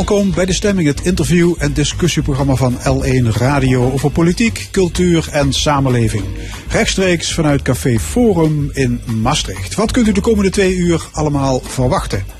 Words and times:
Welkom 0.00 0.34
bij 0.34 0.46
De 0.46 0.52
Stemming, 0.52 0.88
het 0.88 1.00
interview- 1.00 1.54
en 1.58 1.72
discussieprogramma 1.72 2.54
van 2.54 2.78
L1 2.78 3.36
Radio 3.36 3.92
over 3.92 4.10
politiek, 4.10 4.68
cultuur 4.70 5.28
en 5.32 5.52
samenleving. 5.52 6.24
Rechtstreeks 6.68 7.32
vanuit 7.34 7.62
Café 7.62 7.98
Forum 7.98 8.70
in 8.72 9.00
Maastricht. 9.22 9.74
Wat 9.74 9.92
kunt 9.92 10.08
u 10.08 10.12
de 10.12 10.20
komende 10.20 10.50
twee 10.50 10.74
uur 10.76 11.08
allemaal 11.12 11.60
verwachten? 11.64 12.39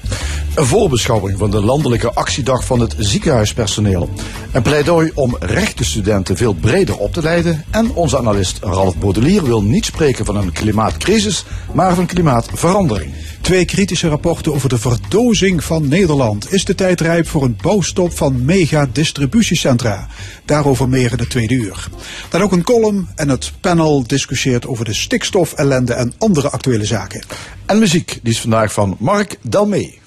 Een 0.55 0.66
voorbeschouwing 0.66 1.38
van 1.38 1.50
de 1.50 1.64
landelijke 1.64 2.12
actiedag 2.12 2.64
van 2.64 2.80
het 2.80 2.95
ziekenhuispersoneel. 2.98 4.10
Een 4.52 4.62
pleidooi 4.62 5.10
om 5.14 5.37
rechtenstudenten 5.41 6.37
veel 6.37 6.52
breder 6.52 6.96
op 6.96 7.12
te 7.12 7.23
leiden. 7.23 7.64
En 7.70 7.91
onze 7.95 8.18
analist 8.18 8.59
Ralf 8.62 8.96
Baudelier 8.96 9.42
wil 9.42 9.62
niet 9.62 9.84
spreken 9.84 10.24
van 10.24 10.37
een 10.37 10.52
klimaatcrisis, 10.52 11.45
maar 11.73 11.95
van 11.95 12.06
klimaatverandering. 12.06 13.12
Twee 13.41 13.65
kritische 13.65 14.09
rapporten 14.09 14.54
over 14.54 14.68
de 14.68 14.78
verdozing 14.78 15.65
van 15.65 15.88
Nederland. 15.88 16.52
Is 16.52 16.65
de 16.65 16.74
tijd 16.74 17.01
rijp 17.01 17.29
voor 17.29 17.42
een 17.42 17.59
bouwstop 17.62 18.16
van 18.16 18.45
mega-distributiecentra? 18.45 20.06
Daarover 20.45 20.88
meer 20.88 21.10
in 21.10 21.16
de 21.16 21.27
tweede 21.27 21.54
uur. 21.54 21.88
Dan 22.30 22.42
ook 22.42 22.52
een 22.52 22.62
column 22.62 23.09
en 23.15 23.29
het 23.29 23.52
panel 23.60 24.06
discussieert 24.06 24.66
over 24.66 24.84
de 24.84 24.95
stikstofellende 24.95 25.92
en 25.92 26.12
andere 26.18 26.51
actuele 26.51 26.84
zaken. 26.84 27.23
En 27.66 27.79
muziek, 27.79 28.18
die 28.23 28.32
is 28.32 28.40
vandaag 28.40 28.73
van 28.73 28.96
Mark 28.98 29.38
Dalmee. 29.42 29.99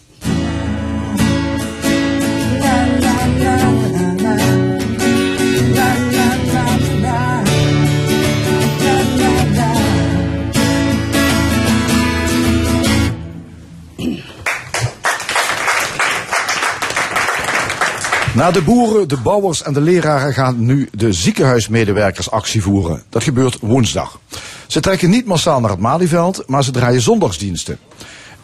Na 18.36 18.52
de 18.52 18.62
boeren, 18.62 19.08
de 19.08 19.17
bouwers 19.17 19.64
en 19.64 19.73
de 19.73 19.81
leraren 19.81 20.34
gaan 20.34 20.66
nu 20.66 20.89
de 20.92 21.14
ziekenhuismedewerkers 21.14 22.31
actie 22.31 22.62
voeren. 22.62 23.03
Dat 23.09 23.23
gebeurt 23.23 23.58
woensdag. 23.62 24.20
Ze 24.67 24.80
trekken 24.80 25.09
niet 25.09 25.25
massaal 25.25 25.59
naar 25.59 25.70
het 25.70 25.80
Malieveld, 25.80 26.44
maar 26.48 26.64
ze 26.64 26.72
draaien 26.72 27.02
zondagsdiensten. 27.02 27.78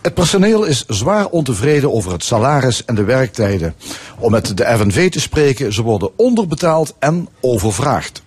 Het 0.02 0.14
personeel 0.14 0.64
is 0.64 0.86
zwaar 0.88 1.26
ontevreden 1.26 1.94
over 1.94 2.12
het 2.12 2.24
salaris 2.24 2.86
en 2.86 2.96
de 2.96 3.04
werktijden. 3.04 3.76
Om 4.20 4.32
met 4.32 4.58
de 4.58 4.64
FNV 4.78 5.10
te 5.12 5.20
spreken, 5.20 5.74
ze 5.74 5.82
worden 5.82 6.12
onderbetaald 6.16 6.96
en 7.00 7.28
overvraagd. 7.42 8.22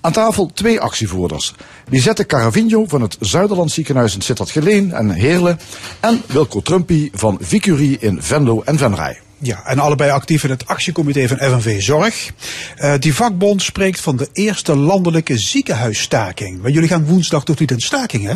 Aan 0.00 0.12
tafel 0.12 0.50
twee 0.54 0.80
actievoerders. 0.80 1.54
Lisette 1.88 2.26
Caravigno 2.26 2.84
van 2.86 3.02
het 3.02 3.16
Zuiderland 3.20 3.70
ziekenhuis 3.70 4.14
in 4.14 4.20
Sittard-Geleen 4.20 4.92
en 4.92 5.10
Heerlen. 5.10 5.58
En 6.00 6.22
Wilco 6.26 6.60
Trumpy 6.60 7.10
van 7.12 7.38
Vicurie 7.40 7.98
in 7.98 8.22
Venlo 8.22 8.62
en 8.64 8.78
Venray. 8.78 9.25
Ja, 9.38 9.62
en 9.66 9.78
allebei 9.78 10.10
actief 10.10 10.44
in 10.44 10.50
het 10.50 10.66
actiecomité 10.66 11.28
van 11.28 11.36
FNV 11.36 11.82
Zorg. 11.82 12.32
Uh, 12.78 12.94
die 12.98 13.14
vakbond 13.14 13.62
spreekt 13.62 14.00
van 14.00 14.16
de 14.16 14.28
eerste 14.32 14.76
landelijke 14.76 15.38
ziekenhuisstaking. 15.38 16.62
Maar 16.62 16.70
jullie 16.70 16.88
gaan 16.88 17.06
woensdag 17.06 17.44
tot 17.44 17.60
niet 17.60 17.70
een 17.70 17.80
staking, 17.80 18.24
hè? 18.24 18.34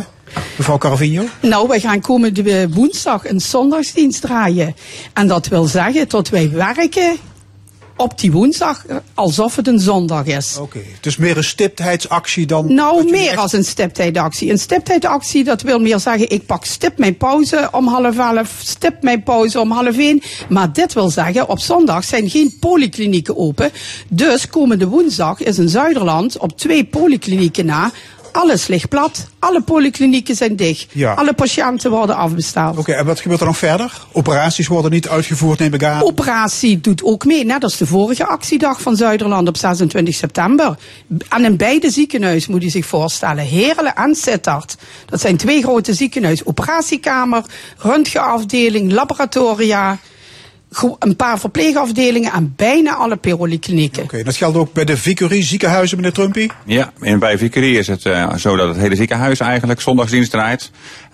Mevrouw 0.57 0.77
Caravigno? 0.77 1.23
Nou, 1.41 1.67
wij 1.67 1.79
gaan 1.79 2.01
komende 2.01 2.69
woensdag 2.69 3.29
een 3.29 3.41
zondagsdienst 3.41 4.21
draaien. 4.21 4.75
En 5.13 5.27
dat 5.27 5.47
wil 5.47 5.65
zeggen 5.65 6.09
dat 6.09 6.29
wij 6.29 6.51
werken 6.51 7.17
op 7.97 8.19
die 8.19 8.31
woensdag 8.31 8.85
alsof 9.13 9.55
het 9.55 9.67
een 9.67 9.79
zondag 9.79 10.25
is. 10.25 10.55
Oké, 10.55 10.63
okay. 10.63 10.95
dus 11.01 11.17
meer 11.17 11.37
een 11.37 11.43
stiptheidsactie 11.43 12.45
dan... 12.45 12.73
Nou, 12.73 13.11
meer 13.11 13.29
echt... 13.29 13.37
als 13.37 13.53
een 13.53 13.63
stiptheidsactie. 13.63 14.51
Een 14.51 14.59
stiptheidsactie, 14.59 15.43
dat 15.43 15.61
wil 15.61 15.79
meer 15.79 15.99
zeggen, 15.99 16.29
ik 16.29 16.45
pak 16.45 16.65
stip 16.65 16.97
mijn 16.97 17.17
pauze 17.17 17.69
om 17.71 17.87
half 17.87 18.17
elf, 18.17 18.59
stip 18.63 19.01
mijn 19.01 19.23
pauze 19.23 19.59
om 19.59 19.71
half 19.71 19.97
één. 19.97 20.21
Maar 20.49 20.73
dit 20.73 20.93
wil 20.93 21.09
zeggen, 21.09 21.49
op 21.49 21.59
zondag 21.59 22.03
zijn 22.03 22.29
geen 22.29 22.57
polyklinieken 22.59 23.37
open. 23.37 23.71
Dus 24.09 24.47
komende 24.47 24.87
woensdag 24.87 25.41
is 25.41 25.59
in 25.59 25.69
Zuiderland 25.69 26.37
op 26.37 26.57
twee 26.57 26.85
polyklinieken 26.85 27.65
na 27.65 27.91
alles 28.31 28.67
ligt 28.67 28.89
plat. 28.89 29.27
Alle 29.39 29.61
polyklinieken 29.61 30.35
zijn 30.35 30.55
dicht. 30.55 30.87
Ja. 30.91 31.13
Alle 31.13 31.33
patiënten 31.33 31.91
worden 31.91 32.15
afbesteld. 32.15 32.77
Oké, 32.77 32.91
en 32.91 33.05
wat 33.05 33.19
gebeurt 33.19 33.39
er 33.39 33.45
dan 33.45 33.55
verder? 33.55 34.01
Operaties 34.11 34.67
worden 34.67 34.91
niet 34.91 35.09
uitgevoerd, 35.09 35.59
neem 35.59 35.73
ik 35.73 35.83
aan. 35.83 36.03
Operatie 36.03 36.81
doet 36.81 37.03
ook 37.03 37.25
mee. 37.25 37.45
Net 37.45 37.63
als 37.63 37.77
de 37.77 37.85
vorige 37.85 38.25
actiedag 38.25 38.81
van 38.81 38.95
Zuiderland 38.95 39.47
op 39.47 39.57
26 39.57 40.15
september. 40.15 40.77
En 41.29 41.45
in 41.45 41.57
beide 41.57 41.89
ziekenhuizen 41.89 42.51
moet 42.51 42.63
u 42.63 42.69
zich 42.69 42.85
voorstellen. 42.85 43.43
Heerlen 43.43 43.95
en 43.95 44.15
Sittard. 44.15 44.75
Dat 45.05 45.21
zijn 45.21 45.37
twee 45.37 45.61
grote 45.61 45.93
ziekenhuizen. 45.93 46.47
Operatiekamer, 46.47 47.43
röntgenafdeling, 47.77 48.91
laboratoria 48.91 49.99
een 50.99 51.15
paar 51.15 51.39
verpleegafdelingen 51.39 52.31
en 52.31 52.53
bijna 52.55 52.95
alle 52.95 53.15
polyklinieken. 53.15 54.03
Oké, 54.03 54.23
dat 54.23 54.35
geldt 54.35 54.57
ook 54.57 54.73
bij 54.73 54.85
de 54.85 54.97
Vicurie 54.97 55.43
ziekenhuizen, 55.43 55.97
meneer 55.97 56.13
Trumpy? 56.13 56.47
Ja, 56.65 56.91
en 56.99 57.19
bij 57.19 57.37
Vicurie 57.37 57.77
is 57.77 57.87
het 57.87 58.05
uh, 58.05 58.35
zo 58.35 58.55
dat 58.55 58.67
het 58.67 58.77
hele 58.77 58.95
ziekenhuis 58.95 59.39
eigenlijk 59.39 59.81
zondagsdienst 59.81 60.31
draait. 60.31 60.71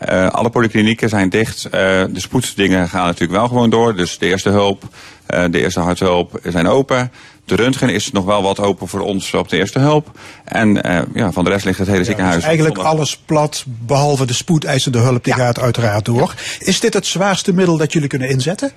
Uh, 0.10 0.30
alle 0.30 0.50
polyklinieken 0.50 1.10
zijn 1.10 1.30
dicht. 1.30 1.66
Uh, 1.66 1.72
de 1.72 2.10
spoedsdingen 2.14 2.90
gaan 2.90 3.06
natuurlijk 3.06 3.40
wel 3.40 3.48
gewoon 3.48 3.70
door. 3.70 3.96
Dus 3.96 4.18
de 4.18 4.26
eerste 4.26 4.50
hulp, 4.50 4.84
de 5.26 5.60
eerste 5.60 5.80
harthulp 5.80 6.40
zijn 6.44 6.68
open. 6.68 7.12
De 7.46 7.56
röntgen 7.56 7.90
is 7.90 8.12
nog 8.12 8.26
wel 8.26 8.42
wat 8.42 8.60
open 8.60 8.88
voor 8.88 9.00
ons 9.00 9.34
op 9.34 9.50
de 9.50 9.58
eerste 9.58 9.80
hulp. 9.80 10.20
En 10.44 10.82
ja, 11.14 11.32
van 11.32 11.44
de 11.44 11.50
rest 11.50 11.66
ligt 11.66 11.78
het 11.78 11.88
hele 11.88 12.00
ja, 12.00 12.06
ziekenhuis. 12.06 12.36
Dus 12.36 12.46
eigenlijk 12.46 12.78
alles 12.78 13.18
plat, 13.26 13.64
behalve 13.68 14.26
de 14.26 14.34
spoedeisende 14.34 14.98
hulp, 14.98 15.24
die 15.24 15.36
ja. 15.36 15.44
gaat 15.46 15.60
uiteraard 15.60 16.06
door. 16.06 16.34
Is 16.60 16.80
dit 16.80 16.94
het 16.94 17.06
zwaarste 17.06 17.54
middel 17.54 17.78
dat 17.78 17.94
jullie 17.94 18.08
kunnen 18.08 18.30
inzetten? 18.30 18.72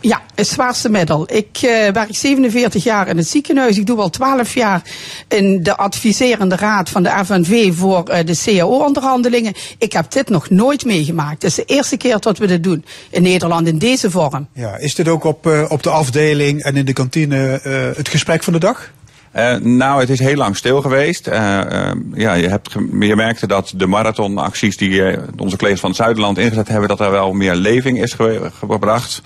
Ja, 0.00 0.22
het 0.34 0.46
zwaarste 0.46 0.88
middel. 0.88 1.28
Ik 1.32 1.62
uh, 1.64 1.88
werk 1.88 2.08
47 2.10 2.84
jaar 2.84 3.08
in 3.08 3.16
het 3.16 3.28
ziekenhuis. 3.28 3.78
Ik 3.78 3.86
doe 3.86 3.98
al 3.98 4.10
12 4.10 4.54
jaar 4.54 4.82
in 5.28 5.62
de 5.62 5.76
adviserende 5.76 6.56
raad 6.56 6.90
van 6.90 7.02
de 7.02 7.24
FNV 7.24 7.74
voor 7.74 8.10
uh, 8.10 8.16
de 8.24 8.40
CAO-onderhandelingen. 8.44 9.52
Ik 9.78 9.92
heb 9.92 10.10
dit 10.10 10.28
nog 10.28 10.50
nooit 10.50 10.84
meegemaakt. 10.84 11.42
Het 11.42 11.50
is 11.50 11.54
de 11.54 11.64
eerste 11.64 11.96
keer 11.96 12.18
dat 12.20 12.38
we 12.38 12.46
dit 12.46 12.62
doen 12.62 12.84
in 13.10 13.22
Nederland 13.22 13.66
in 13.66 13.78
deze 13.78 14.10
vorm. 14.10 14.48
Ja, 14.52 14.76
is 14.76 14.94
dit 14.94 15.08
ook 15.08 15.24
op, 15.24 15.46
uh, 15.46 15.64
op 15.68 15.82
de 15.82 15.90
afdeling 15.90 16.62
en 16.62 16.76
in 16.76 16.84
de 16.84 16.92
kantine 16.92 17.60
het 17.96 18.08
gesprek 18.08 18.42
van 18.42 18.52
de 18.52 18.58
dag? 18.58 18.90
Uh, 19.36 19.56
nou, 19.56 20.00
het 20.00 20.10
is 20.10 20.18
heel 20.18 20.36
lang 20.36 20.56
stil 20.56 20.80
geweest. 20.80 21.28
Uh, 21.28 21.34
uh, 21.34 21.90
ja, 22.14 22.32
je, 22.32 22.48
hebt 22.48 22.72
je 23.00 23.16
merkte 23.16 23.46
dat 23.46 23.72
de 23.76 23.86
marathonacties 23.86 24.76
die 24.76 25.16
onze 25.36 25.56
collega's 25.56 25.80
van 25.80 25.90
het 25.90 25.98
Zuiderland 25.98 26.38
ingezet 26.38 26.68
hebben, 26.68 26.88
dat 26.88 27.00
er 27.00 27.10
wel 27.10 27.32
meer 27.32 27.54
leving 27.54 28.02
is 28.02 28.12
ge 28.12 28.50
gebracht. 28.58 29.22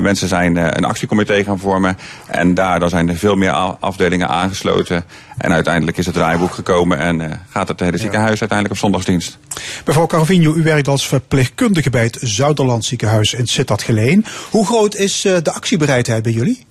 mensen 0.00 0.28
zijn 0.28 0.56
een 0.56 0.84
actiecomité 0.84 1.44
gaan 1.44 1.58
vormen 1.58 1.98
en 2.26 2.54
daardoor 2.54 2.88
zijn 2.88 3.08
er 3.08 3.16
veel 3.16 3.34
meer 3.34 3.50
afdelingen 3.80 4.28
aangesloten. 4.28 5.04
En 5.38 5.52
uiteindelijk 5.52 5.96
is 5.96 6.06
het 6.06 6.14
draaiboek 6.14 6.54
gekomen 6.54 6.98
en 6.98 7.40
gaat 7.50 7.68
het 7.68 7.80
hele 7.80 7.98
ziekenhuis 7.98 8.40
uiteindelijk 8.40 8.70
op 8.70 8.78
zondagsdienst. 8.78 9.38
Mevrouw 9.86 10.06
Carvino, 10.06 10.54
u 10.54 10.62
werkt 10.62 10.88
als 10.88 11.08
verpleegkundige 11.08 11.90
bij 11.90 12.04
het 12.04 12.18
Zuiderland 12.20 12.84
ziekenhuis 12.84 13.34
in 13.34 13.46
Sittard-Geleen. 13.46 14.24
Hoe 14.50 14.66
groot 14.66 14.94
is 14.94 15.20
de 15.20 15.52
actiebereidheid 15.52 16.22
bij 16.22 16.32
jullie? 16.32 16.66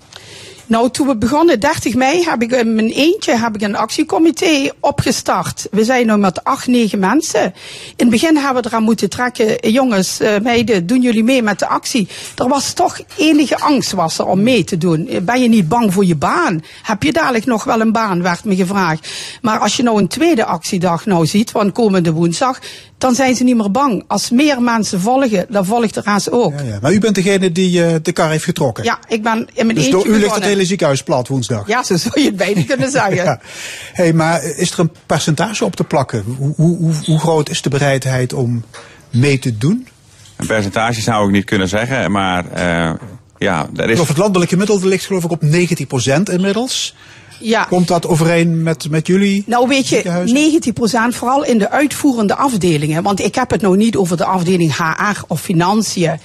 Nou, 0.66 0.90
toen 0.90 1.08
we 1.08 1.16
begonnen, 1.16 1.60
30 1.60 1.94
mei, 1.96 2.24
heb 2.24 2.42
ik 2.42 2.52
in 2.52 2.76
mijn 2.76 2.92
eentje 2.92 3.38
heb 3.38 3.56
ik 3.56 3.62
een 3.62 3.76
actiecomité 3.76 4.72
opgestart. 4.80 5.68
We 5.72 5.84
zijn 5.84 6.08
nu 6.08 6.18
met 6.18 6.44
acht, 6.44 6.68
negen 6.68 7.00
mensen. 7.00 7.44
In 7.44 7.54
het 7.96 8.10
begin 8.10 8.38
hebben 8.38 8.64
we 8.64 8.70
eraan 8.70 8.84
moeten 8.84 9.10
trekken, 9.10 9.72
jongens, 9.72 10.22
uh, 10.22 10.40
meiden, 10.40 10.88
doen 10.88 11.02
jullie 11.02 11.24
mee 11.24 11.42
met 11.42 11.60
de 11.60 11.68
actie? 11.68 12.08
Er 12.36 12.48
was 12.48 12.74
toch 12.74 13.00
enige 13.18 13.60
angst 13.60 13.92
was 13.92 14.18
er 14.18 14.26
om 14.26 14.44
mee 14.44 14.64
te 14.64 14.78
doen. 14.78 15.10
Ben 15.22 15.42
je 15.42 15.48
niet 15.48 15.68
bang 15.68 15.94
voor 15.94 16.06
je 16.06 16.16
baan? 16.16 16.64
Heb 16.84 17.04
je 17.04 17.14
dadelijk 17.14 17.46
nog 17.46 17.64
wel 17.64 17.82
een 17.82 17.92
baan, 17.92 18.22
werd 18.22 18.44
me 18.44 18.56
gevraagd. 18.56 19.10
Maar 19.42 19.60
als 19.60 19.78
je 19.78 19.84
nou 19.84 20.00
een 20.00 20.08
tweede 20.08 20.46
actiedag 20.46 21.06
nou 21.06 21.26
ziet, 21.26 21.52
van 21.52 21.72
komende 21.72 22.12
woensdag, 22.12 22.60
dan 23.04 23.16
zijn 23.16 23.36
ze 23.36 23.44
niet 23.44 23.56
meer 23.56 23.72
bang. 23.72 24.04
Als 24.08 24.30
meer 24.30 24.62
mensen 24.62 25.00
volgen, 25.00 25.46
dan 25.50 25.66
volgt 25.66 25.94
de 25.94 26.02
rest 26.04 26.32
ook. 26.32 26.54
Ja, 26.60 26.66
ja. 26.66 26.78
Maar 26.82 26.94
u 26.94 27.00
bent 27.00 27.16
degene 27.16 27.52
die 27.52 27.80
uh, 27.80 27.96
de 28.02 28.12
kar 28.12 28.30
heeft 28.30 28.44
getrokken? 28.44 28.84
Ja, 28.84 29.00
ik 29.08 29.24
ben 29.24 29.48
in 29.54 29.66
mijn 29.66 29.78
dus 29.78 29.86
eentje 29.86 29.92
door 29.92 30.08
u 30.08 30.12
ligt 30.12 30.24
begonnen. 30.24 30.50
het 30.50 30.53
hele 30.54 30.66
ziekenhuis 30.66 31.04
plat 31.04 31.28
woensdag? 31.28 31.68
Ja, 31.68 31.84
zo 31.84 31.98
zou 31.98 32.20
je 32.20 32.26
het 32.26 32.36
bijna 32.36 32.64
kunnen 32.64 32.92
zeggen. 33.02 33.16
ja. 33.16 33.40
hey, 33.94 34.14
maar 34.14 34.44
is 34.44 34.72
er 34.72 34.80
een 34.80 34.92
percentage 35.06 35.66
op 35.66 35.76
te 35.76 35.84
plakken? 35.84 36.24
Hoe, 36.38 36.54
hoe, 36.56 36.94
hoe 37.06 37.20
groot 37.20 37.50
is 37.50 37.62
de 37.62 37.70
bereidheid 37.70 38.34
om 38.34 38.64
mee 39.10 39.40
te 39.40 39.58
doen? 39.58 39.88
Een 40.36 40.48
percentage 40.48 41.02
zou 41.02 41.26
ik 41.26 41.32
niet 41.32 41.46
kunnen 41.46 41.68
zeggen, 41.68 42.12
maar 42.12 42.46
uh, 42.58 42.94
ja, 43.38 43.70
er 43.76 43.90
is... 43.90 44.00
Of 44.00 44.08
het 44.08 44.18
landelijke 44.18 44.54
gemiddelde 44.54 44.88
ligt 44.88 45.06
geloof 45.06 45.24
ik 45.24 45.32
op 45.32 45.44
19% 45.44 46.34
inmiddels. 46.34 46.96
Ja. 47.40 47.64
Komt 47.64 47.88
dat 47.88 48.08
overeen 48.08 48.64
met, 48.64 48.90
met 48.90 49.08
jullie? 49.08 49.44
Nou 49.46 49.68
weet 49.68 49.88
je, 49.88 50.72
90% 51.12 51.16
vooral 51.16 51.44
in 51.46 51.58
de 51.58 51.70
uitvoerende 51.70 52.36
afdelingen. 52.36 53.04
Want 53.04 53.20
ik 53.20 53.36
heb 53.36 53.52
het 53.52 53.62
nou 53.62 53.78
niet 53.78 53.96
over 53.96 54.18
de 54.18 54.26
afdeling 54.26 54.76
HR 54.76 55.22
of 55.28 55.42
financiën. 55.42 56.20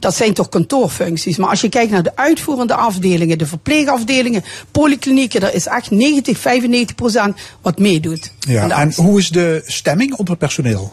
Dat 0.00 0.14
zijn 0.14 0.34
toch 0.34 0.48
kantoorfuncties. 0.48 1.36
Maar 1.36 1.48
als 1.48 1.60
je 1.60 1.68
kijkt 1.68 1.90
naar 1.90 2.02
de 2.02 2.16
uitvoerende 2.16 2.74
afdelingen, 2.74 3.38
de 3.38 3.46
verpleegafdelingen, 3.46 4.44
polyklinieken, 4.70 5.42
er 5.42 5.54
is 5.54 5.66
echt 5.66 5.90
90, 5.90 6.38
95 6.38 6.96
procent 6.96 7.36
wat 7.60 7.78
meedoet. 7.78 8.32
Ja, 8.38 8.68
en 8.68 8.92
hoe 8.94 9.18
is 9.18 9.28
de 9.28 9.62
stemming 9.66 10.10
onder 10.10 10.28
het 10.28 10.38
personeel? 10.38 10.92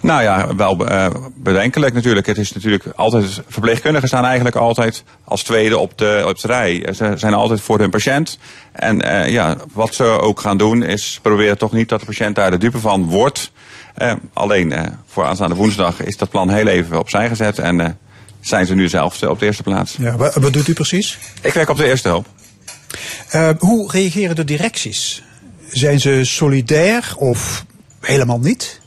Nou 0.00 0.22
ja, 0.22 0.54
wel 0.56 0.90
uh, 0.90 1.06
bedenkelijk 1.34 1.94
natuurlijk. 1.94 2.26
Het 2.26 2.38
is 2.38 2.52
natuurlijk 2.52 2.86
altijd, 2.96 3.42
verpleegkundigen 3.48 4.08
staan 4.08 4.24
eigenlijk 4.24 4.56
altijd 4.56 5.04
als 5.24 5.42
tweede 5.42 5.78
op 5.78 5.98
de, 5.98 6.24
op 6.26 6.40
de 6.40 6.46
rij. 6.46 6.88
Ze 6.94 7.12
zijn 7.16 7.34
altijd 7.34 7.60
voor 7.60 7.78
hun 7.78 7.90
patiënt. 7.90 8.38
En 8.72 9.06
uh, 9.06 9.28
ja, 9.28 9.56
wat 9.72 9.94
ze 9.94 10.04
ook 10.04 10.40
gaan 10.40 10.56
doen 10.56 10.82
is 10.82 11.18
proberen 11.22 11.58
toch 11.58 11.72
niet 11.72 11.88
dat 11.88 12.00
de 12.00 12.06
patiënt 12.06 12.34
daar 12.34 12.50
de 12.50 12.58
dupe 12.58 12.78
van 12.78 13.08
wordt. 13.08 13.52
Uh, 13.98 14.12
alleen 14.32 14.74
voor 15.06 15.24
aanstaande 15.24 15.54
woensdag 15.54 16.02
is 16.02 16.16
dat 16.16 16.30
plan 16.30 16.50
heel 16.50 16.66
even 16.66 16.98
opzij 16.98 17.28
gezet. 17.28 17.58
En 17.58 17.98
zijn 18.44 18.66
ze 18.66 18.74
nu 18.74 18.88
zelf 18.88 19.22
op 19.22 19.38
de 19.38 19.46
eerste 19.46 19.62
plaats. 19.62 19.96
Ja, 19.98 20.16
wat, 20.16 20.34
wat 20.34 20.52
doet 20.52 20.68
u 20.68 20.72
precies? 20.72 21.18
Ik 21.42 21.52
werk 21.52 21.68
op 21.68 21.76
de 21.76 21.86
eerste 21.86 22.08
hulp. 22.08 22.26
hoe 23.58 23.90
reageren 23.90 24.36
de 24.36 24.44
directies? 24.44 25.22
Zijn 25.70 26.00
ze 26.00 26.20
solidair 26.24 27.14
of 27.16 27.64
helemaal 28.00 28.38
niet? 28.38 28.80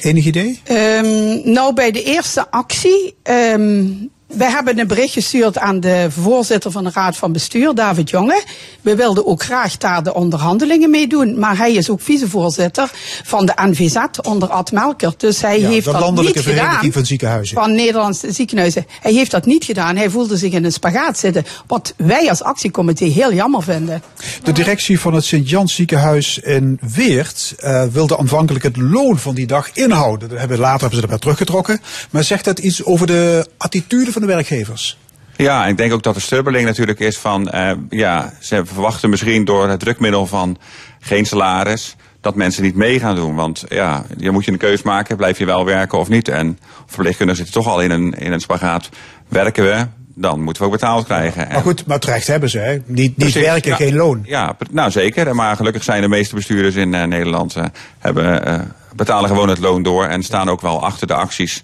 Enig 0.00 0.24
idee? 0.24 0.60
Um, 0.70 1.52
nou, 1.52 1.74
bij 1.74 1.90
de 1.90 2.02
eerste 2.02 2.50
actie 2.50 3.14
um, 3.22 4.10
wij 4.32 4.50
hebben 4.50 4.78
een 4.78 4.86
bericht 4.86 5.12
gestuurd 5.12 5.58
aan 5.58 5.80
de 5.80 6.06
voorzitter 6.10 6.70
van 6.70 6.84
de 6.84 6.90
Raad 6.94 7.16
van 7.16 7.32
Bestuur, 7.32 7.74
David 7.74 8.10
Jonge. 8.10 8.42
We 8.80 8.96
wilden 8.96 9.26
ook 9.26 9.42
graag 9.42 9.76
daar 9.76 10.02
de 10.02 10.14
onderhandelingen 10.14 10.90
mee 10.90 11.06
doen. 11.06 11.38
Maar 11.38 11.56
hij 11.56 11.72
is 11.72 11.90
ook 11.90 12.00
vicevoorzitter 12.00 12.90
van 13.24 13.46
de 13.46 13.52
NVZ 13.56 13.96
onder 14.22 14.48
Ad 14.48 14.72
Melker. 14.72 15.14
Dus 15.16 15.40
hij 15.40 15.60
ja, 15.60 15.68
heeft 15.68 15.84
de 15.84 15.92
dat 15.92 16.00
landelijke 16.00 16.38
niet 16.38 16.46
vereniging 16.46 16.76
gedaan. 16.76 16.92
van 16.92 17.06
ziekenhuizen. 17.06 17.56
Van 17.56 17.74
Nederlandse 17.74 18.32
ziekenhuizen. 18.32 18.86
Hij 19.00 19.12
heeft 19.12 19.30
dat 19.30 19.46
niet 19.46 19.64
gedaan. 19.64 19.96
Hij 19.96 20.10
voelde 20.10 20.36
zich 20.36 20.52
in 20.52 20.64
een 20.64 20.72
spagaat 20.72 21.18
zitten. 21.18 21.44
Wat 21.66 21.94
wij 21.96 22.28
als 22.28 22.42
actiecomité 22.42 23.04
heel 23.04 23.32
jammer 23.32 23.62
vinden. 23.62 24.02
De 24.42 24.52
directie 24.52 25.00
van 25.00 25.14
het 25.14 25.24
Sint-Jans 25.24 25.74
ziekenhuis 25.74 26.38
in 26.38 26.78
Weert 26.94 27.54
uh, 27.64 27.84
wilde 27.92 28.18
aanvankelijk 28.18 28.64
het 28.64 28.76
loon 28.76 29.18
van 29.18 29.34
die 29.34 29.46
dag 29.46 29.70
inhouden. 29.72 30.28
Dat 30.28 30.38
hebben, 30.38 30.58
later 30.58 30.80
hebben 30.80 30.94
ze 30.94 31.00
dat 31.00 31.10
weer 31.10 31.18
teruggetrokken. 31.18 31.80
Maar 32.10 32.24
zegt 32.24 32.44
dat 32.44 32.58
iets 32.58 32.84
over 32.84 33.06
de 33.06 33.46
attitude 33.56 34.12
van 34.12 34.21
de 34.22 34.28
werkgevers? 34.28 34.98
Ja, 35.36 35.66
ik 35.66 35.76
denk 35.76 35.92
ook 35.92 36.02
dat 36.02 36.14
de 36.14 36.20
strubbeling 36.20 36.66
natuurlijk 36.66 37.00
is 37.00 37.18
van, 37.18 37.50
uh, 37.54 37.70
ja, 37.90 38.32
ze 38.40 38.62
verwachten 38.64 39.10
misschien 39.10 39.44
door 39.44 39.68
het 39.68 39.80
drukmiddel 39.80 40.26
van 40.26 40.58
geen 41.00 41.26
salaris, 41.26 41.96
dat 42.20 42.34
mensen 42.34 42.62
niet 42.62 42.74
mee 42.74 43.00
gaan 43.00 43.14
doen. 43.14 43.34
Want 43.34 43.64
ja, 43.68 44.04
je 44.16 44.30
moet 44.30 44.44
je 44.44 44.52
een 44.52 44.58
keus 44.58 44.82
maken, 44.82 45.16
blijf 45.16 45.38
je 45.38 45.44
wel 45.44 45.64
werken 45.64 45.98
of 45.98 46.08
niet. 46.08 46.28
En 46.28 46.58
verpleegkundigen 46.86 47.44
zitten 47.44 47.62
toch 47.62 47.72
al 47.72 47.80
in 47.80 47.90
een, 47.90 48.12
in 48.12 48.32
een 48.32 48.40
spagaat. 48.40 48.88
Werken 49.28 49.64
we, 49.64 49.86
dan 50.14 50.42
moeten 50.42 50.62
we 50.62 50.68
ook 50.68 50.74
betaald 50.74 51.04
krijgen. 51.04 51.48
Maar 51.52 51.62
goed, 51.62 51.86
maar 51.86 51.98
terecht 51.98 52.26
hebben 52.26 52.50
ze, 52.50 52.58
hè? 52.58 52.78
Niet, 52.84 53.16
niet 53.16 53.34
werken, 53.34 53.70
ja, 53.70 53.76
geen 53.76 53.94
loon. 53.94 54.22
Ja, 54.24 54.56
nou 54.70 54.90
zeker. 54.90 55.34
Maar 55.34 55.56
gelukkig 55.56 55.82
zijn 55.82 56.02
de 56.02 56.08
meeste 56.08 56.34
bestuurders 56.34 56.74
in 56.74 56.92
uh, 56.92 57.04
Nederland, 57.04 57.56
uh, 57.56 57.64
hebben, 57.98 58.74
betalen 58.94 59.28
gewoon 59.28 59.48
het 59.48 59.58
loon 59.58 59.82
door 59.82 60.04
en 60.04 60.22
staan 60.22 60.48
ook 60.48 60.60
wel 60.60 60.84
achter 60.84 61.06
de 61.06 61.14
acties. 61.14 61.62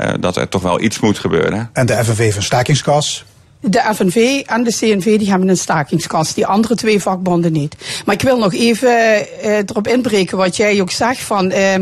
Uh, 0.00 0.12
dat 0.20 0.36
er 0.36 0.48
toch 0.48 0.62
wel 0.62 0.80
iets 0.80 1.00
moet 1.00 1.18
gebeuren. 1.18 1.70
En 1.72 1.86
de 1.86 2.04
FNV 2.04 2.32
van 2.32 2.42
stakingskas? 2.42 3.24
De 3.60 3.82
FNV 3.94 4.42
en 4.46 4.64
de 4.64 4.70
CNV 4.70 5.18
die 5.18 5.30
hebben 5.30 5.48
een 5.48 5.56
stakingskas, 5.56 6.34
die 6.34 6.46
andere 6.46 6.74
twee 6.74 7.00
vakbonden 7.00 7.52
niet. 7.52 7.76
Maar 8.04 8.14
ik 8.14 8.22
wil 8.22 8.38
nog 8.38 8.54
even 8.54 8.88
uh, 8.88 9.56
erop 9.56 9.88
inbreken 9.88 10.36
wat 10.36 10.56
jij 10.56 10.80
ook 10.80 10.90
zegt 10.90 11.20
van. 11.20 11.52
Uh, 11.52 11.74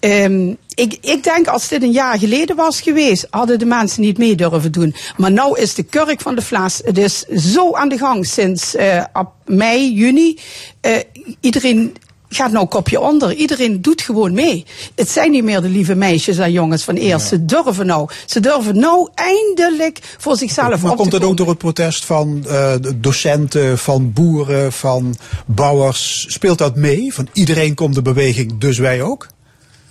um, 0.00 0.56
ik, 0.74 0.98
ik 1.00 1.24
denk 1.24 1.46
als 1.46 1.68
dit 1.68 1.82
een 1.82 1.92
jaar 1.92 2.18
geleden 2.18 2.56
was 2.56 2.80
geweest, 2.80 3.26
hadden 3.30 3.58
de 3.58 3.64
mensen 3.64 4.00
niet 4.00 4.18
mee 4.18 4.34
durven 4.34 4.72
doen. 4.72 4.94
Maar 5.16 5.32
nou 5.32 5.60
is 5.60 5.74
de 5.74 5.82
kurk 5.82 6.20
van 6.20 6.34
de 6.34 6.42
Vlaas, 6.42 6.80
het 6.84 6.98
is 6.98 7.22
zo 7.22 7.72
aan 7.72 7.88
de 7.88 7.98
gang 7.98 8.26
sinds 8.26 8.74
uh, 8.74 9.04
mei, 9.44 9.92
juni. 9.92 10.38
Uh, 10.86 10.96
iedereen 11.40 11.96
gaat 12.36 12.50
nou 12.50 12.66
kopje 12.66 13.00
onder. 13.00 13.34
Iedereen 13.34 13.82
doet 13.82 14.02
gewoon 14.02 14.32
mee. 14.32 14.64
Het 14.94 15.08
zijn 15.08 15.30
niet 15.30 15.44
meer 15.44 15.60
de 15.60 15.68
lieve 15.68 15.94
meisjes 15.94 16.38
en 16.38 16.52
jongens 16.52 16.84
van 16.84 16.94
eerst. 16.94 17.30
Ja. 17.30 17.36
Ze 17.36 17.44
durven 17.44 17.86
nou. 17.86 18.08
Ze 18.26 18.40
durven 18.40 18.78
nou 18.78 19.08
eindelijk 19.14 19.98
voor 20.18 20.36
zichzelf 20.36 20.82
maar 20.82 20.90
op 20.90 20.96
komt 20.96 21.10
te 21.10 21.18
dat 21.18 21.28
ook 21.28 21.36
door 21.36 21.48
het 21.48 21.58
protest 21.58 22.04
van 22.04 22.44
uh, 22.46 22.72
docenten, 22.96 23.78
van 23.78 24.12
boeren, 24.12 24.72
van 24.72 25.16
bouwers? 25.46 26.24
Speelt 26.28 26.58
dat 26.58 26.76
mee? 26.76 27.14
Van 27.14 27.28
iedereen 27.32 27.74
komt 27.74 27.94
de 27.94 28.02
beweging, 28.02 28.58
dus 28.58 28.78
wij 28.78 29.02
ook? 29.02 29.26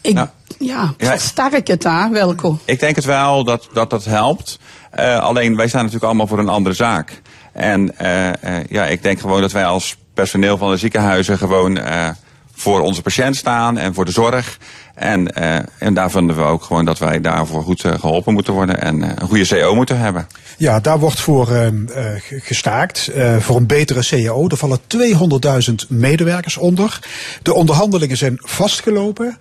Ik, 0.01 0.13
nou, 0.13 0.27
ja, 0.59 0.93
ja, 0.97 1.09
versterk 1.09 1.67
het 1.67 1.81
daar, 1.81 2.11
Welko. 2.11 2.59
Ik 2.65 2.79
denk 2.79 2.95
het 2.95 3.05
wel 3.05 3.43
dat 3.43 3.69
dat, 3.73 3.89
dat 3.89 4.05
helpt. 4.05 4.59
Uh, 4.99 5.19
alleen 5.19 5.55
wij 5.55 5.67
staan 5.67 5.79
natuurlijk 5.79 6.05
allemaal 6.05 6.27
voor 6.27 6.39
een 6.39 6.49
andere 6.49 6.75
zaak. 6.75 7.21
En 7.53 7.91
uh, 8.01 8.27
uh, 8.27 8.33
ja, 8.69 8.85
ik 8.85 9.03
denk 9.03 9.19
gewoon 9.19 9.41
dat 9.41 9.51
wij 9.51 9.65
als 9.65 9.95
personeel 10.13 10.57
van 10.57 10.71
de 10.71 10.77
ziekenhuizen 10.77 11.37
gewoon 11.37 11.79
voor 12.55 12.81
onze 12.81 13.01
patiënt 13.01 13.35
staan 13.35 13.77
en 13.77 13.93
voor 13.93 14.05
de 14.05 14.11
zorg. 14.11 14.57
En, 14.95 15.39
uh, 15.39 15.55
en 15.77 15.93
daar 15.93 16.11
vinden 16.11 16.35
we 16.35 16.41
ook 16.41 16.63
gewoon 16.63 16.85
dat 16.85 16.99
wij 16.99 17.21
daarvoor 17.21 17.63
goed 17.63 17.83
uh, 17.83 17.93
geholpen 17.99 18.33
moeten 18.33 18.53
worden 18.53 18.81
en 18.81 19.03
uh, 19.03 19.09
een 19.15 19.27
goede 19.27 19.47
CO 19.47 19.75
moeten 19.75 19.99
hebben. 19.99 20.27
Ja, 20.57 20.79
daar 20.79 20.99
wordt 20.99 21.19
voor 21.19 21.73
gestaakt, 22.19 23.11
voor 23.39 23.55
een 23.55 23.67
betere 23.67 24.05
CAO. 24.05 24.47
Er 24.47 24.57
vallen 24.57 24.79
200.000 25.69 25.73
medewerkers 25.87 26.57
onder. 26.57 26.99
De 27.41 27.53
onderhandelingen 27.53 28.17
zijn 28.17 28.37
vastgelopen. 28.41 29.37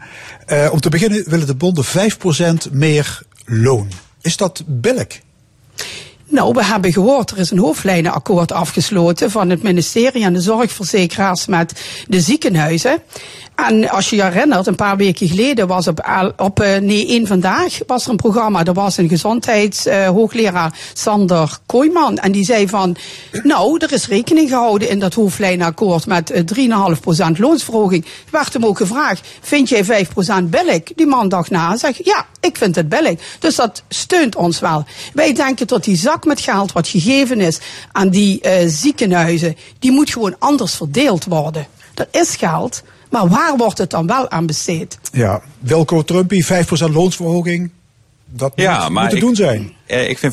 om 0.71 0.81
te 0.81 0.89
beginnen 0.89 1.31
willen 1.31 1.47
de 1.47 1.55
bonden 1.55 1.85
5% 1.85 2.73
meer 2.73 3.23
loon. 3.45 3.89
Is 4.21 4.37
dat 4.37 4.63
billig? 4.67 5.21
Nou, 6.27 6.53
we 6.53 6.65
hebben 6.65 6.93
gehoord, 6.93 7.31
er 7.31 7.39
is 7.39 7.51
een 7.51 7.59
hoofdlijnenakkoord 7.59 8.53
afgesloten 8.53 9.31
van 9.31 9.51
het 9.51 9.63
ministerie 9.63 10.25
en 10.25 10.33
de 10.33 10.41
zorgverzekeraars 10.41 11.47
met 11.47 11.83
de 12.09 12.21
ziekenhuizen. 12.21 13.03
En 13.55 13.89
als 13.91 14.11
je 14.11 14.17
je 14.17 14.23
herinnert, 14.23 14.67
een 14.67 14.75
paar 14.75 14.97
weken 14.97 15.29
geleden 15.29 15.67
was 15.67 15.89
op, 15.89 16.33
op 16.37 16.59
nee, 16.59 17.07
één 17.07 17.27
vandaag 17.27 17.79
was 17.87 18.05
er 18.05 18.11
een 18.11 18.17
programma. 18.17 18.65
Er 18.65 18.73
was 18.73 18.97
een 18.97 19.09
gezondheidshoogleraar 19.09 20.71
uh, 20.71 20.79
Sander 20.93 21.59
Kooijman. 21.67 22.19
En 22.19 22.33
die 22.33 22.45
zei 22.45 22.69
van, 22.69 22.97
nou, 23.43 23.77
er 23.79 23.93
is 23.93 24.09
rekening 24.09 24.49
gehouden 24.49 24.89
in 24.89 24.99
dat 24.99 25.15
hoofdlijnenakkoord 25.15 26.07
met 26.07 26.31
uh, 26.57 27.31
3,5% 27.35 27.39
loonsverhoging. 27.39 28.07
Werd 28.31 28.53
hem 28.53 28.65
ook 28.65 28.77
gevraagd, 28.77 29.29
vind 29.41 29.69
jij 29.69 29.85
5% 29.85 30.45
billig? 30.45 30.83
Die 30.83 31.07
man 31.07 31.29
dacht 31.29 31.51
na 31.51 31.71
en 31.71 31.79
zegt, 31.79 32.05
ja, 32.05 32.27
ik 32.41 32.57
vind 32.57 32.75
het 32.75 32.89
billig. 32.89 33.21
Dus 33.39 33.57
dat 33.57 33.83
steunt 33.89 34.37
ons 34.37 34.61
wel. 34.61 34.85
Wij 35.13 35.33
denken 35.33 35.67
dat 35.67 35.85
die 35.85 35.97
zak 35.97 36.25
met 36.25 36.41
geld 36.41 36.73
wat 36.73 36.89
gegeven 36.89 37.41
is 37.41 37.59
aan 37.93 38.09
die 38.09 38.41
ziekenhuizen, 38.67 39.57
die 39.79 39.93
moet 39.93 40.11
gewoon 40.11 40.37
anders 40.39 40.75
verdeeld 40.75 41.25
worden. 41.25 41.67
Er 41.95 42.09
is 42.11 42.37
geld, 42.37 42.83
maar 43.15 43.29
waar 43.29 43.57
wordt 43.57 43.79
het 43.79 43.91
dan 43.91 44.07
wel 44.07 44.31
aan 44.31 44.47
besteed? 44.47 44.99
Ja, 45.13 45.43
Wilco 45.59 46.03
Trumpy, 46.03 46.43
5% 46.43 46.47
loonsverhoging. 46.93 47.71
Dat 48.25 48.53
ja, 48.55 48.83
moet, 48.83 48.89
maar 48.89 49.03
moet 49.03 49.11
te 49.11 49.17
ik, 49.17 49.23
doen 49.23 49.35
zijn. 49.35 49.73
Ik 49.87 50.19
vind 50.19 50.33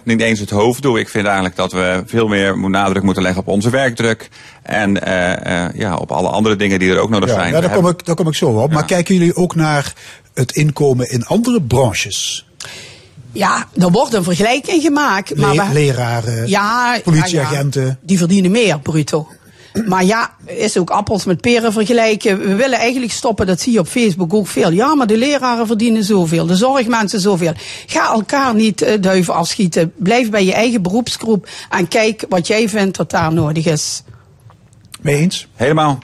5% 0.00 0.02
niet 0.04 0.20
eens 0.20 0.40
het 0.40 0.50
hoofddoel. 0.50 0.98
Ik 0.98 1.08
vind 1.08 1.24
eigenlijk 1.24 1.56
dat 1.56 1.72
we 1.72 2.02
veel 2.06 2.28
meer 2.28 2.58
nadruk 2.58 3.02
moeten 3.02 3.22
leggen 3.22 3.40
op 3.40 3.48
onze 3.48 3.70
werkdruk. 3.70 4.28
En 4.62 5.08
uh, 5.08 5.32
uh, 5.46 5.66
ja, 5.74 5.96
op 5.96 6.10
alle 6.10 6.28
andere 6.28 6.56
dingen 6.56 6.78
die 6.78 6.90
er 6.90 6.98
ook 6.98 7.10
nodig 7.10 7.28
ja, 7.28 7.34
zijn. 7.34 7.52
Ja, 7.52 7.60
daar, 7.60 7.70
kom 7.70 7.88
ik, 7.88 8.06
daar 8.06 8.14
kom 8.14 8.28
ik 8.28 8.34
zo 8.34 8.46
op. 8.46 8.68
Ja. 8.68 8.74
Maar 8.74 8.84
kijken 8.84 9.14
jullie 9.14 9.36
ook 9.36 9.54
naar 9.54 9.92
het 10.34 10.52
inkomen 10.52 11.10
in 11.10 11.26
andere 11.26 11.62
branches? 11.62 12.46
Ja, 13.32 13.68
er 13.78 13.90
wordt 13.90 14.14
een 14.14 14.24
vergelijking 14.24 14.82
gemaakt. 14.82 15.36
Maar 15.36 15.54
Le 15.54 15.66
we, 15.66 15.72
leraren, 15.72 16.48
ja, 16.48 16.98
politieagenten. 17.04 17.82
Ja, 17.82 17.88
ja, 17.88 17.96
die 18.00 18.18
verdienen 18.18 18.50
meer, 18.50 18.80
bruto. 18.80 19.28
Maar 19.84 20.04
ja, 20.04 20.34
is 20.44 20.78
ook 20.78 20.90
appels 20.90 21.24
met 21.24 21.40
peren 21.40 21.72
vergelijken. 21.72 22.38
We 22.38 22.54
willen 22.54 22.78
eigenlijk 22.78 23.12
stoppen, 23.12 23.46
dat 23.46 23.60
zie 23.60 23.72
je 23.72 23.78
op 23.78 23.88
Facebook 23.88 24.34
ook 24.34 24.46
veel. 24.46 24.70
Ja, 24.70 24.94
maar 24.94 25.06
de 25.06 25.16
leraren 25.16 25.66
verdienen 25.66 26.04
zoveel, 26.04 26.46
de 26.46 26.56
zorgmensen 26.56 27.20
zoveel. 27.20 27.52
Ga 27.86 28.12
elkaar 28.12 28.54
niet 28.54 28.82
uh, 28.82 28.92
duiven 29.00 29.34
afschieten. 29.34 29.92
Blijf 29.96 30.30
bij 30.30 30.44
je 30.44 30.52
eigen 30.52 30.82
beroepsgroep 30.82 31.48
en 31.70 31.88
kijk 31.88 32.24
wat 32.28 32.46
jij 32.46 32.68
vindt 32.68 32.96
dat 32.96 33.10
daar 33.10 33.32
nodig 33.32 33.66
is. 33.66 34.02
Mee 35.00 35.16
eens? 35.16 35.48
Helemaal. 35.54 35.98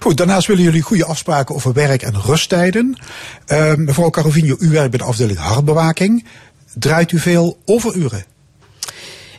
Goed, 0.00 0.16
daarnaast 0.16 0.46
willen 0.46 0.62
jullie 0.62 0.82
goede 0.82 1.04
afspraken 1.04 1.54
over 1.54 1.72
werk- 1.72 2.02
en 2.02 2.22
rusttijden. 2.22 2.98
Uh, 3.46 3.74
mevrouw 3.74 4.10
Carovinho, 4.10 4.56
u 4.58 4.68
werkt 4.68 4.90
bij 4.90 4.98
de 4.98 5.04
afdeling 5.04 5.38
hartbewaking. 5.38 6.26
Draait 6.74 7.12
u 7.12 7.18
veel 7.18 7.58
overuren? 7.64 8.24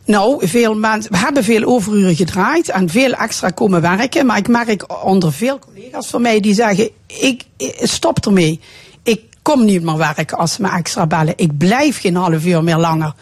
Nou, 0.06 0.48
veel 0.48 0.76
mensen, 0.76 1.12
we 1.12 1.18
hebben 1.18 1.44
veel 1.44 1.64
overuren 1.64 2.16
gedraaid 2.16 2.70
en 2.70 2.90
veel 2.90 3.12
extra 3.12 3.50
komen 3.50 3.82
werken. 3.82 4.26
Maar 4.26 4.38
ik 4.38 4.48
merk 4.48 5.06
onder 5.06 5.34
veel 5.34 5.60
collega's 5.60 6.08
van 6.08 6.22
mij 6.22 6.40
die 6.40 6.54
zeggen, 6.54 6.90
ik, 7.08 7.44
ik 7.58 7.76
stop 7.82 8.26
ermee. 8.26 8.60
Ik 9.04 9.22
kom 9.42 9.66
niet 9.66 9.84
meer 9.84 9.98
werken 9.98 10.38
als 10.38 10.54
ze 10.54 10.62
me 10.62 10.70
extra 10.70 11.08
bellen. 11.08 11.34
Ik 11.36 11.58
blijf 11.58 12.00
geen 12.00 12.16
half 12.16 12.46
uur 12.46 12.64
meer 12.64 12.78
langer. 12.78 13.14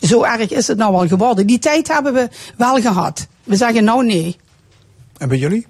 Zo 0.00 0.22
erg 0.22 0.50
is 0.50 0.66
het 0.66 0.78
nou 0.78 0.94
al 0.94 1.08
geworden. 1.08 1.46
Die 1.46 1.58
tijd 1.58 1.88
hebben 1.88 2.14
we 2.14 2.28
wel 2.56 2.80
gehad. 2.80 3.26
We 3.44 3.56
zeggen 3.56 3.84
nou 3.84 4.04
nee. 4.04 4.36
En 5.18 5.28
bij 5.28 5.38
jullie? 5.38 5.66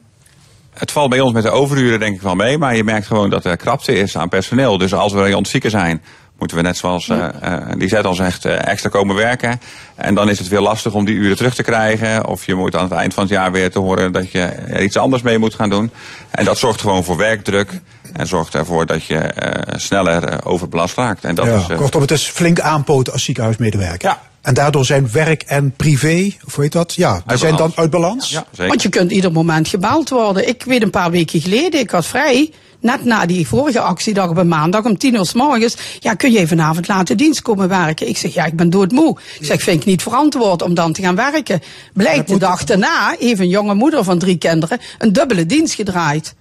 Het 0.72 0.92
valt 0.92 1.10
bij 1.10 1.20
ons 1.20 1.32
met 1.32 1.42
de 1.42 1.50
overuren 1.50 1.98
denk 1.98 2.14
ik 2.14 2.22
wel 2.22 2.34
mee, 2.34 2.58
maar 2.58 2.76
je 2.76 2.84
merkt 2.84 3.06
gewoon 3.06 3.30
dat 3.30 3.44
er 3.44 3.56
krapte 3.56 3.92
is 3.92 4.16
aan 4.16 4.28
personeel. 4.28 4.78
Dus 4.78 4.94
als 4.94 5.12
we 5.12 5.30
rond 5.30 5.48
zieken 5.48 5.70
zijn, 5.70 6.02
moeten 6.42 6.60
we 6.60 6.68
net 6.68 6.76
zoals 6.76 7.08
uh, 7.08 7.28
die 7.76 7.88
zet 7.88 8.04
al 8.04 8.14
zegt 8.14 8.44
extra 8.44 8.88
komen 8.88 9.16
werken. 9.16 9.60
En 9.94 10.14
dan 10.14 10.28
is 10.28 10.38
het 10.38 10.48
weer 10.48 10.60
lastig 10.60 10.92
om 10.92 11.04
die 11.04 11.14
uren 11.14 11.36
terug 11.36 11.54
te 11.54 11.62
krijgen. 11.62 12.26
Of 12.26 12.46
je 12.46 12.54
moet 12.54 12.76
aan 12.76 12.82
het 12.82 12.92
eind 12.92 13.14
van 13.14 13.22
het 13.22 13.32
jaar 13.32 13.52
weer 13.52 13.70
te 13.70 13.78
horen 13.78 14.12
dat 14.12 14.30
je 14.30 14.40
er 14.40 14.82
iets 14.82 14.96
anders 14.96 15.22
mee 15.22 15.38
moet 15.38 15.54
gaan 15.54 15.70
doen. 15.70 15.90
En 16.30 16.44
dat 16.44 16.58
zorgt 16.58 16.80
gewoon 16.80 17.04
voor 17.04 17.16
werkdruk. 17.16 17.80
En 18.12 18.26
zorgt 18.26 18.54
ervoor 18.54 18.86
dat 18.86 19.04
je 19.04 19.34
sneller 19.76 20.44
overbelast 20.44 20.96
raakt. 20.96 21.24
En 21.24 21.34
dat 21.34 21.46
ja, 21.46 21.56
is, 21.56 21.76
kortom, 21.76 22.00
het 22.00 22.10
is 22.10 22.26
flink 22.28 22.60
aanpoten 22.60 23.12
als 23.12 23.24
ziekenhuismedewerker. 23.24 24.08
Ja. 24.08 24.20
En 24.40 24.54
daardoor 24.54 24.84
zijn 24.84 25.08
werk 25.12 25.42
en 25.42 25.72
privé, 25.76 26.30
of 26.44 26.54
hoe 26.54 26.64
heet 26.64 26.72
dat? 26.72 26.94
Ja, 26.94 27.22
die 27.26 27.36
zijn 27.36 27.56
dan 27.56 27.72
uit 27.74 27.90
balans. 27.90 28.30
Ja, 28.30 28.44
zeker. 28.50 28.68
Want 28.68 28.82
je 28.82 28.88
kunt 28.88 29.10
ieder 29.10 29.32
moment 29.32 29.68
gebeld 29.68 30.08
worden. 30.08 30.48
Ik 30.48 30.62
weet 30.64 30.82
een 30.82 30.90
paar 30.90 31.10
weken 31.10 31.40
geleden, 31.40 31.80
ik 31.80 31.90
had 31.90 32.06
vrij. 32.06 32.52
Net 32.82 33.04
na 33.04 33.26
die 33.26 33.46
vorige 33.46 33.80
actiedag 33.80 34.28
op 34.28 34.36
een 34.36 34.48
maandag 34.48 34.84
om 34.84 34.98
tien 34.98 35.14
uur 35.14 35.26
s 35.26 35.32
morgens. 35.32 35.76
Ja, 35.98 36.14
kun 36.14 36.32
je 36.32 36.46
vanavond 36.46 36.88
laten 36.88 37.16
dienst 37.16 37.42
komen 37.42 37.68
werken? 37.68 38.08
Ik 38.08 38.16
zeg, 38.16 38.34
ja, 38.34 38.44
ik 38.44 38.56
ben 38.56 38.70
doodmoe. 38.70 39.16
Ik 39.40 39.46
zeg, 39.46 39.62
vind 39.62 39.80
ik 39.80 39.86
niet 39.86 40.02
verantwoord 40.02 40.62
om 40.62 40.74
dan 40.74 40.92
te 40.92 41.02
gaan 41.02 41.14
werken. 41.14 41.60
Blijkt 41.92 42.28
de 42.28 42.38
dag 42.38 42.64
daarna, 42.64 43.16
even 43.18 43.44
een 43.44 43.50
jonge 43.50 43.74
moeder 43.74 44.04
van 44.04 44.18
drie 44.18 44.38
kinderen, 44.38 44.80
een 44.98 45.12
dubbele 45.12 45.46
dienst 45.46 45.74
gedraaid. 45.74 46.34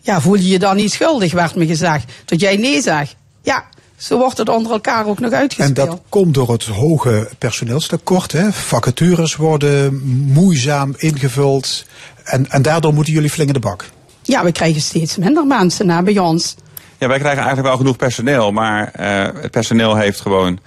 Ja, 0.00 0.20
voel 0.20 0.34
je 0.34 0.48
je 0.48 0.58
dan 0.58 0.76
niet 0.76 0.92
schuldig, 0.92 1.32
werd 1.32 1.54
me 1.54 1.66
gezegd. 1.66 2.12
Dat 2.24 2.40
jij 2.40 2.56
nee 2.56 2.82
zegt. 2.82 3.16
Ja, 3.42 3.64
zo 3.96 4.18
wordt 4.18 4.38
het 4.38 4.48
onder 4.48 4.72
elkaar 4.72 5.06
ook 5.06 5.18
nog 5.18 5.32
uitgespeeld. 5.32 5.78
En 5.78 5.86
dat 5.86 6.00
komt 6.08 6.34
door 6.34 6.52
het 6.52 6.64
hoge 6.64 7.30
personeelstekort. 7.38 8.32
Hè? 8.32 8.52
Vacatures 8.52 9.36
worden 9.36 10.02
moeizaam 10.32 10.94
ingevuld. 10.96 11.84
En, 12.24 12.50
en 12.50 12.62
daardoor 12.62 12.94
moeten 12.94 13.12
jullie 13.12 13.30
flink 13.30 13.48
in 13.48 13.54
de 13.54 13.60
bak. 13.60 13.84
Ja, 14.22 14.44
we 14.44 14.52
krijgen 14.52 14.80
steeds 14.80 15.16
minder 15.16 15.46
mensen 15.46 15.86
naar 15.86 16.02
bij 16.02 16.18
ons. 16.18 16.54
Ja, 16.98 17.08
wij 17.08 17.18
krijgen 17.18 17.42
eigenlijk 17.42 17.68
wel 17.68 17.76
genoeg 17.76 17.96
personeel. 17.96 18.52
Maar 18.52 18.92
uh, 19.00 19.42
het 19.42 19.50
personeel 19.50 19.96
heeft 19.96 20.20
gewoon 20.20 20.58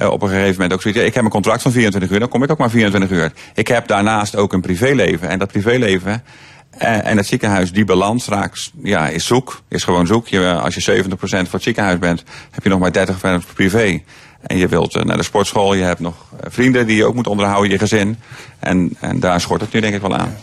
uh, 0.00 0.10
op 0.10 0.22
een 0.22 0.28
gegeven 0.28 0.52
moment 0.52 0.72
ook 0.72 0.82
zoiets. 0.82 1.00
Ik 1.00 1.14
heb 1.14 1.24
een 1.24 1.30
contract 1.30 1.62
van 1.62 1.72
24 1.72 2.10
uur, 2.10 2.18
dan 2.18 2.28
kom 2.28 2.42
ik 2.42 2.50
ook 2.50 2.58
maar 2.58 2.70
24 2.70 3.18
uur. 3.18 3.32
Ik 3.54 3.68
heb 3.68 3.86
daarnaast 3.86 4.36
ook 4.36 4.52
een 4.52 4.60
privéleven. 4.60 5.28
En 5.28 5.38
dat 5.38 5.48
privéleven 5.48 6.22
en, 6.70 7.04
en 7.04 7.16
het 7.16 7.26
ziekenhuis, 7.26 7.72
die 7.72 7.84
balans 7.84 8.26
raakt, 8.26 8.70
ja, 8.82 9.08
is 9.08 9.26
zoek. 9.26 9.62
Is 9.68 9.84
gewoon 9.84 10.06
zoek. 10.06 10.28
Je, 10.28 10.52
als 10.52 10.74
je 10.74 11.02
70% 11.04 11.08
voor 11.08 11.48
het 11.50 11.62
ziekenhuis 11.62 11.98
bent, 11.98 12.22
heb 12.50 12.62
je 12.62 12.68
nog 12.68 12.78
maar 12.78 13.06
30% 13.42 13.54
privé. 13.54 14.02
En 14.48 14.56
je 14.56 14.68
wilt 14.68 14.96
uh, 14.96 15.02
naar 15.02 15.16
de 15.16 15.22
sportschool, 15.22 15.74
je 15.74 15.82
hebt 15.82 16.00
nog 16.00 16.14
vrienden 16.40 16.86
die 16.86 16.96
je 16.96 17.04
ook 17.04 17.14
moet 17.14 17.26
onderhouden, 17.26 17.70
je 17.70 17.78
gezin. 17.78 18.18
En, 18.58 18.96
en 19.00 19.20
daar 19.20 19.40
schort 19.40 19.60
het 19.60 19.72
nu 19.72 19.80
denk 19.80 19.94
ik 19.94 20.00
wel 20.00 20.16
aan. 20.16 20.36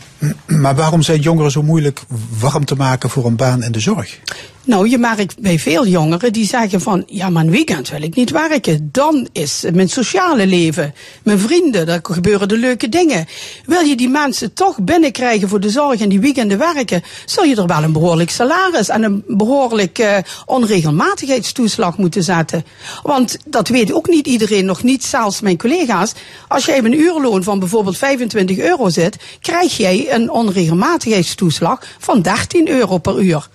Maar 0.46 0.74
waarom 0.74 1.02
zijn 1.02 1.20
jongeren 1.20 1.50
zo 1.50 1.62
moeilijk 1.62 2.02
warm 2.38 2.64
te 2.64 2.74
maken 2.74 3.10
voor 3.10 3.26
een 3.26 3.36
baan 3.36 3.62
in 3.62 3.72
de 3.72 3.80
zorg? 3.80 4.18
Nou, 4.66 4.88
je 4.88 4.98
merkt 4.98 5.38
bij 5.40 5.58
veel 5.58 5.86
jongeren 5.86 6.32
die 6.32 6.46
zeggen 6.46 6.80
van, 6.80 7.02
ja, 7.06 7.30
maar 7.30 7.44
een 7.44 7.50
weekend 7.50 7.88
wil 7.88 8.02
ik 8.02 8.14
niet 8.14 8.30
werken. 8.30 8.88
Dan 8.92 9.28
is 9.32 9.64
mijn 9.72 9.88
sociale 9.88 10.46
leven, 10.46 10.94
mijn 11.22 11.38
vrienden, 11.38 11.86
daar 11.86 12.00
gebeuren 12.02 12.48
de 12.48 12.56
leuke 12.56 12.88
dingen. 12.88 13.26
Wil 13.64 13.80
je 13.80 13.96
die 13.96 14.08
mensen 14.08 14.52
toch 14.52 14.80
binnenkrijgen 14.80 15.48
voor 15.48 15.60
de 15.60 15.70
zorg 15.70 16.00
en 16.00 16.08
die 16.08 16.20
weekenden 16.20 16.58
werken, 16.58 17.02
zul 17.24 17.44
je 17.44 17.56
er 17.56 17.66
wel 17.66 17.82
een 17.82 17.92
behoorlijk 17.92 18.30
salaris 18.30 18.88
en 18.88 19.02
een 19.02 19.24
behoorlijk 19.26 19.98
uh, 19.98 20.16
onregelmatigheidstoeslag 20.46 21.98
moeten 21.98 22.22
zetten. 22.22 22.64
Want 23.02 23.38
dat 23.46 23.68
weet 23.68 23.92
ook 23.92 24.08
niet 24.08 24.26
iedereen, 24.26 24.64
nog 24.64 24.82
niet 24.82 25.04
zelfs 25.04 25.40
mijn 25.40 25.58
collega's. 25.58 26.12
Als 26.48 26.64
jij 26.64 26.78
een 26.78 27.00
uurloon 27.00 27.42
van 27.42 27.58
bijvoorbeeld 27.58 27.98
25 27.98 28.58
euro 28.58 28.88
zit, 28.88 29.16
krijg 29.40 29.76
jij 29.76 30.14
een 30.14 30.30
onregelmatigheidstoeslag 30.30 31.82
van 31.98 32.22
13 32.22 32.68
euro 32.68 32.98
per 32.98 33.20
uur. 33.20 33.48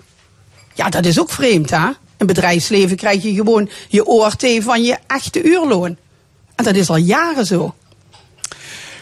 Ja, 0.82 0.90
dat 0.90 1.06
is 1.06 1.20
ook 1.20 1.30
vreemd, 1.30 1.70
hè? 1.70 1.88
In 2.18 2.26
bedrijfsleven 2.26 2.98
krijg 2.98 3.24
je 3.24 3.34
gewoon 3.34 3.70
je 3.88 4.06
ORT 4.06 4.46
van 4.60 4.84
je 4.84 4.98
echte 5.08 5.44
uurloon. 5.44 5.98
En 6.56 6.64
dat 6.64 6.76
is 6.76 6.90
al 6.90 6.96
jaren 6.96 7.46
zo. 7.46 7.76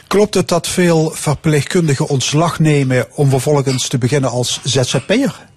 Klopt 0.08 0.34
het 0.34 0.48
dat 0.48 0.68
veel 0.68 1.12
verpleegkundigen 1.14 2.08
ontslag 2.08 2.60
nemen 2.60 3.08
om 3.16 3.30
vervolgens 3.30 3.88
te 3.88 3.98
beginnen 3.98 4.30
als 4.30 4.60
ZZP'er? 4.64 5.49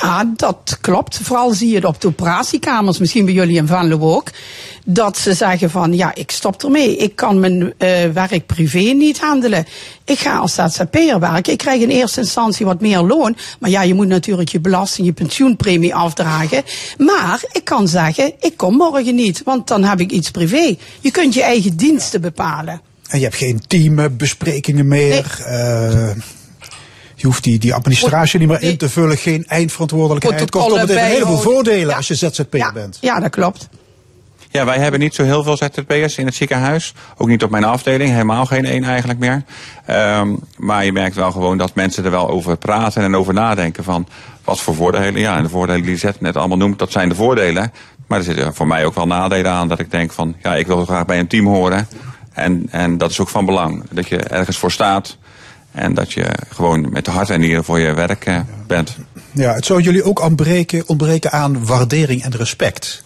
Ja, 0.00 0.32
dat 0.36 0.78
klopt. 0.80 1.18
Vooral 1.22 1.52
zie 1.52 1.68
je 1.68 1.74
het 1.74 1.84
op 1.84 2.00
de 2.00 2.06
operatiekamers, 2.06 2.98
misschien 2.98 3.24
bij 3.24 3.34
jullie 3.34 3.56
in 3.56 3.66
Venlo 3.66 3.98
ook. 4.00 4.30
Dat 4.84 5.18
ze 5.18 5.34
zeggen 5.34 5.70
van, 5.70 5.92
ja, 5.92 6.14
ik 6.14 6.30
stop 6.30 6.62
ermee. 6.62 6.96
Ik 6.96 7.16
kan 7.16 7.40
mijn 7.40 7.62
uh, 7.62 7.70
werk 8.12 8.46
privé 8.46 8.78
niet 8.78 9.20
handelen. 9.20 9.66
Ik 10.04 10.18
ga 10.18 10.36
als 10.36 10.54
ZZP'er 10.54 11.20
werken. 11.20 11.52
Ik 11.52 11.58
krijg 11.58 11.82
in 11.82 11.88
eerste 11.88 12.20
instantie 12.20 12.66
wat 12.66 12.80
meer 12.80 13.00
loon. 13.00 13.36
Maar 13.58 13.70
ja, 13.70 13.82
je 13.82 13.94
moet 13.94 14.06
natuurlijk 14.06 14.48
je 14.48 14.60
belasting, 14.60 15.06
je 15.06 15.12
pensioenpremie 15.12 15.94
afdragen. 15.94 16.62
Maar 16.98 17.44
ik 17.52 17.64
kan 17.64 17.88
zeggen, 17.88 18.32
ik 18.40 18.56
kom 18.56 18.74
morgen 18.74 19.14
niet, 19.14 19.42
want 19.44 19.68
dan 19.68 19.84
heb 19.84 20.00
ik 20.00 20.10
iets 20.10 20.30
privé. 20.30 20.76
Je 21.00 21.10
kunt 21.10 21.34
je 21.34 21.42
eigen 21.42 21.76
diensten 21.76 22.20
bepalen. 22.20 22.80
En 23.08 23.18
je 23.18 23.24
hebt 23.24 23.36
geen 23.36 23.62
teambesprekingen 23.66 24.88
meer. 24.88 25.44
Nee. 25.48 25.60
Uh... 25.60 26.10
Je 27.18 27.26
hoeft 27.26 27.44
die, 27.44 27.58
die 27.58 27.74
administratie 27.74 28.38
niet 28.38 28.48
meer 28.48 28.62
in 28.62 28.76
te 28.76 28.88
vullen, 28.88 29.16
geen 29.16 29.44
eindverantwoordelijkheid. 29.46 30.50
Kortom, 30.50 30.78
het 30.78 30.88
heeft 30.88 31.00
een 31.00 31.06
heleboel 31.06 31.38
voordelen 31.38 31.88
ja. 31.88 31.96
als 31.96 32.08
je 32.08 32.14
ZZP'er 32.14 32.58
ja. 32.58 32.72
bent. 32.72 32.98
Ja, 33.00 33.20
dat 33.20 33.30
klopt. 33.30 33.68
Ja, 34.50 34.64
wij 34.64 34.78
hebben 34.78 35.00
niet 35.00 35.14
zo 35.14 35.24
heel 35.24 35.42
veel 35.42 35.56
ZZP'ers 35.56 36.18
in 36.18 36.26
het 36.26 36.34
ziekenhuis. 36.34 36.94
Ook 37.16 37.28
niet 37.28 37.42
op 37.42 37.50
mijn 37.50 37.64
afdeling, 37.64 38.10
helemaal 38.10 38.46
geen 38.46 38.64
één 38.64 38.84
eigenlijk 38.84 39.18
meer. 39.18 39.44
Um, 39.90 40.38
maar 40.56 40.84
je 40.84 40.92
merkt 40.92 41.14
wel 41.14 41.32
gewoon 41.32 41.58
dat 41.58 41.74
mensen 41.74 42.04
er 42.04 42.10
wel 42.10 42.28
over 42.28 42.56
praten 42.56 43.02
en 43.02 43.16
over 43.16 43.34
nadenken 43.34 43.84
van 43.84 44.06
wat 44.44 44.60
voor 44.60 44.74
voordelen. 44.74 45.20
Ja, 45.20 45.36
en 45.36 45.42
de 45.42 45.48
voordelen 45.48 45.82
die 45.82 45.96
Zet 45.96 46.20
net 46.20 46.36
allemaal 46.36 46.56
noemt, 46.56 46.78
dat 46.78 46.92
zijn 46.92 47.08
de 47.08 47.14
voordelen. 47.14 47.72
Maar 48.06 48.18
er 48.18 48.24
zitten 48.24 48.54
voor 48.54 48.66
mij 48.66 48.84
ook 48.84 48.94
wel 48.94 49.06
nadelen 49.06 49.50
aan 49.50 49.68
dat 49.68 49.78
ik 49.78 49.90
denk 49.90 50.12
van 50.12 50.36
ja, 50.42 50.54
ik 50.54 50.66
wil 50.66 50.84
graag 50.84 51.04
bij 51.04 51.18
een 51.18 51.26
team 51.26 51.46
horen. 51.46 51.88
En, 52.32 52.66
en 52.70 52.98
dat 52.98 53.10
is 53.10 53.20
ook 53.20 53.28
van 53.28 53.44
belang. 53.44 53.84
Dat 53.90 54.08
je 54.08 54.18
ergens 54.18 54.58
voor 54.58 54.72
staat. 54.72 55.16
En 55.76 55.94
dat 55.94 56.12
je 56.12 56.26
gewoon 56.54 56.90
met 56.90 57.04
de 57.04 57.10
hart 57.10 57.30
en 57.30 57.40
nieren 57.40 57.64
voor 57.64 57.78
je 57.78 57.94
werk 57.94 58.26
uh, 58.26 58.40
bent. 58.66 58.96
Ja, 59.32 59.54
het 59.54 59.66
zou 59.66 59.80
jullie 59.80 60.04
ook 60.04 60.20
ontbreken, 60.20 60.82
ontbreken 60.86 61.32
aan 61.32 61.66
waardering 61.66 62.22
en 62.22 62.36
respect. 62.36 63.02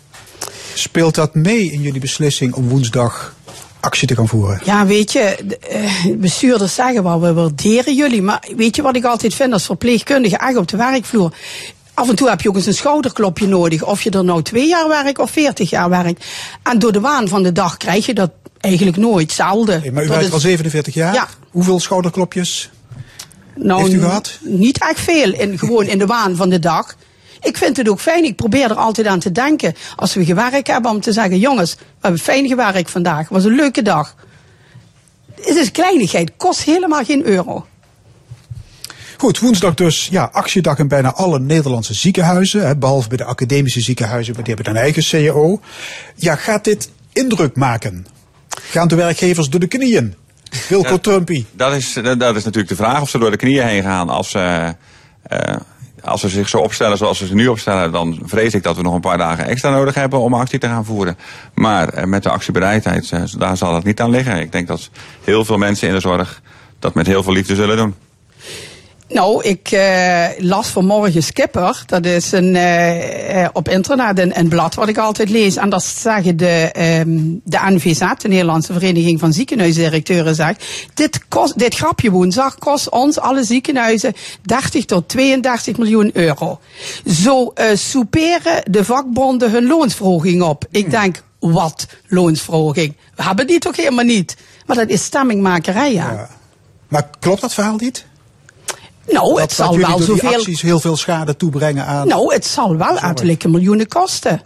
Speelt 0.74 1.14
dat 1.14 1.34
mee 1.34 1.72
in 1.72 1.80
jullie 1.80 2.00
beslissing 2.00 2.54
om 2.54 2.68
woensdag 2.68 3.34
actie 3.80 4.08
te 4.08 4.14
gaan 4.14 4.28
voeren? 4.28 4.60
Ja, 4.64 4.86
weet 4.86 5.12
je, 5.12 5.36
de, 5.44 6.16
bestuurders 6.18 6.74
zeggen 6.74 7.02
wel, 7.02 7.20
we 7.20 7.32
waarderen 7.32 7.94
jullie. 7.94 8.22
Maar 8.22 8.48
weet 8.56 8.76
je 8.76 8.82
wat 8.82 8.96
ik 8.96 9.04
altijd 9.04 9.34
vind 9.34 9.52
als 9.52 9.66
verpleegkundige, 9.66 10.36
echt 10.36 10.56
op 10.56 10.68
de 10.68 10.76
werkvloer? 10.76 11.32
Af 11.94 12.08
en 12.08 12.16
toe 12.16 12.28
heb 12.28 12.40
je 12.40 12.48
ook 12.48 12.56
eens 12.56 12.66
een 12.66 12.74
schouderklopje 12.74 13.46
nodig. 13.46 13.84
Of 13.84 14.02
je 14.02 14.10
er 14.10 14.24
nou 14.24 14.42
twee 14.42 14.68
jaar 14.68 14.88
werkt 14.88 15.18
of 15.18 15.30
veertig 15.30 15.70
jaar 15.70 15.88
werkt. 15.88 16.24
En 16.62 16.78
door 16.78 16.92
de 16.92 17.00
waan 17.00 17.28
van 17.28 17.42
de 17.42 17.52
dag 17.52 17.76
krijg 17.76 18.06
je 18.06 18.14
dat 18.14 18.30
eigenlijk 18.60 18.96
nooit, 18.96 19.32
zelden. 19.32 19.92
Maar 19.92 20.04
u 20.04 20.08
werkt 20.08 20.32
al 20.32 20.40
47 20.40 20.94
jaar? 20.94 21.14
Ja. 21.14 21.28
Hoeveel 21.50 21.80
schouderklopjes 21.80 22.70
nou, 23.54 23.80
heeft 23.80 23.92
u 23.92 24.00
gehad? 24.00 24.38
Niet 24.42 24.80
echt 24.80 25.00
veel, 25.00 25.32
in, 25.32 25.58
gewoon 25.58 25.86
in 25.86 25.98
de 25.98 26.06
waan 26.06 26.36
van 26.36 26.48
de 26.48 26.58
dag. 26.58 26.96
Ik 27.40 27.56
vind 27.56 27.76
het 27.76 27.88
ook 27.88 28.00
fijn, 28.00 28.24
ik 28.24 28.36
probeer 28.36 28.70
er 28.70 28.76
altijd 28.76 29.06
aan 29.06 29.18
te 29.18 29.32
denken. 29.32 29.74
Als 29.96 30.14
we 30.14 30.24
gewerkt 30.24 30.66
hebben, 30.66 30.90
om 30.90 31.00
te 31.00 31.12
zeggen, 31.12 31.38
jongens, 31.38 31.74
we 31.74 31.80
hebben 32.00 32.20
fijn 32.20 32.48
gewerkt 32.48 32.90
vandaag. 32.90 33.18
Het 33.18 33.28
was 33.28 33.44
een 33.44 33.54
leuke 33.54 33.82
dag. 33.82 34.14
Het 35.34 35.56
is 35.56 35.70
kleinigheid, 35.70 36.30
kost 36.36 36.62
helemaal 36.62 37.04
geen 37.04 37.26
euro. 37.26 37.66
Goed, 39.20 39.38
woensdag 39.38 39.74
dus 39.74 40.08
ja, 40.10 40.28
actiedag 40.32 40.78
in 40.78 40.88
bijna 40.88 41.12
alle 41.12 41.40
Nederlandse 41.40 41.94
ziekenhuizen. 41.94 42.66
Hè, 42.66 42.76
behalve 42.76 43.08
bij 43.08 43.16
de 43.16 43.24
academische 43.24 43.80
ziekenhuizen, 43.80 44.34
maar 44.34 44.44
die 44.44 44.54
hebben 44.54 44.74
een 44.74 44.80
eigen 44.80 45.02
CEO. 45.02 45.60
Ja, 46.14 46.36
gaat 46.36 46.64
dit 46.64 46.90
indruk 47.12 47.56
maken? 47.56 48.06
Gaan 48.48 48.88
de 48.88 48.94
werkgevers 48.94 49.48
door 49.48 49.60
de 49.60 49.66
knieën? 49.66 50.14
Wilco 50.68 50.88
dat, 50.88 51.02
Trumpy. 51.02 51.44
Dat 51.52 51.72
is, 51.72 51.92
dat 51.92 52.36
is 52.36 52.44
natuurlijk 52.44 52.68
de 52.68 52.76
vraag 52.76 53.00
of 53.00 53.08
ze 53.08 53.18
door 53.18 53.30
de 53.30 53.36
knieën 53.36 53.66
heen 53.66 53.82
gaan. 53.82 54.08
Als, 54.08 54.34
uh, 54.34 54.68
uh, 55.32 55.56
als 56.02 56.20
ze 56.20 56.28
zich 56.28 56.48
zo 56.48 56.58
opstellen 56.58 56.96
zoals 56.96 57.18
ze 57.18 57.26
zich 57.26 57.34
nu 57.34 57.46
opstellen, 57.46 57.92
dan 57.92 58.20
vrees 58.24 58.54
ik 58.54 58.62
dat 58.62 58.76
we 58.76 58.82
nog 58.82 58.94
een 58.94 59.00
paar 59.00 59.18
dagen 59.18 59.46
extra 59.46 59.70
nodig 59.70 59.94
hebben 59.94 60.20
om 60.20 60.34
actie 60.34 60.58
te 60.58 60.66
gaan 60.66 60.84
voeren. 60.84 61.18
Maar 61.54 61.98
uh, 61.98 62.04
met 62.04 62.22
de 62.22 62.30
actiebereidheid, 62.30 63.38
daar 63.38 63.56
zal 63.56 63.74
het 63.74 63.84
niet 63.84 64.00
aan 64.00 64.10
liggen. 64.10 64.40
Ik 64.40 64.52
denk 64.52 64.66
dat 64.66 64.90
heel 65.24 65.44
veel 65.44 65.58
mensen 65.58 65.88
in 65.88 65.94
de 65.94 66.00
zorg 66.00 66.42
dat 66.78 66.94
met 66.94 67.06
heel 67.06 67.22
veel 67.22 67.32
liefde 67.32 67.54
zullen 67.54 67.76
doen. 67.76 67.94
Nou, 69.12 69.44
ik 69.44 69.72
uh, 69.72 70.26
las 70.38 70.68
vanmorgen 70.68 71.22
Skipper. 71.22 71.82
Dat 71.86 72.04
is 72.04 72.32
een, 72.32 72.54
uh, 72.54 73.48
op 73.52 73.68
internet 73.68 74.18
een, 74.18 74.38
een, 74.38 74.48
blad 74.48 74.74
wat 74.74 74.88
ik 74.88 74.98
altijd 74.98 75.28
lees. 75.28 75.56
En 75.56 75.70
dat 75.70 75.84
zeggen 75.84 76.36
de, 76.36 76.72
um, 77.06 77.40
de 77.44 77.58
NVZ, 77.62 77.98
de 78.18 78.28
Nederlandse 78.28 78.72
Vereniging 78.72 79.20
van 79.20 79.32
Ziekenhuisdirecteuren, 79.32 80.34
zegt... 80.34 80.64
Dit, 80.94 81.28
kost, 81.28 81.58
dit 81.58 81.74
grapje 81.74 82.10
woensdag 82.10 82.58
kost 82.58 82.88
ons, 82.88 83.18
alle 83.18 83.44
ziekenhuizen, 83.44 84.14
30 84.42 84.84
tot 84.84 85.08
32 85.08 85.76
miljoen 85.76 86.10
euro. 86.12 86.60
Zo 87.06 87.52
uh, 87.54 87.66
souperen 87.74 88.62
de 88.70 88.84
vakbonden 88.84 89.50
hun 89.50 89.66
loonsverhoging 89.66 90.42
op. 90.42 90.64
Ik 90.70 90.82
hmm. 90.82 90.90
denk, 90.90 91.22
wat 91.38 91.86
loonsverhoging? 92.06 92.96
We 93.14 93.22
hebben 93.22 93.46
die 93.46 93.58
toch 93.58 93.76
helemaal 93.76 94.04
niet? 94.04 94.36
Maar 94.66 94.76
dat 94.76 94.88
is 94.88 95.04
stemmingmakerij, 95.04 95.92
ja. 95.92 96.12
ja. 96.12 96.28
Maar 96.88 97.10
klopt 97.18 97.40
dat 97.40 97.54
verhaal 97.54 97.76
niet? 97.76 98.08
Nou, 99.10 99.28
dat, 99.28 99.40
het 99.40 99.52
zal 99.52 99.78
wel 99.78 99.98
zoveel. 99.98 100.34
Acties 100.34 100.62
heel 100.62 100.80
veel 100.80 100.96
schade 100.96 101.36
toebrengen 101.36 101.86
aan. 101.86 102.08
Nou, 102.08 102.34
het 102.34 102.46
zal 102.46 102.76
wel 102.76 102.98
aantallijke 102.98 103.48
miljoenen 103.48 103.88
kosten. 103.88 104.42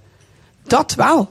Dat 0.67 0.95
wel. 0.95 1.29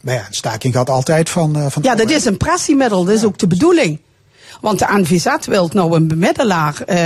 Maar 0.00 0.14
ja, 0.14 0.26
een 0.26 0.34
staking 0.34 0.74
gaat 0.74 0.90
altijd 0.90 1.28
van... 1.28 1.58
Uh, 1.58 1.66
van 1.68 1.82
ja, 1.82 1.94
dat 1.94 2.10
is 2.10 2.24
een 2.24 2.36
pressiemiddel. 2.36 3.04
Dat 3.04 3.14
is 3.14 3.24
ook 3.24 3.38
de 3.38 3.46
bedoeling. 3.46 4.00
Want 4.60 4.78
de 4.78 4.86
NVZ 4.88 5.46
wil 5.46 5.70
nou 5.72 5.96
een 5.96 6.08
bemiddelaar. 6.08 6.74
Uh, 6.86 6.96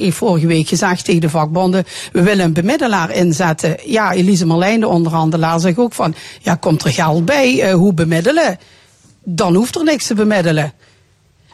heeft 0.00 0.16
vorige 0.16 0.46
week 0.46 0.68
gezegd 0.68 1.04
tegen 1.04 1.20
de 1.20 1.30
vakbonden. 1.30 1.84
We 2.12 2.22
willen 2.22 2.44
een 2.44 2.52
bemiddelaar 2.52 3.10
inzetten. 3.10 3.76
Ja, 3.84 4.12
Elise 4.12 4.46
Marlijn, 4.46 4.80
de 4.80 4.88
onderhandelaar, 4.88 5.60
zegt 5.60 5.78
ook 5.78 5.92
van. 5.92 6.14
Ja, 6.40 6.54
komt 6.54 6.84
er 6.84 6.92
geld 6.92 7.24
bij? 7.24 7.68
Uh, 7.68 7.74
hoe 7.74 7.94
bemiddelen? 7.94 8.58
Dan 9.24 9.54
hoeft 9.54 9.76
er 9.76 9.84
niks 9.84 10.06
te 10.06 10.14
bemiddelen. 10.14 10.72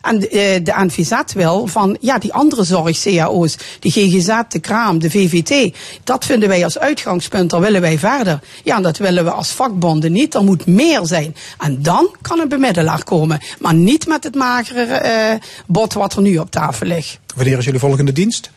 En 0.02 0.18
de, 0.18 0.28
eh, 0.28 0.64
de 0.64 0.72
NVZ 0.76 1.32
wil 1.34 1.66
van, 1.66 1.96
ja, 2.00 2.18
die 2.18 2.32
andere 2.32 2.64
zorg-CAO's, 2.64 3.56
de 3.80 3.90
GGZ, 3.90 4.40
de 4.48 4.58
Kraam, 4.60 4.98
de 4.98 5.10
VVT, 5.10 5.76
dat 6.04 6.24
vinden 6.24 6.48
wij 6.48 6.64
als 6.64 6.78
uitgangspunt, 6.78 7.50
daar 7.50 7.60
willen 7.60 7.80
wij 7.80 7.98
verder. 7.98 8.40
Ja, 8.64 8.76
en 8.76 8.82
dat 8.82 8.98
willen 8.98 9.24
we 9.24 9.30
als 9.30 9.50
vakbonden 9.50 10.12
niet, 10.12 10.34
er 10.34 10.44
moet 10.44 10.66
meer 10.66 11.00
zijn. 11.02 11.36
En 11.58 11.82
dan 11.82 12.16
kan 12.20 12.40
een 12.40 12.48
bemiddelaar 12.48 13.04
komen, 13.04 13.40
maar 13.58 13.74
niet 13.74 14.06
met 14.06 14.24
het 14.24 14.34
magere 14.34 15.02
uh, 15.04 15.48
bod 15.66 15.92
wat 15.92 16.14
er 16.14 16.22
nu 16.22 16.38
op 16.38 16.50
tafel 16.50 16.86
ligt. 16.86 17.18
Wanneer 17.34 17.58
is 17.58 17.64
jullie 17.64 17.80
volgende 17.80 18.12
dienst? 18.12 18.50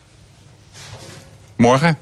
Morgen. 1.56 1.98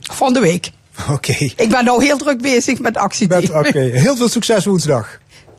Van 0.00 0.32
de 0.32 0.40
week. 0.40 0.70
Oké. 1.10 1.32
Ik 1.56 1.68
ben 1.68 1.84
nou 1.84 2.04
heel 2.04 2.16
druk 2.16 2.40
bezig 2.40 2.78
met 2.78 2.96
actieteam. 2.96 3.66
Oké, 3.66 3.78
heel 3.78 4.16
veel 4.16 4.28
succes 4.28 4.64
woensdag. 4.64 5.18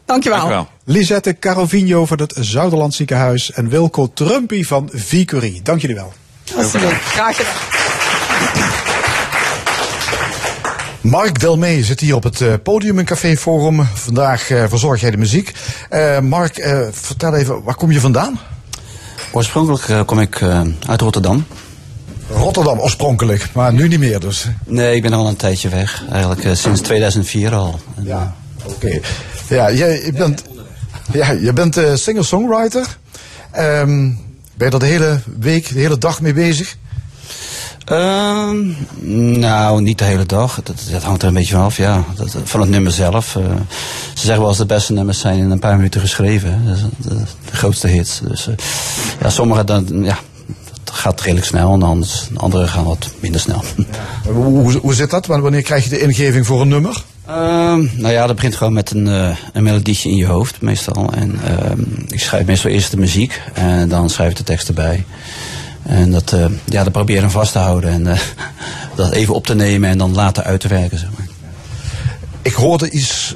Dankjewel. 0.10 0.40
Dankjewel. 0.40 0.68
Lisette 0.84 1.40
Carovigno 1.40 2.06
van 2.06 2.20
het 2.20 2.34
Zuiderland 2.40 2.94
Ziekenhuis 2.94 3.52
en 3.52 3.70
Wilco 3.70 4.12
Trumpy 4.14 4.64
van 4.64 4.90
Vicurie. 4.94 5.62
Dank 5.62 5.82
jullie 5.82 5.96
wel. 5.96 6.14
Graag 6.46 7.36
gedaan. 7.36 7.54
Mark 11.02 11.40
Delmee 11.40 11.84
zit 11.84 12.00
hier 12.00 12.16
op 12.16 12.24
het 12.24 12.40
uh, 12.40 12.54
podium 12.64 13.00
in 13.00 13.06
Café 13.06 13.38
Forum. 13.38 13.88
Vandaag 13.94 14.50
uh, 14.50 14.64
verzorg 14.68 15.02
jij 15.02 15.12
de 15.12 15.18
muziek. 15.18 15.54
Uh, 15.92 16.20
Mark, 16.20 16.54
vertel 16.92 17.36
even, 17.36 17.64
waar 17.64 17.76
kom 17.76 17.92
je 17.92 18.00
vandaan? 18.00 18.40
Oorspronkelijk 19.32 20.08
kom 20.08 20.20
ik 20.20 20.42
uit 20.88 21.02
Rotterdam. 21.02 21.46
Rotterdam 22.30 22.80
oorspronkelijk, 22.80 23.50
maar 23.54 23.74
nu 23.74 23.88
niet 23.88 24.00
meer 24.00 24.20
dus? 24.20 24.48
Nee, 24.66 24.96
ik 24.96 25.02
ben 25.02 25.14
al 25.14 25.28
een 25.28 25.36
tijdje 25.36 25.70
weg. 25.70 26.04
Eigenlijk 26.12 26.56
sinds 26.58 26.82
2004 26.82 27.54
al. 27.54 27.80
Ja, 28.02 28.36
oké. 28.70 29.00
Ja, 29.50 29.72
jij 29.72 30.14
bent, 30.18 30.44
ja, 31.12 31.32
je 31.32 31.54
bent 31.54 31.78
uh, 31.78 31.96
singer-songwriter. 31.96 32.98
Um, 33.58 34.20
ben 34.54 34.68
je 34.68 34.74
er 34.74 34.80
de 34.80 34.86
hele 34.86 35.20
week, 35.40 35.74
de 35.74 35.80
hele 35.80 35.98
dag 35.98 36.22
mee 36.22 36.34
bezig? 36.34 36.78
Um, 37.92 38.78
nou, 39.40 39.82
niet 39.82 39.98
de 39.98 40.04
hele 40.04 40.26
dag. 40.26 40.60
Dat, 40.64 40.76
dat, 40.92 41.04
hangt 41.04 41.22
er 41.22 41.28
een 41.28 41.34
beetje 41.34 41.54
vanaf, 41.54 41.78
ja. 41.78 42.04
Dat, 42.16 42.36
van 42.44 42.60
het 42.60 42.70
nummer 42.70 42.92
zelf. 42.92 43.36
Uh, 43.36 43.44
ze 44.14 44.26
zeggen 44.26 44.40
wel 44.40 44.50
eens 44.50 44.58
de 44.58 44.66
beste 44.66 44.94
nummers 44.94 45.20
zijn 45.20 45.40
in 45.40 45.52
een 45.52 45.60
paar 45.60 45.76
minuten 45.76 46.02
geschreven. 46.02 46.68
Is 46.68 46.82
de, 46.98 47.16
de 47.50 47.56
grootste 47.56 47.88
hits. 47.88 48.22
Dus 48.28 48.48
uh, 48.48 48.56
ja, 49.22 49.30
sommige 49.30 49.64
dan, 49.64 49.86
ja, 50.04 50.20
dat 50.84 50.96
gaat 50.96 51.22
redelijk 51.22 51.46
snel. 51.46 51.74
En 51.74 51.84
anders, 51.84 52.30
andere 52.36 52.68
gaan 52.68 52.84
wat 52.84 53.10
minder 53.20 53.42
snel. 53.42 53.64
Ja. 53.76 54.32
Hoe, 54.32 54.78
hoe 54.78 54.94
zit 54.94 55.10
dat? 55.10 55.26
Wanneer 55.26 55.62
krijg 55.62 55.84
je 55.84 55.90
de 55.90 56.00
ingeving 56.00 56.46
voor 56.46 56.62
een 56.62 56.68
nummer? 56.68 57.04
Um, 57.30 57.92
nou 57.96 58.14
ja, 58.14 58.28
dat 58.28 58.36
begint 58.36 58.56
gewoon 58.56 58.74
met 58.74 58.92
een, 58.92 59.08
uh, 59.08 59.36
een 59.54 59.64
melodietje 59.64 60.10
in 60.10 60.16
je 60.16 60.26
hoofd 60.26 60.62
meestal. 60.62 61.14
En 61.14 61.40
um, 61.72 62.06
ik 62.08 62.20
schrijf 62.20 62.46
meestal 62.46 62.72
eerst 62.72 62.92
de 62.92 62.98
muziek 62.98 63.42
en 63.54 63.90
dan 63.90 64.10
schrijf 64.10 64.32
ik 64.32 64.38
de 64.38 64.44
tekst 64.44 64.68
erbij. 64.68 65.06
En 65.84 66.12
dat, 66.12 66.32
uh, 66.34 66.46
ja, 66.66 66.84
dat 66.84 66.92
probeer 66.92 67.24
ik 67.24 67.30
vast 67.30 67.52
te 67.52 67.60
houden 67.60 67.92
en 67.92 68.06
uh, 68.06 68.20
dat 68.96 69.12
even 69.12 69.34
op 69.34 69.46
te 69.46 69.56
nemen 69.56 69.90
en 69.90 69.98
dan 69.98 70.14
later 70.14 70.44
uit 70.44 70.60
te 70.60 70.68
werken. 70.68 70.98
Zeg 70.98 71.10
maar. 71.18 71.28
Ik 72.42 72.54
hoorde 72.54 72.90
iets 72.90 73.36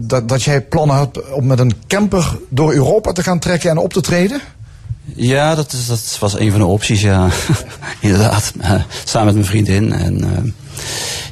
dat, 0.00 0.28
dat 0.28 0.42
jij 0.42 0.62
plannen 0.62 0.96
had 0.96 1.30
om 1.30 1.46
met 1.46 1.58
een 1.58 1.72
camper 1.86 2.38
door 2.48 2.72
Europa 2.72 3.12
te 3.12 3.22
gaan 3.22 3.38
trekken 3.38 3.70
en 3.70 3.78
op 3.78 3.92
te 3.92 4.00
treden. 4.00 4.40
Ja, 5.04 5.54
dat, 5.54 5.72
is, 5.72 5.86
dat 5.86 6.16
was 6.20 6.38
een 6.38 6.50
van 6.50 6.60
de 6.60 6.66
opties, 6.66 7.00
ja. 7.00 7.28
Inderdaad. 8.00 8.52
samen 9.04 9.26
met 9.26 9.34
mijn 9.34 9.46
vriendin. 9.46 9.92
En 9.92 10.54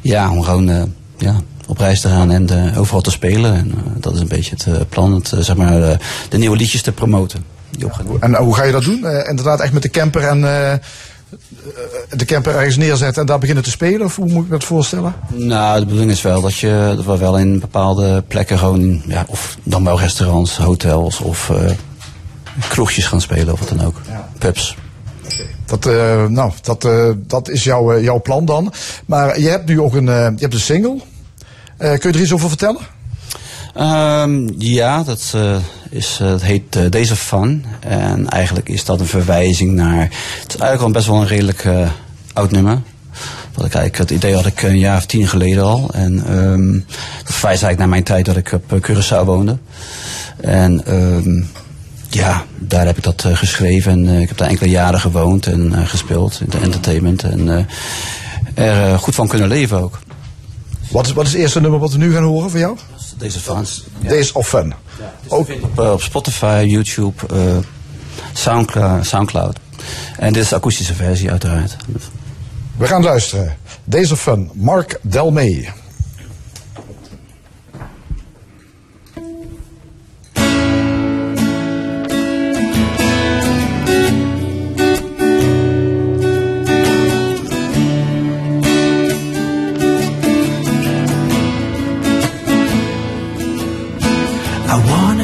ja, 0.03 0.31
om 0.31 0.43
gewoon 0.43 0.93
ja, 1.19 1.41
op 1.71 1.79
reis 1.79 2.01
te 2.01 2.09
gaan 2.09 2.31
en 2.31 2.49
uh, 2.53 2.79
overal 2.79 3.01
te 3.01 3.11
spelen. 3.11 3.55
En 3.55 3.67
uh, 3.67 3.75
dat 4.01 4.15
is 4.15 4.21
een 4.21 4.29
beetje 4.29 4.55
het 4.55 4.67
uh, 4.67 4.75
plan, 4.89 5.15
het, 5.15 5.33
zeg 5.39 5.57
maar, 5.57 5.99
de 6.29 6.39
nieuwe 6.39 6.57
liedjes 6.57 6.83
te 6.83 6.93
promoten. 6.93 7.45
Die 7.71 7.85
op 7.85 8.21
en 8.21 8.35
hoe 8.35 8.55
ga 8.55 8.63
je 8.63 8.73
dat 8.73 8.85
doen? 8.85 9.07
inderdaad, 9.29 9.61
echt 9.61 9.73
met 9.73 9.83
de 9.83 9.91
camper 9.91 10.23
en 10.23 10.41
de 12.11 12.25
camper 12.25 12.55
ergens 12.55 12.77
neerzetten 12.77 13.21
en 13.21 13.27
daar 13.27 13.39
beginnen 13.39 13.65
te 13.65 13.71
spelen? 13.71 14.07
Of 14.07 14.17
hoe 14.17 14.29
moet 14.29 14.45
ik 14.45 14.51
dat 14.51 14.65
voorstellen? 14.65 15.15
Nou, 15.29 15.79
de 15.79 15.85
bedoeling 15.85 16.11
is 16.11 16.23
wel 16.23 16.41
dat, 16.41 16.57
je, 16.57 16.93
dat 16.97 17.05
we 17.05 17.19
wel 17.19 17.39
in 17.39 17.61
bepaalde 17.61 18.23
plekken 18.29 18.59
gewoon, 18.59 19.03
ja, 19.07 19.25
of 19.29 19.57
dan 19.63 19.85
wel 19.85 20.01
restaurants, 20.01 20.57
hotels 20.57 21.21
of 21.21 21.53
kroegjes 22.69 23.07
gaan 23.07 23.21
spelen 23.21 23.53
of 23.53 23.59
wat 23.59 23.69
dan 23.69 23.87
ook. 23.87 24.01
Ja. 24.09 24.29
Pubs. 24.39 24.77
Dat, 25.67 25.87
uh, 25.87 26.27
nou, 26.27 26.53
dat, 26.63 26.85
uh, 26.85 27.11
dat 27.17 27.49
is 27.49 27.65
jouw, 27.65 28.01
jouw 28.01 28.21
plan 28.21 28.45
dan. 28.45 28.73
Maar 29.07 29.41
je 29.41 29.49
hebt 29.49 29.67
nu 29.67 29.81
ook 29.81 29.95
een, 29.95 30.05
je 30.05 30.37
hebt 30.37 30.55
een 30.55 30.61
single. 30.61 31.01
Kun 31.81 32.11
je 32.11 32.19
er 32.19 32.21
iets 32.21 32.33
over 32.33 32.49
vertellen? 32.49 32.81
Um, 33.81 34.55
ja, 34.59 35.03
dat, 35.03 35.35
is, 35.91 36.17
dat 36.19 36.43
heet 36.43 36.93
Deze 36.93 37.17
Fun. 37.17 37.65
En 37.81 38.29
eigenlijk 38.29 38.69
is 38.69 38.85
dat 38.85 39.01
een 39.01 39.07
verwijzing 39.07 39.73
naar... 39.73 40.01
Het 40.41 40.55
is 40.55 40.61
eigenlijk 40.61 40.83
al 40.83 40.91
best 40.91 41.07
wel 41.07 41.21
een 41.21 41.27
redelijk 41.27 41.69
oud 42.33 42.51
nummer. 42.51 42.83
Wat 43.55 43.67
ik 43.67 43.75
eigenlijk, 43.75 44.11
het 44.11 44.11
idee 44.11 44.35
had 44.35 44.47
ik 44.47 44.63
een 44.63 44.79
jaar 44.79 44.97
of 44.97 45.07
tien 45.07 45.29
geleden 45.29 45.65
al. 45.65 45.91
En 45.93 46.37
um, 46.37 46.85
dat 47.25 47.35
verwijst 47.35 47.63
eigenlijk 47.63 47.79
naar 47.79 47.89
mijn 47.89 48.03
tijd 48.03 48.25
dat 48.25 48.37
ik 48.37 48.53
op 48.53 48.89
Curaçao 48.91 49.25
woonde. 49.25 49.59
En... 50.37 50.95
Um, 50.95 51.51
ja, 52.13 52.45
daar 52.59 52.87
heb 52.87 52.97
ik 52.97 53.03
dat 53.03 53.25
geschreven. 53.33 53.93
En 53.93 54.21
ik 54.21 54.29
heb 54.29 54.37
daar 54.37 54.49
enkele 54.49 54.71
jaren 54.71 55.01
gewoond 55.01 55.47
en 55.47 55.87
gespeeld 55.87 56.41
in 56.41 56.51
de 56.51 56.59
entertainment. 56.59 57.23
En 57.23 57.67
er 58.55 58.99
goed 58.99 59.15
van 59.15 59.29
kunnen 59.29 59.49
leven 59.49 59.83
ook. 59.83 59.99
Wat 60.91 61.07
is, 61.07 61.13
wat 61.13 61.27
is 61.27 61.33
het 61.33 61.41
eerste 61.41 61.61
nummer 61.61 61.81
wat 61.81 61.93
we 61.93 61.99
nu 61.99 62.13
gaan 62.13 62.23
horen 62.23 62.51
van 62.51 62.61
jou? 62.61 62.77
Deze 63.19 63.41
fans. 63.41 63.85
Ja. 63.99 64.09
Deze 64.09 64.35
of 64.35 64.49
Fun. 64.49 64.75
Ja, 64.99 65.13
ook 65.29 65.49
op, 65.63 65.79
op, 65.79 66.03
Spotify, 66.03 66.65
YouTube, 66.69 67.15
Soundcloud, 68.33 69.07
Soundcloud. 69.07 69.59
En 70.17 70.33
dit 70.33 70.43
is 70.43 70.49
de 70.49 70.55
akoestische 70.55 70.95
versie 70.95 71.31
uiteraard. 71.31 71.77
We 72.77 72.87
gaan 72.87 73.03
luisteren. 73.03 73.57
Deze 73.85 74.17
Fun, 74.17 74.51
Mark 74.55 74.99
Delmee. 75.03 75.69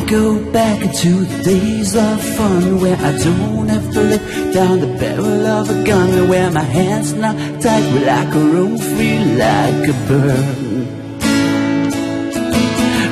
Go 0.07 0.39
back 0.53 0.81
into 0.83 1.25
the 1.25 1.43
days 1.43 1.97
of 1.97 2.23
fun 2.37 2.81
where 2.81 2.97
I 2.97 3.13
don't 3.19 3.69
have 3.69 3.93
to 3.93 4.01
look 4.03 4.23
down 4.55 4.81
the 4.81 4.87
barrel 5.01 5.47
of 5.47 5.69
a 5.69 5.83
gun, 5.85 6.29
where 6.29 6.51
my 6.51 6.63
hands 6.63 7.13
not 7.13 7.35
tight, 7.61 7.87
but 7.93 8.09
I 8.09 8.25
can 8.31 8.53
roam 8.53 8.79
free 8.79 9.19
like 9.35 9.89
a 9.89 9.97
bird. 10.07 10.87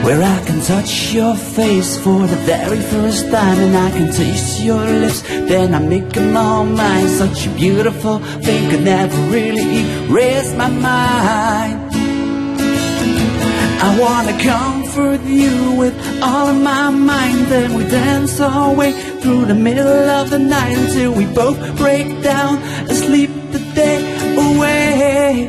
Where 0.05 0.23
I 0.23 0.39
can 0.47 0.61
touch 0.61 1.13
your 1.13 1.35
face 1.35 1.97
for 1.99 2.27
the 2.27 2.37
very 2.53 2.81
first 2.81 3.31
time 3.31 3.59
and 3.59 3.77
I 3.77 3.91
can 3.91 4.13
taste 4.13 4.63
your 4.63 4.85
lips, 4.85 5.23
then 5.23 5.75
I 5.75 5.81
make 5.81 6.11
them 6.11 6.37
all 6.37 6.65
mine. 6.65 7.09
Such 7.09 7.47
a 7.47 7.51
beautiful 7.51 8.19
thing 8.19 8.71
could 8.71 8.85
never 8.85 9.17
really 9.33 9.81
erase 10.05 10.55
my 10.55 10.69
mind. 10.69 11.91
I 13.87 13.99
wanna 13.99 14.39
comfort 14.95 15.27
you 15.27 15.75
with 15.77 15.95
all 16.23 16.49
of 16.49 16.61
my 16.63 16.91
mind. 16.91 17.47
Then 17.47 17.75
we 17.75 17.85
dance 17.85 18.41
our 18.41 18.73
way 18.75 18.93
through 18.93 19.47
the 19.47 19.55
middle 19.55 20.09
of 20.19 20.31
the 20.31 20.39
night 20.39 20.77
until 20.77 21.13
we 21.13 21.27
both 21.27 21.59
break 21.77 22.23
down 22.23 22.59
and 22.59 22.93
sleep 22.93 23.31
the 23.51 23.59
day 23.75 23.99
away. 24.47 25.49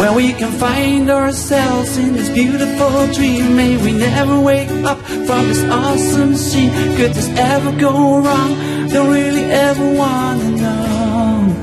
Where 0.00 0.14
we 0.14 0.32
can 0.32 0.52
find 0.52 1.10
ourselves 1.10 1.96
in 1.98 2.14
this 2.14 2.30
beautiful 2.30 3.06
dream. 3.12 3.56
May 3.56 3.76
we 3.76 3.92
never 3.92 4.40
wake 4.40 4.70
up 4.84 4.98
from 5.28 5.48
this 5.48 5.62
awesome 5.64 6.34
scene. 6.36 6.70
Could 6.96 7.12
this 7.12 7.28
ever 7.36 7.72
go 7.78 8.20
wrong? 8.20 8.52
Don't 8.88 9.12
really 9.12 9.44
ever 9.44 9.86
wanna 9.92 10.50
know. 10.62 11.54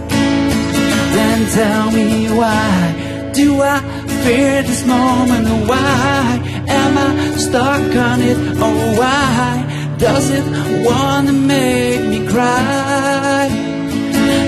Then 1.15 1.39
tell 1.51 1.91
me 1.91 2.27
why 2.37 3.03
do 3.33 3.61
I 3.61 4.02
fear 4.23 4.63
this 4.63 4.85
moment? 4.85 5.47
Why 5.69 6.39
am 6.67 6.97
I 6.97 7.09
stuck 7.37 7.89
on 8.09 8.21
it? 8.21 8.37
Oh, 8.65 8.79
why 8.99 9.95
does 9.97 10.29
it 10.37 10.45
wanna 10.87 11.33
make 11.33 12.01
me 12.11 12.19
cry? 12.27 13.47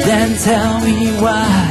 Then 0.08 0.30
tell 0.48 0.80
me 0.88 0.98
why 1.24 1.64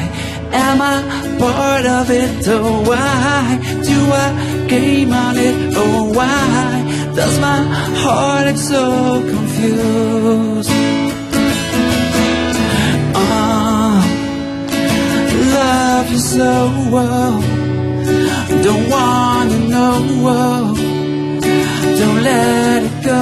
am 0.52 0.78
I 0.94 0.96
part 1.38 1.86
of 1.98 2.10
it? 2.10 2.46
Oh, 2.48 2.82
why 2.90 3.42
do 3.88 3.98
I 4.24 4.26
game 4.68 5.12
on 5.12 5.36
it? 5.48 5.56
Oh, 5.76 6.12
why 6.18 7.12
does 7.14 7.38
my 7.40 7.60
heart 8.02 8.46
get 8.54 8.58
so 8.58 8.84
confused? 9.32 10.70
Ah, 13.14 13.98
love 15.58 16.10
you 16.12 16.18
so 16.18 16.50
well. 16.92 17.43
Don't 18.64 18.88
wanna 18.88 19.58
know. 19.68 20.74
Don't 22.00 22.22
let 22.22 22.82
it 22.88 23.04
go. 23.04 23.20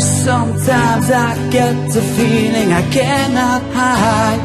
Sometimes 0.00 1.10
I 1.10 1.50
get 1.50 1.74
the 1.92 2.00
feeling 2.16 2.72
I 2.72 2.90
cannot 2.90 3.62
hide. 3.74 4.40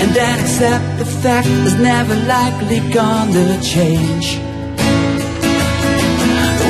And 0.00 0.10
then 0.16 0.40
accept 0.40 0.98
the 0.98 1.04
fact 1.04 1.46
it's 1.66 1.74
never 1.74 2.16
likely 2.36 2.80
gonna 2.90 3.60
change. 3.60 4.38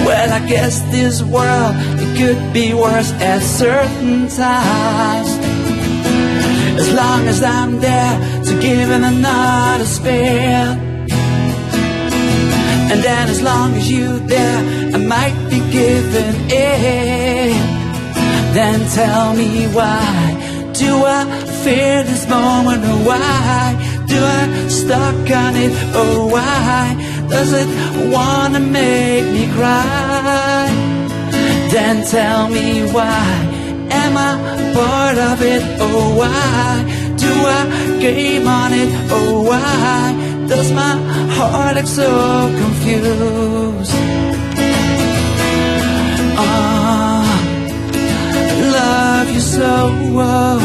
Well, 0.04 0.32
I 0.32 0.40
guess 0.48 0.80
this 0.90 1.22
world, 1.22 1.76
it 2.02 2.10
could 2.18 2.52
be 2.52 2.74
worse 2.74 3.12
at 3.12 3.42
certain 3.42 4.26
times. 4.26 5.37
As 6.80 6.92
long 6.94 7.26
as 7.26 7.42
I'm 7.42 7.80
there 7.80 8.14
to 8.44 8.52
give 8.60 8.88
it 8.96 9.02
another 9.02 9.84
spare. 9.84 10.70
And 12.90 13.02
then 13.02 13.28
as 13.28 13.42
long 13.42 13.74
as 13.74 13.90
you 13.90 14.20
there, 14.20 14.58
I 14.94 14.98
might 14.98 15.36
be 15.50 15.58
giving 15.78 16.36
in. 16.50 17.50
Then 18.54 18.78
tell 18.90 19.34
me 19.34 19.66
why 19.78 20.70
do 20.72 20.90
I 21.04 21.24
fear 21.64 22.04
this 22.04 22.28
moment? 22.28 22.84
Or 22.84 22.98
why 23.10 24.04
do 24.06 24.18
I 24.38 24.68
stuck 24.68 25.30
on 25.44 25.52
it? 25.56 25.72
Or 26.00 26.30
why 26.34 26.96
does 27.28 27.52
it 27.52 27.68
wanna 28.14 28.60
make 28.60 29.26
me 29.36 29.52
cry? 29.52 30.70
Then 31.72 32.06
tell 32.06 32.48
me 32.48 32.90
why 32.92 33.47
am 33.90 34.16
I 34.16 34.30
part 34.74 35.18
of 35.18 35.42
it? 35.42 35.62
Oh 35.80 36.14
why 36.20 36.84
do 37.16 37.30
I 37.56 37.60
game 38.00 38.46
on 38.46 38.72
it? 38.72 38.88
Oh 39.10 39.42
why 39.48 40.14
does 40.48 40.72
my 40.72 40.94
heart 41.36 41.76
look 41.76 41.86
so 41.86 42.08
confused? 42.62 43.94
Ah, 46.36 47.30
love 48.78 49.28
you 49.34 49.40
so 49.40 49.72
well. 50.18 50.60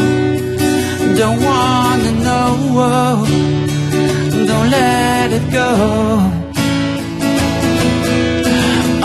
Don't 1.20 1.40
wanna 1.50 2.12
know. 2.26 2.54
Don't 4.50 4.70
let 4.70 5.32
it 5.32 5.46
go. 5.52 5.70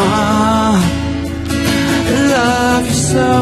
Ah, 0.01 0.49
you 0.53 0.58
so. 3.13 3.33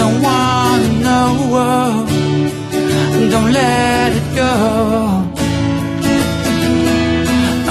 Don't 0.00 0.18
wanna 0.28 0.90
know. 1.06 1.34
Don't 3.32 3.52
let 3.52 4.10
it 4.20 4.28
go. 4.40 4.52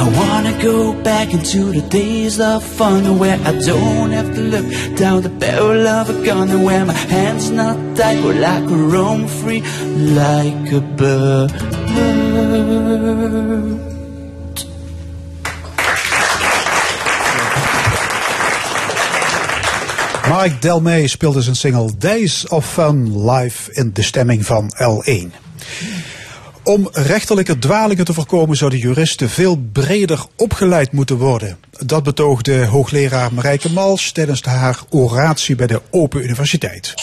I 0.02 0.04
wanna 0.20 0.54
go 0.62 0.78
back 1.10 1.34
into 1.34 1.62
the 1.78 1.86
days 1.90 2.40
of 2.40 2.64
fun 2.64 3.18
where 3.20 3.40
I 3.50 3.52
don't 3.70 4.12
have 4.12 4.30
to 4.36 4.42
look 4.54 4.68
down 4.96 5.22
the 5.24 5.34
barrel 5.44 5.88
of 5.88 6.10
a 6.10 6.26
gun 6.26 6.50
and 6.50 6.64
where 6.64 6.86
my 6.86 7.00
hands 7.16 7.50
not 7.50 7.78
tied 7.98 8.22
but 8.24 8.44
I 8.56 8.60
could 8.68 8.84
roam 8.94 9.28
free 9.40 9.62
like 10.22 10.66
a 10.80 10.82
bird. 11.00 11.52
Mike 20.28 20.60
Delmay 20.60 21.08
speelde 21.08 21.42
zijn 21.42 21.56
single 21.56 21.92
Days 21.98 22.48
of 22.48 22.72
Fun 22.72 23.30
live 23.30 23.74
in 23.74 23.90
de 23.94 24.02
stemming 24.02 24.46
van 24.46 24.72
L1. 24.76 25.36
Om 26.64 26.90
rechterlijke 26.92 27.60
dwalingen 27.60 28.06
te 28.06 28.14
voorkomen 28.14 28.58
zouden 28.58 28.80
juristen 28.80 29.30
veel 29.30 29.58
breder 29.72 30.26
opgeleid 30.36 30.92
moeten 30.92 31.18
worden. 31.18 31.58
Dat 31.86 32.04
betoogde 32.04 32.66
hoogleraar 32.66 33.34
Marijke 33.34 33.72
Mals 33.72 34.12
tijdens 34.12 34.42
haar 34.42 34.80
oratie 34.90 35.56
bij 35.56 35.68
de 35.68 35.82
Open 35.92 36.24
Universiteit. 36.24 36.94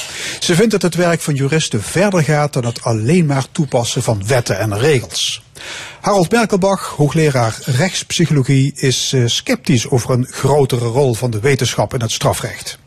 Ze 0.41 0.55
vindt 0.55 0.71
dat 0.71 0.83
het 0.83 0.95
werk 0.95 1.21
van 1.21 1.35
juristen 1.35 1.83
verder 1.83 2.23
gaat 2.23 2.53
dan 2.53 2.65
het 2.65 2.83
alleen 2.83 3.27
maar 3.27 3.45
toepassen 3.53 4.03
van 4.03 4.27
wetten 4.27 4.59
en 4.59 4.79
regels. 4.79 5.43
Harold 6.01 6.31
Merkelbach, 6.31 6.95
hoogleraar 6.97 7.59
rechtspsychologie, 7.65 8.73
is 8.75 9.13
eh, 9.13 9.23
sceptisch 9.27 9.89
over 9.89 10.11
een 10.11 10.27
grotere 10.31 10.87
rol 10.87 11.15
van 11.15 11.31
de 11.31 11.41
wetenschap 11.41 11.95
in 11.95 12.01
het 12.01 12.13
strafrecht. 12.13 12.79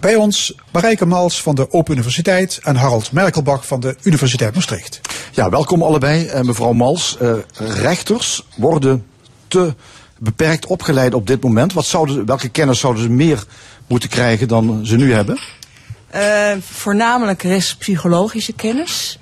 Bij 0.00 0.14
ons 0.14 0.54
Marijke 0.72 1.06
Mals 1.06 1.42
van 1.42 1.54
de 1.54 1.72
Open 1.72 1.92
Universiteit 1.92 2.60
en 2.62 2.76
Harold 2.76 3.12
Merkelbach 3.12 3.66
van 3.66 3.80
de 3.80 3.96
Universiteit 4.02 4.54
Maastricht. 4.54 5.00
Ja, 5.32 5.50
welkom 5.50 5.82
allebei. 5.82 6.26
Eh, 6.26 6.42
mevrouw 6.42 6.72
Mals, 6.72 7.16
eh, 7.20 7.32
rechters 7.56 8.46
worden 8.56 9.06
te 9.48 9.74
beperkt 10.18 10.66
opgeleid 10.66 11.14
op 11.14 11.26
dit 11.26 11.42
moment. 11.42 11.72
Wat 11.72 11.84
zouden, 11.84 12.26
welke 12.26 12.48
kennis 12.48 12.80
zouden 12.80 13.02
ze 13.02 13.08
meer 13.08 13.44
moeten 13.86 14.08
krijgen 14.08 14.48
dan 14.48 14.86
ze 14.86 14.96
nu 14.96 15.12
hebben? 15.12 15.38
Eh, 16.10 16.52
voornamelijk 16.60 17.42
rechtspsychologische 17.42 18.52
kennis. 18.52 19.18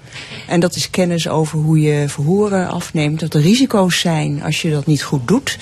En 0.46 0.60
dat 0.60 0.76
is 0.76 0.90
kennis 0.90 1.28
over 1.28 1.58
hoe 1.58 1.80
je 1.80 2.08
verhoren 2.08 2.68
afneemt, 2.68 3.20
dat 3.20 3.34
er 3.34 3.40
risico's 3.40 4.00
zijn 4.00 4.42
als 4.42 4.62
je 4.62 4.70
dat 4.70 4.86
niet 4.86 5.02
goed 5.02 5.28
doet. 5.28 5.58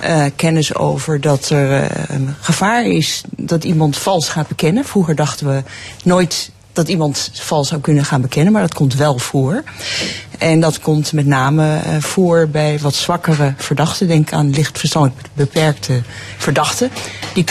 Eh, 0.00 0.24
kennis 0.36 0.74
over 0.74 1.20
dat 1.20 1.50
er 1.50 1.82
eh, 1.82 2.16
gevaar 2.40 2.84
is 2.84 3.22
dat 3.36 3.64
iemand 3.64 3.96
vals 3.96 4.28
gaat 4.28 4.48
bekennen. 4.48 4.84
Vroeger 4.84 5.14
dachten 5.14 5.46
we 5.46 5.62
nooit 6.04 6.50
dat 6.72 6.88
iemand 6.88 7.30
vals 7.32 7.68
zou 7.68 7.80
kunnen 7.80 8.04
gaan 8.04 8.20
bekennen, 8.20 8.52
maar 8.52 8.62
dat 8.62 8.74
komt 8.74 8.94
wel 8.94 9.18
voor. 9.18 9.62
En 10.38 10.60
dat 10.60 10.80
komt 10.80 11.12
met 11.12 11.26
name 11.26 11.78
eh, 11.78 11.96
voor 12.00 12.48
bij 12.48 12.78
wat 12.78 12.94
zwakkere 12.94 13.54
verdachten. 13.56 14.08
Denk 14.08 14.32
aan 14.32 14.50
licht 14.50 14.78
verstandelijk 14.78 15.28
beperkte 15.34 16.02
verdachten. 16.38 16.90
Die 17.34 17.44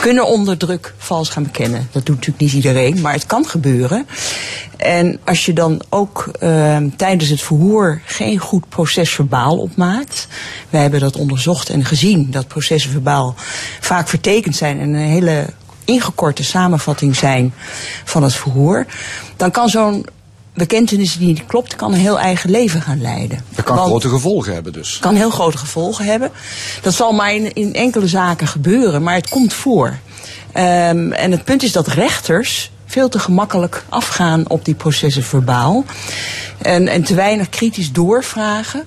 kunnen 0.00 0.26
onder 0.26 0.56
druk 0.56 0.94
vals 0.98 1.28
gaan 1.28 1.42
bekennen. 1.42 1.88
Dat 1.92 2.06
doet 2.06 2.14
natuurlijk 2.14 2.44
niet 2.44 2.52
iedereen, 2.52 3.00
maar 3.00 3.12
het 3.12 3.26
kan 3.26 3.46
gebeuren. 3.46 4.06
En 4.76 5.18
als 5.24 5.46
je 5.46 5.52
dan 5.52 5.82
ook 5.88 6.30
uh, 6.42 6.76
tijdens 6.96 7.30
het 7.30 7.40
verhoor 7.40 8.00
geen 8.04 8.38
goed 8.38 8.68
procesverbaal 8.68 9.58
opmaakt. 9.58 10.26
Wij 10.70 10.80
hebben 10.80 11.00
dat 11.00 11.16
onderzocht 11.16 11.68
en 11.68 11.84
gezien 11.84 12.30
dat 12.30 12.48
processen 12.48 12.90
verbaal 12.90 13.34
vaak 13.80 14.08
vertekend 14.08 14.56
zijn 14.56 14.80
en 14.80 14.94
een 14.94 15.10
hele 15.10 15.46
ingekorte 15.86 16.44
samenvatting 16.44 17.16
zijn 17.16 17.54
van 18.04 18.22
het 18.22 18.34
verhoor. 18.34 18.86
Dan 19.36 19.50
kan 19.50 19.68
zo'n 19.68 20.06
bekentenis 20.54 21.16
die 21.18 21.26
niet 21.26 21.46
klopt, 21.46 21.76
kan 21.76 21.92
een 21.92 21.98
heel 21.98 22.18
eigen 22.18 22.50
leven 22.50 22.82
gaan 22.82 23.00
leiden. 23.00 23.44
Dat 23.54 23.64
kan 23.64 23.76
Want- 23.76 23.88
grote 23.88 24.08
gevolgen 24.08 24.52
hebben 24.54 24.72
dus. 24.72 24.98
kan 24.98 25.14
heel 25.14 25.30
grote 25.30 25.58
gevolgen 25.58 26.04
hebben. 26.04 26.30
Dat 26.82 26.94
zal 26.94 27.12
maar 27.12 27.34
in, 27.34 27.52
in 27.52 27.74
enkele 27.74 28.06
zaken 28.08 28.46
gebeuren, 28.46 29.02
maar 29.02 29.14
het 29.14 29.28
komt 29.28 29.52
voor. 29.54 29.98
Ehm, 30.52 31.12
en 31.12 31.30
het 31.30 31.44
punt 31.44 31.62
is 31.62 31.72
dat 31.72 31.86
rechters 31.86 32.70
veel 32.86 33.08
te 33.08 33.18
gemakkelijk 33.18 33.84
afgaan 33.88 34.48
op 34.48 34.64
die 34.64 34.74
processen 34.74 35.22
verbaal. 35.22 35.84
En, 36.62 36.88
en 36.88 37.04
te 37.04 37.14
weinig 37.14 37.48
kritisch 37.48 37.92
doorvragen 37.92 38.84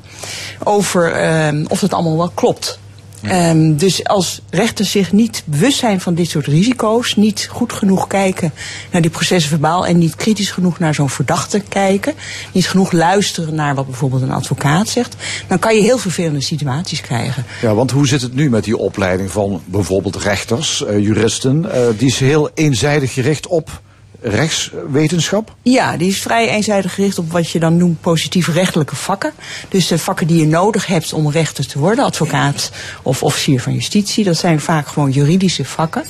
over 0.63 1.12
ehm, 1.12 1.65
of 1.67 1.81
het 1.81 1.93
allemaal 1.93 2.17
wel 2.17 2.31
klopt. 2.33 2.79
Ehm, 3.21 3.75
dus 3.75 4.03
als 4.03 4.41
rechters 4.49 4.91
zich 4.91 5.12
niet 5.12 5.43
bewust 5.45 5.77
zijn 5.77 6.01
van 6.01 6.13
dit 6.13 6.29
soort 6.29 6.45
risico's, 6.45 7.15
niet 7.15 7.47
goed 7.51 7.73
genoeg 7.73 8.08
kijken 8.08 8.51
naar 8.91 9.01
die 9.01 9.12
processen 9.12 9.49
verbaal 9.49 9.86
en 9.86 9.97
niet 9.97 10.15
kritisch 10.15 10.51
genoeg 10.51 10.79
naar 10.79 10.93
zo'n 10.93 11.10
verdachte 11.10 11.60
kijken, 11.60 12.13
niet 12.51 12.67
genoeg 12.67 12.91
luisteren 12.91 13.55
naar 13.55 13.75
wat 13.75 13.86
bijvoorbeeld 13.86 14.21
een 14.21 14.32
advocaat 14.32 14.88
zegt, 14.88 15.15
dan 15.47 15.60
kan 15.60 15.75
je 15.75 15.82
heel 15.82 15.97
vervelende 15.97 16.41
situaties 16.41 17.01
krijgen. 17.01 17.45
Ja, 17.62 17.73
want 17.73 17.91
hoe 17.91 18.08
zit 18.08 18.21
het 18.21 18.36
nu 18.36 18.49
met 18.49 18.63
die 18.63 18.77
opleiding 18.77 19.32
van 19.32 19.62
bijvoorbeeld 19.65 20.15
rechters, 20.15 20.86
eh, 20.86 20.99
juristen? 20.99 21.71
Eh, 21.71 21.82
die 21.97 22.08
is 22.08 22.19
heel 22.19 22.49
eenzijdig 22.53 23.13
gericht 23.13 23.47
op 23.47 23.82
rechtswetenschap. 24.21 25.55
Ja, 25.62 25.97
die 25.97 26.08
is 26.08 26.21
vrij 26.21 26.49
eenzijdig 26.49 26.93
gericht 26.93 27.17
op 27.17 27.32
wat 27.32 27.49
je 27.49 27.60
dan 27.60 27.77
noemt 27.77 28.01
positieve 28.01 28.51
rechtelijke 28.51 28.95
vakken. 28.95 29.34
Dus 29.69 29.88
de 29.88 29.99
vakken 29.99 30.27
die 30.27 30.39
je 30.39 30.47
nodig 30.47 30.86
hebt 30.86 31.13
om 31.13 31.32
rechter 31.32 31.67
te 31.67 31.79
worden, 31.79 32.05
advocaat 32.05 32.71
of 33.03 33.23
officier 33.23 33.62
van 33.62 33.73
justitie, 33.73 34.23
dat 34.23 34.38
zijn 34.38 34.60
vaak 34.60 34.88
gewoon 34.88 35.12
juridische 35.12 35.65
vakken. 35.65 36.03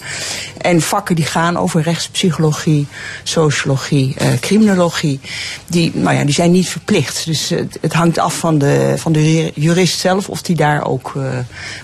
En 0.57 0.81
vakken 0.81 1.15
die 1.15 1.25
gaan 1.25 1.57
over 1.57 1.81
rechtspsychologie, 1.81 2.87
sociologie, 3.23 4.15
eh, 4.17 4.27
criminologie, 4.39 5.19
die, 5.67 5.91
nou 5.95 6.15
ja, 6.15 6.23
die 6.23 6.33
zijn 6.33 6.51
niet 6.51 6.69
verplicht. 6.69 7.25
Dus 7.25 7.51
eh, 7.51 7.59
het 7.81 7.93
hangt 7.93 8.17
af 8.17 8.37
van 8.37 8.57
de, 8.57 8.93
van 8.97 9.11
de 9.11 9.51
jurist 9.55 9.99
zelf 9.99 10.29
of 10.29 10.41
die 10.41 10.55
daar 10.55 10.85
ook 10.85 11.13
eh, 11.15 11.23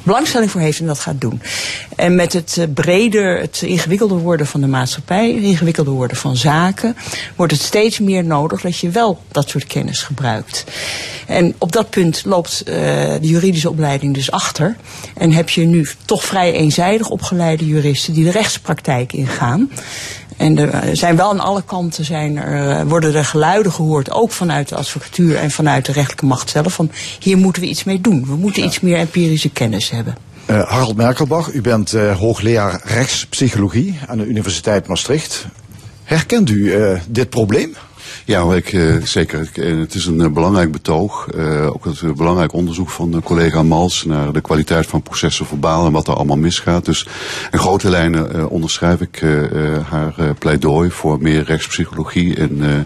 belangstelling 0.04 0.52
voor 0.52 0.62
heeft 0.62 0.80
en 0.80 0.86
dat 0.86 1.00
gaat 1.00 1.22
doen. 1.22 1.42
En 1.96 2.16
met 2.16 2.34
het 2.34 2.58
eh, 2.58 2.66
breder, 2.74 3.40
het 3.40 3.62
ingewikkelder 3.62 4.18
worden 4.18 4.48
van 4.48 4.62
de 4.62 4.68
maatschappij, 4.68 5.32
het 5.34 5.44
ingewikkelder 5.44 5.94
worden 5.94 6.15
van 6.16 6.36
zaken, 6.36 6.96
wordt 7.36 7.52
het 7.52 7.62
steeds 7.62 8.00
meer 8.00 8.26
nodig 8.26 8.62
dat 8.62 8.78
je 8.78 8.90
wel 8.90 9.22
dat 9.32 9.50
soort 9.50 9.68
kennis 9.68 10.02
gebruikt. 10.02 10.64
En 11.28 11.56
op 11.58 11.72
dat 11.72 11.90
punt 11.90 12.26
loopt 12.26 12.64
uh, 12.68 12.76
de 12.76 13.28
juridische 13.28 13.70
opleiding 13.70 14.14
dus 14.14 14.32
achter. 14.32 14.76
En 15.18 15.32
heb 15.32 15.50
je 15.50 15.66
nu 15.66 15.88
toch 16.06 16.24
vrij 16.24 16.54
eenzijdig 16.54 17.10
opgeleide 17.10 17.68
juristen 17.68 18.14
die 18.14 18.24
de 18.24 18.32
rechtspraktijk 18.32 19.14
ingaan. 19.14 19.70
En 20.38 20.58
er 20.58 20.98
zijn 20.98 21.16
wel 21.16 21.30
aan 21.30 21.40
alle 21.40 21.64
kanten 21.64 22.06
zijn 22.06 22.38
er, 22.38 22.80
eh, 22.80 22.86
worden 22.88 23.16
er 23.16 23.26
geluiden 23.26 23.72
gehoord, 23.72 24.12
ook 24.12 24.32
vanuit 24.32 24.70
de 24.70 24.76
advocatuur 24.76 25.36
en 25.36 25.52
vanuit 25.52 25.86
de 25.86 25.92
rechtelijke 25.92 26.26
macht 26.26 26.50
zelf, 26.50 26.74
van 26.74 26.92
hier 27.20 27.38
moeten 27.38 27.62
we 27.62 27.68
iets 27.68 27.84
mee 27.84 28.02
doen. 28.02 28.26
We 28.26 28.36
moeten 28.36 28.64
iets 28.64 28.80
meer 28.80 28.98
empirische 28.98 29.50
kennis 29.50 29.90
hebben. 29.90 30.16
Uh, 30.50 30.70
Harald 30.70 30.96
Merkelbach, 30.96 31.54
u 31.54 31.62
bent 31.62 31.94
uh, 31.94 32.18
hoogleraar 32.18 32.82
rechtspsychologie 32.84 34.00
aan 34.08 34.18
de 34.18 34.26
Universiteit 34.26 34.88
Maastricht. 34.88 35.48
Herkent 36.06 36.50
u 36.50 36.56
uh, 36.56 37.00
dit 37.08 37.30
probleem? 37.30 37.76
Ja, 38.28 38.54
ik, 38.54 38.74
uh, 38.74 39.04
zeker. 39.04 39.50
Het 39.54 39.96
is 39.96 40.06
een 40.06 40.20
uh, 40.20 40.28
belangrijk 40.28 40.72
betoog. 40.72 41.28
Ook 41.74 41.86
een 41.86 42.16
belangrijk 42.16 42.54
onderzoek 42.54 42.90
van 42.90 43.22
collega 43.24 43.64
Mals 43.64 44.06
naar 44.06 44.34
de 44.34 44.42
kwaliteit 44.42 44.86
van 44.86 45.02
processen 45.02 45.46
verbaal 45.46 45.86
en 45.86 45.92
wat 45.92 46.08
er 46.08 46.16
allemaal 46.16 46.38
misgaat. 46.38 46.86
Dus 46.86 47.08
in 47.52 47.60
grote 47.60 47.90
lijnen 47.90 48.50
onderschrijf 48.50 49.02
ik 49.02 49.24
haar 49.90 50.34
pleidooi 50.40 50.92
voor 50.92 51.22
meer 51.22 51.44
rechtspsychologie 51.44 52.36
in, 52.36 52.86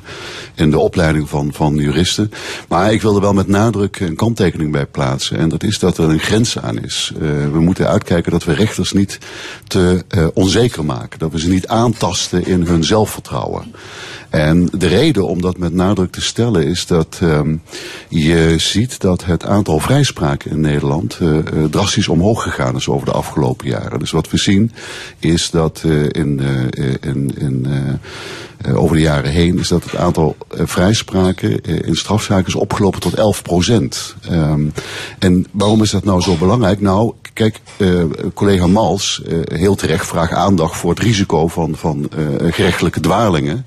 in 0.56 0.72
de 0.72 0.80
opleiding 0.80 1.30
van, 1.30 1.54
van 1.54 1.76
juristen. 1.76 2.32
Maar 2.68 2.94
ik 2.94 3.02
wil 3.02 3.16
er 3.16 3.22
wel 3.22 3.34
met 3.34 3.48
nadruk 3.48 4.00
een 4.00 4.16
kanttekening 4.16 4.72
bij 4.72 4.86
plaatsen. 4.86 5.38
En 5.38 5.50
dat 5.50 5.64
is 5.64 5.80
dat 5.80 5.98
er 5.98 6.10
een 6.10 6.20
grens 6.20 6.60
aan 6.60 6.84
is. 6.84 7.12
we 7.52 7.60
moeten 7.60 7.88
uitkijken 7.88 8.32
dat 8.32 8.44
we 8.44 8.54
rechters 8.54 8.92
niet 8.92 9.18
te 9.68 10.04
onzeker 10.34 10.86
maken. 10.86 11.20
Dat 11.20 11.32
we 11.32 11.40
ze 11.40 11.50
niet 11.50 11.68
aantasten 11.68 12.46
in 12.46 12.62
hun 12.62 12.84
zelfvertrouwen. 12.84 13.74
En 14.30 14.70
de 14.72 14.88
reden 14.88 15.28
om 15.28 15.42
dat 15.42 15.58
met 15.58 15.74
nadruk 15.74 16.12
te 16.12 16.22
stellen 16.22 16.66
is 16.66 16.86
dat 16.86 17.20
um, 17.24 17.62
je 18.10 18.56
ziet 18.58 19.00
dat 19.00 19.26
het 19.26 19.46
aantal 19.46 19.80
vrijspraken 19.80 20.52
in 20.52 20.60
Nederland 20.60 21.18
uh, 21.22 21.30
uh, 21.30 21.66
drastisch 21.70 22.08
omhoog 22.08 22.44
gegaan 22.44 22.76
is 22.76 22.88
over 22.88 23.06
de 23.06 23.12
afgelopen 23.12 23.68
jaren. 23.68 24.00
Dus 24.00 24.12
wat 24.12 24.30
we 24.30 24.38
zien 24.38 24.72
is 25.20 25.50
dat 25.50 25.84
uh, 25.86 26.04
in, 26.04 26.40
in, 27.02 27.32
in 27.38 27.68
over 28.76 28.96
de 28.96 29.02
jaren 29.02 29.32
heen 29.32 29.60
is 29.60 29.68
dat 29.68 29.84
het 29.84 29.96
aantal 29.96 30.36
vrijspraken 30.50 31.62
in 31.62 31.96
strafzaken 31.96 32.48
is 32.48 32.56
opgelopen 32.56 33.00
tot 33.00 33.14
11 33.14 33.42
procent. 33.42 34.16
Um, 34.32 34.74
en 35.20 35.46
waarom 35.52 35.82
is 35.82 35.90
dat 35.90 36.04
nou 36.04 36.22
zo 36.22 36.36
belangrijk? 36.36 36.82
Nou, 36.82 37.14
kijk, 37.40 37.60
collega 38.34 38.68
Mals, 38.68 39.22
heel 39.44 39.76
terecht, 39.76 40.08
vraagt 40.08 40.34
aandacht 40.34 40.78
voor 40.78 40.90
het 40.90 41.00
risico 41.00 41.48
van, 41.48 41.76
van 41.76 42.10
gerechtelijke 42.52 43.00
dwalingen. 43.00 43.66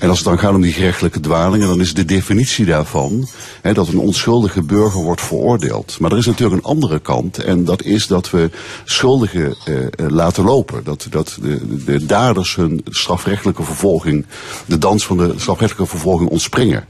En 0.00 0.08
als 0.08 0.18
het 0.18 0.26
dan 0.28 0.38
gaat 0.38 0.54
om 0.54 0.60
die 0.60 0.72
gerechtelijke 0.72 1.20
dwalingen, 1.20 1.68
dan 1.68 1.80
is 1.80 1.94
de 1.94 2.04
definitie 2.04 2.64
daarvan 2.64 3.28
hè, 3.60 3.72
dat 3.72 3.88
een 3.88 3.98
onschuldige 3.98 4.62
burger 4.62 5.02
wordt 5.02 5.20
veroordeeld. 5.20 5.96
Maar 5.98 6.12
er 6.12 6.18
is 6.18 6.26
natuurlijk 6.26 6.56
een 6.56 6.70
andere 6.70 6.98
kant 6.98 7.38
en 7.38 7.64
dat 7.64 7.82
is 7.82 8.06
dat 8.06 8.30
we 8.30 8.50
schuldigen 8.84 9.54
eh, 9.64 9.74
laten 10.08 10.44
lopen. 10.44 10.84
Dat, 10.84 11.06
dat 11.10 11.38
de, 11.42 11.84
de 11.84 12.06
daders 12.06 12.56
hun 12.56 12.84
strafrechtelijke 12.88 13.62
vervolging, 13.62 14.26
de 14.66 14.78
dans 14.78 15.06
van 15.06 15.16
de 15.16 15.34
strafrechtelijke 15.36 15.90
vervolging 15.90 16.30
ontspringen. 16.30 16.84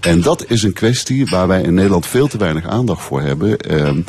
En 0.00 0.20
dat 0.20 0.44
is 0.48 0.62
een 0.62 0.72
kwestie 0.72 1.26
waar 1.26 1.48
wij 1.48 1.62
in 1.62 1.74
Nederland 1.74 2.06
veel 2.06 2.28
te 2.28 2.38
weinig 2.38 2.66
aandacht 2.66 3.02
voor 3.02 3.20
hebben. 3.20 3.58
Ehm, 3.58 4.00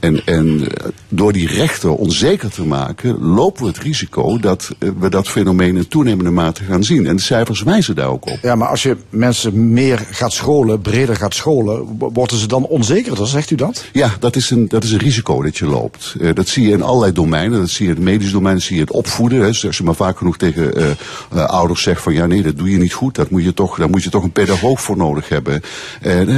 en, 0.00 0.24
en 0.24 0.66
door 1.08 1.32
die 1.32 1.48
rechter 1.48 1.90
onzeker 1.90 2.50
te 2.50 2.64
maken, 2.64 3.18
lopen 3.24 3.62
we 3.62 3.68
het 3.68 3.78
risico 3.78 4.38
dat 4.38 4.74
we 4.78 5.08
dat 5.10 5.28
fenomeen 5.28 5.76
in 5.76 5.88
toenemende 5.88 6.30
mate 6.30 6.64
gaan 6.64 6.84
zien. 6.84 7.06
En 7.06 7.16
de 7.16 7.22
cijfers 7.22 7.62
wijzen 7.62 7.94
daar 7.94 8.08
ook 8.08 8.30
op. 8.30 8.38
Ja, 8.42 8.54
maar 8.54 8.68
als 8.68 8.82
je 8.82 8.96
mensen 9.08 9.72
meer 9.72 10.06
gaat 10.10 10.32
scholen, 10.32 10.80
breder 10.80 11.16
gaat 11.16 11.34
scholen, 11.34 11.98
worden 11.98 12.38
ze 12.38 12.46
dan 12.46 12.66
onzekerder, 12.66 13.26
zegt 13.26 13.50
u 13.50 13.54
dat? 13.54 13.84
Ja, 13.92 14.10
dat 14.20 14.36
is 14.36 14.50
een, 14.50 14.68
dat 14.68 14.84
is 14.84 14.92
een 14.92 14.98
risico 14.98 15.42
dat 15.42 15.56
je 15.56 15.66
loopt. 15.66 16.14
Uh, 16.18 16.34
dat 16.34 16.48
zie 16.48 16.66
je 16.66 16.72
in 16.72 16.82
allerlei 16.82 17.12
domeinen. 17.12 17.58
Dat 17.58 17.70
zie 17.70 17.86
je 17.86 17.90
in 17.90 17.96
het 17.96 18.04
medisch 18.04 18.32
domein, 18.32 18.54
dat 18.54 18.64
zie 18.64 18.74
je 18.74 18.80
in 18.80 18.86
het 18.86 18.96
opvoeden. 18.96 19.40
Hè. 19.40 19.46
Dus 19.46 19.66
als 19.66 19.76
je 19.76 19.84
maar 19.84 19.94
vaak 19.94 20.18
genoeg 20.18 20.36
tegen 20.36 20.78
uh, 20.78 20.86
uh, 21.34 21.44
ouders 21.44 21.82
zegt 21.82 22.02
van 22.02 22.14
ja 22.14 22.26
nee, 22.26 22.42
dat 22.42 22.56
doe 22.56 22.70
je 22.70 22.78
niet 22.78 22.92
goed. 22.92 23.14
Dat 23.14 23.30
moet 23.30 23.44
je 23.44 23.54
toch, 23.54 23.78
daar 23.78 23.90
moet 23.90 24.02
je 24.02 24.10
toch 24.10 24.22
een 24.22 24.32
pedagoog 24.32 24.80
voor 24.80 24.96
nodig 24.96 25.28
hebben. 25.28 25.62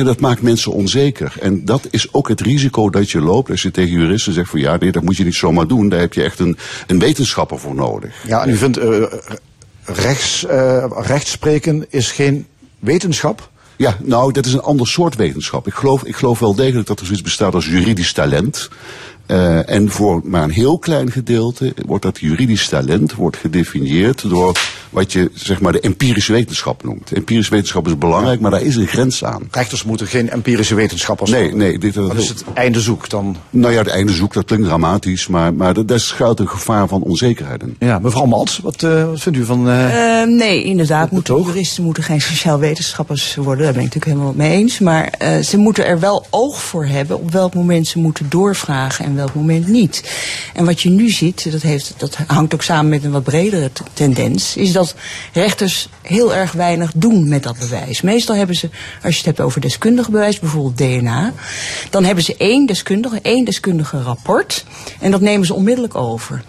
Dat 0.04 0.20
maakt 0.20 0.42
mensen 0.42 0.72
onzeker. 0.72 1.34
En 1.40 1.64
dat 1.64 1.86
is 1.90 2.12
ook 2.12 2.28
het 2.28 2.40
risico 2.40 2.90
dat 2.90 3.10
je 3.10 3.20
loopt 3.20 3.50
als 3.50 3.62
je 3.62 3.70
tegen 3.70 3.98
juristen 3.98 4.32
zegt 4.32 4.50
van 4.50 4.57
ja 4.58 4.76
nee, 4.76 4.92
dat 4.92 5.02
moet 5.02 5.16
je 5.16 5.24
niet 5.24 5.34
zomaar 5.34 5.66
doen. 5.66 5.88
Daar 5.88 6.00
heb 6.00 6.12
je 6.12 6.22
echt 6.22 6.38
een, 6.38 6.58
een 6.86 6.98
wetenschapper 6.98 7.58
voor 7.58 7.74
nodig. 7.74 8.14
Ja, 8.26 8.42
en 8.42 8.50
u 8.50 8.56
vindt 8.56 8.78
rechts, 9.84 10.44
uh, 10.44 10.84
rechtspreken 10.96 11.86
is 11.88 12.10
geen 12.10 12.46
wetenschap? 12.78 13.50
Ja, 13.76 13.96
nou, 14.02 14.32
dat 14.32 14.46
is 14.46 14.52
een 14.52 14.60
ander 14.60 14.86
soort 14.86 15.16
wetenschap. 15.16 15.66
Ik 15.66 15.74
geloof, 15.74 16.04
ik 16.04 16.16
geloof 16.16 16.38
wel 16.38 16.54
degelijk 16.54 16.86
dat 16.86 17.00
er 17.00 17.06
zoiets 17.06 17.24
bestaat 17.24 17.54
als 17.54 17.66
juridisch 17.66 18.12
talent. 18.12 18.68
Uh, 19.28 19.68
en 19.70 19.90
voor 19.90 20.20
maar 20.24 20.42
een 20.42 20.50
heel 20.50 20.78
klein 20.78 21.10
gedeelte 21.10 21.74
wordt 21.86 22.02
dat 22.02 22.18
juridisch 22.18 22.68
talent 22.68 23.14
wordt 23.14 23.36
gedefinieerd 23.36 24.28
door 24.28 24.58
wat 24.90 25.12
je 25.12 25.30
zeg 25.34 25.60
maar 25.60 25.72
de 25.72 25.80
empirische 25.80 26.32
wetenschap 26.32 26.84
noemt. 26.84 27.12
Empirische 27.12 27.50
wetenschap 27.50 27.86
is 27.86 27.98
belangrijk, 27.98 28.40
maar 28.40 28.50
daar 28.50 28.62
is 28.62 28.76
een 28.76 28.86
grens 28.86 29.24
aan. 29.24 29.48
Rechters 29.50 29.84
moeten 29.84 30.06
geen 30.06 30.30
empirische 30.30 30.74
wetenschappers 30.74 31.30
Nee, 31.30 31.54
nee. 31.54 31.78
Dit, 31.78 31.94
Wat 31.94 32.16
is 32.16 32.28
het 32.28 32.44
einde 32.54 32.80
zoek 32.80 33.08
dan? 33.08 33.36
Nou 33.50 33.72
ja, 33.72 33.78
het 33.78 33.88
einde 33.88 34.12
zoek, 34.12 34.32
dat 34.32 34.44
klinkt 34.44 34.66
dramatisch, 34.66 35.26
maar, 35.26 35.54
maar 35.54 35.86
daar 35.86 36.00
schuilt 36.00 36.40
een 36.40 36.48
gevaar 36.48 36.88
van 36.88 37.02
onzekerheid 37.02 37.62
in. 37.62 37.76
Ja, 37.78 37.98
mevrouw 37.98 38.24
Mals, 38.24 38.58
wat, 38.58 38.82
uh, 38.82 39.04
wat 39.04 39.20
vindt 39.20 39.38
u 39.38 39.44
van... 39.44 39.68
Uh, 39.68 39.94
uh, 39.94 40.36
nee, 40.36 40.64
inderdaad, 40.64 41.10
moeten, 41.10 41.42
juristen 41.42 41.84
moeten 41.84 42.02
geen 42.02 42.20
sociaal 42.20 42.58
wetenschappers 42.58 43.34
worden, 43.34 43.64
daar 43.64 43.72
ben 43.74 43.84
ik 43.84 43.94
natuurlijk 43.94 44.12
helemaal 44.12 44.46
mee 44.46 44.50
eens. 44.50 44.78
Maar 44.78 45.12
ze 45.42 45.56
moeten 45.56 45.86
er 45.86 46.00
wel 46.00 46.26
oog 46.30 46.62
voor 46.62 46.86
hebben 46.86 47.18
op 47.20 47.30
welk 47.30 47.54
moment 47.54 47.86
ze 47.86 47.98
moeten 47.98 48.26
doorvragen 48.28 49.04
en 49.04 49.16
welk 49.18 49.34
moment 49.34 49.66
niet. 49.66 50.02
En 50.54 50.64
wat 50.64 50.80
je 50.80 50.88
nu 50.88 51.08
ziet, 51.10 51.52
dat, 51.52 51.62
heeft, 51.62 51.94
dat 51.96 52.16
hangt 52.26 52.54
ook 52.54 52.62
samen 52.62 52.88
met 52.88 53.04
een 53.04 53.10
wat 53.10 53.22
bredere 53.22 53.70
tendens, 53.92 54.56
is 54.56 54.72
dat 54.72 54.94
rechters 55.32 55.88
heel 56.02 56.34
erg 56.34 56.52
weinig 56.52 56.92
doen 56.94 57.28
met 57.28 57.42
dat 57.42 57.58
bewijs. 57.58 58.00
Meestal 58.00 58.34
hebben 58.34 58.56
ze, 58.56 58.68
als 59.02 59.12
je 59.12 59.16
het 59.16 59.26
hebt 59.26 59.40
over 59.40 59.60
deskundige 59.60 60.10
bewijs, 60.10 60.38
bijvoorbeeld 60.38 60.78
DNA, 60.78 61.32
dan 61.90 62.04
hebben 62.04 62.24
ze 62.24 62.36
één 62.36 62.66
deskundige, 62.66 63.18
één 63.22 63.44
deskundige 63.44 64.02
rapport 64.02 64.64
en 65.00 65.10
dat 65.10 65.20
nemen 65.20 65.46
ze 65.46 65.54
onmiddellijk 65.54 65.94
over. 65.94 66.44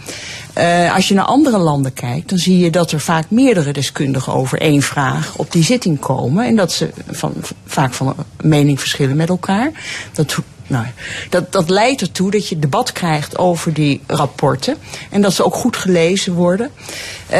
Uh, 0.58 0.96
als 0.96 1.08
je 1.08 1.14
naar 1.14 1.26
andere 1.26 1.58
landen 1.58 1.94
kijkt, 1.94 2.30
dan 2.30 2.38
zie 2.38 2.58
je 2.58 2.72
dat 2.72 2.92
er 2.92 3.00
vaak 3.00 3.30
meerdere 3.30 3.74
deskundigen 3.74 4.34
over 4.34 4.62
één 4.62 4.82
vraag 4.82 5.38
op 5.38 5.52
die 5.52 5.64
zitting 5.64 6.00
komen. 6.00 6.46
En 6.46 6.56
dat 6.56 6.72
ze 6.72 6.90
van, 7.10 7.34
vaak 7.66 7.94
van 7.94 8.16
mening 8.42 8.80
verschillen 8.80 9.16
met 9.16 9.30
elkaar. 9.30 9.72
Dat 10.14 10.38
nou, 10.70 10.86
dat, 11.30 11.52
dat 11.52 11.70
leidt 11.70 12.02
ertoe 12.02 12.32
dat 12.32 12.48
je 12.48 12.60
debat 12.60 12.92
krijgt 12.92 13.38
over 13.38 13.74
die 13.74 14.02
rapporten. 14.08 14.78
En 15.10 15.22
dat 15.22 15.34
ze 15.34 15.46
ook 15.46 15.56
goed 15.56 15.78
gelezen 15.78 16.34
worden. 16.34 16.72
Uh, 17.32 17.38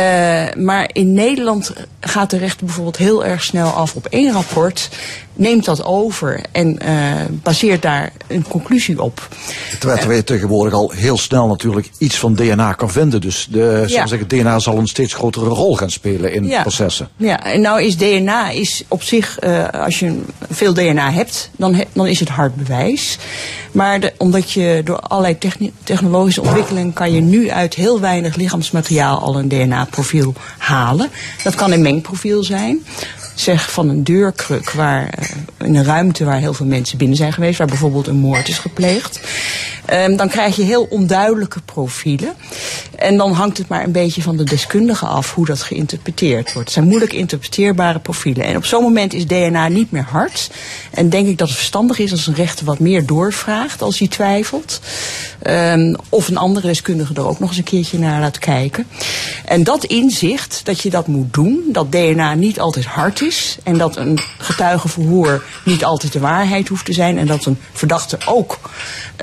maar 0.54 0.90
in 0.94 1.14
Nederland 1.14 1.74
gaat 2.00 2.30
de 2.30 2.38
rechter 2.38 2.66
bijvoorbeeld 2.66 2.98
heel 2.98 3.26
erg 3.26 3.44
snel 3.44 3.70
af 3.70 3.96
op 3.96 4.06
één 4.06 4.32
rapport. 4.32 4.90
Neemt 5.40 5.66
dat 5.66 5.84
over 5.84 6.44
en 6.52 6.80
uh, 6.86 7.14
baseert 7.30 7.82
daar 7.82 8.12
een 8.28 8.44
conclusie 8.48 9.02
op. 9.02 9.28
Terwijl 9.80 10.12
je 10.12 10.24
tegenwoordig 10.24 10.74
al 10.74 10.92
heel 10.96 11.18
snel 11.18 11.48
natuurlijk 11.48 11.90
iets 11.98 12.18
van 12.18 12.36
DNA 12.36 12.74
kan 12.74 12.92
vinden. 12.92 13.22
Dus 13.22 13.48
de, 13.52 13.84
ja. 13.88 14.08
zeggen, 14.08 14.28
DNA 14.28 14.60
zal 14.60 14.78
een 14.78 14.88
steeds 14.88 15.14
grotere 15.14 15.50
rol 15.50 15.76
gaan 15.76 15.92
spelen 15.92 16.34
in 16.34 16.46
ja. 16.46 16.62
processen. 16.62 17.10
Ja, 17.18 17.44
en 17.44 17.62
nou 17.62 17.82
is 17.82 17.98
DNA 17.98 18.50
is 18.50 18.84
op 18.88 19.04
zich, 19.04 19.44
uh, 19.44 19.68
als 19.68 20.00
je 20.00 20.22
veel 20.50 20.74
DNA 20.74 21.12
hebt, 21.12 21.50
dan, 21.58 21.74
he, 21.74 21.84
dan 21.94 22.08
is 22.08 22.20
het 22.20 22.30
hard 22.30 22.56
bewijs. 22.56 23.18
Maar 23.72 24.00
de, 24.00 24.14
omdat 24.18 24.52
je 24.52 24.82
door 24.84 25.00
allerlei 25.00 25.38
technologische 25.84 26.42
ontwikkelingen 26.42 26.94
kan 26.94 27.12
je 27.12 27.22
nu 27.22 27.52
uit 27.52 27.74
heel 27.74 28.00
weinig 28.00 28.36
lichaamsmateriaal 28.36 29.20
al 29.20 29.40
een 29.40 29.48
DNA-profiel 29.48 30.34
halen. 30.58 31.10
Dat 31.44 31.56
kan 31.56 31.72
een 31.72 31.82
mengprofiel 31.82 32.44
zijn 32.44 32.86
zeg 33.40 33.72
van 33.72 33.90
een 33.90 34.04
deurkruk 34.04 34.72
waar, 34.72 35.30
in 35.58 35.76
een 35.76 35.84
ruimte 35.84 36.26
waar 36.26 36.40
heel 36.40 36.54
veel 36.54 36.66
mensen 36.66 36.98
binnen 36.98 37.18
zijn 37.18 37.34
geweest, 37.34 37.58
waar 37.58 37.68
bijvoorbeeld 37.68 38.08
een 38.08 38.16
moord 38.16 38.48
is 38.48 38.58
gepleegd. 38.58 39.20
Um, 39.94 40.16
dan 40.16 40.30
krijg 40.30 40.56
je 40.56 40.64
heel 40.64 40.88
onduidelijke 40.90 41.62
profielen. 41.62 42.34
En 42.96 43.18
dan 43.18 43.32
hangt 43.32 43.58
het 43.58 43.68
maar 43.68 43.84
een 43.84 43.92
beetje 43.92 44.22
van 44.22 44.38
de 44.38 44.44
deskundige 44.44 45.06
af 45.06 45.34
hoe 45.34 45.46
dat 45.46 45.62
geïnterpreteerd 45.62 46.54
wordt. 46.54 46.68
Het 46.68 46.72
zijn 46.72 46.88
moeilijk 46.88 47.14
interpreteerbare 47.14 48.00
profielen. 48.00 48.46
En 48.46 48.56
op 48.56 48.66
zo'n 48.66 48.84
moment 48.84 49.14
is 49.14 49.28
DNA 49.28 49.68
niet 49.68 49.92
meer 49.92 50.08
hard. 50.10 50.52
En 50.92 51.10
denk 51.10 51.28
ik 51.28 51.38
dat 51.38 51.48
het 51.48 51.58
verstandig 51.58 52.00
is 52.00 52.12
als 52.12 52.28
een 52.28 52.34
rechter 52.34 52.66
wat 52.66 52.80
meer 52.80 53.06
doorvraagt 53.06 53.82
als 53.82 54.00
hij 54.00 54.08
twijfelt. 54.08 54.80
Um, 55.48 55.96
of 56.10 56.28
een 56.28 56.38
andere 56.38 56.68
deskundige 56.68 57.14
er 57.14 57.28
ook 57.28 57.40
nog 57.40 57.50
eens 57.50 57.58
een 57.58 57.64
keertje 57.64 58.00
naar 58.00 58.20
laat 58.20 58.40
kijken. 58.40 58.88
En 59.46 59.64
dat 59.64 59.84
inzicht, 59.84 60.62
dat 60.64 60.82
je 60.82 60.90
dat 60.90 61.08
moet 61.08 61.34
doen, 61.34 61.64
dat 61.72 61.92
DNA 61.92 62.34
niet 62.34 62.60
altijd 62.60 62.86
hard 62.86 63.22
is. 63.22 63.58
En 63.64 63.78
dat 63.78 63.96
een 63.96 64.20
getuigenverhoor 64.38 65.44
niet 65.66 65.84
altijd 65.84 66.14
de 66.14 66.20
waarheid 66.20 66.68
hoeft 66.68 66.86
te 66.86 66.94
zijn. 66.94 67.18
En 67.18 67.28
dat 67.28 67.46
een 67.46 67.60
verdachte 67.74 68.18
ook 68.26 68.60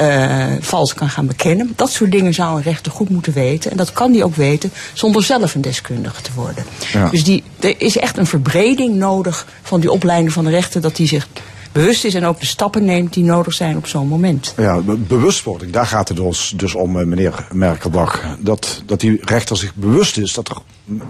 uh, 0.00 0.55
vals 0.60 0.94
kan 0.94 1.08
gaan 1.10 1.26
bekennen. 1.26 1.72
Dat 1.76 1.90
soort 1.90 2.10
dingen 2.10 2.34
zou 2.34 2.56
een 2.56 2.62
rechter 2.62 2.92
goed 2.92 3.08
moeten 3.08 3.32
weten. 3.32 3.70
En 3.70 3.76
dat 3.76 3.92
kan 3.92 4.12
die 4.12 4.24
ook 4.24 4.34
weten 4.34 4.72
zonder 4.92 5.22
zelf 5.22 5.54
een 5.54 5.60
deskundige 5.60 6.22
te 6.22 6.30
worden. 6.34 6.64
Ja. 6.92 7.08
Dus 7.08 7.24
die, 7.24 7.42
er 7.60 7.74
is 7.78 7.96
echt 7.96 8.16
een 8.16 8.26
verbreding 8.26 8.94
nodig 8.94 9.46
van 9.62 9.80
die 9.80 9.90
opleiding 9.90 10.32
van 10.32 10.44
de 10.44 10.50
rechter. 10.50 10.80
Dat 10.80 10.96
die 10.96 11.08
zich 11.08 11.28
bewust 11.76 12.04
is 12.04 12.14
en 12.14 12.24
ook 12.24 12.40
de 12.40 12.46
stappen 12.46 12.84
neemt 12.84 13.12
die 13.12 13.24
nodig 13.24 13.52
zijn 13.52 13.76
op 13.76 13.86
zo'n 13.86 14.08
moment. 14.08 14.54
Ja, 14.56 14.78
be- 14.80 14.96
bewustwording, 14.96 15.72
daar 15.72 15.86
gaat 15.86 16.08
het 16.08 16.16
dus, 16.16 16.52
dus 16.56 16.74
om, 16.74 16.98
eh, 16.98 17.06
meneer 17.06 17.46
Merkelbach. 17.52 18.22
Dat, 18.40 18.82
dat 18.86 19.00
die 19.00 19.18
rechter 19.24 19.56
zich 19.56 19.74
bewust 19.74 20.18
is 20.18 20.34
dat 20.34 20.48
er 20.48 20.56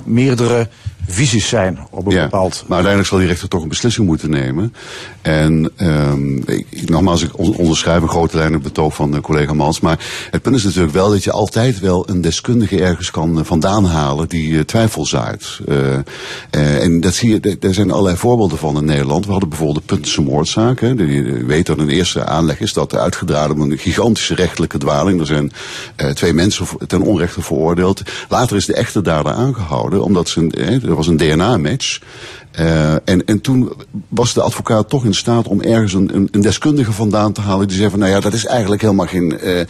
meerdere 0.05 0.69
visies 1.09 1.49
zijn 1.49 1.79
op 1.91 2.07
een 2.07 2.13
Ja, 2.13 2.23
bepaald... 2.23 2.55
maar 2.67 2.71
uiteindelijk 2.77 3.09
zal 3.09 3.19
die 3.19 3.27
rechter 3.29 3.49
toch 3.49 3.63
een 3.63 3.69
beslissing 3.69 4.07
moeten 4.07 4.31
nemen. 4.31 4.75
En 5.23 5.71
ehm, 5.77 6.37
ik, 6.37 6.89
nogmaals, 6.91 7.23
ik 7.23 7.39
on- 7.39 7.57
onderschrijf 7.57 8.03
een 8.03 8.09
grote 8.09 8.37
lijn 8.37 8.53
het 8.53 8.63
betoog 8.63 8.95
van 8.95 9.11
de 9.11 9.21
collega 9.21 9.53
Mans. 9.55 9.81
Maar 9.81 9.99
het 10.31 10.43
punt 10.43 10.57
is 10.57 10.65
natuurlijk 10.65 10.93
wel 10.95 11.11
dat 11.11 11.25
je 11.25 11.31
altijd 11.33 11.81
wel 11.81 12.09
een 12.09 12.21
deskundige 12.21 12.81
ergens 12.81 13.11
kan 13.11 13.39
eh, 13.39 13.45
vandaan 13.45 13.85
halen 13.85 14.29
die 14.29 14.59
eh, 14.59 14.65
twijfel 14.65 15.07
zaait. 15.07 15.59
Eh, 15.69 15.95
eh, 16.51 16.83
en 16.83 17.01
dat 17.01 17.15
zie 17.15 17.31
je, 17.31 17.57
daar 17.59 17.75
zijn 17.75 17.91
allerlei 17.91 18.17
voorbeelden 18.17 18.59
van 18.59 18.77
in 18.77 18.85
Nederland. 18.85 19.25
We 19.25 19.31
hadden 19.31 19.49
bijvoorbeeld 19.49 19.89
de 19.89 19.95
Puntense 19.95 20.23
moordzaak. 20.57 20.81
Hè. 20.81 21.05
Je 21.05 21.45
weet 21.45 21.67
dat 21.67 21.79
een 21.79 21.89
eerste 21.89 22.25
aanleg 22.25 22.61
is 22.61 22.73
dat 22.73 22.95
uitgedraaid 22.95 23.51
om 23.51 23.61
een 23.61 23.79
gigantische 23.79 24.35
rechtelijke 24.35 24.79
dwaling. 24.79 25.21
Er 25.21 25.27
zijn 25.27 25.53
eh, 25.97 26.11
twee 26.11 26.33
mensen 26.33 26.67
ten 26.87 27.03
onrechte 27.03 27.43
veroordeeld. 27.43 28.03
Later 28.29 28.57
is 28.57 28.67
de 28.67 28.75
echte 28.75 29.03
dader 29.03 29.33
aangehouden, 29.33 30.03
omdat 30.03 30.29
ze 30.29 30.81
er 30.83 30.95
was 30.95 31.07
een 31.07 31.17
DNA-match. 31.17 31.99
Eh, 32.57 32.93
en, 32.93 33.25
en 33.25 33.41
toen 33.41 33.73
was 34.09 34.35
de 34.35 34.43
advocaat 34.43 34.89
toch 34.89 35.05
in 35.05 35.15
staat 35.15 35.49
om 35.49 35.61
ergens 35.61 35.93
een, 35.93 36.29
een, 36.31 36.41
deskundige 36.41 36.93
vandaan 36.93 37.33
te 37.33 37.41
halen. 37.41 37.69
Die 37.69 37.77
zei 37.77 37.91
van, 37.91 37.99
nou 37.99 38.11
ja, 38.11 38.21
dat 38.21 38.33
is 38.33 38.47
eigenlijk 38.47 38.83
helemaal 38.83 39.07
geen 39.07 39.39
eh, 39.39 39.61
eh, 39.61 39.67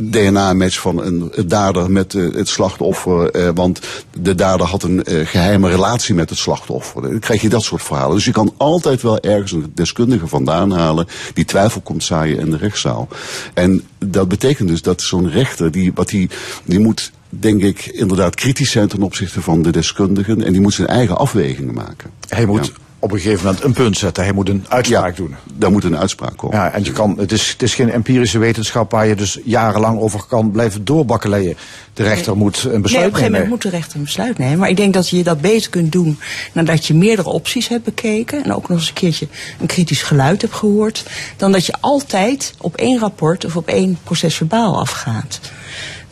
DNA-match 0.00 0.80
van 0.80 1.02
een 1.02 1.32
dader 1.46 1.90
met 1.90 2.12
het 2.12 2.48
slachtoffer. 2.48 3.52
want 3.54 3.80
de 4.20 4.34
dader 4.34 4.66
had 4.66 4.82
een 4.82 5.04
eh, 5.04 5.26
geheime 5.26 5.68
relatie 5.68 6.14
met 6.14 6.30
het 6.30 6.38
slachtoffer. 6.38 7.02
Dan 7.02 7.18
krijg 7.18 7.42
je 7.42 7.48
dat 7.48 7.62
soort 7.62 7.82
verhalen. 7.82 8.14
Dus 8.14 8.24
je 8.24 8.32
kan 8.32 8.54
altijd 8.56 9.02
wel 9.02 9.20
ergens 9.20 9.52
een 9.52 9.72
deskundige 9.74 10.26
vandaan 10.26 10.70
halen 10.70 11.06
die 11.34 11.44
twijfel 11.44 11.80
komt 11.80 12.04
zaaien 12.04 12.38
in 12.38 12.50
de 12.50 12.56
rechtszaal. 12.56 13.08
En 13.54 13.82
dat 13.98 14.28
betekent 14.28 14.68
dus 14.68 14.82
dat 14.82 15.02
zo'n 15.02 15.30
rechter, 15.30 15.70
die, 15.70 15.92
wat 15.94 16.08
die, 16.08 16.30
die 16.64 16.78
moet 16.78 17.12
denk 17.30 17.62
ik 17.62 17.86
inderdaad 17.86 18.34
kritisch 18.34 18.70
zijn 18.70 18.88
ten 18.88 19.02
opzichte 19.02 19.40
van 19.42 19.62
de 19.62 19.70
deskundigen. 19.70 20.44
En 20.44 20.52
die 20.52 20.60
moet 20.60 20.74
zijn 20.74 20.88
eigen 20.88 21.16
afwegingen 21.18 21.74
maken. 21.74 22.10
Hij 22.28 22.46
moet 22.46 22.66
Ja. 22.66 22.72
op 22.98 23.12
een 23.12 23.20
gegeven 23.20 23.44
moment 23.44 23.64
een 23.64 23.72
punt 23.72 23.96
zetten. 23.98 24.24
Hij 24.24 24.32
moet 24.32 24.48
een 24.48 24.64
uitspraak 24.68 25.16
doen. 25.16 25.34
Daar 25.54 25.70
moet 25.70 25.84
een 25.84 25.96
uitspraak 25.96 26.36
komen. 26.36 26.56
Ja, 26.56 26.72
en 26.72 26.84
je 26.84 26.92
kan, 26.92 27.14
het, 27.18 27.32
is, 27.32 27.48
het 27.48 27.62
is 27.62 27.74
geen 27.74 27.90
empirische 27.90 28.38
wetenschap 28.38 28.90
waar 28.90 29.06
je 29.06 29.14
dus 29.14 29.38
jarenlang 29.44 30.00
over 30.00 30.24
kan 30.28 30.50
blijven 30.50 30.84
doorbakkeleien. 30.84 31.56
De 31.94 32.02
rechter 32.02 32.36
moet 32.36 32.62
een 32.62 32.68
Nee, 32.68 32.76
op 32.76 32.82
besluit 32.82 33.04
een 33.04 33.10
gegeven 33.14 33.32
nemen. 33.32 33.48
moment 33.48 33.62
moet 33.64 33.72
de 33.72 33.78
rechter 33.78 33.96
een 33.98 34.04
besluit 34.04 34.38
nemen. 34.38 34.58
Maar 34.58 34.68
ik 34.68 34.76
denk 34.76 34.94
dat 34.94 35.08
je 35.08 35.22
dat 35.22 35.40
beter 35.40 35.70
kunt 35.70 35.92
doen 35.92 36.18
nadat 36.52 36.86
je 36.86 36.94
meerdere 36.94 37.28
opties 37.28 37.68
hebt 37.68 37.84
bekeken. 37.84 38.44
En 38.44 38.54
ook 38.54 38.68
nog 38.68 38.78
eens 38.78 38.88
een 38.88 38.94
keertje 38.94 39.28
een 39.60 39.66
kritisch 39.66 40.02
geluid 40.02 40.40
hebt 40.42 40.54
gehoord. 40.54 41.04
Dan 41.36 41.52
dat 41.52 41.66
je 41.66 41.74
altijd 41.80 42.54
op 42.58 42.76
één 42.76 42.98
rapport 42.98 43.44
of 43.44 43.56
op 43.56 43.66
één 43.68 43.98
procesverbaal 44.04 44.78
afgaat. 44.80 45.40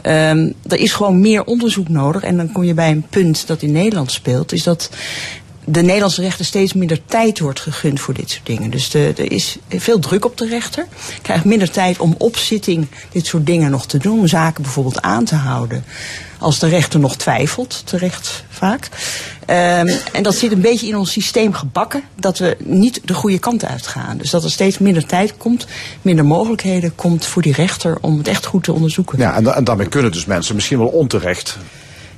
Ehm, 0.09 0.51
er 0.69 0.79
is 0.79 0.93
gewoon 0.93 1.21
meer 1.21 1.45
onderzoek 1.45 1.89
nodig. 1.89 2.23
En 2.23 2.37
dan 2.37 2.53
kom 2.53 2.65
je 2.65 2.75
bij 2.75 2.91
een 2.91 3.07
punt 3.11 3.47
dat 3.47 3.63
in 3.63 3.73
Nederland 3.73 4.13
speelt. 4.13 4.53
Is 4.53 4.63
dat 4.63 4.91
de 5.71 5.83
Nederlandse 5.83 6.21
rechter 6.21 6.45
steeds 6.45 6.73
minder 6.73 7.05
tijd 7.05 7.39
wordt 7.39 7.61
gegund 7.61 8.01
voor 8.01 8.15
dit 8.15 8.31
soort 8.31 8.47
dingen. 8.47 8.71
Dus 8.71 8.91
de, 8.91 9.13
er 9.17 9.33
is 9.33 9.57
veel 9.69 9.99
druk 9.99 10.25
op 10.25 10.37
de 10.37 10.49
rechter. 10.49 10.87
Krijgt 11.23 11.45
minder 11.45 11.71
tijd 11.71 11.99
om 11.99 12.15
op 12.19 12.37
zitting 12.37 12.87
dit 13.13 13.27
soort 13.27 13.47
dingen 13.47 13.71
nog 13.71 13.87
te 13.87 13.99
doen. 13.99 14.29
Zaken 14.29 14.63
bijvoorbeeld 14.63 15.03
aan 15.03 15.25
te 15.25 15.35
houden. 15.35 15.85
Als 16.39 16.59
de 16.59 16.69
rechter 16.69 17.01
nog 17.01 17.17
twijfelt, 17.17 17.83
terecht 17.85 18.45
vaak. 18.49 18.89
Ehm, 19.47 19.89
en 20.13 20.23
dat 20.23 20.35
zit 20.35 20.53
een 20.53 20.61
beetje 20.61 20.87
in 20.87 20.97
ons 20.97 21.13
systeem 21.13 21.53
gebakken. 21.53 22.03
Dat 22.15 22.39
we 22.39 22.57
niet 22.59 23.01
de 23.05 23.15
goede 23.15 23.39
kant 23.39 23.65
uitgaan. 23.65 24.19
Dus 24.19 24.31
dat 24.31 24.45
er 24.45 24.51
steeds 24.51 24.79
minder 24.79 25.07
tijd 25.07 25.37
komt. 25.37 25.67
Minder 26.03 26.25
mogelijkheden 26.25 26.95
komt 26.95 27.27
voor 27.27 27.43
die 27.43 27.53
rechter 27.53 27.99
om 28.01 28.19
het 28.19 28.29
echt 28.29 28.47
goed 28.47 28.65
te 28.65 28.73
onderzoeken. 28.73 29.19
Ja, 29.19 29.35
en 29.55 29.65
daarmee 29.65 29.89
kunnen 29.89 30.13
dus 30.13 30.25
mensen 30.25 30.55
misschien 30.55 30.79
wel 30.79 30.89
onterecht. 30.89 31.59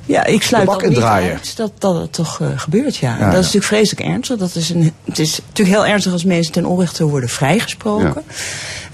Ja, 0.06 0.24
ik 0.24 0.42
sluit 0.42 0.68
ook 0.68 0.88
niet 0.88 0.98
uit 0.98 1.56
dat, 1.56 1.72
dat 1.78 1.94
het 1.94 2.12
toch 2.12 2.40
eh, 2.40 2.48
gebeurt, 2.56 2.96
ja. 2.96 3.08
Ja, 3.08 3.18
dat 3.18 3.26
is 3.26 3.32
ja. 3.32 3.36
natuurlijk 3.36 3.64
vreselijk 3.64 4.08
ernstig. 4.08 4.38
Dat 4.38 4.54
is 4.54 4.70
een, 4.70 4.92
het 5.04 5.18
is 5.18 5.40
natuurlijk 5.48 5.76
heel 5.76 5.86
ernstig 5.86 6.12
als 6.12 6.24
mensen 6.24 6.52
ten 6.52 6.64
onrechte 6.64 7.04
worden 7.04 7.28
vrijgesproken. 7.28 8.22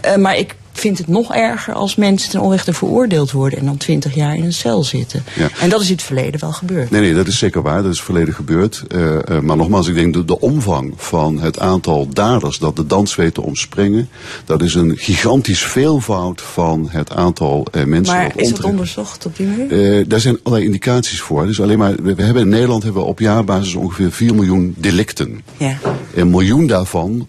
Eh, 0.01 0.17
maar 0.17 0.37
ik 0.37 0.57
vind 0.79 0.99
het 0.99 1.09
nog 1.09 1.35
erger 1.35 1.75
als 1.75 1.97
mensen 1.97 2.31
ten 2.31 2.41
onrechte 2.41 2.73
veroordeeld 2.73 3.31
worden... 3.31 3.59
en 3.59 3.65
dan 3.65 3.77
twintig 3.77 4.15
jaar 4.15 4.37
in 4.37 4.45
een 4.45 4.53
cel 4.53 4.85
zitten. 4.85 5.25
Ja. 5.35 5.49
En 5.61 5.69
dat 5.69 5.81
is 5.81 5.87
in 5.87 5.95
het 5.95 6.03
verleden 6.03 6.41
wel 6.41 6.53
gebeurd. 6.53 6.91
Nee, 6.91 7.01
nee, 7.01 7.15
dat 7.15 7.27
is 7.27 7.39
zeker 7.39 7.63
waar. 7.63 7.83
Dat 7.83 7.93
is 7.93 8.03
verleden 8.03 8.35
gebeurd. 8.35 8.85
Eh, 8.89 9.15
eh, 9.17 9.41
maar 9.43 9.57
nogmaals, 9.57 9.89
ik 9.89 9.95
denk 9.95 10.15
de, 10.15 10.25
de 10.25 10.41
omvang 10.41 10.93
van 10.97 11.39
het 11.39 11.59
aantal 11.59 12.09
daders 12.09 12.59
dat 12.59 12.77
de 12.77 12.87
dans 12.87 13.15
weet 13.15 13.35
te 13.35 13.43
omspringen, 13.43 14.09
dat 14.45 14.63
is 14.63 14.75
een 14.75 14.97
gigantisch 14.97 15.63
veelvoud 15.63 16.43
van 16.43 16.89
het 16.91 17.13
aantal 17.13 17.67
eh, 17.73 17.85
mensen 17.85 18.15
maar 18.15 18.33
dat 18.33 18.43
is 18.43 18.51
dat 18.51 18.65
onderzocht 18.65 19.27
op 19.27 19.37
die 19.37 19.47
manier? 19.47 20.09
Daar 20.09 20.21
zijn 20.21 20.39
allerlei 20.43 20.67
indicaties 20.67 21.21
voor. 21.21 21.47
Dus 21.47 21.61
alleen 21.61 21.79
maar, 21.79 21.95
we, 22.03 22.23
hebben 22.23 22.43
in 22.43 22.49
Nederland 22.49 22.83
hebben 22.83 23.03
we 23.03 23.09
op 23.09 23.19
jaarbasis 23.19 23.75
ongeveer 23.75 24.13
4 24.13 24.35
miljoen 24.35 24.75
delicten. 24.79 25.41
Ja. 25.57 25.79
Een 26.15 26.31
miljoen 26.31 26.67
daarvan 26.67 27.27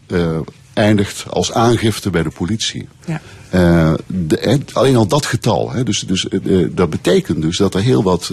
eindigt 0.77 1.25
als 1.29 1.51
aangifte 1.53 2.09
bij 2.09 2.23
de 2.23 2.29
politie. 2.29 2.87
Ja. 3.05 3.21
Eh, 3.49 3.93
de- 4.07 4.59
alleen 4.73 4.95
al 4.95 5.07
dat 5.07 5.25
getal. 5.25 5.71
Hè, 5.71 5.83
dus, 5.83 5.99
dus, 5.99 6.27
eh, 6.27 6.61
eh, 6.61 6.69
dat 6.71 6.89
betekent 6.89 7.41
dus 7.41 7.57
dat 7.57 7.73
er 7.73 7.81
heel 7.81 8.03
wat, 8.03 8.31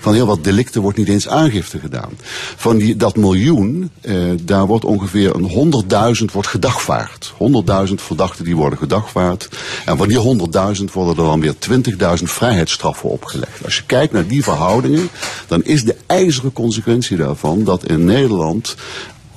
van 0.00 0.14
heel 0.14 0.26
wat 0.26 0.44
delicten 0.44 0.82
wordt 0.82 0.98
niet 0.98 1.08
eens 1.08 1.28
aangifte 1.28 1.78
gedaan. 1.78 2.10
Van 2.56 2.76
die, 2.76 2.96
dat 2.96 3.16
miljoen, 3.16 3.90
daar 4.42 4.66
wordt 4.66 4.84
ongeveer 4.84 5.34
een 5.34 5.44
100.000 5.48 6.32
wordt 6.32 6.48
gedagvaard. 6.48 7.32
100.000 7.36 8.02
verdachten 8.02 8.44
die 8.44 8.56
worden 8.56 8.78
gedagvaard. 8.78 9.48
En 9.84 9.96
van 9.96 10.08
die 10.08 10.18
100.000 10.18 10.92
worden 10.92 11.16
er 11.16 11.30
dan 11.30 11.40
weer 11.40 11.54
20.000 11.58 12.30
vrijheidsstraffen 12.30 13.08
opgelegd. 13.10 13.64
Als 13.64 13.76
je 13.76 13.82
kijkt 13.86 14.12
naar 14.12 14.26
die 14.26 14.42
verhoudingen, 14.42 15.08
dan 15.46 15.64
is 15.64 15.84
de 15.84 15.96
ijzeren 16.06 16.52
consequentie 16.52 17.16
daarvan 17.16 17.64
dat 17.64 17.88
in 17.88 18.04
Nederland 18.04 18.76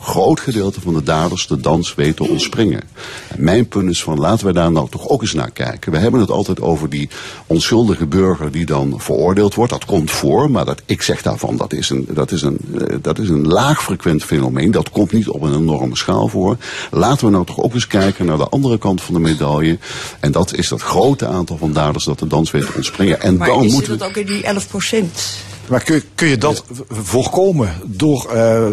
groot 0.06 0.40
gedeelte 0.40 0.82
van 0.82 0.94
de 0.94 1.04
daders 1.04 1.48
de 1.48 1.60
dans 1.60 1.96
te 2.16 2.28
ontspringen. 2.30 2.82
En 3.28 3.44
mijn 3.44 3.68
punt 3.68 3.90
is 3.90 4.04
van 4.04 4.20
laten 4.20 4.48
we 4.48 4.54
daar 4.54 4.72
nou 4.72 4.90
toch 4.90 5.08
ook 5.08 5.22
eens 5.22 5.34
naar 5.34 5.52
kijken. 5.52 5.92
We 5.92 5.98
hebben 5.98 6.20
het 6.20 6.32
altijd 6.32 6.62
over 6.62 6.90
die 6.90 7.10
onschuldige 7.48 8.06
burger 8.06 8.52
die 8.52 8.66
dan 8.66 8.94
veroordeeld 8.98 9.56
wordt. 9.56 9.72
Dat 9.72 9.86
komt 9.86 10.12
voor, 10.12 10.52
maar 10.52 10.66
dat, 10.66 10.82
ik 10.86 11.02
zeg 11.02 11.22
daarvan 11.22 11.58
dat 11.58 11.74
is, 11.74 11.90
een, 11.90 12.08
dat, 12.10 12.32
is 12.32 12.42
een, 12.42 12.58
eh, 12.78 12.96
dat 13.02 13.20
is 13.20 13.30
een 13.30 13.48
laag 13.48 13.84
frequent 13.84 14.24
fenomeen. 14.24 14.72
Dat 14.72 14.90
komt 14.90 15.12
niet 15.12 15.28
op 15.28 15.42
een 15.42 15.56
enorme 15.56 15.98
schaal 15.98 16.28
voor. 16.28 16.58
Laten 16.92 17.26
we 17.26 17.32
nou 17.32 17.46
toch 17.46 17.62
ook 17.62 17.74
eens 17.74 17.88
kijken 17.88 18.26
naar 18.26 18.38
de 18.38 18.50
andere 18.50 18.78
kant 18.78 19.02
van 19.02 19.14
de 19.14 19.20
medaille. 19.20 19.78
En 20.20 20.32
dat 20.32 20.54
is 20.54 20.68
dat 20.68 20.82
grote 20.82 21.28
aantal 21.28 21.58
van 21.58 21.74
daders 21.74 22.04
dat 22.04 22.20
de 22.20 22.28
dans 22.28 22.52
weet 22.52 22.66
te 22.66 22.74
ontspringen. 22.76 23.22
En 23.22 23.38
Maar 23.38 23.48
dan 23.48 23.64
is 23.64 23.72
moeten 23.72 23.98
dat 23.98 24.00
we... 24.00 24.06
ook 24.20 24.28
in 24.28 24.34
die 24.34 24.44
11 24.44 24.68
procent? 24.68 25.22
Maar 25.70 25.84
kun, 25.84 26.04
kun 26.16 26.28
je 26.28 26.38
dat 26.38 26.64
voorkomen 26.90 27.74
door 27.86 28.32
eh, 28.32 28.68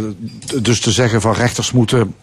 dus 0.62 0.81
te 0.81 0.90
zeggen 0.90 1.20
van 1.20 1.35
rechters 1.35 1.72
moeten 1.72 2.14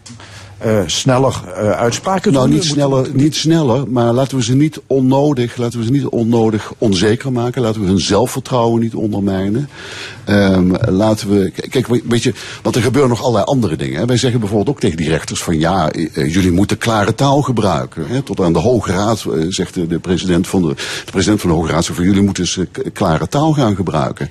eh, 0.59 0.79
sneller 0.85 1.41
eh, 1.55 1.69
uitspraken 1.71 2.31
Nou, 2.33 2.45
doen? 2.45 2.55
niet 2.55 2.63
sneller, 2.65 3.07
niet 3.13 3.35
sneller, 3.35 3.83
maar 3.91 4.13
laten 4.13 4.37
we 4.37 4.43
ze 4.43 4.55
niet 4.55 4.79
onnodig, 4.87 5.57
laten 5.57 5.79
we 5.79 5.85
ze 5.85 5.91
niet 5.91 6.05
onnodig 6.05 6.73
onzeker 6.77 7.31
maken. 7.31 7.61
Laten 7.61 7.81
we 7.81 7.87
hun 7.87 7.99
zelfvertrouwen 7.99 8.81
niet 8.81 8.95
ondermijnen. 8.95 9.69
Ehm, 10.25 10.73
laten 10.89 11.29
we, 11.29 11.51
kijk, 11.69 11.87
we- 11.87 12.01
weet 12.07 12.23
je, 12.23 12.33
want 12.63 12.75
er 12.75 12.81
gebeuren 12.81 13.09
nog 13.09 13.21
allerlei 13.21 13.45
andere 13.45 13.75
dingen. 13.75 13.99
Hè. 13.99 14.05
Wij 14.05 14.17
zeggen 14.17 14.39
bijvoorbeeld 14.39 14.69
ook 14.75 14.79
tegen 14.81 14.97
die 14.97 15.09
rechters 15.09 15.43
van 15.43 15.59
ja, 15.59 15.91
eh, 15.91 16.33
jullie 16.33 16.51
moeten 16.51 16.77
klare 16.77 17.15
taal 17.15 17.41
gebruiken. 17.41 18.07
Hè. 18.07 18.21
Tot 18.21 18.39
aan 18.41 18.53
de 18.53 18.59
Hoge 18.59 18.91
Raad 18.91 19.25
zegt 19.49 19.73
de, 19.73 19.87
de 19.87 19.99
president 19.99 20.47
van 20.47 20.61
de, 20.61 20.67
de 21.05 21.11
president 21.11 21.41
van 21.41 21.49
de 21.49 21.55
Hoge 21.55 21.71
Raad 21.71 21.83
zegt 21.85 21.97
van 21.97 22.07
jullie 22.07 22.21
moeten 22.21 22.43
eens 22.43 22.59
k- 22.71 22.83
klare 22.93 23.27
taal 23.27 23.53
gaan 23.53 23.75
gebruiken. 23.75 24.29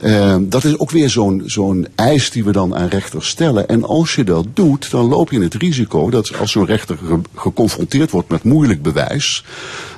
Ehm, 0.00 0.42
dat 0.48 0.64
is 0.64 0.78
ook 0.78 0.90
weer 0.90 1.10
zo'n 1.10 1.42
zo'n 1.46 1.86
eis 1.94 2.30
die 2.30 2.44
we 2.44 2.52
dan 2.52 2.74
aan 2.76 2.88
rechters 2.88 3.28
stellen. 3.28 3.68
En 3.68 3.84
als 3.84 4.14
je 4.14 4.24
dat 4.24 4.46
doet, 4.54 4.90
dan 4.90 5.08
loop 5.08 5.30
je 5.30 5.40
het 5.42 5.54
risico 5.64 6.10
dat 6.10 6.38
als 6.38 6.52
zo'n 6.52 6.66
rechter 6.66 6.96
ge- 7.06 7.20
geconfronteerd 7.34 8.10
wordt 8.10 8.28
met 8.28 8.42
moeilijk 8.44 8.82
bewijs, 8.82 9.44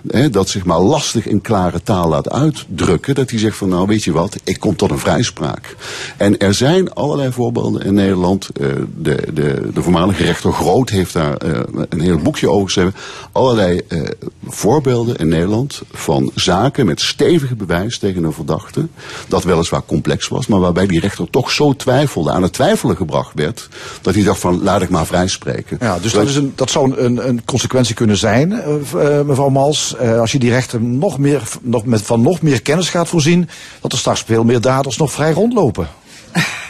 hè, 0.08 0.30
dat 0.30 0.48
zich 0.48 0.64
maar 0.64 0.80
lastig 0.80 1.26
in 1.26 1.40
klare 1.40 1.82
taal 1.82 2.08
laat 2.08 2.30
uitdrukken, 2.30 3.14
dat 3.14 3.30
hij 3.30 3.38
zegt 3.38 3.56
van 3.56 3.68
nou 3.68 3.86
weet 3.86 4.04
je 4.04 4.12
wat, 4.12 4.36
ik 4.44 4.60
kom 4.60 4.76
tot 4.76 4.90
een 4.90 4.98
vrijspraak. 4.98 5.76
En 6.16 6.38
er 6.38 6.54
zijn 6.54 6.92
allerlei 6.92 7.32
voorbeelden 7.32 7.82
in 7.82 7.94
Nederland. 7.94 8.48
Eh, 8.48 8.66
de, 8.96 9.28
de, 9.32 9.68
de 9.74 9.82
voormalige 9.82 10.24
rechter 10.24 10.52
Groot 10.52 10.90
heeft 10.90 11.12
daar 11.12 11.36
eh, 11.36 11.60
een 11.88 12.00
heel 12.00 12.18
boekje 12.18 12.50
over 12.50 12.64
geschreven. 12.66 12.94
Allerlei 13.32 13.80
eh, 13.88 14.00
voorbeelden 14.46 15.16
in 15.16 15.28
Nederland 15.28 15.82
van 15.92 16.30
zaken 16.34 16.86
met 16.86 17.00
stevige 17.00 17.56
bewijs 17.56 17.98
tegen 17.98 18.24
een 18.24 18.32
verdachte. 18.32 18.86
Dat 19.28 19.44
weliswaar 19.44 19.84
complex 19.86 20.28
was, 20.28 20.46
maar 20.46 20.60
waarbij 20.60 20.86
die 20.86 21.00
rechter 21.00 21.30
toch 21.30 21.50
zo 21.50 21.74
twijfelde, 21.76 22.30
aan 22.30 22.42
het 22.42 22.52
twijfelen 22.52 22.96
gebracht 22.96 23.32
werd, 23.34 23.68
dat 24.02 24.14
hij 24.14 24.22
dacht 24.22 24.40
van 24.40 24.62
laat 24.62 24.82
ik 24.82 24.88
maar 24.88 25.06
vrijspreken. 25.06 25.55
Spreken. 25.62 25.86
Ja, 25.86 25.98
dus 25.98 26.12
dat, 26.12 26.28
is 26.28 26.36
een, 26.36 26.52
dat 26.54 26.70
zou 26.70 26.98
een, 26.98 27.28
een 27.28 27.44
consequentie 27.44 27.94
kunnen 27.94 28.16
zijn, 28.16 28.52
eh, 28.52 28.74
eh, 28.74 29.26
mevrouw 29.26 29.48
Mals. 29.48 29.96
Eh, 29.96 30.20
als 30.20 30.32
je 30.32 30.38
die 30.38 30.50
rechter 30.50 30.82
nog 30.82 31.18
meer, 31.18 31.42
nog 31.60 31.84
met, 31.84 32.02
van 32.02 32.22
nog 32.22 32.42
meer 32.42 32.62
kennis 32.62 32.88
gaat 32.88 33.08
voorzien, 33.08 33.48
dat 33.80 33.92
er 33.92 33.98
straks 33.98 34.22
veel 34.26 34.44
meer 34.44 34.60
daders 34.60 34.96
nog 34.96 35.12
vrij 35.12 35.32
rondlopen. 35.32 35.88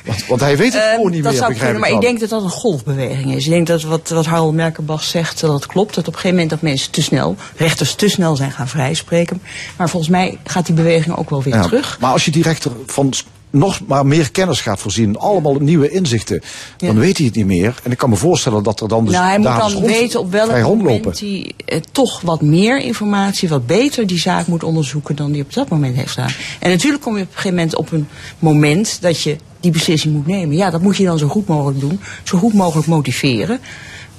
Want, 0.07 0.26
want 0.26 0.41
hij 0.41 0.57
weet 0.57 0.72
het 0.72 0.82
gewoon 0.95 1.11
niet 1.11 1.22
dat 1.22 1.32
meer, 1.32 1.41
zou 1.41 1.53
begrijp 1.53 1.72
kunnen, 1.72 1.80
maar 1.80 1.91
ik 1.91 1.95
ik 1.95 2.01
denk 2.01 2.20
dat 2.20 2.28
dat 2.28 2.43
een 2.43 2.59
golfbeweging 2.59 3.34
is. 3.34 3.45
Ik 3.45 3.51
denk 3.51 3.66
dat 3.66 3.82
wat, 3.82 4.09
wat 4.09 4.26
Harold 4.26 4.55
Merkelbach 4.55 5.05
zegt, 5.05 5.41
dat 5.41 5.51
dat 5.51 5.66
klopt. 5.66 5.95
Dat 5.95 6.09
op 6.09 6.14
een 6.14 6.20
gegeven 6.20 6.37
moment 6.37 6.51
dat 6.51 6.61
mensen 6.61 6.91
te 6.91 7.03
snel, 7.03 7.37
rechters 7.57 7.95
te 7.95 8.09
snel 8.09 8.37
zijn 8.37 8.53
gaan 8.53 8.68
vrijspreken. 8.68 9.43
Maar 9.76 9.89
volgens 9.89 10.12
mij 10.12 10.39
gaat 10.45 10.66
die 10.66 10.74
beweging 10.74 11.16
ook 11.16 11.30
wel 11.30 11.43
weer 11.43 11.55
Ja, 11.55 11.62
terug. 11.62 11.99
Maar 12.01 12.12
als 12.12 12.24
je 12.24 12.30
die 12.30 12.43
rechter 12.43 12.72
van 12.87 13.12
nog 13.59 13.80
maar 13.86 14.07
meer 14.07 14.30
kennis 14.30 14.61
gaat 14.61 14.80
voorzien, 14.80 15.18
allemaal 15.18 15.54
nieuwe 15.54 15.90
inzichten, 15.90 16.40
Ja. 16.78 16.86
dan 16.86 16.98
weet 16.98 17.16
hij 17.16 17.26
het 17.26 17.34
niet 17.34 17.46
meer. 17.46 17.80
En 17.82 17.90
ik 17.90 17.98
kan 17.98 18.11
me 18.11 18.16
voorstellen 18.16 18.62
dat 18.62 18.80
er 18.80 18.88
dan 18.88 19.04
dus 19.04 19.14
nou, 19.14 19.26
hij 19.26 19.38
moet 19.38 19.46
dan 19.46 19.72
rond- 19.72 19.86
weten 19.86 20.20
op 20.20 20.30
welk 20.30 20.50
moment 20.62 21.20
hij 21.20 21.52
eh, 21.64 21.80
toch 21.92 22.20
wat 22.20 22.42
meer 22.42 22.80
informatie, 22.80 23.48
wat 23.48 23.66
beter 23.66 24.07
die 24.07 24.18
zaak 24.18 24.46
moet 24.46 24.64
onderzoeken 24.64 25.16
dan 25.16 25.32
die 25.32 25.42
op 25.42 25.52
dat 25.52 25.68
moment 25.68 25.96
heeft 25.96 26.11
gedaan. 26.11 26.32
En 26.61 26.70
natuurlijk 26.70 27.02
kom 27.02 27.16
je 27.16 27.22
op 27.22 27.28
een 27.28 27.34
gegeven 27.34 27.57
moment 27.57 27.76
op 27.76 27.92
een 27.92 28.09
moment 28.38 28.98
dat 29.00 29.22
je 29.22 29.36
die 29.61 29.70
beslissing 29.70 30.14
moet 30.14 30.26
nemen. 30.26 30.57
Ja, 30.57 30.70
dat 30.70 30.80
moet 30.80 30.96
je 30.96 31.04
dan 31.04 31.18
zo 31.18 31.28
goed 31.28 31.46
mogelijk 31.46 31.80
doen, 31.80 32.00
zo 32.22 32.38
goed 32.38 32.52
mogelijk 32.54 32.86
motiveren. 32.88 33.61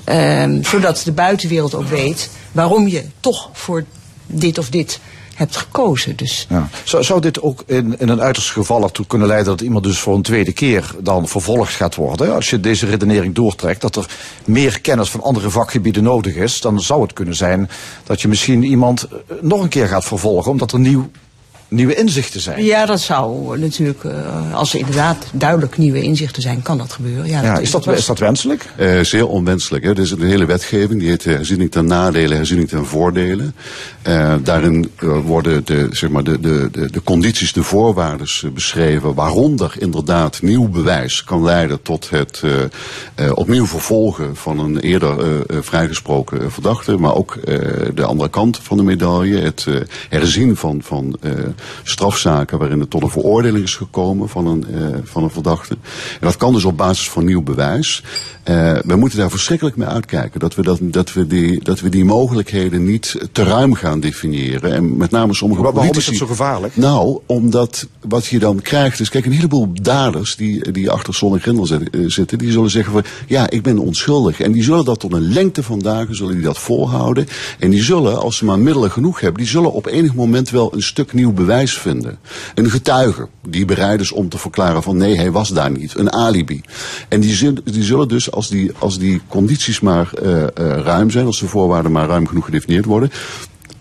Ehm, 0.03 0.63
zodat 0.63 1.01
de 1.05 1.11
buitenwereld 1.11 1.75
ook 1.75 1.87
weet 1.87 2.29
waarom 2.51 2.87
je 2.87 3.03
toch 3.19 3.49
voor 3.53 3.83
dit 4.27 4.57
of 4.57 4.69
dit 4.69 4.99
hebt 5.37 5.55
gekozen. 5.55 6.15
Dus 6.15 6.45
Ja. 6.49 6.69
Zou, 6.83 7.03
zou 7.03 7.21
dit 7.21 7.41
ook 7.41 7.63
in, 7.65 7.99
in 7.99 8.09
een 8.09 8.21
uiterste 8.21 8.51
geval 8.51 8.83
ertoe 8.83 9.05
kunnen 9.05 9.27
leiden 9.27 9.47
dat 9.47 9.61
iemand 9.61 9.83
dus 9.83 9.99
voor 9.99 10.15
een 10.15 10.21
tweede 10.21 10.51
keer 10.51 10.95
dan 10.99 11.27
vervolgd 11.27 11.73
gaat 11.73 11.95
worden? 11.95 12.33
Als 12.33 12.49
je 12.49 12.59
deze 12.59 12.85
redenering 12.85 13.35
doortrekt, 13.35 13.81
dat 13.81 13.95
er 13.95 14.05
meer 14.45 14.81
kennis 14.81 15.09
van 15.09 15.21
andere 15.21 15.49
vakgebieden 15.49 16.03
nodig 16.03 16.35
is, 16.35 16.61
dan 16.61 16.81
zou 16.81 17.01
het 17.01 17.13
kunnen 17.13 17.35
zijn 17.35 17.69
dat 18.03 18.21
je 18.21 18.27
misschien 18.27 18.63
iemand 18.63 19.03
eh, 19.03 19.17
nog 19.41 19.61
een 19.61 19.69
keer 19.69 19.87
gaat 19.87 20.05
vervolgen, 20.05 20.51
omdat 20.51 20.71
er 20.71 20.79
nieuw, 20.79 21.09
nieuwe 21.67 21.95
inzichten 21.95 22.41
zijn. 22.41 22.63
ja, 22.63 22.85
dat 22.85 22.99
zou 22.99 23.59
natuurlijk, 23.59 24.03
eh, 24.03 24.53
als 24.53 24.73
er 24.73 24.79
inderdaad 24.79 25.25
duidelijk 25.33 25.77
nieuwe 25.77 26.01
inzichten 26.01 26.41
zijn, 26.41 26.61
kan 26.61 26.77
dat 26.77 26.91
gebeuren. 26.91 27.27
Ja, 27.27 27.41
Ja, 27.41 27.57
is, 27.57 27.71
dat, 27.71 27.87
is 27.87 28.05
dat 28.05 28.19
wenselijk? 28.19 28.65
Eh, 28.75 28.99
zeer 28.99 29.27
onwenselijk. 29.27 29.83
Hè. 29.83 29.89
Er 29.89 29.99
is 29.99 30.11
een 30.11 30.21
hele 30.21 30.45
wetgeving, 30.45 30.99
die 30.99 31.09
heet 31.09 31.23
herziening 31.23 31.71
ten 31.71 31.85
nadele, 31.85 32.35
herziening 32.35 32.69
ten 32.69 32.85
voordelen. 32.85 33.55
Eh, 34.07 34.35
daarin 34.43 34.91
eh, 34.95 35.19
worden 35.25 35.65
de, 35.65 35.87
zeg 35.91 36.09
maar 36.09 36.23
de, 36.23 36.39
de, 36.39 36.69
de, 36.71 36.91
de 36.91 37.03
condities, 37.03 37.53
de 37.53 37.63
voorwaarden 37.63 38.27
eh, 38.43 38.49
beschreven, 38.49 39.13
waaronder 39.13 39.75
inderdaad 39.79 40.41
nieuw 40.41 40.67
bewijs 40.67 41.23
kan 41.23 41.43
leiden 41.43 41.81
tot 41.81 42.09
het 42.09 42.43
eh, 43.15 43.31
opnieuw 43.33 43.65
vervolgen 43.65 44.35
van 44.35 44.59
een 44.59 44.79
eerder 44.79 45.45
vrijgesproken 45.63 46.51
verdachte, 46.51 46.97
maar 46.97 47.15
ook 47.15 47.37
de 47.95 48.03
andere 48.03 48.29
kant 48.29 48.59
van 48.61 48.77
de 48.77 48.83
medaille, 48.83 49.39
het 49.39 49.67
herzien 50.09 50.55
van, 50.55 50.81
van 50.81 51.19
strafzaken 51.83 52.59
waarin 52.59 52.79
het 52.79 52.89
tot 52.89 53.01
een 53.01 53.09
veroordeling 53.09 53.63
is 53.63 53.75
gekomen 53.75 54.29
van 54.29 54.47
een, 54.47 54.65
van 55.03 55.23
een 55.23 55.29
verdachte. 55.29 55.73
En 56.13 56.19
dat 56.19 56.37
kan 56.37 56.53
dus 56.53 56.65
op 56.65 56.77
basis 56.77 57.09
van 57.09 57.25
nieuw 57.25 57.41
bewijs. 57.41 58.03
Eh, 58.47 58.77
we 58.85 58.95
moeten 58.95 59.19
daar 59.19 59.29
verschrikkelijk 59.29 59.75
mee 59.75 59.87
uitkijken. 59.87 60.39
Dat 60.39 60.55
we, 60.55 60.61
dat, 60.61 60.79
dat, 60.81 61.13
we 61.13 61.27
die, 61.27 61.63
dat 61.63 61.79
we 61.79 61.89
die 61.89 62.05
mogelijkheden 62.05 62.83
niet 62.83 63.15
te 63.31 63.43
ruim 63.43 63.73
gaan 63.73 63.99
definiëren. 63.99 64.73
En 64.73 64.97
met 64.97 65.11
name 65.11 65.33
sommige 65.33 65.61
Waar- 65.61 65.73
waarom 65.73 65.97
is 65.97 66.05
het 66.05 66.15
zo 66.15 66.25
gevaarlijk? 66.25 66.77
Nou, 66.77 67.19
omdat 67.25 67.87
wat 68.01 68.25
je 68.25 68.39
dan 68.39 68.61
krijgt 68.61 68.99
is... 68.99 69.09
Kijk, 69.09 69.25
een 69.25 69.31
heleboel 69.31 69.69
daders 69.73 70.35
die, 70.35 70.71
die 70.71 70.89
achter 70.91 71.13
Zon 71.13 71.39
en 71.39 71.57
eh, 71.57 72.01
zitten... 72.05 72.37
die 72.37 72.51
zullen 72.51 72.69
zeggen 72.69 72.93
van, 72.93 73.03
ja, 73.27 73.49
ik 73.49 73.63
ben 73.63 73.77
onschuldig. 73.77 74.39
En 74.39 74.51
die 74.51 74.63
zullen 74.63 74.85
dat 74.85 74.99
tot 74.99 75.13
een 75.13 75.33
lengte 75.33 75.63
van 75.63 75.79
dagen 75.79 76.15
zullen 76.15 76.33
die 76.33 76.43
dat 76.43 76.59
volhouden. 76.59 77.27
En 77.59 77.69
die 77.69 77.83
zullen, 77.83 78.19
als 78.19 78.37
ze 78.37 78.45
maar 78.45 78.59
middelen 78.59 78.91
genoeg 78.91 79.19
hebben... 79.19 79.41
die 79.41 79.51
zullen 79.51 79.73
op 79.73 79.85
enig 79.85 80.13
moment 80.13 80.49
wel 80.49 80.73
een 80.73 80.83
stuk 80.83 81.13
nieuw 81.13 81.31
bewijs 81.31 81.77
vinden. 81.77 82.17
Een 82.55 82.69
getuige 82.69 83.27
die 83.49 83.65
bereid 83.65 84.01
is 84.01 84.11
om 84.11 84.29
te 84.29 84.37
verklaren 84.37 84.83
van... 84.83 84.97
nee, 84.97 85.15
hij 85.15 85.31
was 85.31 85.49
daar 85.49 85.71
niet. 85.71 85.95
Een 85.95 86.11
alibi. 86.11 86.61
En 87.09 87.19
die, 87.19 87.53
die 87.63 87.83
zullen 87.83 88.07
dus, 88.07 88.31
als 88.37 88.49
die, 88.49 88.71
als 88.79 88.97
die 88.97 89.21
condities 89.27 89.79
maar 89.79 90.13
eh, 90.13 90.43
eh, 90.43 90.49
ruim 90.83 91.09
zijn... 91.09 91.25
als 91.25 91.39
de 91.39 91.47
voorwaarden 91.47 91.91
maar 91.91 92.07
ruim 92.07 92.27
genoeg 92.27 92.45
gedefinieerd 92.45 92.85
worden 92.85 93.11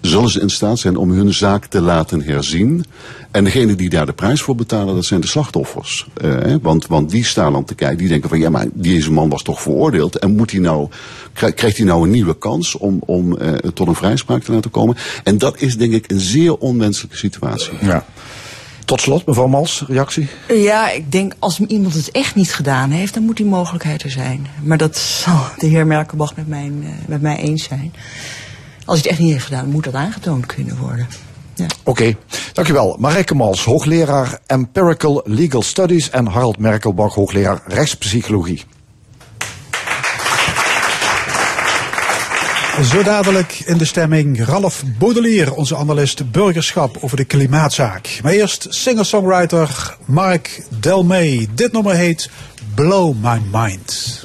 zullen 0.00 0.30
ze 0.30 0.40
in 0.40 0.50
staat 0.50 0.78
zijn 0.78 0.96
om 0.96 1.10
hun 1.10 1.34
zaak 1.34 1.66
te 1.66 1.80
laten 1.80 2.22
herzien. 2.22 2.84
En 3.30 3.44
degene 3.44 3.74
die 3.74 3.88
daar 3.88 4.06
de 4.06 4.12
prijs 4.12 4.42
voor 4.42 4.54
betalen, 4.54 4.94
dat 4.94 5.04
zijn 5.04 5.20
de 5.20 5.26
slachtoffers. 5.26 6.06
Eh, 6.14 6.54
want, 6.62 6.86
want 6.86 7.10
die 7.10 7.24
staan 7.24 7.52
dan 7.52 7.64
te 7.64 7.74
kijken, 7.74 7.98
die 7.98 8.08
denken 8.08 8.28
van 8.28 8.38
ja, 8.38 8.50
maar 8.50 8.66
deze 8.72 9.12
man 9.12 9.28
was 9.28 9.42
toch 9.42 9.60
veroordeeld. 9.62 10.18
En 10.18 10.36
moet 10.36 10.50
hij 10.50 10.60
nou, 10.60 10.88
krij- 11.32 11.52
krijgt 11.52 11.76
hij 11.76 11.86
nou 11.86 12.02
een 12.02 12.10
nieuwe 12.10 12.38
kans 12.38 12.76
om, 12.76 13.02
om 13.06 13.38
tot 13.74 13.88
een 13.88 13.94
vrijspraak 13.94 14.42
te 14.42 14.52
laten 14.52 14.70
komen? 14.70 14.96
En 15.24 15.38
dat 15.38 15.60
is 15.60 15.76
denk 15.76 15.92
ik 15.92 16.10
een 16.10 16.20
zeer 16.20 16.56
onwenselijke 16.56 17.16
situatie. 17.16 17.72
Ja. 17.80 18.04
Tot 18.86 19.00
slot, 19.00 19.26
mevrouw 19.26 19.46
Mals, 19.46 19.84
reactie? 19.88 20.28
Ja, 20.48 20.90
ik 20.90 21.12
denk 21.12 21.34
als 21.38 21.60
iemand 21.60 21.94
het 21.94 22.10
echt 22.10 22.34
niet 22.34 22.54
gedaan 22.54 22.90
heeft, 22.90 23.14
dan 23.14 23.22
moet 23.22 23.36
die 23.36 23.46
mogelijkheid 23.46 24.02
er 24.02 24.10
zijn. 24.10 24.46
Maar 24.62 24.78
dat 24.78 24.96
zal 24.96 25.38
de 25.56 25.66
heer 25.66 25.86
Merkelbach 25.86 26.36
met 26.36 26.48
mij, 26.48 26.72
eh, 26.82 26.88
met 27.06 27.22
mij 27.22 27.36
eens 27.36 27.62
zijn. 27.62 27.92
Als 28.84 28.84
hij 28.84 28.96
het 28.96 29.06
echt 29.06 29.18
niet 29.18 29.32
heeft 29.32 29.44
gedaan, 29.44 29.70
moet 29.70 29.84
dat 29.84 29.94
aangetoond 29.94 30.46
kunnen 30.46 30.76
worden. 30.76 31.06
Ja. 31.54 31.66
Oké, 31.82 32.16
dankjewel. 32.52 32.96
Marijke 32.98 33.34
Mals, 33.34 33.64
hoogleraar 33.64 34.38
Empirical 34.46 35.22
Legal 35.24 35.62
Studies 35.62 36.10
en 36.10 36.26
Harald 36.26 36.58
Merkelbach, 36.58 37.14
hoogleraar 37.14 37.62
rechtspsychologie. 37.66 38.64
Zo 42.82 43.02
dadelijk 43.02 43.62
in 43.64 43.78
de 43.78 43.84
stemming 43.84 44.44
Ralph 44.44 44.82
Baudelaire, 44.98 45.54
onze 45.54 45.76
analist 45.76 46.30
burgerschap 46.30 46.98
over 47.00 47.16
de 47.16 47.24
klimaatzaak. 47.24 48.18
Maar 48.22 48.32
eerst 48.32 48.66
singer-songwriter 48.68 49.96
Mark 50.04 50.62
Delmay. 50.80 51.48
Dit 51.54 51.72
nummer 51.72 51.94
heet 51.94 52.30
Blow 52.74 53.14
My 53.22 53.40
Mind. 53.52 54.24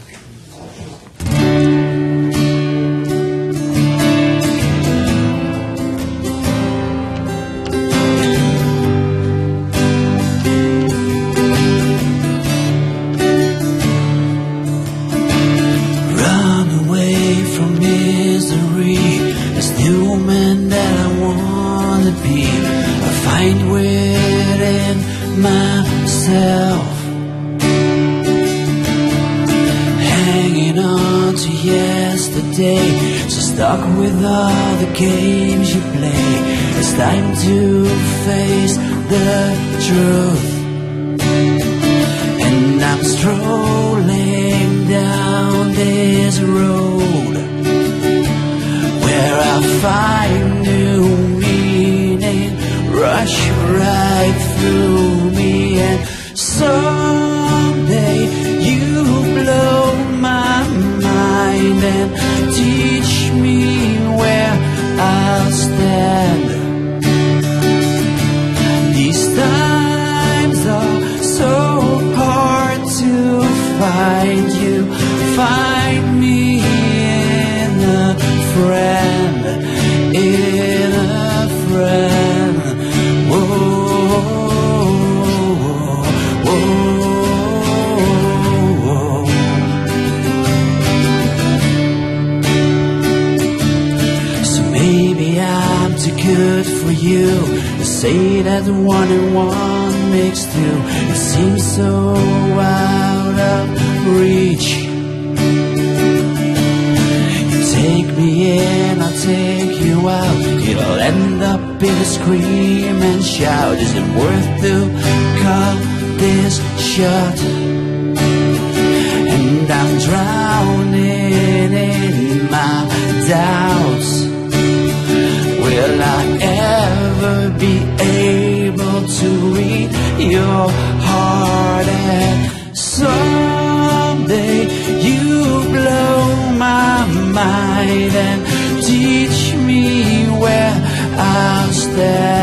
there. 141.95 142.40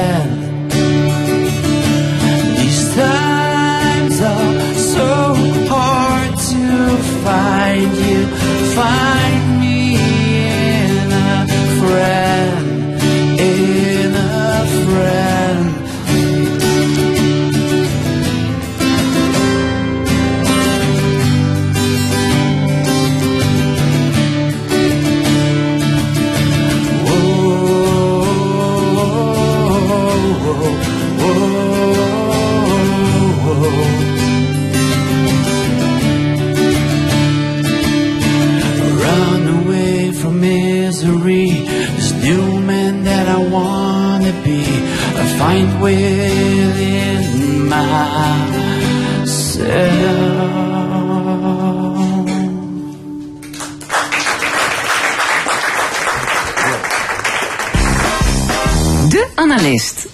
Analist. 59.68 60.06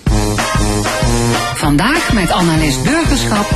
Vandaag 1.54 2.12
met 2.12 2.30
analist 2.30 2.82
burgerschap 2.82 3.46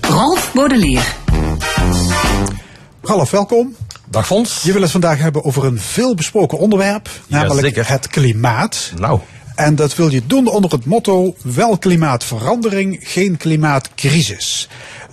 Rolf 0.00 0.52
Baudelier. 0.54 1.16
Ralf, 3.02 3.30
welkom. 3.30 3.76
Dag 4.10 4.26
Fons. 4.26 4.62
Je 4.62 4.72
wil 4.72 4.82
het 4.82 4.90
vandaag 4.90 5.18
hebben 5.18 5.44
over 5.44 5.64
een 5.64 5.78
veelbesproken 5.78 6.58
onderwerp, 6.58 7.08
namelijk 7.26 7.86
het 7.86 8.08
klimaat. 8.08 8.92
Nou, 8.98 9.20
En 9.54 9.74
dat 9.74 9.96
wil 9.96 10.10
je 10.10 10.26
doen 10.26 10.46
onder 10.46 10.70
het 10.70 10.84
motto: 10.84 11.34
wel 11.42 11.78
klimaatverandering, 11.78 12.98
geen 13.02 13.36
klimaatcrisis. 13.36 14.68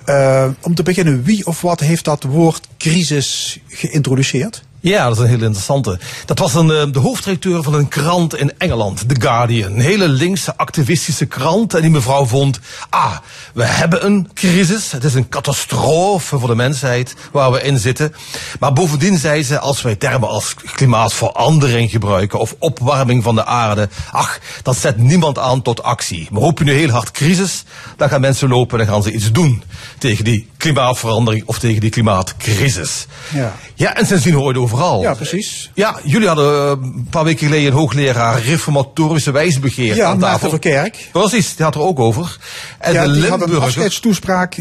Eh, 0.06 0.48
om 0.62 0.76
te 0.76 0.84
beginnen, 0.84 1.24
wie 1.24 1.46
of 1.46 1.62
wat 1.62 1.80
heeft 1.80 2.06
dat 2.06 2.24
woord 2.24 2.68
crisis 2.78 3.60
geïntroduceerd? 3.68 4.64
Ja, 4.80 5.08
dat 5.08 5.18
is 5.18 5.24
een 5.24 5.30
hele 5.30 5.46
interessante. 5.46 6.00
Dat 6.26 6.40
was 6.40 6.54
een, 6.54 6.72
eh, 6.72 6.84
de 6.92 7.00
hoofdredacteur 7.00 7.64
van 7.64 7.74
een 7.74 7.88
krant 7.88 8.36
in 8.36 8.52
Engeland, 8.58 9.10
The 9.10 9.16
Guardian. 9.20 9.72
Een 9.72 9.80
hele 9.80 10.08
linkse 10.08 10.58
activistische 10.58 11.26
krant. 11.26 11.74
En 11.74 11.82
die 11.82 11.92
mevrouw 11.92 12.26
vond, 12.26 12.60
ah, 12.90 13.18
we 13.54 13.64
hebben 13.64 14.06
een 14.06 14.30
crisis. 14.34 14.92
Het 14.92 15.04
is 15.04 15.14
een 15.14 15.30
catastrofe 15.30 16.40
voor 16.40 16.48
de 16.48 16.56
mensheid 16.56 17.16
waar 17.32 17.52
we 17.52 17.62
in 17.62 17.80
zitten. 17.80 18.14
Maar 18.60 18.74
bovendien 18.74 19.18
zei 19.18 19.44
ze, 19.44 19.60
als 19.60 19.82
wij 19.82 19.96
termen 19.96 20.30
als 20.30 20.54
klimaatverandering 20.76 21.92
gebruiken 21.92 22.40
of 22.40 22.56
opwarming 22.60 23.24
van 23.24 23.36
de 23.36 23.46
aarde, 23.46 23.90
ach, 24.12 24.40
dat 24.64 24.78
zet 24.78 24.98
niemand 24.98 25.40
aan 25.40 25.62
tot 25.62 25.84
actie. 25.84 26.28
Maar 26.32 26.42
roep 26.42 26.58
je 26.58 26.64
nu 26.64 26.74
heel 26.74 26.90
hard 26.90 27.12
crisis, 27.12 27.64
dan 27.98 28.10
gaan 28.10 28.22
mensen 28.22 28.50
lopen 28.50 28.80
en 28.80 28.86
dan 28.86 28.94
gaan 28.94 29.04
ze 29.04 29.12
iets 29.12 29.32
doen 29.32 29.64
tegen 29.98 30.24
die 30.24 30.50
klimaatverandering 30.58 31.44
of 31.46 31.60
tegen 31.60 31.82
die 31.82 31.90
klimaatcrisis. 31.90 33.06
Ja. 33.34 33.56
Ja, 33.76 33.96
en 33.96 34.06
sindsdien 34.06 34.34
hoor 34.34 34.44
je 34.44 34.48
het 34.48 34.58
overal. 34.68 35.02
Ja, 35.02 35.14
precies. 35.14 35.72
Ja, 35.74 36.00
jullie 36.04 36.28
hadden 36.28 36.64
eh, 36.64 36.70
een 36.70 37.08
paar 37.10 37.24
weken 37.24 37.46
geleden 37.48 37.72
een 37.72 37.78
hoogleraar 37.78 38.42
reformatorische 38.42 39.32
wijsbegeer 39.32 39.96
Ja, 39.96 40.08
aan 40.08 40.20
tafel. 40.20 40.50
Verkerk. 40.50 41.10
Precies, 41.12 41.56
die 41.56 41.66
had 41.66 41.76
er 41.76 41.82
ook 41.82 42.00
over. 42.00 42.38
En 42.80 42.94
ja, 42.94 43.06
de 43.06 43.12
die 43.12 43.30
had 43.30 43.42
een 43.42 43.50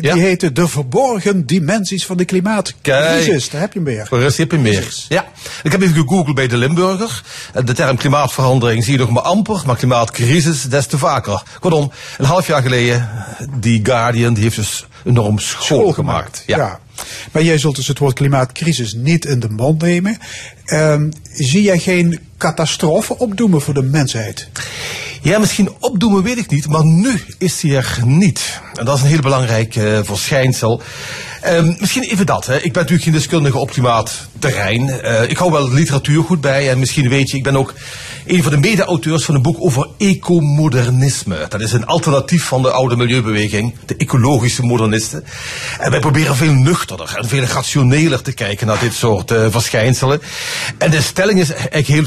Ja. 0.00 0.12
die 0.14 0.22
heette 0.22 0.52
De 0.52 0.68
verborgen 0.68 1.46
dimensies 1.46 2.06
van 2.06 2.16
de 2.16 2.24
klimaatcrisis. 2.24 3.50
Daar 3.50 3.60
heb 3.60 3.72
je 3.72 3.78
hem 3.78 3.88
weer. 3.88 4.06
Voor 4.06 4.20
rest 4.20 4.36
heb 4.38 4.50
je 4.50 4.58
meer. 4.58 4.80
Precies. 4.80 5.06
Ja, 5.08 5.24
ik 5.62 5.72
heb 5.72 5.82
even 5.82 5.94
gegoogeld 5.94 6.34
bij 6.34 6.46
de 6.48 6.56
Limburger. 6.56 7.22
De 7.64 7.72
term 7.72 7.96
klimaatverandering 7.96 8.84
zie 8.84 8.92
je 8.92 8.98
nog 8.98 9.10
maar 9.10 9.22
amper, 9.22 9.62
maar 9.66 9.76
klimaatcrisis 9.76 10.62
des 10.62 10.86
te 10.86 10.98
vaker. 10.98 11.42
Kortom, 11.60 11.90
een 12.18 12.24
half 12.24 12.46
jaar 12.46 12.62
geleden, 12.62 13.08
die 13.60 13.80
Guardian, 13.82 14.34
die 14.34 14.42
heeft 14.42 14.56
dus 14.56 14.86
enorm 15.04 15.38
school, 15.38 15.92
gemaakt. 15.92 16.42
Ja. 16.46 16.78
Maar 17.32 17.42
jij 17.42 17.58
zult 17.58 17.76
dus 17.76 17.88
het 17.88 17.98
woord 17.98 18.14
klimaatcrisis 18.14 18.94
niet 18.94 19.24
in 19.24 19.40
de 19.40 19.48
mond 19.48 19.82
nemen. 19.82 20.18
Ehm, 20.64 21.10
zie 21.32 21.62
jij 21.62 21.78
geen 21.78 22.18
catastrofe 22.38 23.18
opdoemen 23.18 23.60
voor 23.60 23.74
de 23.74 23.82
mensheid? 23.82 24.48
Ja, 25.26 25.38
misschien 25.38 25.70
opdoemen 25.80 26.22
weet 26.22 26.38
ik 26.38 26.50
niet, 26.50 26.68
maar 26.68 26.84
nu 26.84 27.20
is 27.38 27.62
hij 27.62 27.76
er 27.76 27.98
niet. 28.04 28.60
En 28.74 28.84
dat 28.84 28.96
is 28.96 29.02
een 29.02 29.08
heel 29.08 29.20
belangrijk 29.20 29.76
eh, 29.76 29.98
verschijnsel. 30.02 30.82
Ehm, 31.40 31.74
misschien 31.78 32.02
even 32.02 32.26
dat. 32.26 32.46
Hè. 32.46 32.54
Ik 32.54 32.62
ben 32.62 32.72
natuurlijk 32.72 33.02
geen 33.02 33.12
deskundige 33.12 33.58
op 33.58 33.70
klimaatterrein. 33.70 34.88
Eh, 34.88 35.30
ik 35.30 35.36
hou 35.36 35.50
wel 35.52 35.72
literatuur 35.72 36.22
goed 36.22 36.40
bij. 36.40 36.70
En 36.70 36.78
misschien 36.78 37.08
weet 37.08 37.30
je, 37.30 37.36
ik 37.36 37.42
ben 37.42 37.56
ook 37.56 37.74
een 38.26 38.42
van 38.42 38.52
de 38.52 38.58
mede-auteurs 38.58 39.24
van 39.24 39.34
een 39.34 39.42
boek 39.42 39.56
over 39.60 39.88
ecomodernisme. 39.98 41.46
Dat 41.48 41.60
is 41.60 41.72
een 41.72 41.86
alternatief 41.86 42.44
van 42.44 42.62
de 42.62 42.70
oude 42.70 42.96
milieubeweging, 42.96 43.74
de 43.86 43.96
ecologische 43.96 44.62
modernisten. 44.62 45.24
En 45.78 45.90
wij 45.90 46.00
proberen 46.00 46.36
veel 46.36 46.52
nuchterder 46.52 47.14
en 47.16 47.28
veel 47.28 47.44
rationeler 47.44 48.22
te 48.22 48.32
kijken 48.32 48.66
naar 48.66 48.78
dit 48.78 48.94
soort 48.94 49.30
eh, 49.30 49.46
verschijnselen. 49.50 50.20
En 50.78 50.90
de 50.90 51.02
stelling 51.02 51.40
is 51.40 51.50
eigenlijk 51.50 51.86
heel 51.86 52.04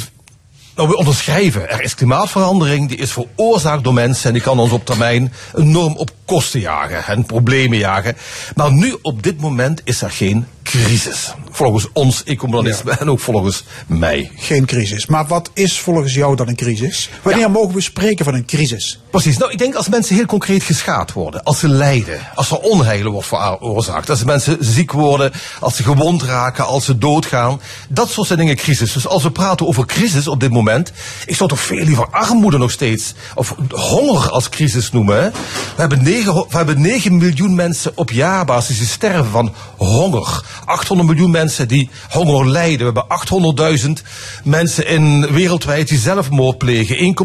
nou, 0.80 0.92
we 0.92 0.98
onderschrijven. 0.98 1.70
Er 1.70 1.82
is 1.82 1.96
klimaatverandering, 1.96 2.88
die 2.88 2.98
is 2.98 3.12
veroorzaakt 3.12 3.84
door 3.84 3.94
mensen 3.94 4.28
en 4.28 4.34
die 4.34 4.42
kan 4.42 4.60
ons 4.60 4.72
op 4.72 4.86
termijn 4.86 5.34
enorm 5.56 5.96
op 5.96 6.12
kosten 6.30 6.60
jagen 6.60 7.06
en 7.06 7.26
problemen 7.26 7.78
jagen. 7.78 8.18
Maar 8.56 8.72
nu, 8.72 8.98
op 9.02 9.24
dit 9.24 9.42
moment, 9.42 9.82
is 9.84 10.02
er 10.02 10.12
geen 10.12 10.46
crisis. 10.70 11.34
Volgens 11.52 11.88
ons 11.94 12.24
ecomodernisme 12.24 12.92
en 12.92 13.10
ook 13.10 13.20
volgens 13.20 13.64
mij. 13.88 14.32
Geen 14.36 14.66
crisis. 14.66 15.06
Maar 15.06 15.28
wat 15.28 15.50
is 15.54 15.80
volgens 15.80 16.14
jou 16.14 16.36
dan 16.36 16.48
een 16.48 16.56
crisis? 16.56 17.10
Wanneer 17.22 17.52
mogen 17.52 17.76
we 17.76 17.82
spreken 17.82 18.26
van 18.26 18.34
een 18.34 18.46
crisis? 18.46 19.00
Precies. 19.10 19.38
Nou, 19.38 19.52
ik 19.52 19.58
denk 19.58 19.76
als 19.76 19.90
mensen 19.90 20.16
heel 20.16 20.26
concreet 20.26 20.64
geschaad 20.64 21.14
worden, 21.14 21.44
als 21.44 21.60
ze 21.60 21.68
lijden, 21.68 22.20
als 22.36 22.52
er 22.52 22.58
onheilen 22.58 23.12
wordt 23.12 23.28
veroorzaakt, 23.28 24.10
als 24.10 24.24
mensen 24.24 24.58
ziek 24.60 24.92
worden, 24.92 25.32
als 25.60 25.76
ze 25.76 25.84
gewond 25.84 26.24
raken, 26.24 26.66
als 26.66 26.86
ze 26.86 26.98
doodgaan, 26.98 27.62
dat 27.90 28.10
soort 28.10 28.38
dingen 28.38 28.56
crisis. 28.56 28.94
Dus 28.94 29.08
als 29.08 29.24
we 29.24 29.32
praten 29.32 29.68
over 29.68 29.86
crisis 29.86 30.28
op 30.28 30.40
dit 30.40 30.52
moment, 30.52 30.92
ik 31.26 31.36
zou 31.36 31.50
toch 31.50 31.60
veel 31.60 31.84
liever 31.84 32.08
armoede 32.10 32.58
nog 32.58 32.72
steeds, 32.72 33.14
of 33.36 33.56
honger 33.70 34.30
als 34.30 34.50
crisis 34.50 34.92
noemen. 34.92 35.24
Hè? 35.24 35.30
We, 35.30 35.38
hebben 35.76 36.04
9, 36.26 36.34
we 36.50 36.58
hebben 36.58 36.82
9 36.82 37.18
miljoen 37.18 37.56
mensen 37.56 37.92
op 37.96 38.12
jaarbasis 38.12 38.78
die 38.78 38.88
sterven 38.88 39.32
van 39.32 39.54
honger. 39.78 40.44
800 40.66 41.10
miljoen 41.10 41.32
mensen 41.32 41.68
die 41.68 41.90
honger 42.10 42.48
lijden. 42.50 42.94
We 42.94 43.00
hebben 43.00 43.78
800.000 44.02 44.04
mensen 44.44 44.88
in 44.88 45.32
wereldwijd 45.32 45.88
die 45.88 45.98
zelfmoord 45.98 46.58
plegen. 46.58 47.16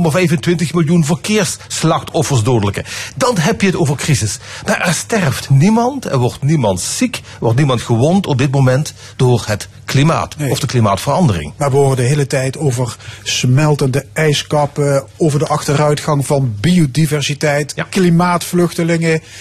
1,25 0.67 0.75
miljoen 0.75 1.05
verkeersslachtoffers 1.05 2.43
dodelijke. 2.43 2.85
Dan 3.17 3.39
heb 3.39 3.61
je 3.61 3.67
het 3.67 3.77
over 3.77 3.97
crisis. 3.97 4.39
Maar 4.67 4.81
er 4.81 4.95
sterft 4.95 5.51
niemand, 5.51 6.05
er 6.05 6.19
wordt 6.19 6.43
niemand 6.43 6.81
ziek, 6.81 7.17
er 7.17 7.23
wordt 7.41 7.57
niemand 7.57 7.83
gewond 7.83 8.27
op 8.27 8.39
dit 8.39 8.51
moment 8.51 8.95
door 9.17 9.43
het 9.47 9.69
klimaat 9.85 10.37
Nee. 10.37 10.51
of 10.51 10.59
de 10.59 10.67
klimaatverandering. 10.67 11.53
Maar 11.57 11.71
we 11.71 11.77
horen 11.77 11.97
de 11.97 12.03
hele 12.03 12.27
tijd 12.27 12.57
over 12.59 12.97
smeltende 13.23 14.07
ijskappen, 14.13 15.05
over 15.17 15.39
de 15.39 15.47
achteruitgang 15.47 16.27
van 16.27 16.55
biodiversiteit, 16.61 17.73
Ja. 17.77 17.87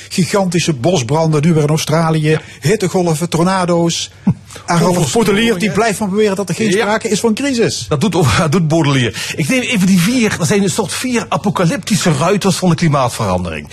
Gigantische 0.10 0.74
bosbranden, 0.74 1.42
nu 1.42 1.54
weer 1.54 1.64
in 1.64 1.70
Australië, 1.70 2.40
hittegolven, 2.62 3.30
tornado's. 3.30 4.12
En 4.66 4.80
Robert 4.80 5.60
die 5.60 5.72
blijft 5.72 5.98
van 5.98 6.10
beweren 6.10 6.36
dat 6.36 6.50
er 6.50 6.56
geen 6.56 6.72
sprake 6.72 7.08
is 7.10 7.20
van 7.20 7.34
crisis. 7.34 7.86
Dat 7.90 8.02
doet, 8.02 8.12
dat 8.12 8.52
doet. 8.70 9.16
Ik 9.36 9.50
neem 9.50 9.62
even 9.62 9.88
die 9.88 10.00
vier. 10.00 10.38
Dat 10.38 10.48
zijn 10.48 10.64
een 10.64 10.70
soort 10.70 10.94
vier 10.94 11.26
apocalyptische 11.30 12.12
ruiters 12.12 12.56
van 12.56 12.70
de 12.70 12.76
klimaatverandering. 12.76 13.68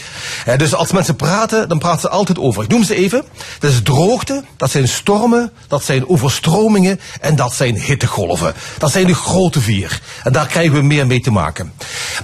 Eh, 0.44 0.58
dus 0.58 0.74
als 0.74 0.92
mensen 0.92 1.16
praten, 1.16 1.68
dan 1.68 1.78
praten 1.78 2.00
ze 2.00 2.08
altijd 2.08 2.38
over. 2.38 2.62
Ik 2.62 2.68
noem 2.68 2.84
ze 2.84 2.94
even. 2.94 3.24
Dat 3.58 3.70
is 3.70 3.82
droogte, 3.82 4.44
dat 4.56 4.70
zijn 4.70 4.88
stormen, 4.88 5.50
dat 5.68 5.84
zijn 5.84 6.08
overstromingen 6.08 7.00
en 7.20 7.36
dat 7.36 7.54
zijn 7.54 7.76
hittegolven. 7.80 8.54
Dat 8.78 8.90
zijn 8.90 9.06
de 9.06 9.14
grote 9.14 9.60
vier. 9.60 10.00
En 10.22 10.32
daar 10.32 10.46
krijgen 10.46 10.72
we 10.72 10.82
meer 10.82 11.06
mee 11.06 11.20
te 11.20 11.30
maken. 11.30 11.72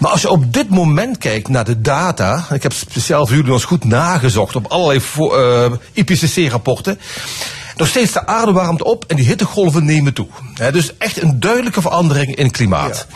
Maar 0.00 0.10
als 0.10 0.20
je 0.20 0.30
op 0.30 0.52
dit 0.52 0.70
moment 0.70 1.18
kijkt 1.18 1.48
naar 1.48 1.64
de 1.64 1.80
data. 1.80 2.46
Ik 2.52 2.62
heb 2.62 2.72
speciaal 2.72 3.26
voor 3.26 3.35
eens 3.44 3.64
goed 3.64 3.84
nagezocht 3.84 4.56
op 4.56 4.66
allerlei 4.66 5.00
vo- 5.00 5.34
eh, 5.34 5.72
IPCC-rapporten. 5.92 6.98
Nog 7.76 7.88
steeds 7.88 8.12
de 8.12 8.26
aarde 8.26 8.52
warmt 8.52 8.82
op 8.82 9.04
en 9.06 9.16
die 9.16 9.24
hittegolven 9.26 9.84
nemen 9.84 10.12
toe. 10.12 10.26
Dus 10.72 10.96
echt 10.98 11.22
een 11.22 11.40
duidelijke 11.40 11.80
verandering 11.80 12.34
in 12.36 12.50
klimaat. 12.50 13.06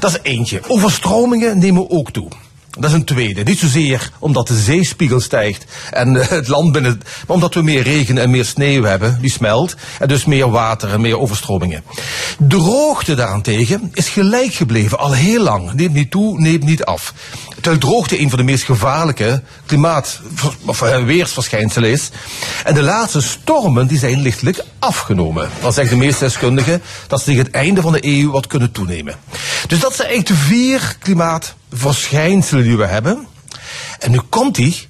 Dat 0.00 0.10
is 0.10 0.18
eentje. 0.22 0.60
Overstromingen 0.66 1.58
nemen 1.58 1.90
ook 1.90 2.10
toe. 2.10 2.28
Dat 2.78 2.90
is 2.90 2.92
een 2.96 3.04
tweede. 3.04 3.42
Niet 3.42 3.58
zozeer 3.58 4.10
omdat 4.18 4.46
de 4.48 4.58
zeespiegel 4.58 5.20
stijgt 5.20 5.64
en 5.90 6.20
eh, 6.20 6.28
het 6.28 6.48
land 6.48 6.72
binnen. 6.72 7.00
Maar 7.26 7.36
omdat 7.36 7.54
we 7.54 7.62
meer 7.62 7.82
regen 7.82 8.18
en 8.18 8.30
meer 8.30 8.44
sneeuw 8.44 8.82
hebben, 8.82 9.18
die 9.20 9.30
smelt. 9.30 9.74
En 9.98 10.08
dus 10.08 10.24
meer 10.24 10.50
water 10.50 10.92
en 10.92 11.00
meer 11.00 11.18
overstromingen. 11.18 11.82
Droogte 12.38 13.14
daarentegen 13.14 13.90
is 13.92 14.08
gelijk 14.08 14.54
gebleven 14.54 14.98
al 14.98 15.12
heel 15.12 15.42
lang. 15.42 15.72
Neemt 15.72 15.94
niet 15.94 16.10
toe, 16.10 16.40
neemt 16.40 16.64
niet 16.64 16.84
af. 16.84 17.14
Terwijl 17.54 17.78
droogte 17.78 18.20
een 18.20 18.28
van 18.30 18.38
de 18.38 18.44
meest 18.44 18.64
gevaarlijke 18.64 19.42
klimaat- 19.66 20.20
of 20.64 20.82
eh, 20.82 21.04
weersverschijnselen 21.04 21.90
is. 21.90 22.10
En 22.64 22.74
de 22.74 22.82
laatste 22.82 23.20
stormen 23.20 23.86
die 23.86 23.98
zijn 23.98 24.20
lichtelijk 24.20 24.64
afgenomen. 24.78 25.50
Dan 25.60 25.72
zeggen 25.72 25.98
de 25.98 26.04
meeste 26.04 26.24
deskundigen 26.24 26.82
dat 27.06 27.18
ze 27.18 27.24
tegen 27.24 27.44
het 27.44 27.54
einde 27.54 27.80
van 27.80 27.92
de 27.92 28.06
eeuw 28.06 28.30
wat 28.30 28.46
kunnen 28.46 28.72
toenemen. 28.72 29.14
Dus 29.66 29.80
dat 29.80 29.94
zijn 29.94 30.08
eigenlijk 30.08 30.40
de 30.40 30.46
vier 30.46 30.96
klimaatverschijnselen 30.98 32.62
die 32.62 32.76
we 32.76 32.86
hebben. 32.86 33.26
En 33.98 34.10
nu 34.10 34.20
komt 34.28 34.54
die. 34.54 34.88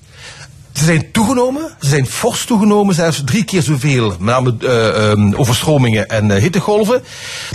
Ze 0.73 0.85
zijn 0.85 1.11
toegenomen, 1.13 1.77
ze 1.81 1.89
zijn 1.89 2.07
fors 2.07 2.45
toegenomen, 2.45 2.95
zelfs 2.95 3.23
drie 3.25 3.45
keer 3.45 3.63
zoveel, 3.63 4.09
met 4.09 4.21
name 4.21 4.57
ehm, 4.59 5.35
overstromingen 5.35 6.09
en 6.09 6.31
eh, 6.31 6.43
hittegolven. 6.43 7.03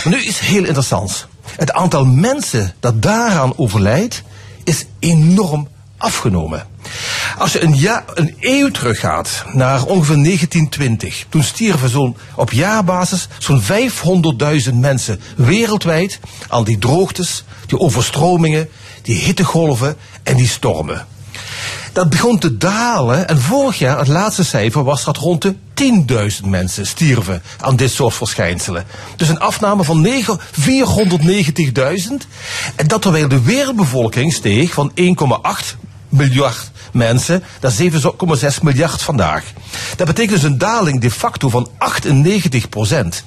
Maar 0.04 0.14
nu 0.14 0.22
is 0.22 0.38
heel 0.38 0.64
interessant. 0.64 1.26
Het 1.56 1.72
aantal 1.72 2.04
mensen 2.04 2.74
dat 2.80 3.02
daaraan 3.02 3.52
overlijdt, 3.56 4.22
is 4.64 4.86
enorm 4.98 5.68
afgenomen. 5.96 6.66
Als 7.38 7.52
je 7.52 7.62
een, 7.62 8.02
een 8.14 8.36
eeuw 8.40 8.70
teruggaat 8.70 9.44
naar 9.52 9.84
ongeveer 9.84 10.22
1920, 10.22 11.26
toen 11.28 11.42
stierven 11.42 11.88
zo'n 11.88 12.16
op 12.34 12.52
jaarbasis 12.52 13.28
zo'n 13.38 13.62
500.000 14.68 14.74
mensen 14.74 15.20
wereldwijd 15.36 16.20
aan 16.48 16.64
die 16.64 16.78
droogtes, 16.78 17.44
die 17.66 17.78
overstromingen, 17.78 18.68
die 19.02 19.16
hittegolven 19.16 19.96
en 20.22 20.36
die 20.36 20.48
stormen. 20.48 21.06
Dat 21.92 22.10
begon 22.10 22.38
te 22.38 22.56
dalen 22.56 23.28
en 23.28 23.40
vorig 23.40 23.78
jaar, 23.78 23.98
het 23.98 24.08
laatste 24.08 24.44
cijfer, 24.44 24.84
was 24.84 25.04
dat 25.04 25.16
rond 25.16 25.42
de 25.42 25.54
10.000 26.42 26.48
mensen 26.48 26.86
stierven 26.86 27.42
aan 27.60 27.76
dit 27.76 27.90
soort 27.90 28.14
verschijnselen. 28.14 28.84
Dus 29.16 29.28
een 29.28 29.40
afname 29.40 29.84
van 29.84 30.00
9 30.00 30.40
490.000. 30.40 30.44
En 32.76 32.86
dat 32.86 33.02
terwijl 33.02 33.28
de 33.28 33.42
wereldbevolking 33.42 34.32
steeg 34.32 34.72
van 34.72 34.92
1,8 35.00 35.89
miljard 36.10 36.70
mensen 36.92 37.42
naar 37.60 37.72
7,6 37.72 38.62
miljard 38.62 39.02
vandaag. 39.02 39.44
Dat 39.96 40.06
betekent 40.06 40.40
dus 40.40 40.50
een 40.50 40.58
daling 40.58 41.00
de 41.00 41.10
facto 41.10 41.48
van 41.48 41.68
98 41.78 42.68
procent. 42.68 43.24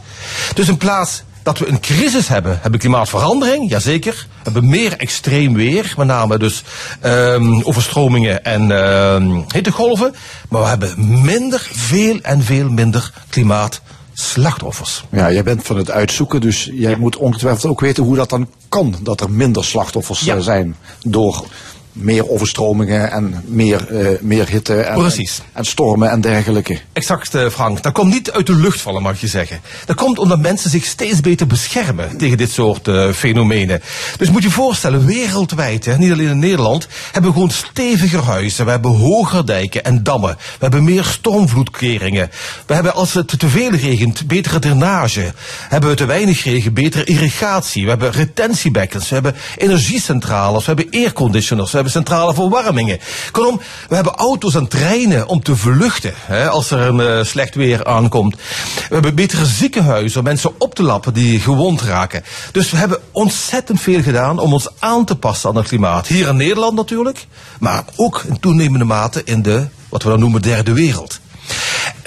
Dus 0.54 0.68
in 0.68 0.78
plaats 0.78 1.24
dat 1.44 1.60
we 1.60 1.68
een 1.68 1.80
crisis 1.80 2.28
hebben, 2.28 2.52
hebben 2.52 2.72
we 2.72 2.78
klimaatverandering, 2.78 3.70
jazeker. 3.70 4.14
We 4.14 4.40
hebben 4.52 4.70
meer 4.70 4.98
extreem 4.98 5.54
weer, 5.54 5.94
met 5.98 6.08
name 6.08 6.38
dus 6.38 6.64
ehm, 7.00 7.62
overstromingen 7.62 8.44
en 8.44 8.72
ehm, 8.72 9.42
hittegolven. 9.54 10.16
Maar 10.50 10.62
we 10.62 10.68
hebben 10.68 11.22
minder, 11.22 11.68
veel 11.72 12.20
en 12.22 12.44
veel 12.44 12.70
minder 12.70 13.12
klimaatslachtoffers. 13.30 15.04
Ja, 15.12 15.32
jij 15.32 15.44
bent 15.44 15.66
van 15.66 15.78
het 15.78 15.92
uitzoeken, 15.92 16.42
dus 16.42 16.70
jij 16.74 16.96
moet 16.96 17.18
ongetwijfeld 17.18 17.66
ook 17.72 17.80
weten 17.80 18.04
hoe 18.04 18.16
dat 18.16 18.30
dan 18.30 18.50
kan. 18.70 18.96
Dat 19.02 19.22
er 19.22 19.32
minder 19.32 19.64
slachtoffers 19.66 20.20
Ja. 20.20 20.36
eh, 20.36 20.42
zijn 20.42 20.76
door 21.02 21.46
meer 21.94 22.30
overstromingen 22.30 23.12
en 23.12 23.44
meer, 23.46 23.96
eh, 23.96 24.20
meer 24.22 24.50
hitte 24.50 24.82
en, 24.82 25.12
en 25.54 25.66
stormen 25.66 26.10
en 26.10 26.22
dergelijke. 26.22 26.80
Exact, 27.04 27.36
eh, 27.36 27.50
Frank. 27.50 27.84
Dat 27.84 27.94
komt 27.94 28.14
niet 28.14 28.32
uit 28.32 28.48
de 28.48 28.56
lucht 28.56 28.82
vallen, 28.82 29.02
mag 29.02 29.22
je 29.22 29.28
zeggen. 29.28 29.62
Dat 29.86 29.96
komt 29.96 30.20
omdat 30.20 30.40
mensen 30.40 30.70
zich 30.70 30.86
steeds 30.86 31.20
beter 31.20 31.48
beschermen 31.48 32.18
tegen 32.18 32.38
dit 32.38 32.52
soort 32.52 32.88
eh, 32.88 33.10
fenomenen. 33.10 33.82
Dus 34.18 34.30
moet 34.30 34.44
je 34.44 34.50
voorstellen, 34.50 35.06
wereldwijd, 35.06 35.86
hè, 35.86 35.98
niet 35.98 36.12
alleen 36.12 36.30
in 36.30 36.40
Nederland, 36.40 36.88
hebben 37.12 37.32
we 37.32 37.38
gewoon 37.38 37.52
steviger 37.52 38.24
huizen. 38.24 38.66
We 38.66 38.72
hebben 38.72 38.92
hoger 38.92 39.46
dijken 39.46 39.84
en 39.84 40.04
dammen. 40.04 40.36
We 40.38 40.58
hebben 40.60 40.84
meer 40.84 41.04
stormvloedkeringen. 41.04 42.32
We 42.66 42.74
hebben, 42.74 42.94
als 42.94 43.14
het 43.14 43.40
te 43.40 43.50
veel 43.50 43.72
regent, 43.72 44.28
betere 44.28 44.60
drainage. 44.60 45.34
Hebben 45.70 45.90
we 45.90 45.96
te 45.96 46.06
weinig 46.06 46.44
regen, 46.44 46.74
betere 46.74 47.04
irrigatie. 47.04 47.84
We 47.84 47.90
hebben 47.90 48.12
retentiebekkens. 48.12 49.10
We 49.10 49.14
hebben 49.14 49.36
energiecentrales. 49.58 50.66
We 50.66 50.74
hebben 50.74 51.00
airconditioners. 51.02 51.70
We 51.70 51.76
hebben 51.76 51.94
centrale 51.94 52.34
verwarmingen. 52.34 53.00
Kortom, 53.32 53.62
we 53.90 53.96
hebben 53.96 54.14
auto's 54.14 54.56
en 54.56 54.68
treinen 54.68 55.28
om 55.28 55.44
te 55.44 55.56
vluchten 55.56 56.14
hè, 56.26 56.50
als 56.50 56.72
er 56.72 56.93
een 57.00 57.18
eh, 57.20 57.24
slecht 57.24 57.56
weer 57.56 57.86
aankomt. 57.86 58.36
We 58.76 58.94
hebben 58.94 59.16
betere 59.16 59.46
ziekenhuizen 59.46 60.20
om 60.20 60.26
mensen 60.26 60.52
op 60.58 60.76
te 60.76 60.84
lappen 60.84 61.14
die 61.14 61.40
gewond 61.40 61.82
raken. 61.82 62.24
Dus 62.52 62.72
we 62.72 62.78
hebben 62.78 63.00
ontzettend 63.12 63.82
veel 63.82 64.02
gedaan 64.02 64.40
om 64.40 64.54
ons 64.54 64.68
aan 64.80 65.06
te 65.06 65.16
passen 65.16 65.50
aan 65.50 65.56
het 65.56 65.68
klimaat. 65.68 66.08
Hier 66.08 66.28
in 66.28 66.36
Nederland 66.36 66.76
natuurlijk, 66.76 67.28
maar 67.60 67.84
ook 67.96 68.24
in 68.28 68.40
toenemende 68.40 68.86
mate 68.86 69.22
in 69.26 69.42
de, 69.42 69.68
wat 69.90 70.04
we 70.04 70.10
dan 70.10 70.20
noemen, 70.20 70.42
derde 70.42 70.74
wereld. 70.74 71.20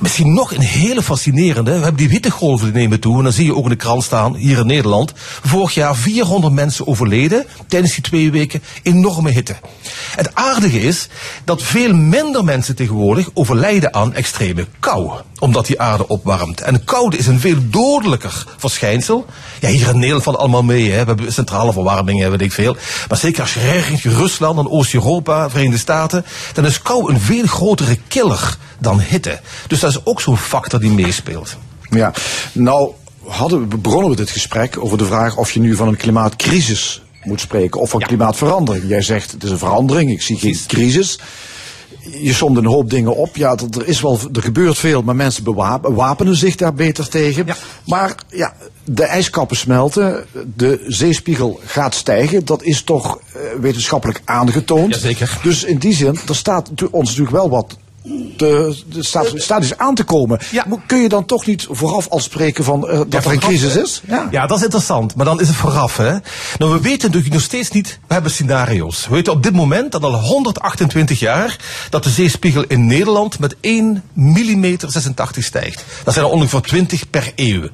Misschien 0.01 0.35
nog 0.35 0.55
een 0.55 0.61
hele 0.61 1.03
fascinerende. 1.03 1.71
We 1.71 1.83
hebben 1.83 1.97
die 1.97 2.09
hittegolven 2.09 2.67
die 2.67 2.75
nemen 2.75 3.01
toe. 3.01 3.17
En 3.17 3.23
dan 3.23 3.33
zie 3.33 3.45
je 3.45 3.55
ook 3.55 3.65
in 3.65 3.71
de 3.71 3.77
krant 3.77 4.05
staan, 4.05 4.35
hier 4.35 4.59
in 4.59 4.67
Nederland. 4.67 5.13
Vorig 5.43 5.75
jaar 5.75 5.97
400 5.97 6.55
mensen 6.55 6.87
overleden 6.87 7.47
tijdens 7.69 7.95
die 7.95 8.03
twee 8.03 8.31
weken 8.31 8.63
enorme 8.83 9.31
hitte. 9.31 9.57
Het 10.17 10.35
aardige 10.35 10.81
is 10.81 11.09
dat 11.45 11.63
veel 11.63 11.95
minder 11.95 12.45
mensen 12.45 12.77
tegenwoordig 12.77 13.29
overlijden 13.35 13.95
aan 13.95 14.15
extreme 14.15 14.67
kou. 14.81 15.11
Omdat 15.39 15.67
die 15.67 15.81
aarde 15.81 16.09
opwarmt. 16.09 16.61
En 16.61 16.85
koude 16.85 17.17
is 17.17 17.27
een 17.27 17.41
veel 17.41 17.59
dodelijker 17.61 18.47
verschijnsel. 18.57 19.27
Ja, 19.61 19.69
hier 19.69 19.89
in 19.89 19.99
Nederland 19.99 20.23
valt 20.23 20.37
allemaal 20.37 20.63
mee. 20.63 20.91
Hè. 20.91 21.01
We 21.01 21.07
hebben 21.07 21.33
centrale 21.33 21.73
verwarming, 21.73 22.29
weet 22.29 22.41
ik 22.41 22.53
veel. 22.53 22.77
Maar 23.09 23.19
zeker 23.19 23.43
als 23.43 23.55
je 23.55 23.71
richting 23.71 24.15
Rusland 24.15 24.59
en 24.59 24.71
Oost-Europa, 24.71 25.51
Verenigde 25.51 25.79
Staten. 25.79 26.25
Dan 26.53 26.67
is 26.67 26.83
kou 26.83 27.13
een 27.13 27.21
veel 27.21 27.47
grotere 27.47 27.99
killer 28.09 28.57
dan 28.79 29.01
hitte. 29.01 29.26
Dus 29.67 29.81
dat 29.81 29.91
is 29.91 30.01
ook 30.05 30.21
zo'n 30.21 30.37
factor 30.37 30.81
die 30.81 30.91
meespeelt. 30.91 31.57
Ja, 31.91 32.13
nou 32.53 32.93
hadden 33.27 33.69
we, 33.69 33.77
begonnen 33.77 34.11
we 34.11 34.17
dit 34.17 34.31
gesprek 34.31 34.77
over 34.79 34.99
de 34.99 35.05
vraag 35.05 35.37
of 35.37 35.51
je 35.51 35.61
nu 35.61 35.77
van 35.77 35.89
een 35.89 35.97
klimaatcrisis 35.97 37.03
moet 37.23 37.41
spreken 37.41 37.81
of 37.81 37.91
van 37.91 38.01
klimaatverandering. 38.01 38.89
Jij 38.89 39.03
zegt 39.03 39.33
het 39.33 39.45
is 39.45 39.51
een 39.51 39.59
verandering, 39.59 40.11
ik 40.11 40.23
zie 40.23 40.39
geen 40.39 40.59
crisis. 40.67 41.19
Je 42.21 42.33
somt 42.33 42.57
een 42.57 42.67
hoop 42.67 42.91
dingen 42.91 43.17
op. 43.17 43.37
Ja, 43.37 43.57
er, 43.75 43.87
is 43.87 44.01
wel, 44.01 44.19
er 44.33 44.43
gebeurt 44.43 44.79
veel, 44.79 45.03
maar 45.03 45.17
mensen 45.17 45.45
bewapen, 45.45 45.95
wapenen 45.95 46.37
zich 46.37 46.57
daar 46.57 46.75
beter 46.75 47.09
tegen. 47.09 47.47
Maar 47.87 48.15
ja, 48.29 48.55
de 48.85 49.05
ijskappen 49.05 49.57
smelten, 49.57 50.27
de 50.57 50.85
zeespiegel 50.87 51.61
gaat 51.65 51.95
stijgen. 51.95 52.45
Dat 52.45 52.63
is 52.63 52.83
toch 52.83 53.19
eh, 53.19 53.41
wetenschappelijk 53.61 54.21
aangetoond. 54.25 54.95
Jazeker. 54.95 55.39
Dus 55.43 55.65
in 55.65 55.79
die 55.79 55.95
zin, 55.95 56.19
er 56.29 56.37
staat 56.37 56.71
ons 56.91 57.09
natuurlijk 57.09 57.37
wel 57.37 57.51
wat 57.51 57.77
de, 58.37 58.77
de 58.87 59.03
staat, 59.03 59.33
staat 59.35 59.63
is 59.63 59.79
aan 59.79 59.95
te 59.95 60.05
komen. 60.05 60.39
Kun 60.87 60.99
je 60.99 61.09
dan 61.09 61.25
toch 61.25 61.47
niet 61.47 61.67
vooraf 61.71 62.09
al 62.09 62.21
spreken 62.21 62.65
van 62.65 62.89
eh, 62.89 63.01
dat 63.09 63.25
er 63.25 63.33
een 63.33 63.39
crisis 63.39 63.77
is? 63.77 64.03
Ja. 64.09 64.29
Ja, 64.31 64.47
dat 64.47 64.57
is 64.57 64.63
interessant. 64.63 65.15
Maar 65.15 65.25
dan 65.25 65.41
is 65.41 65.49
het 65.49 65.57
vooraf. 65.57 65.97
Hè? 65.97 66.11
Nou, 66.59 66.73
we 66.73 66.81
weten 66.81 67.07
natuurlijk 67.07 67.35
nog 67.35 67.43
steeds 67.43 67.71
niet. 67.71 67.99
We 68.07 68.13
hebben 68.13 68.31
scenario's. 68.31 69.07
We 69.07 69.15
weten 69.15 69.33
op 69.33 69.43
dit 69.43 69.53
moment, 69.53 69.93
dat 69.93 70.03
al 70.03 70.21
128 70.21 71.19
jaar, 71.19 71.57
dat 71.91 72.05
de 72.05 72.11
zeespiegel 72.11 72.65
in 72.65 72.87
Nederland 72.87 73.39
met 73.39 73.57
1 73.61 74.03
mm 74.13 74.77
86 74.87 75.45
stijgt. 75.45 75.85
Dat 76.05 76.15
zijn 76.15 76.27
er 76.27 76.33
ongeveer 76.33 76.61
20 76.61 77.11
per 77.11 77.33
eeuw. 77.37 77.69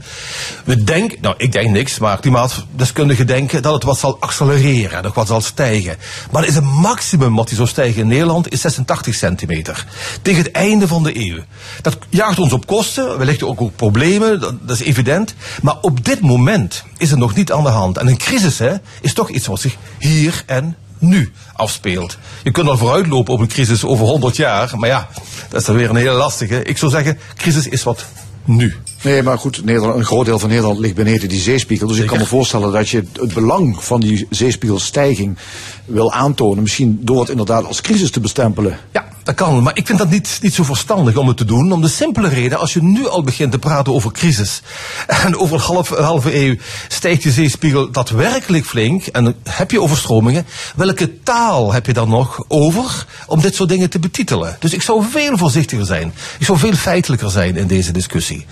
We 0.65 0.85
denken, 0.85 1.19
nou, 1.21 1.35
ik 1.39 1.53
denk 1.53 1.71
niks, 1.71 1.99
maar 1.99 2.21
klimaatdeskundigen 2.21 3.27
denken 3.27 3.63
dat 3.63 3.75
het 3.75 3.83
wat 3.83 3.99
zal 3.99 4.17
accelereren, 4.21 5.03
nog 5.03 5.15
wat 5.15 5.27
zal 5.27 5.41
stijgen. 5.41 5.97
Maar 6.31 6.47
is 6.47 6.55
het 6.55 6.65
maximum 6.65 7.35
wat 7.35 7.47
die 7.47 7.57
zou 7.57 7.69
stijgen 7.69 8.01
in 8.01 8.09
Nederland 8.09 8.53
is 8.53 8.61
86 8.61 9.15
centimeter. 9.15 9.87
Tegen 10.23 10.43
het 10.43 10.53
einde 10.53 10.89
van 10.89 11.03
de 11.03 11.19
eeuw. 11.19 11.39
Dat 11.83 11.99
jaagt 12.09 12.39
ons 12.39 12.53
op 12.53 12.67
kosten, 12.67 13.19
wellicht 13.19 13.43
ook 13.43 13.61
op 13.61 13.77
problemen, 13.77 14.41
dat, 14.41 14.55
dat 14.67 14.81
is 14.81 14.87
evident. 14.87 15.35
Maar 15.63 15.77
op 15.81 16.05
dit 16.05 16.21
moment 16.21 16.85
is 16.99 17.11
het 17.11 17.19
nog 17.19 17.35
niet 17.35 17.53
aan 17.53 17.63
de 17.63 17.69
hand. 17.69 17.99
En 17.99 18.07
een 18.07 18.17
crisis 18.17 18.59
hè, 18.59 18.75
is 19.01 19.15
toch 19.15 19.31
iets 19.31 19.47
wat 19.47 19.61
zich 19.61 19.77
hier 19.99 20.43
en 20.47 20.77
nu 20.99 21.33
afspeelt. 21.53 22.19
Je 22.43 22.51
kunt 22.51 22.69
al 22.69 22.77
vooruitlopen 22.77 23.35
op 23.35 23.41
een 23.41 23.49
crisis 23.49 23.85
over 23.85 24.07
100 24.07 24.37
jaar, 24.37 24.73
maar 24.77 24.89
ja, 24.89 25.09
dat 25.49 25.61
is 25.61 25.67
dan 25.67 25.77
weer 25.77 25.91
een 25.91 25.97
hele 25.97 26.13
lastige. 26.13 26.63
Ik 26.63 26.79
zou 26.79 26.91
zeggen, 26.91 27.19
crisis 27.37 27.69
is 27.69 27.83
wat 27.83 28.07
nu 28.45 28.77
Nee, 29.03 29.23
maar 29.23 29.39
goed, 29.39 29.65
Nederland, 29.65 29.97
een 29.97 30.05
groot 30.05 30.25
deel 30.25 30.39
van 30.39 30.49
Nederland 30.49 30.79
ligt 30.79 30.95
beneden 30.95 31.29
die 31.29 31.41
zeespiegel. 31.41 31.87
Dus 31.87 31.99
ik 31.99 32.07
kan 32.07 32.19
me 32.19 32.27
voorstellen 32.27 32.73
dat 32.73 32.89
je 32.89 33.05
het 33.13 33.35
belang 33.35 33.85
van 33.85 34.01
die 34.01 34.27
zeespiegelstijging 34.31 35.39
wil 35.85 36.13
aantonen. 36.13 36.63
Misschien 36.63 36.99
door 37.01 37.21
het 37.21 37.29
inderdaad 37.29 37.65
als 37.65 37.81
crisis 37.81 38.11
te 38.11 38.21
bestempelen. 38.21 38.79
Ja, 38.93 39.05
dat 39.23 39.35
kan. 39.35 39.63
Maar 39.63 39.77
ik 39.77 39.87
vind 39.87 39.99
dat 39.99 40.11
niet, 40.11 40.39
niet 40.43 40.55
zo 40.55 40.65
verstandig 40.65 41.17
om 41.17 41.29
het 41.29 41.37
te 41.37 41.45
doen. 41.45 41.73
Om 41.73 41.83
de 41.83 41.89
simpele 41.89 42.29
reden, 42.29 42.59
als 42.59 42.73
je 42.73 42.83
nu 42.83 43.09
al 43.09 43.23
begint 43.23 43.53
te 43.53 43.59
praten 43.59 43.93
over 43.93 44.13
crisis. 44.13 44.63
En 45.23 45.39
over 45.39 45.55
een 45.55 45.63
half, 45.63 45.89
halve 45.89 46.37
eeuw 46.37 46.57
stijgt 46.89 47.23
de 47.23 47.31
zeespiegel 47.31 47.91
daadwerkelijk 47.91 48.67
flink. 48.67 49.07
En 49.07 49.35
heb 49.49 49.71
je 49.71 49.81
overstromingen. 49.81 50.47
Welke 50.77 51.23
taal 51.23 51.73
heb 51.73 51.87
je 51.87 51.93
dan 51.93 52.09
nog 52.09 52.45
over 52.49 53.07
om 53.27 53.41
dit 53.41 53.55
soort 53.55 53.69
dingen 53.69 53.91
te 53.91 53.99
betitelen? 53.99 54.57
Dus 54.59 54.73
ik 54.73 54.83
zou 54.83 55.05
veel 55.11 55.37
voorzichtiger 55.37 55.87
zijn. 55.87 56.15
Ik 56.39 56.47
zou 56.47 56.59
veel 56.59 56.75
feitelijker 56.75 57.31
zijn 57.31 57.57
in 57.57 57.67
deze 57.67 57.93
discussie. 57.93 58.47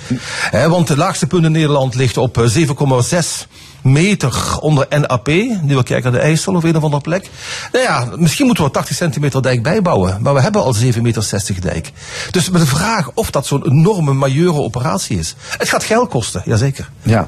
Want 0.51 0.89
het 0.89 0.99
laagste 0.99 1.27
punt 1.27 1.45
in 1.45 1.53
Nederland 1.53 1.95
ligt 1.95 2.17
op 2.17 2.39
eh, 2.39 2.67
7,6 2.67 3.47
meter 3.83 4.59
onder 4.61 4.87
NAP. 4.89 5.27
Nu 5.63 5.77
we 5.77 5.83
kijken 5.83 6.13
naar 6.13 6.21
de 6.21 6.27
IJssel 6.27 6.55
of 6.55 6.65
een 6.65 6.77
of 6.77 6.83
andere 6.83 7.03
plek. 7.03 7.31
Nou 7.73 7.85
ja, 7.85 8.09
misschien 8.17 8.47
moeten 8.47 8.65
we 8.65 8.71
80 8.71 8.97
centimeter 8.97 9.43
dijk 9.43 9.63
bijbouwen. 9.63 10.23
Maar 10.23 10.35
we 10.35 10.41
hebben 10.41 10.63
al 10.63 10.75
7,60 10.75 11.01
meter 11.01 11.61
dijk. 11.61 11.93
Dus 12.31 12.51
met 12.51 12.61
de 12.61 12.67
vraag 12.67 13.11
of 13.15 13.31
dat 13.31 13.47
zo'n 13.47 13.67
enorme 13.67 14.13
majeure 14.13 14.61
operatie 14.61 15.19
is. 15.19 15.35
Het 15.59 15.69
gaat 15.69 15.85
geld 15.85 16.09
kosten, 16.09 16.43
jazeker. 16.45 16.91
Ja. 17.03 17.27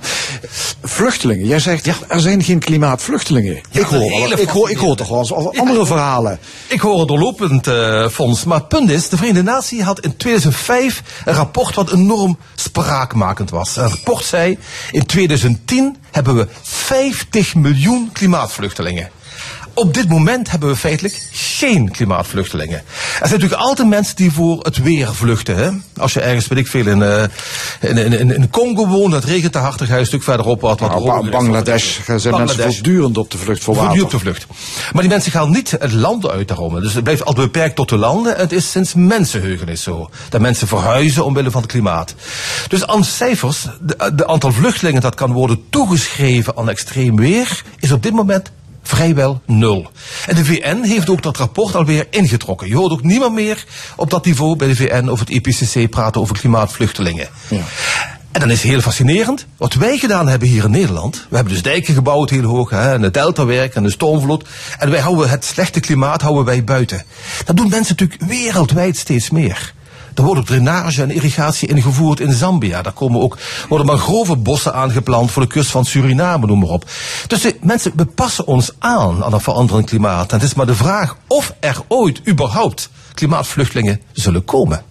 Vluchtelingen. 0.82 1.46
Jij 1.46 1.58
zegt, 1.58 1.86
er 2.08 2.20
zijn 2.20 2.42
geen 2.42 2.58
klimaatvluchtelingen. 2.58 3.60
ik, 3.70 3.82
hoor, 3.82 4.38
ik, 4.38 4.48
hoor, 4.48 4.70
ik 4.70 4.76
hoor 4.76 4.96
toch 4.96 5.08
wel 5.08 5.18
eens 5.18 5.32
andere 5.32 5.86
verhalen. 5.86 6.38
Ik 6.68 6.80
hoor 6.80 6.98
het 6.98 7.08
doorlopend, 7.08 7.66
eh 7.66 8.08
Fons. 8.08 8.44
Maar 8.44 8.58
het 8.58 8.68
punt 8.68 8.90
is, 8.90 9.08
de 9.08 9.16
Verenigde 9.16 9.50
Natie 9.50 9.82
had 9.82 10.00
in 10.00 10.16
2005 10.16 11.02
een 11.24 11.34
rapport 11.34 11.74
wat 11.74 11.92
enorm 11.92 12.38
spraakmakend 12.54 13.50
was. 13.50 13.76
Een 13.76 13.88
rapport 13.88 14.24
zei, 14.24 14.58
in 14.90 15.06
2010 15.06 15.96
hebben 16.10 16.34
we 16.34 16.41
50 16.62 17.54
miljoen 17.54 18.10
klimaatvluchtelingen. 18.12 19.10
Op 19.74 19.94
dit 19.94 20.08
moment 20.08 20.50
hebben 20.50 20.68
we 20.68 20.76
feitelijk 20.76 21.22
geen 21.32 21.90
klimaatvluchtelingen. 21.90 22.78
Er 22.78 23.28
zijn 23.28 23.30
natuurlijk 23.30 23.60
altijd 23.60 23.88
mensen 23.88 24.16
die 24.16 24.32
voor 24.32 24.58
het 24.62 24.82
weer 24.82 25.14
vluchten. 25.14 25.56
Hè? 25.56 25.70
Als 25.96 26.12
je 26.12 26.20
ergens, 26.20 26.46
weet 26.46 26.58
ik 26.58 26.66
veel, 26.66 26.86
in, 26.86 27.02
eh, 27.02 27.22
in, 27.80 27.96
in, 27.96 28.34
in, 28.34 28.50
Congo 28.50 28.86
woont, 28.86 29.12
het 29.12 29.24
regent 29.24 29.52
te 29.52 29.58
hard, 29.58 29.78
dan 29.78 29.86
ga 29.86 29.94
je 29.94 30.00
een 30.00 30.06
stuk 30.06 30.22
verderop 30.22 30.60
wat, 30.60 30.80
wat 30.80 31.04
Nou, 31.04 31.24
is. 31.24 31.30
Bangladesh 31.30 31.94
zijn 32.04 32.04
mensen 32.06 32.30
Bangladesh. 32.30 32.64
voortdurend 32.64 33.18
op 33.18 33.30
de 33.30 33.38
vlucht 33.38 33.62
voor 33.62 33.74
water. 33.74 34.04
op 34.04 34.10
de 34.10 34.18
vlucht. 34.18 34.46
Maar 34.92 35.02
die 35.02 35.10
mensen 35.10 35.32
gaan 35.32 35.50
niet 35.50 35.70
het 35.70 35.92
land 35.92 36.28
uit 36.28 36.48
daarom. 36.48 36.80
Dus 36.80 36.94
het 36.94 37.02
blijft 37.02 37.24
altijd 37.24 37.52
beperkt 37.52 37.76
tot 37.76 37.88
de 37.88 37.96
landen. 37.96 38.36
Het 38.36 38.52
is 38.52 38.70
sinds 38.70 38.94
mensenheugenis 38.94 39.82
zo. 39.82 40.10
Dat 40.28 40.40
mensen 40.40 40.68
verhuizen 40.68 41.24
omwille 41.24 41.50
van 41.50 41.62
het 41.62 41.70
klimaat. 41.70 42.14
Dus 42.68 42.86
aan 42.86 43.04
cijfers, 43.04 43.66
de, 43.80 44.12
de 44.14 44.26
aantal 44.26 44.52
vluchtelingen 44.52 45.00
dat 45.00 45.14
kan 45.14 45.32
worden 45.32 45.64
toegeschreven 45.70 46.56
aan 46.56 46.68
extreem 46.68 47.16
weer, 47.16 47.62
is 47.78 47.92
op 47.92 48.02
dit 48.02 48.12
moment 48.12 48.50
vrijwel 48.82 49.42
nul. 49.46 49.90
En 50.26 50.34
de 50.34 50.44
VN 50.44 50.82
heeft 50.82 51.10
ook 51.10 51.22
dat 51.22 51.36
rapport 51.36 51.74
alweer 51.74 52.06
ingetrokken. 52.10 52.68
Je 52.68 52.76
hoort 52.76 52.92
ook 52.92 53.02
niemand 53.02 53.34
meer 53.34 53.64
op 53.96 54.10
dat 54.10 54.24
niveau 54.24 54.56
bij 54.56 54.68
de 54.68 54.76
VN 54.76 55.08
of 55.08 55.18
het 55.18 55.30
IPCC 55.30 55.90
praten 55.90 56.20
over 56.20 56.38
klimaatvluchtelingen. 56.38 57.28
En 58.32 58.40
dan 58.40 58.50
is 58.50 58.62
het 58.62 58.70
heel 58.70 58.80
fascinerend. 58.80 59.46
Wat 59.56 59.74
wij 59.74 59.98
gedaan 59.98 60.28
hebben 60.28 60.48
hier 60.48 60.64
in 60.64 60.70
Nederland. 60.70 61.26
We 61.28 61.34
hebben 61.34 61.52
dus 61.52 61.62
dijken 61.62 61.94
gebouwd 61.94 62.30
heel 62.30 62.42
hoog. 62.42 62.70
Hè, 62.70 62.92
en 62.92 63.02
het 63.02 63.14
deltawerk 63.14 63.74
en 63.74 63.82
de 63.82 63.90
stormvloed. 63.90 64.44
En 64.78 64.90
wij 64.90 65.00
houden 65.00 65.30
het 65.30 65.44
slechte 65.44 65.80
klimaat 65.80 66.22
houden 66.22 66.44
wij 66.44 66.64
buiten. 66.64 67.04
Dat 67.44 67.56
doen 67.56 67.68
mensen 67.68 67.96
natuurlijk 67.98 68.30
wereldwijd 68.30 68.96
steeds 68.96 69.30
meer. 69.30 69.72
Er 70.14 70.22
wordt 70.22 70.40
ook 70.40 70.46
drainage 70.46 71.02
en 71.02 71.10
irrigatie 71.10 71.68
ingevoerd 71.68 72.20
in 72.20 72.32
Zambia. 72.32 72.82
Daar 72.82 72.92
komen 72.92 73.20
ook, 73.20 73.38
worden 73.68 73.86
mangrovenbossen 73.86 74.74
aangeplant 74.74 75.30
voor 75.30 75.42
de 75.42 75.48
kust 75.48 75.70
van 75.70 75.84
Suriname, 75.84 76.46
noem 76.46 76.58
maar 76.58 76.68
op. 76.68 76.90
Dus 77.26 77.40
de 77.40 77.56
mensen, 77.60 77.92
we 77.96 78.04
passen 78.04 78.46
ons 78.46 78.70
aan 78.78 79.24
aan 79.24 79.32
een 79.32 79.40
veranderend 79.40 79.86
klimaat. 79.86 80.32
En 80.32 80.38
het 80.38 80.46
is 80.46 80.54
maar 80.54 80.66
de 80.66 80.74
vraag 80.74 81.16
of 81.26 81.54
er 81.60 81.76
ooit 81.88 82.20
überhaupt 82.28 82.90
klimaatvluchtelingen 83.14 84.00
zullen 84.12 84.44
komen. 84.44 84.82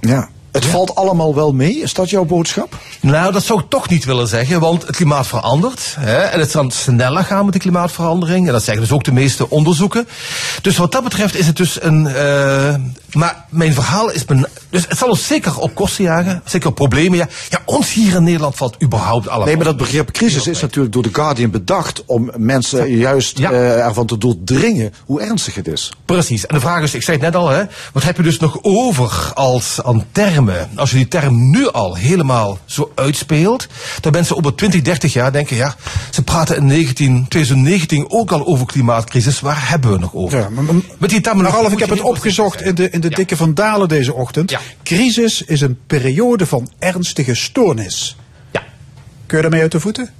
Ja. 0.00 0.28
Het 0.52 0.66
valt 0.66 0.94
allemaal 0.94 1.34
wel 1.34 1.52
mee, 1.52 1.80
is 1.80 1.92
dat 1.94 2.10
jouw 2.10 2.24
boodschap? 2.24 2.78
Nou, 3.00 3.32
dat 3.32 3.44
zou 3.44 3.60
ik 3.60 3.66
toch 3.68 3.88
niet 3.88 4.04
willen 4.04 4.28
zeggen, 4.28 4.60
want 4.60 4.86
het 4.86 4.96
klimaat 4.96 5.26
verandert. 5.26 5.96
Hè, 5.98 6.16
en 6.16 6.40
het 6.40 6.50
zal 6.50 6.70
sneller 6.70 7.24
gaan 7.24 7.44
met 7.44 7.52
de 7.52 7.60
klimaatverandering. 7.60 8.46
En 8.46 8.52
dat 8.52 8.62
zeggen 8.62 8.82
dus 8.82 8.92
ook 8.92 9.04
de 9.04 9.12
meeste 9.12 9.50
onderzoeken. 9.50 10.08
Dus 10.62 10.76
wat 10.76 10.92
dat 10.92 11.04
betreft 11.04 11.34
is 11.36 11.46
het 11.46 11.56
dus 11.56 11.82
een. 11.82 12.06
eh, 12.06 12.74
maar 13.12 13.44
mijn 13.48 13.72
verhaal 13.74 14.10
is. 14.10 14.24
ben- 14.24 14.48
Dus 14.70 14.84
het 14.88 14.98
zal 14.98 15.08
ons 15.08 15.26
zeker 15.26 15.58
op 15.58 15.74
kosten 15.74 16.04
jagen, 16.04 16.42
zeker 16.44 16.68
op 16.68 16.74
problemen. 16.74 17.18
Ja, 17.18 17.28
ja 17.48 17.62
ons 17.64 17.92
hier 17.92 18.14
in 18.14 18.22
Nederland 18.22 18.56
valt 18.56 18.76
überhaupt 18.82 19.28
allemaal. 19.28 19.46
Nee, 19.46 19.56
maar 19.56 19.64
dat 19.64 19.76
begrip 19.76 20.10
crisis 20.12 20.46
is 20.46 20.60
natuurlijk 20.60 20.94
door 20.94 21.02
The 21.02 21.08
Guardian 21.12 21.50
bedacht 21.50 22.02
om 22.06 22.30
mensen 22.36 22.90
juist 22.96 23.38
Ja. 23.38 23.50
eh, 23.52 23.86
ervan 23.86 24.06
te 24.06 24.18
doordringen 24.18 24.92
hoe 25.04 25.20
ernstig 25.20 25.54
het 25.54 25.68
is. 25.68 25.92
Precies. 26.04 26.46
En 26.46 26.54
de 26.54 26.60
vraag 26.60 26.82
is, 26.82 26.94
ik 26.94 27.02
zei 27.02 27.16
het 27.16 27.26
net 27.26 27.36
al, 27.36 27.48
hè, 27.48 27.62
wat 27.92 28.02
heb 28.02 28.16
je 28.16 28.22
dus 28.22 28.38
nog 28.38 28.58
over 28.62 29.30
als 29.34 29.80
aan 29.84 30.04
termen? 30.12 30.68
Als 30.74 30.90
je 30.90 30.96
die 30.96 31.08
term 31.08 31.50
nu 31.50 31.68
al 31.70 31.94
helemaal 31.94 32.58
zo 32.64 32.92
uitspeelt, 32.94 33.66
dan 34.00 34.12
mensen 34.12 34.36
over 34.36 34.54
20, 34.54 34.82
30 34.82 35.12
jaar 35.12 35.32
denken, 35.32 35.56
ja, 35.56 35.74
ze 36.10 36.22
praten 36.22 36.56
in 36.56 36.66
19, 36.66 37.26
2019 37.28 38.04
ook 38.10 38.32
al 38.32 38.46
over 38.46 38.66
klimaatcrisis. 38.66 39.40
Waar 39.40 39.68
hebben 39.68 39.92
we 39.92 39.98
nog 39.98 40.14
over? 40.14 40.38
Ja, 40.38 40.48
maar, 40.48 40.64
maar, 40.64 40.74
Met 40.98 41.10
die 41.10 41.20
termen 41.20 41.44
nog 41.44 41.54
Ralf, 41.54 41.72
ik 41.72 41.78
heb 41.78 41.90
het 41.90 42.00
opgezocht 42.00 42.62
in 42.62 42.74
de, 42.74 42.90
in 42.90 42.99
de 43.00 43.10
Ja. 43.10 43.16
dikke 43.16 43.36
van 43.36 43.54
Dalen 43.54 43.88
deze 43.88 44.14
ochtend. 44.14 44.50
Ja. 44.50 44.60
Crisis 44.82 45.42
is 45.42 45.60
een 45.60 45.78
periode 45.86 46.46
van 46.46 46.70
ernstige 46.78 47.34
stoornis. 47.34 48.16
Ja. 48.52 48.62
Kun 49.26 49.36
je 49.36 49.42
daarmee 49.42 49.62
uit 49.62 49.72
de 49.72 49.80
voeten? 49.80 50.10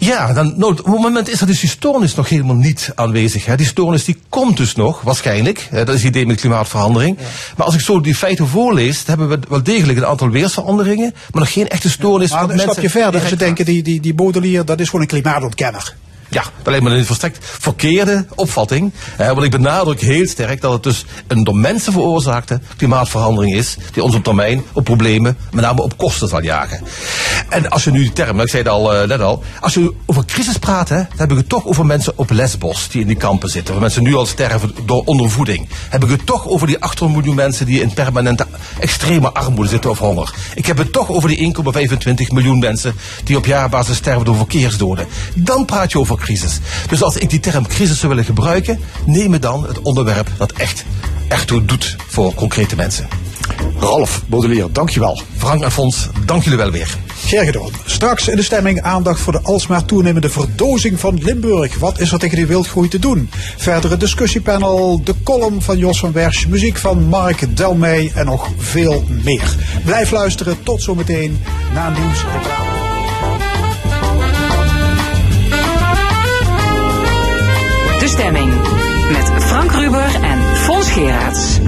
Ja, 0.00 0.32
dan, 0.32 0.54
nou, 0.56 0.70
op 0.70 0.76
het 0.76 0.86
moment 0.86 1.28
is 1.28 1.38
dat 1.38 1.48
dus 1.48 1.60
die 1.60 1.68
stoornis 1.68 2.14
nog 2.14 2.28
helemaal 2.28 2.54
niet 2.56 2.92
aanwezig. 2.94 3.44
Hè. 3.44 3.56
Die 3.56 3.66
stoornis 3.66 4.04
die 4.04 4.18
komt 4.28 4.56
dus 4.56 4.74
nog, 4.74 5.00
waarschijnlijk. 5.00 5.66
Hè, 5.70 5.84
dat 5.84 5.94
is 5.94 6.00
het 6.02 6.08
idee 6.10 6.26
met 6.26 6.40
klimaatverandering. 6.40 7.18
Maar 7.56 7.66
als 7.66 7.74
ik 7.74 7.80
zo 7.80 8.00
die 8.00 8.14
feiten 8.14 8.46
voorlees, 8.48 9.04
dan 9.04 9.18
hebben 9.18 9.40
we 9.40 9.46
wel 9.48 9.62
degelijk 9.62 9.98
een 9.98 10.06
aantal 10.06 10.30
weersveranderingen, 10.30 11.12
maar 11.30 11.42
nog 11.42 11.52
geen 11.52 11.68
echte 11.68 11.90
stoornis. 11.90 12.30
Maar 12.30 12.40
wat 12.40 12.50
een 12.50 12.56
mensen 12.56 12.72
stapje 12.72 12.90
verder. 12.90 13.28
Ze 13.28 13.36
denken, 13.36 13.64
die, 13.64 13.82
die, 13.82 14.00
die 14.00 14.14
Baudelaire, 14.14 14.64
dat 14.64 14.80
is 14.80 14.86
gewoon 14.86 15.00
een 15.00 15.06
klimaatontkenner. 15.08 15.94
Ja, 16.30 16.42
dat 16.42 16.66
lijkt 16.66 16.84
me 16.84 16.90
een 16.90 17.04
volstrekt 17.04 17.38
verkeerde 17.40 18.26
opvatting. 18.34 18.92
Hè, 19.16 19.34
want 19.34 19.42
ik 19.42 19.50
benadruk 19.50 20.00
heel 20.00 20.26
sterk 20.26 20.60
dat 20.60 20.72
het 20.72 20.82
dus 20.82 21.04
een 21.26 21.44
door 21.44 21.56
mensen 21.56 21.92
veroorzaakte 21.92 22.60
klimaatverandering 22.76 23.54
is. 23.54 23.76
Die 23.92 24.02
ons 24.02 24.14
op 24.14 24.24
termijn 24.24 24.62
op 24.72 24.84
problemen, 24.84 25.36
met 25.52 25.64
name 25.64 25.82
op 25.82 25.96
kosten 25.96 26.28
zal 26.28 26.42
jagen. 26.42 26.80
En 27.48 27.70
als 27.70 27.84
je 27.84 27.90
nu 27.90 28.00
die 28.00 28.12
term, 28.12 28.40
ik 28.40 28.48
zei 28.48 28.62
het 28.62 28.72
al, 28.72 28.94
eh, 28.94 29.08
net 29.08 29.20
al. 29.20 29.42
Als 29.60 29.74
je 29.74 29.94
over 30.06 30.24
crisis 30.24 30.58
praat, 30.58 30.88
hè, 30.88 30.96
dan 30.96 31.16
heb 31.16 31.30
ik 31.30 31.36
het 31.36 31.48
toch 31.48 31.66
over 31.66 31.86
mensen 31.86 32.12
op 32.16 32.30
Lesbos 32.30 32.88
die 32.88 33.00
in 33.00 33.06
die 33.06 33.16
kampen 33.16 33.48
zitten. 33.48 33.72
Waar 33.72 33.82
mensen 33.82 34.02
nu 34.02 34.14
al 34.14 34.26
sterven 34.26 34.74
door 34.84 35.02
ondervoeding. 35.04 35.68
Heb 35.88 36.04
ik 36.04 36.10
het 36.10 36.26
toch 36.26 36.48
over 36.48 36.66
die 36.66 36.78
800 36.80 37.18
miljoen 37.18 37.44
mensen 37.44 37.66
die 37.66 37.80
in 37.80 37.94
permanente 37.94 38.46
extreme 38.80 39.32
armoede 39.32 39.70
zitten 39.70 39.90
of 39.90 39.98
honger. 39.98 40.34
Ik 40.54 40.66
heb 40.66 40.78
het 40.78 40.92
toch 40.92 41.10
over 41.10 41.28
die 41.28 41.38
1,25 41.38 42.32
miljoen 42.32 42.58
mensen 42.58 42.94
die 43.24 43.36
op 43.36 43.46
jaarbasis 43.46 43.96
sterven 43.96 44.24
door 44.24 44.36
verkeersdoden. 44.36 45.06
Dan 45.34 45.64
praat 45.64 45.92
je 45.92 45.98
over 45.98 46.18
crisis. 46.28 46.58
Dus 46.88 47.02
als 47.02 47.16
ik 47.16 47.30
die 47.30 47.40
term 47.40 47.66
crisis 47.66 47.98
zou 47.98 48.08
willen 48.08 48.24
gebruiken, 48.24 48.80
neem 49.04 49.30
me 49.30 49.38
dan 49.38 49.66
het 49.66 49.82
onderwerp 49.82 50.28
dat 50.36 50.52
echt 50.52 50.84
ertoe 51.28 51.64
doet 51.64 51.96
voor 52.08 52.34
concrete 52.34 52.76
mensen. 52.76 53.08
Ralf 53.78 54.22
Baudelaire, 54.26 54.72
dankjewel. 54.72 55.22
Frank 55.36 55.62
en 55.62 55.72
Fons, 55.72 56.08
dank 56.24 56.42
jullie 56.42 56.58
wel 56.58 56.70
weer. 56.70 56.96
Gergedoon. 57.14 57.72
Straks 57.84 58.28
in 58.28 58.36
de 58.36 58.42
stemming 58.42 58.82
aandacht 58.82 59.20
voor 59.20 59.32
de 59.32 59.40
alsmaar 59.42 59.84
toenemende 59.84 60.30
verdozing 60.30 61.00
van 61.00 61.18
Limburg. 61.22 61.78
Wat 61.78 62.00
is 62.00 62.12
er 62.12 62.18
tegen 62.18 62.36
die 62.36 62.46
wildgroei 62.46 62.88
te 62.88 62.98
doen? 62.98 63.30
Verdere 63.56 63.96
discussiepanel, 63.96 65.00
de 65.04 65.14
column 65.24 65.62
van 65.62 65.78
Jos 65.78 65.98
van 65.98 66.12
Wersch, 66.12 66.46
muziek 66.46 66.76
van 66.76 67.02
Mark 67.02 67.56
Delmey 67.56 68.10
en 68.14 68.26
nog 68.26 68.48
veel 68.58 69.04
meer. 69.08 69.54
Blijf 69.84 70.10
luisteren, 70.10 70.62
tot 70.62 70.82
zometeen 70.82 71.38
na 71.74 71.90
nieuws. 71.90 72.24
reclame. 72.34 72.77
Stemming. 78.18 78.52
Met 79.12 79.42
Frank 79.42 79.72
Ruber 79.72 80.14
en 80.22 80.56
Fons 80.56 80.90
Geraerts. 80.90 81.58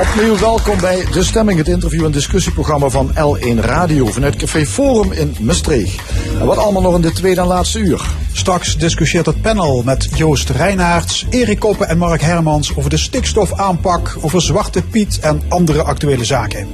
Opnieuw 0.00 0.38
welkom 0.38 0.80
bij 0.80 1.04
De 1.12 1.24
Stemming, 1.24 1.58
het 1.58 1.68
interview- 1.68 2.04
en 2.04 2.10
discussieprogramma 2.10 2.88
van 2.88 3.10
L1 3.10 3.60
Radio 3.60 4.06
vanuit 4.06 4.36
Café 4.36 4.66
Forum 4.66 5.12
in 5.12 5.36
Maastricht. 5.40 6.02
En 6.40 6.46
wat 6.46 6.56
allemaal 6.56 6.82
nog 6.82 6.94
in 6.94 7.00
de 7.00 7.12
tweede 7.12 7.40
en 7.40 7.46
laatste 7.46 7.78
uur. 7.78 8.02
Straks 8.40 8.76
discussieert 8.76 9.26
het 9.26 9.42
panel 9.42 9.82
met 9.82 10.08
Joost 10.14 10.50
Reinaerts, 10.50 11.26
Erik 11.30 11.58
Koppen 11.58 11.88
en 11.88 11.98
Mark 11.98 12.20
Hermans 12.20 12.76
over 12.76 12.90
de 12.90 12.96
stikstofaanpak, 12.96 14.16
over 14.20 14.42
Zwarte 14.42 14.82
Piet 14.82 15.18
en 15.20 15.42
andere 15.48 15.82
actuele 15.82 16.24
zaken. 16.24 16.68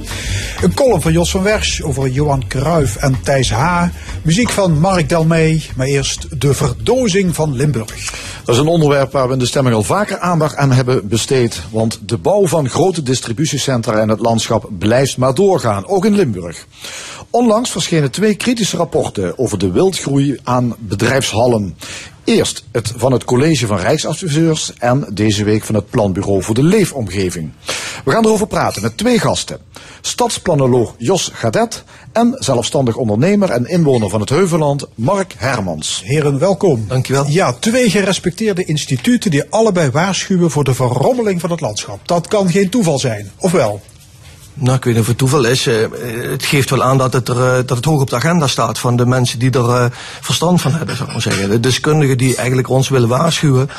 Een 0.61 0.73
column 0.73 1.01
van 1.01 1.11
Jos 1.11 1.31
van 1.31 1.43
Wersch 1.43 1.81
over 1.81 2.09
Johan 2.09 2.47
Cruijff 2.47 2.95
en 2.95 3.21
Thijs 3.23 3.51
H. 3.51 3.83
Muziek 4.21 4.49
van 4.49 4.79
Mark 4.79 5.09
Delmey, 5.09 5.61
maar 5.75 5.87
eerst 5.87 6.41
de 6.41 6.53
verdozing 6.53 7.35
van 7.35 7.55
Limburg. 7.55 8.26
Dat 8.47 8.55
is 8.55 8.61
een 8.61 8.67
onderwerp 8.67 9.11
waar 9.11 9.27
we 9.27 9.33
in 9.33 9.39
de 9.39 9.45
stemming 9.45 9.75
al 9.75 9.83
vaker 9.83 10.19
aandacht 10.19 10.55
aan 10.55 10.71
hebben 10.71 11.07
besteed. 11.07 11.61
Want 11.71 11.99
de 12.05 12.17
bouw 12.17 12.47
van 12.47 12.69
grote 12.69 13.03
distributiecentra 13.03 14.01
in 14.01 14.09
het 14.09 14.19
landschap 14.19 14.69
blijft 14.77 15.17
maar 15.17 15.33
doorgaan, 15.33 15.87
ook 15.87 16.05
in 16.05 16.15
Limburg. 16.15 16.67
Onlangs 17.29 17.69
verschenen 17.69 18.11
twee 18.11 18.35
kritische 18.35 18.77
rapporten 18.77 19.37
over 19.37 19.57
de 19.57 19.71
wildgroei 19.71 20.39
aan 20.43 20.75
bedrijfshallen. 20.79 21.77
Eerst 22.27 22.63
het 22.71 22.93
van 22.95 23.11
het 23.11 23.23
College 23.23 23.67
van 23.67 23.77
Rijksadviseurs 23.77 24.73
en 24.77 25.07
deze 25.13 25.43
week 25.43 25.63
van 25.63 25.75
het 25.75 25.89
Planbureau 25.89 26.43
voor 26.43 26.55
de 26.55 26.63
Leefomgeving. 26.63 27.51
We 28.05 28.11
gaan 28.11 28.25
erover 28.25 28.47
praten 28.47 28.81
met 28.81 28.97
twee 28.97 29.19
gasten. 29.19 29.59
Stadsplanoloog 30.01 30.95
Jos 30.97 31.31
Gadet 31.33 31.83
en 32.11 32.35
zelfstandig 32.39 32.95
ondernemer 32.95 33.49
en 33.49 33.65
inwoner 33.65 34.09
van 34.09 34.19
het 34.19 34.29
Heuvelland 34.29 34.85
Mark 34.95 35.35
Hermans. 35.37 36.01
Heren, 36.05 36.39
welkom. 36.39 36.85
Dankjewel. 36.87 37.25
Ja, 37.27 37.53
twee 37.53 37.89
gerespecteerde 37.89 38.63
instituten 38.63 39.31
die 39.31 39.43
allebei 39.49 39.91
waarschuwen 39.91 40.51
voor 40.51 40.63
de 40.63 40.73
verrommeling 40.73 41.41
van 41.41 41.51
het 41.51 41.61
landschap. 41.61 42.07
Dat 42.07 42.27
kan 42.27 42.49
geen 42.49 42.69
toeval 42.69 42.99
zijn, 42.99 43.31
of 43.37 43.51
wel? 43.51 43.81
Nou, 44.59 44.77
ik 44.77 44.83
weet 44.83 44.93
niet 44.93 45.01
of 45.01 45.07
het 45.07 45.17
toeval 45.17 45.45
is. 45.45 45.67
Eh, 45.67 45.75
het 46.31 46.45
geeft 46.45 46.69
wel 46.69 46.83
aan 46.83 46.97
dat 46.97 47.13
het, 47.13 47.27
er, 47.27 47.35
eh, 47.35 47.55
dat 47.65 47.77
het 47.77 47.85
hoog 47.85 48.01
op 48.01 48.09
de 48.09 48.15
agenda 48.15 48.47
staat 48.47 48.79
van 48.79 48.95
de 48.95 49.05
mensen 49.05 49.39
die 49.39 49.51
er 49.51 49.69
eh, 49.69 49.85
verstand 50.21 50.61
van 50.61 50.71
hebben, 50.71 50.95
zou 50.95 51.07
ik 51.07 51.13
maar 51.13 51.23
zeggen. 51.23 51.49
De 51.49 51.59
deskundigen 51.59 52.17
die 52.17 52.35
eigenlijk 52.35 52.69
ons 52.69 52.89
willen 52.89 53.09
waarschuwen. 53.09 53.69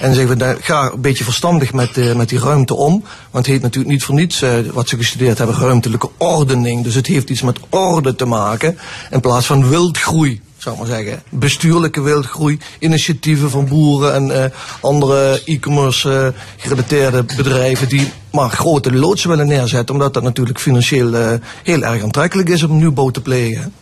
En 0.00 0.14
zeggen, 0.14 0.38
we, 0.38 0.56
ga 0.60 0.92
een 0.92 1.00
beetje 1.00 1.24
verstandig 1.24 1.72
met, 1.72 1.96
eh, 1.96 2.14
met 2.14 2.28
die 2.28 2.38
ruimte 2.38 2.74
om. 2.74 3.04
Want 3.30 3.46
het 3.46 3.54
heet 3.54 3.62
natuurlijk 3.62 3.92
niet 3.92 4.04
voor 4.04 4.14
niets 4.14 4.42
eh, 4.42 4.52
wat 4.72 4.88
ze 4.88 4.96
gestudeerd 4.96 5.38
hebben, 5.38 5.56
ruimtelijke 5.56 6.10
ordening. 6.16 6.84
Dus 6.84 6.94
het 6.94 7.06
heeft 7.06 7.30
iets 7.30 7.42
met 7.42 7.58
orde 7.68 8.14
te 8.14 8.24
maken 8.24 8.78
in 9.10 9.20
plaats 9.20 9.46
van 9.46 9.68
wildgroei. 9.68 10.40
Zou 10.58 10.74
ik 10.74 10.80
maar 10.80 10.90
zeggen. 10.96 11.22
Bestuurlijke 11.28 12.00
wildgroei, 12.00 12.58
initiatieven 12.78 13.50
van 13.50 13.68
boeren 13.68 14.14
en 14.14 14.44
eh, 14.44 14.50
andere 14.80 15.42
e-commerce 15.44 16.32
eh, 16.34 16.40
gerelateerde 16.56 17.24
bedrijven 17.36 17.88
die 17.88 18.12
maar 18.32 18.50
grote 18.50 18.92
loods 18.92 19.24
willen 19.24 19.46
neerzetten. 19.46 19.94
Omdat 19.94 20.14
dat 20.14 20.22
natuurlijk 20.22 20.60
financieel 20.60 21.14
eh, 21.14 21.32
heel 21.62 21.82
erg 21.82 22.02
aantrekkelijk 22.02 22.48
is 22.48 22.62
om 22.62 22.76
nieuwbouw 22.76 23.10
te 23.10 23.20
plegen. 23.20 23.72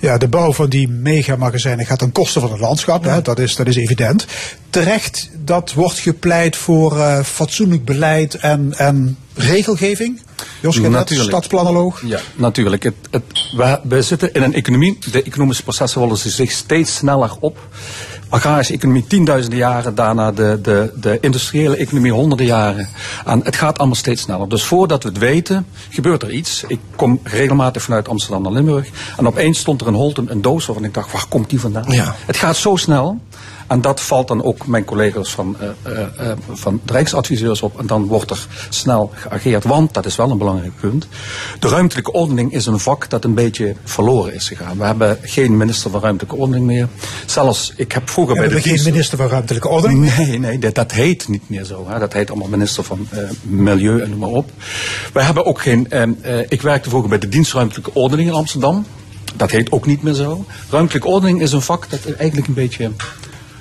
Ja, 0.00 0.18
de 0.18 0.28
bouw 0.28 0.52
van 0.52 0.68
die 0.68 0.88
megamagazijnen 0.88 1.86
gaat 1.86 1.98
ten 1.98 2.12
koste 2.12 2.40
van 2.40 2.50
het 2.50 2.60
landschap, 2.60 3.04
hè, 3.04 3.22
dat, 3.22 3.38
is, 3.38 3.56
dat 3.56 3.66
is 3.66 3.76
evident. 3.76 4.26
Terecht, 4.70 5.30
dat 5.44 5.72
wordt 5.72 5.98
gepleit 5.98 6.56
voor 6.56 7.22
fatsoenlijk 7.24 7.84
beleid 7.84 8.34
en, 8.34 8.74
en 8.76 9.18
regelgeving. 9.34 10.20
Jos 10.60 10.76
Genet, 10.76 10.90
Natuurlijk. 10.90 11.28
stadsplanoloog. 11.28 12.02
Ja, 12.06 12.20
natuurlijk. 12.34 12.82
Het, 12.82 12.94
het, 13.10 13.22
we, 13.56 13.80
we 13.82 14.02
zitten 14.02 14.32
in 14.32 14.42
een 14.42 14.54
economie. 14.54 14.98
De 15.10 15.22
economische 15.22 15.62
processen 15.62 16.00
rollen 16.00 16.16
zich 16.16 16.50
steeds 16.50 16.94
sneller 16.94 17.30
op. 17.40 17.58
Agrarische 18.28 18.72
economie 18.72 19.06
tienduizenden 19.06 19.58
jaren, 19.58 19.94
daarna 19.94 20.32
de, 20.32 20.58
de, 20.62 20.92
de 21.00 21.18
industriële 21.20 21.76
economie 21.76 22.12
honderden 22.12 22.46
jaren. 22.46 22.88
En 23.24 23.40
het 23.44 23.56
gaat 23.56 23.78
allemaal 23.78 23.96
steeds 23.96 24.22
sneller. 24.22 24.48
Dus 24.48 24.62
voordat 24.64 25.02
we 25.02 25.08
het 25.08 25.18
weten, 25.18 25.66
gebeurt 25.90 26.22
er 26.22 26.30
iets. 26.30 26.64
Ik 26.66 26.80
kom 26.96 27.20
regelmatig 27.22 27.82
vanuit 27.82 28.08
Amsterdam 28.08 28.42
naar 28.42 28.52
Limburg. 28.52 28.88
En 29.16 29.26
opeens 29.26 29.58
stond 29.58 29.80
er 29.80 29.86
in 29.86 29.92
Holten 29.92 30.30
een 30.30 30.42
doos 30.42 30.66
waarvan 30.66 30.84
ik 30.84 30.94
dacht, 30.94 31.12
waar 31.12 31.26
komt 31.28 31.50
die 31.50 31.60
vandaan? 31.60 31.92
Ja. 31.92 32.14
Het 32.26 32.36
gaat 32.36 32.56
zo 32.56 32.76
snel. 32.76 33.20
En 33.66 33.80
dat 33.80 34.00
valt 34.00 34.28
dan 34.28 34.42
ook 34.42 34.66
mijn 34.66 34.84
collega's 34.84 35.30
van, 35.30 35.56
eh, 35.82 36.32
van 36.52 36.80
de 36.84 36.92
Rijksadviseurs 36.92 37.62
op. 37.62 37.78
En 37.78 37.86
dan 37.86 38.06
wordt 38.06 38.30
er 38.30 38.46
snel 38.68 39.12
geageerd. 39.14 39.64
Want, 39.64 39.94
dat 39.94 40.06
is 40.06 40.16
wel 40.16 40.30
een 40.30 40.38
belangrijk 40.38 40.72
punt. 40.80 41.06
De 41.58 41.68
ruimtelijke 41.68 42.12
ordening 42.12 42.52
is 42.52 42.66
een 42.66 42.78
vak 42.78 43.10
dat 43.10 43.24
een 43.24 43.34
beetje 43.34 43.74
verloren 43.84 44.34
is 44.34 44.48
gegaan. 44.48 44.78
We 44.78 44.84
hebben 44.84 45.18
geen 45.22 45.56
minister 45.56 45.90
van 45.90 46.00
ruimtelijke 46.00 46.36
ordening 46.36 46.66
meer. 46.66 46.88
Zelfs, 47.26 47.72
ik 47.76 47.92
heb 47.92 48.10
vroeger 48.10 48.34
We 48.34 48.40
bij 48.40 48.48
de 48.48 48.54
hebben 48.54 48.72
geen 48.72 48.84
minister 48.92 49.18
van 49.18 49.28
ruimtelijke 49.28 49.68
ordening. 49.68 50.16
Nee, 50.16 50.38
nee, 50.38 50.58
dat, 50.58 50.74
dat 50.74 50.92
heet 50.92 51.28
niet 51.28 51.48
meer 51.48 51.64
zo. 51.64 51.86
Hè. 51.88 51.98
Dat 51.98 52.12
heet 52.12 52.30
allemaal 52.30 52.48
minister 52.48 52.84
van 52.84 53.08
Milieu 53.42 54.02
en 54.02 54.10
noem 54.10 54.18
maar 54.18 54.28
op. 54.28 54.50
Wij 55.12 55.24
hebben 55.24 55.44
ook 55.46 55.60
geen. 55.60 55.90
ehm, 55.90 56.12
eh, 56.20 56.38
ik 56.48 56.62
werkte 56.62 56.88
vroeger 56.88 57.08
bij 57.10 57.18
de 57.18 57.28
dienst 57.28 57.52
ruimtelijke 57.52 57.90
ordening 57.94 58.28
in 58.28 58.34
Amsterdam. 58.34 58.86
Dat 59.36 59.50
heet 59.50 59.72
ook 59.72 59.86
niet 59.86 60.02
meer 60.02 60.14
zo. 60.14 60.44
Ruimtelijke 60.70 61.08
ordening 61.08 61.40
is 61.40 61.52
een 61.52 61.62
vak 61.62 61.90
dat 61.90 62.00
eigenlijk 62.04 62.48
een 62.48 62.54
beetje 62.54 62.90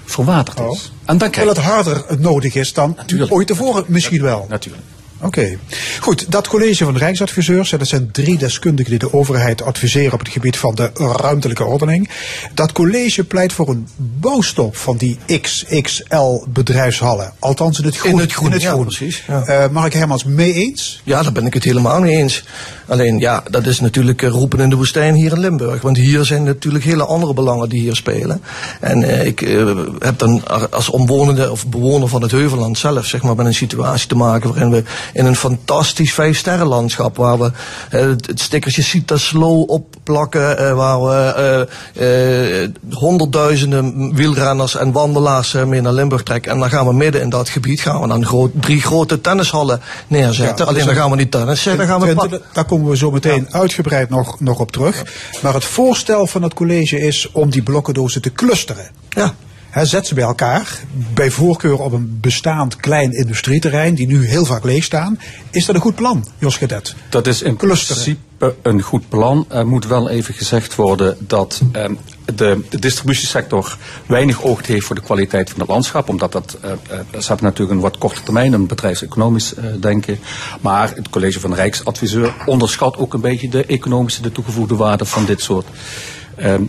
verwaterd 0.06 0.60
is. 0.60 0.66
Oh. 0.66 0.80
En 1.06 1.18
dan 1.18 1.30
krijg 1.30 1.54
Terwijl 1.54 1.78
het 1.78 1.86
harder 1.86 2.20
nodig 2.20 2.56
is 2.56 2.74
dan 2.74 2.94
Natuurlijk. 2.98 3.32
ooit 3.32 3.48
tevoren 3.48 3.84
misschien 3.88 4.22
wel. 4.22 4.46
Natuurlijk. 4.50 4.84
Oké, 5.22 5.58
goed. 6.00 6.32
Dat 6.32 6.48
college 6.48 6.84
van 6.84 6.94
de 6.94 7.00
Rijksadviseurs, 7.00 7.70
dat 7.70 7.88
zijn 7.88 8.12
drie 8.12 8.38
deskundigen 8.38 8.90
die 8.90 9.00
de 9.00 9.14
overheid 9.14 9.62
adviseren 9.62 10.14
op 10.14 10.20
het 10.20 10.30
gebied 10.30 10.58
van 10.58 10.76
de 10.76 10.92
ruimtelijke 10.94 11.64
ordening. 11.64 12.10
Dat 12.54 12.72
college 12.72 13.24
pleit 13.24 13.54
voor 13.54 13.70
een 13.70 13.88
bouwstop 13.98 14.76
van 14.76 14.98
die 14.98 15.18
XXL 15.42 16.44
bedrijfshallen. 16.48 17.34
Althans 17.40 17.80
in 17.80 17.86
het 17.86 17.98
groen. 17.98 18.12
In 18.12 18.20
het 18.20 18.34
groen, 18.34 18.60
ja, 18.60 18.76
precies, 18.76 19.24
ja. 19.28 19.44
Eh, 19.44 19.70
Mark 19.70 19.94
Hermans, 19.94 20.24
mee 20.24 20.54
eens? 20.54 21.02
Ja, 21.04 21.24
daar 21.24 21.32
ben 21.32 21.46
ik 21.46 21.54
het 21.54 21.64
helemaal 21.64 22.00
mee 22.00 22.16
eens. 22.16 22.44
Alleen 22.88 23.20
ja, 23.20 23.44
dat 23.50 23.66
is 23.66 23.80
natuurlijk 23.80 24.22
eh, 24.22 24.30
roepen 24.30 24.60
in 24.60 24.70
de 24.70 24.76
woestijn 24.76 25.14
hier 25.16 25.32
in 25.32 25.40
Limburg. 25.40 25.82
Want 25.82 25.98
hier 25.98 26.26
zijn 26.26 26.44
natuurlijk 26.44 26.84
hele 26.84 27.06
andere 27.06 27.34
belangen 27.34 27.70
die 27.70 27.82
hier 27.82 27.96
spelen. 27.96 28.42
En 28.80 29.04
eh, 29.04 29.26
ik 29.26 29.42
eh, 29.42 29.70
heb 30.00 30.20
dan 30.20 30.42
als 30.72 30.90
omwonende 30.90 31.52
of 31.52 31.68
bewoner 31.68 32.08
van 32.08 32.22
het 32.22 32.32
Heuvelland 32.32 32.78
zelf, 32.78 33.06
zeg 33.06 33.24
maar, 33.24 33.36
met 33.36 33.46
een 33.46 33.54
situatie 33.54 34.08
te 34.08 34.16
maken 34.16 34.50
waarin 34.50 34.72
we 34.72 34.84
in 35.14 35.26
een 35.26 35.36
fantastisch 35.36 36.14
vijfsterrenlandschap, 36.14 37.18
waar 37.18 37.40
we 37.40 37.52
eh, 37.90 38.02
het, 38.02 38.40
stickertje 38.40 38.82
Cita 38.82 39.18
Slow 39.18 39.70
opplakken, 39.70 40.58
eh, 40.58 40.74
waar 40.74 41.04
we 41.04 41.68
eh, 41.96 42.62
eh, 42.64 42.70
honderdduizenden 42.92 44.16
wielrenners 44.16 44.76
en 44.76 44.92
wandelaars 44.92 45.54
mee 45.54 45.82
naar 45.82 45.94
Limburg 45.94 46.24
trekken. 46.24 46.52
En 46.52 46.60
dan 46.60 46.70
gaan 46.70 46.88
we 46.88 46.94
midden 46.94 47.22
in 47.22 47.30
dat 47.30 47.50
gebied 47.50 47.82
gaan 47.82 48.02
we 48.02 48.08
dan 48.08 48.26
groot, 48.26 48.52
drie 48.60 48.82
grote 48.82 49.22
tennishallen 49.22 49.82
neerzetten. 50.08 50.66
Ja, 50.66 50.72
Alleen 50.72 50.86
dan 50.86 50.96
gaan 50.96 51.10
we 51.10 51.16
niet 51.16 51.32
tennissen, 51.32 51.78
dan 51.78 51.88
gaan 51.88 52.00
we 52.00 52.42
daar 52.54 52.66
komen 52.76 52.92
we 52.92 52.98
zo 52.98 53.12
meteen 53.12 53.54
uitgebreid 53.54 54.10
nog, 54.10 54.40
nog 54.40 54.60
op 54.60 54.72
terug. 54.72 55.06
Maar 55.42 55.54
het 55.54 55.66
voorstel 55.66 56.28
van 56.28 56.44
het 56.44 56.54
college 56.54 57.00
is 57.00 57.32
om 57.32 57.50
die 57.50 57.64
blokkendozen 57.64 58.22
te 58.22 58.32
clusteren. 58.32 58.90
Ja. 59.10 59.36
Hè, 59.76 59.86
zet 59.86 60.08
ze 60.08 60.14
bij 60.14 60.24
elkaar, 60.24 60.80
bij 61.14 61.32
voorkeur 61.32 61.82
op 61.82 61.92
een 61.92 62.18
bestaand 62.22 62.76
klein 62.76 63.12
industrieterrein, 63.12 63.96
die 63.96 64.08
nu 64.08 64.26
heel 64.26 64.46
vaak 64.46 64.64
leeg 64.64 64.84
staan. 64.84 65.20
Is 65.52 65.66
dat 65.66 65.76
een 65.76 65.82
goed 65.82 65.96
plan, 65.96 66.28
Jos 66.38 66.58
Gedet? 66.58 66.96
Dat 67.10 67.28
is 67.28 67.42
in 67.42 67.56
Clusteren. 67.56 68.04
principe 68.04 68.56
een 68.62 68.82
goed 68.82 69.10
plan. 69.10 69.46
Er 69.50 69.68
moet 69.68 69.88
wel 69.88 70.10
even 70.10 70.34
gezegd 70.34 70.76
worden 70.76 71.18
dat 71.20 71.62
ehm, 71.72 71.94
de, 72.36 72.62
de 72.70 72.80
distributiesector 72.80 73.78
weinig 74.06 74.44
oog 74.44 74.68
heeft 74.68 74.86
voor 74.86 74.96
de 74.96 75.02
kwaliteit 75.02 75.50
van 75.50 75.60
het 75.60 75.70
landschap. 75.70 76.10
Omdat 76.10 76.32
dat, 76.32 76.58
eh, 76.62 76.72
eh, 76.72 76.78
ze 77.20 77.28
hebben 77.28 77.46
natuurlijk 77.46 77.72
een 77.72 77.84
wat 77.84 77.98
korte 77.98 78.24
termijn, 78.24 78.54
een 78.54 78.68
bedrijfseconomisch 78.68 79.54
eh, 79.54 79.66
denken. 79.80 80.20
Maar 80.62 80.92
het 80.96 81.10
college 81.10 81.40
van 81.40 81.54
Rijksadviseur 81.54 82.34
onderschat 82.46 82.98
ook 82.98 83.14
een 83.14 83.22
beetje 83.22 83.50
de 83.50 83.66
economische, 83.66 84.22
de 84.22 84.32
toegevoegde 84.32 84.76
waarde 84.76 85.06
van 85.06 85.26
dit 85.26 85.42
soort 85.42 85.68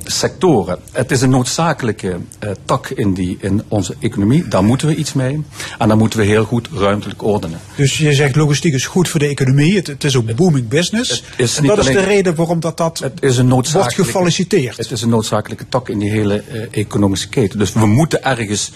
sectoren. 0.05 0.79
Het 0.93 1.11
is 1.11 1.21
een 1.21 1.31
noodzakelijke 1.31 2.17
eh, 2.39 2.51
tak 2.65 2.89
in, 2.89 3.15
die, 3.15 3.37
in 3.41 3.63
onze 3.69 3.95
economie. 4.01 4.49
Daar 4.49 4.65
moeten 4.65 4.89
we 4.89 4.95
iets 4.95 5.13
mee. 5.13 5.45
En 5.79 5.89
daar 5.89 5.97
moeten 5.97 6.19
we 6.19 6.25
heel 6.25 6.45
goed 6.45 6.69
ruimtelijk 6.73 7.23
ordenen. 7.23 7.61
Dus 7.77 7.99
je 7.99 8.13
zegt 8.13 8.37
logistiek 8.37 8.75
is 8.75 8.87
goed 8.87 9.09
voor 9.09 9.21
de 9.21 9.27
economie, 9.27 9.77
het, 9.77 9.87
het 9.87 10.05
is 10.05 10.17
ook 10.17 10.35
booming 10.35 10.69
business. 10.69 11.25
Is 11.37 11.57
en 11.57 11.67
dat 11.67 11.79
is 11.79 11.87
de 11.87 12.05
reden 12.05 12.35
waarom 12.35 12.61
dat, 12.61 12.77
dat 12.77 12.99
Het 12.99 13.23
is 13.23 13.37
een 13.37 13.49
wordt 13.49 13.95
gefaciliteerd. 13.95 14.77
Het 14.77 14.91
is 14.91 15.03
een 15.03 15.09
noodzakelijke 15.09 15.69
tak 15.69 15.89
in 15.89 15.99
die 15.99 16.11
hele 16.11 16.43
eh, 16.43 16.61
economische 16.71 17.29
keten. 17.29 17.59
Dus 17.59 17.73
we 17.73 17.87
moeten 17.87 18.25
ergens 18.25 18.73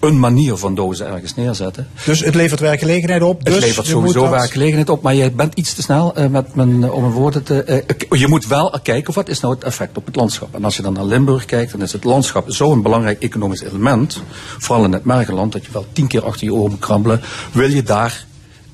een 0.00 0.18
manier 0.18 0.56
van 0.56 0.74
dozen 0.74 1.06
ergens 1.06 1.34
neerzetten. 1.34 1.88
Dus 2.04 2.20
het 2.20 2.34
levert 2.34 2.60
werkgelegenheid 2.60 3.22
op. 3.22 3.44
Dus 3.44 3.54
het 3.54 3.64
levert 3.64 3.86
sowieso 3.86 4.30
werkgelegenheid 4.30 4.88
op, 4.88 5.02
maar 5.02 5.14
je 5.14 5.30
bent 5.30 5.54
iets 5.54 5.74
te 5.74 5.82
snel 5.82 6.14
eh, 6.14 6.26
met 6.26 6.54
mijn, 6.54 6.84
eh, 6.84 6.92
om 6.94 7.04
een 7.04 7.10
woorden 7.10 7.42
te... 7.42 7.62
eh, 7.62 8.20
je 8.20 8.28
moet 8.28 8.46
wel 8.46 8.78
kijken 8.82 9.14
wat 9.14 9.28
is 9.28 9.40
nou 9.40 9.54
het 9.54 9.64
effect 9.64 9.96
op 9.96 10.06
het 10.06 10.16
landschap. 10.16 10.54
En 10.54 10.64
als 10.64 10.76
je 10.76 10.82
dan 10.82 10.92
naar 10.92 11.04
Limburg 11.04 11.44
kijkt, 11.44 11.72
dan 11.72 11.82
is 11.82 11.92
het 11.92 12.04
landschap 12.04 12.44
zo'n 12.50 12.82
belangrijk 12.82 13.22
economisch 13.22 13.62
element, 13.62 14.22
vooral 14.58 14.84
in 14.84 14.92
het 14.92 15.04
Mergeland, 15.04 15.52
dat 15.52 15.64
je 15.64 15.72
wel 15.72 15.86
tien 15.92 16.06
keer 16.06 16.24
achter 16.24 16.46
je 16.46 16.54
oren 16.54 16.70
moet 16.70 16.80
krabbelen, 16.80 17.20
wil 17.52 17.70
je 17.70 17.82
daar 17.82 18.26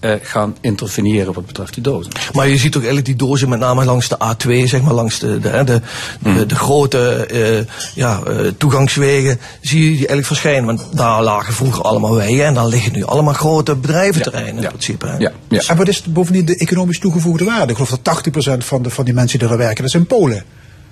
eh, 0.05 0.13
gaan 0.23 0.57
interveneren 0.61 1.33
wat 1.33 1.47
betreft 1.47 1.75
die 1.75 1.83
dozen. 1.83 2.13
Maar 2.33 2.49
je 2.49 2.57
ziet 2.57 2.77
ook 2.77 2.83
eigenlijk 2.83 3.07
die 3.07 3.29
dozen 3.29 3.49
met 3.49 3.59
name 3.59 3.85
langs 3.85 4.09
de 4.09 4.17
A2, 4.17 4.69
zeg 4.69 4.83
maar 4.83 4.93
langs 4.93 5.19
de, 5.19 5.39
de, 5.39 5.49
hè, 5.49 5.65
de, 5.65 5.81
de, 6.21 6.47
de 6.47 6.55
grote 6.55 7.27
eh, 7.27 7.75
ja, 7.95 8.21
eh, 8.27 8.47
toegangswegen, 8.59 9.41
zie 9.61 9.81
je 9.81 9.89
die 9.89 9.97
eigenlijk 9.97 10.27
verschijnen. 10.27 10.65
Want 10.65 10.83
daar 10.93 11.23
lagen 11.23 11.55
vroeger 11.55 11.83
allemaal 11.83 12.15
wegen 12.15 12.45
en 12.45 12.55
daar 12.55 12.67
liggen 12.67 12.93
nu 12.93 13.05
allemaal 13.05 13.35
grote 13.35 13.75
bedrijventerreinen 13.75 14.63
in 14.63 14.69
principe. 14.69 15.07
hè. 15.07 15.17
Ja, 15.17 15.33
ja. 15.49 15.63
En 15.67 15.77
wat 15.77 15.89
is 15.89 16.03
bovendien 16.03 16.45
de 16.45 16.57
economisch 16.57 16.99
toegevoegde 16.99 17.45
waarde? 17.45 17.73
Ik 17.73 17.79
geloof 17.79 17.99
dat 18.03 18.25
80% 18.61 18.65
van 18.65 18.83
de, 18.83 18.91
van 18.91 19.05
die 19.05 19.15
mensen 19.15 19.39
die 19.39 19.49
er 19.49 19.57
werken, 19.57 19.83
dat 19.83 19.91
zijn 19.91 20.07
Polen. 20.07 20.45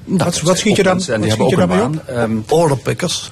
Nou, 0.05 0.19
wat, 0.19 0.33
dat 0.35 0.41
wat 0.41 0.59
schiet 0.59 0.77
je 0.77 0.83
dan, 0.83 1.03
en 1.03 1.21
wat 1.21 1.23
die 1.23 1.31
hebben 1.31 1.51
ook 1.51 1.61
een 1.61 1.69
baan. 1.69 2.01
Ehm, 2.07 2.37
Orderpickers. 2.49 3.31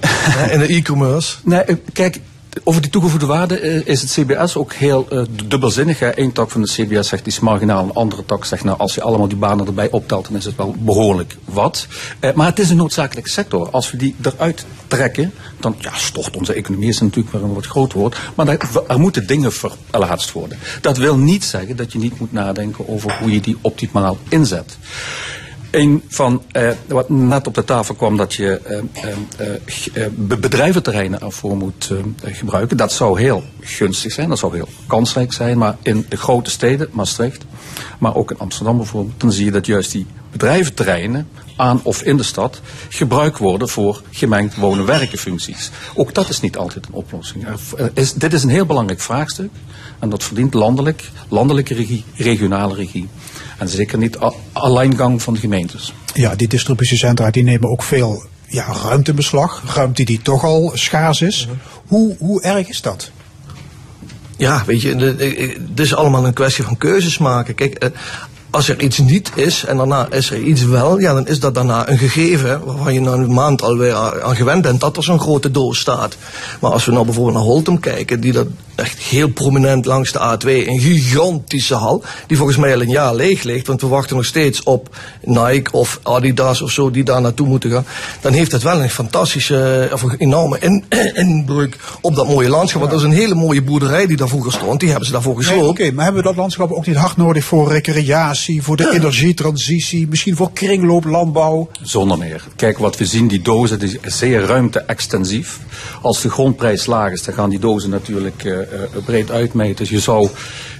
hè, 0.06 0.52
in 0.52 0.58
de 0.58 0.66
e-commerce. 0.66 1.36
Nee, 1.44 1.64
kijk, 1.92 2.20
over 2.64 2.82
die 2.82 2.90
toegevoegde 2.90 3.26
waarde 3.26 3.58
eh, 3.58 3.86
is 3.86 4.00
het 4.00 4.10
CBS 4.10 4.56
ook 4.56 4.72
heel 4.72 5.06
eh, 5.10 5.22
dubbelzinnig. 5.46 6.00
Eén 6.00 6.32
tak 6.32 6.50
van 6.50 6.62
de 6.62 6.68
CBS 6.68 7.08
zegt 7.08 7.24
die 7.24 7.32
is 7.32 7.40
marginaal, 7.40 7.84
een 7.84 7.94
andere 7.94 8.24
tak 8.24 8.44
zegt 8.44 8.64
nou 8.64 8.78
als 8.78 8.94
je 8.94 9.02
allemaal 9.02 9.28
die 9.28 9.36
banen 9.36 9.66
erbij 9.66 9.90
optelt 9.90 10.26
dan 10.26 10.36
is 10.36 10.44
het 10.44 10.56
wel 10.56 10.74
behoorlijk 10.78 11.36
wat. 11.44 11.86
Eh, 12.20 12.32
maar 12.32 12.46
het 12.46 12.58
is 12.58 12.70
een 12.70 12.76
noodzakelijke 12.76 13.30
sector. 13.30 13.70
Als 13.70 13.90
we 13.90 13.96
die 13.96 14.14
eruit 14.22 14.66
trekken, 14.86 15.32
dan 15.60 15.76
ja, 15.78 15.94
stort 15.94 16.36
onze 16.36 16.52
economie 16.52 16.88
is 16.88 17.00
natuurlijk 17.00 17.34
weer 17.34 17.42
een 17.42 17.54
wat 17.54 17.66
groot 17.66 17.92
woord. 17.92 18.16
Maar 18.34 18.48
er, 18.48 18.58
er 18.88 19.00
moeten 19.00 19.26
dingen 19.26 19.52
verplaatst 19.52 20.32
worden. 20.32 20.58
Dat 20.80 20.96
wil 20.96 21.16
niet 21.16 21.44
zeggen 21.44 21.76
dat 21.76 21.92
je 21.92 21.98
niet 21.98 22.20
moet 22.20 22.32
nadenken 22.32 22.88
over 22.88 23.18
hoe 23.18 23.32
je 23.32 23.40
die 23.40 23.56
optimaal 23.60 24.18
inzet. 24.28 24.78
Een 25.70 26.02
van 26.08 26.42
eh, 26.52 26.70
wat 26.88 27.08
net 27.08 27.46
op 27.46 27.54
de 27.54 27.64
tafel 27.64 27.94
kwam 27.94 28.16
dat 28.16 28.34
je 28.34 28.60
eh, 28.60 28.78
eh, 28.92 29.54
eh, 30.04 30.10
be- 30.14 30.36
bedrijventerreinen 30.36 31.20
ervoor 31.20 31.56
moet 31.56 31.90
gebruiken. 32.22 32.76
Dat 32.76 32.92
zou 32.92 33.20
heel 33.20 33.42
gunstig 33.60 34.12
zijn, 34.12 34.28
dat 34.28 34.38
zou 34.38 34.54
heel 34.54 34.68
kansrijk 34.86 35.32
zijn. 35.32 35.58
Maar 35.58 35.76
in 35.82 36.06
de 36.08 36.16
grote 36.16 36.50
steden, 36.50 36.88
Maastricht, 36.92 37.44
maar 37.98 38.14
ook 38.14 38.30
in 38.30 38.38
Amsterdam 38.38 38.76
bijvoorbeeld, 38.76 39.20
dan 39.20 39.32
zie 39.32 39.44
je 39.44 39.50
dat 39.50 39.66
juist 39.66 39.92
die 39.92 40.06
bedrijventerreinen 40.32 41.28
aan 41.56 41.80
of 41.82 42.02
in 42.02 42.16
de 42.16 42.22
stad 42.22 42.60
gebruikt 42.88 43.38
worden 43.38 43.68
voor 43.68 44.02
gemengd 44.10 44.56
wonen-werken 44.56 45.18
functies. 45.18 45.70
Ook 45.94 46.14
dat 46.14 46.28
is 46.28 46.40
niet 46.40 46.56
altijd 46.56 46.86
een 46.86 46.92
oplossing. 46.92 47.46
Is, 47.94 48.12
dit 48.12 48.32
is 48.32 48.42
een 48.42 48.48
heel 48.48 48.66
belangrijk 48.66 49.00
vraagstuk 49.00 49.50
en 49.98 50.08
dat 50.08 50.24
verdient 50.24 50.54
landelijk, 50.54 51.10
landelijke 51.28 51.74
regie, 51.74 52.04
regionale 52.14 52.74
regie. 52.74 53.08
En 53.58 53.68
zeker 53.68 53.98
niet 53.98 54.18
alleingang 54.52 55.22
van 55.22 55.34
de 55.34 55.40
gemeentes. 55.40 55.92
Ja, 56.14 56.34
die 56.34 56.48
distributiecentra 56.48 57.30
die 57.30 57.42
nemen 57.42 57.70
ook 57.70 57.82
veel 57.82 58.22
ja, 58.46 58.66
ruimte 58.82 59.10
in 59.10 59.16
beslag. 59.16 59.62
Ruimte 59.74 60.04
die 60.04 60.22
toch 60.22 60.44
al 60.44 60.70
schaars 60.74 61.22
is. 61.22 61.48
Hoe, 61.86 62.16
hoe 62.18 62.42
erg 62.42 62.68
is 62.68 62.82
dat? 62.82 63.10
Ja, 64.36 64.62
weet 64.66 64.82
je, 64.82 64.94
het 65.68 65.80
is 65.80 65.94
allemaal 65.94 66.26
een 66.26 66.32
kwestie 66.32 66.64
van 66.64 66.76
keuzes 66.76 67.18
maken. 67.18 67.54
Kijk, 67.54 67.74
eh, 67.74 67.90
als 68.50 68.68
er 68.68 68.80
iets 68.80 68.98
niet 68.98 69.30
is 69.34 69.64
en 69.64 69.76
daarna 69.76 70.10
is 70.10 70.30
er 70.30 70.38
iets 70.38 70.64
wel, 70.64 70.98
ja, 70.98 71.12
dan 71.12 71.26
is 71.26 71.40
dat 71.40 71.54
daarna 71.54 71.88
een 71.88 71.98
gegeven 71.98 72.64
waarvan 72.64 72.94
je 72.94 73.00
na 73.00 73.12
een 73.12 73.32
maand 73.32 73.62
alweer 73.62 74.22
aan 74.22 74.36
gewend 74.36 74.62
bent 74.62 74.80
dat 74.80 74.96
er 74.96 75.02
zo'n 75.02 75.20
grote 75.20 75.50
doos 75.50 75.78
staat. 75.78 76.16
Maar 76.60 76.70
als 76.70 76.84
we 76.84 76.92
nou 76.92 77.04
bijvoorbeeld 77.04 77.36
naar 77.36 77.44
Holtum 77.44 77.80
kijken, 77.80 78.20
die 78.20 78.32
dat 78.32 78.46
echt 78.76 78.98
heel 78.98 79.28
prominent 79.28 79.84
langs 79.84 80.12
de 80.12 80.18
A2, 80.18 80.48
een 80.48 80.80
gigantische 80.80 81.74
hal, 81.74 82.02
die 82.26 82.36
volgens 82.36 82.58
mij 82.58 82.74
al 82.74 82.80
een 82.80 82.88
jaar 82.88 83.14
leeg 83.14 83.42
ligt, 83.42 83.66
want 83.66 83.80
we 83.80 83.86
wachten 83.86 84.16
nog 84.16 84.24
steeds 84.24 84.62
op 84.62 84.96
Nike 85.22 85.72
of 85.72 86.00
Adidas 86.02 86.62
of 86.62 86.70
zo 86.70 86.90
die 86.90 87.04
daar 87.04 87.20
naartoe 87.20 87.46
moeten 87.46 87.70
gaan, 87.70 87.86
dan 88.20 88.32
heeft 88.32 88.52
het 88.52 88.62
wel 88.62 88.82
een 88.82 88.90
fantastische, 88.90 89.88
of 89.92 90.02
een 90.02 90.14
enorme 90.18 90.58
in, 90.58 90.84
inbreuk 91.14 91.76
op 92.00 92.14
dat 92.14 92.28
mooie 92.28 92.48
landschap. 92.48 92.80
Want 92.80 92.92
dat 92.92 93.00
is 93.00 93.06
een 93.06 93.22
hele 93.22 93.34
mooie 93.34 93.62
boerderij 93.62 94.06
die 94.06 94.16
daar 94.16 94.28
vroeger 94.28 94.52
stond, 94.52 94.80
die 94.80 94.88
hebben 94.88 95.06
ze 95.06 95.12
daarvoor 95.12 95.34
Nee, 95.36 95.44
gesloopt. 95.44 95.68
Oké, 95.68 95.90
maar 95.90 96.04
hebben 96.04 96.22
we 96.22 96.28
dat 96.28 96.36
landschap 96.36 96.70
ook 96.70 96.86
niet 96.86 96.96
hard 96.96 97.16
nodig 97.16 97.44
voor 97.44 97.72
recreatie, 97.72 98.62
voor 98.62 98.76
de 98.76 98.90
energietransitie, 98.96 100.08
misschien 100.08 100.36
voor 100.36 100.52
kringlooplandbouw? 100.52 101.68
Zonder 101.82 102.18
meer. 102.18 102.44
Kijk, 102.56 102.78
wat 102.78 102.96
we 102.96 103.04
zien, 103.04 103.28
die 103.28 103.42
dozen 103.42 103.78
die 103.78 103.98
is 104.02 104.18
zeer 104.18 104.40
ruimte-extensief. 104.40 105.58
Als 106.02 106.20
de 106.20 106.30
grondprijs 106.30 106.86
laag 106.86 107.12
is, 107.12 107.22
dan 107.22 107.34
gaan 107.34 107.50
die 107.50 107.58
dozen 107.58 107.90
natuurlijk 107.90 108.44
eh, 108.44 108.60
eh, 108.60 108.65
breed 109.04 109.30
uitmeten. 109.30 109.76
Dus 109.76 109.88
je 109.88 110.00
zou 110.00 110.28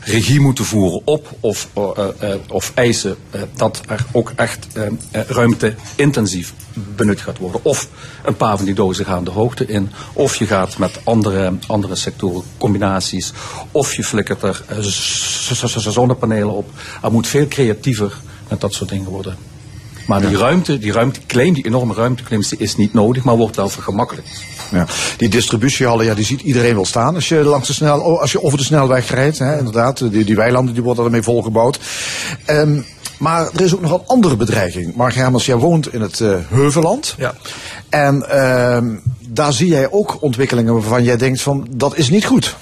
regie 0.01 0.41
moeten 0.41 0.65
voeren 0.65 1.01
op 1.05 1.37
of, 1.41 1.69
eh, 1.75 1.83
eh, 1.97 2.33
eh, 2.33 2.39
of 2.49 2.73
eisen 2.75 3.17
eh, 3.31 3.41
dat 3.57 3.81
er 3.89 4.05
ook 4.13 4.33
echt 4.37 4.67
eh, 4.73 4.87
eh, 5.11 5.23
ruimte-intensief 5.29 6.53
benut 6.97 7.21
gaat 7.21 7.39
worden. 7.39 7.61
Of 7.65 7.89
een 8.25 8.37
paar 8.37 8.57
van 8.57 8.67
die 8.67 8.75
dozen 8.75 9.05
gaan 9.05 9.25
de 9.25 9.31
hoogte 9.31 9.67
in. 9.67 9.91
Of 10.13 10.37
je 10.37 10.47
gaat 10.47 10.79
met 10.79 11.01
andere, 11.05 11.53
andere 11.67 11.95
sectoren 11.97 12.43
combinaties. 12.59 13.33
Of 13.73 13.95
je 13.95 14.05
flikkert 14.05 14.43
er 14.43 14.63
eh, 14.69 14.79
zonnepanelen 15.93 16.55
op. 16.55 16.71
Er 17.03 17.13
moet 17.13 17.27
veel 17.27 17.49
creatiever 17.49 18.13
met 18.49 18.61
dat 18.61 18.73
soort 18.73 18.91
dingen 18.91 19.11
worden. 19.11 19.37
Maar 20.07 20.21
die 20.21 20.37
ruimte, 20.37 20.79
die 20.79 20.93
ruimteclaim, 20.93 21.55
die 21.55 21.67
enorme 21.67 21.95
ruimteclaims, 21.95 22.49
die 22.49 22.59
is 22.59 22.77
niet 22.77 22.93
nodig, 22.93 23.25
maar 23.25 23.37
wordt 23.37 23.57
wel 23.57 23.69
vergemakkelijkt. 23.69 24.43
Ja. 24.71 24.87
Die 25.17 25.29
distributiehallen, 25.29 26.05
ja, 26.05 26.15
die 26.15 26.25
ziet 26.25 26.41
iedereen 26.41 26.75
wel 26.75 26.85
staan 26.85 27.15
als 27.15 27.29
je, 27.29 27.37
langs 27.37 27.67
de 27.67 27.73
snel, 27.73 28.21
als 28.21 28.33
je 28.33 28.43
over 28.43 28.59
de 28.59 28.65
snelweg 28.65 29.11
rijdt. 29.11 29.39
Hè, 29.39 29.59
inderdaad, 29.59 29.99
die, 30.11 30.25
die 30.25 30.37
weilanden 30.37 30.75
die 30.75 30.83
worden 30.83 31.05
ermee 31.05 31.23
volgebouwd. 31.23 31.79
Ehm, 32.45 32.81
maar 33.19 33.49
er 33.55 33.61
is 33.61 33.75
ook 33.75 33.81
nog 33.81 33.93
een 33.93 34.07
andere 34.07 34.37
bedreiging. 34.37 34.95
Mark 34.95 35.15
Hermans, 35.15 35.47
jij 35.47 35.57
woont 35.57 35.93
in 35.93 36.01
het 36.01 36.21
eh, 36.21 36.35
Heuveland. 36.49 37.15
Ja. 37.19 37.35
En 37.89 38.31
ehm, 38.31 38.95
daar 39.29 39.53
zie 39.53 39.69
jij 39.69 39.91
ook 39.91 40.17
ontwikkelingen 40.21 40.75
waarvan 40.75 41.05
jij 41.05 41.17
denkt 41.17 41.41
van, 41.41 41.67
dat 41.71 41.97
is 41.97 42.09
niet 42.09 42.25
goed. 42.25 42.57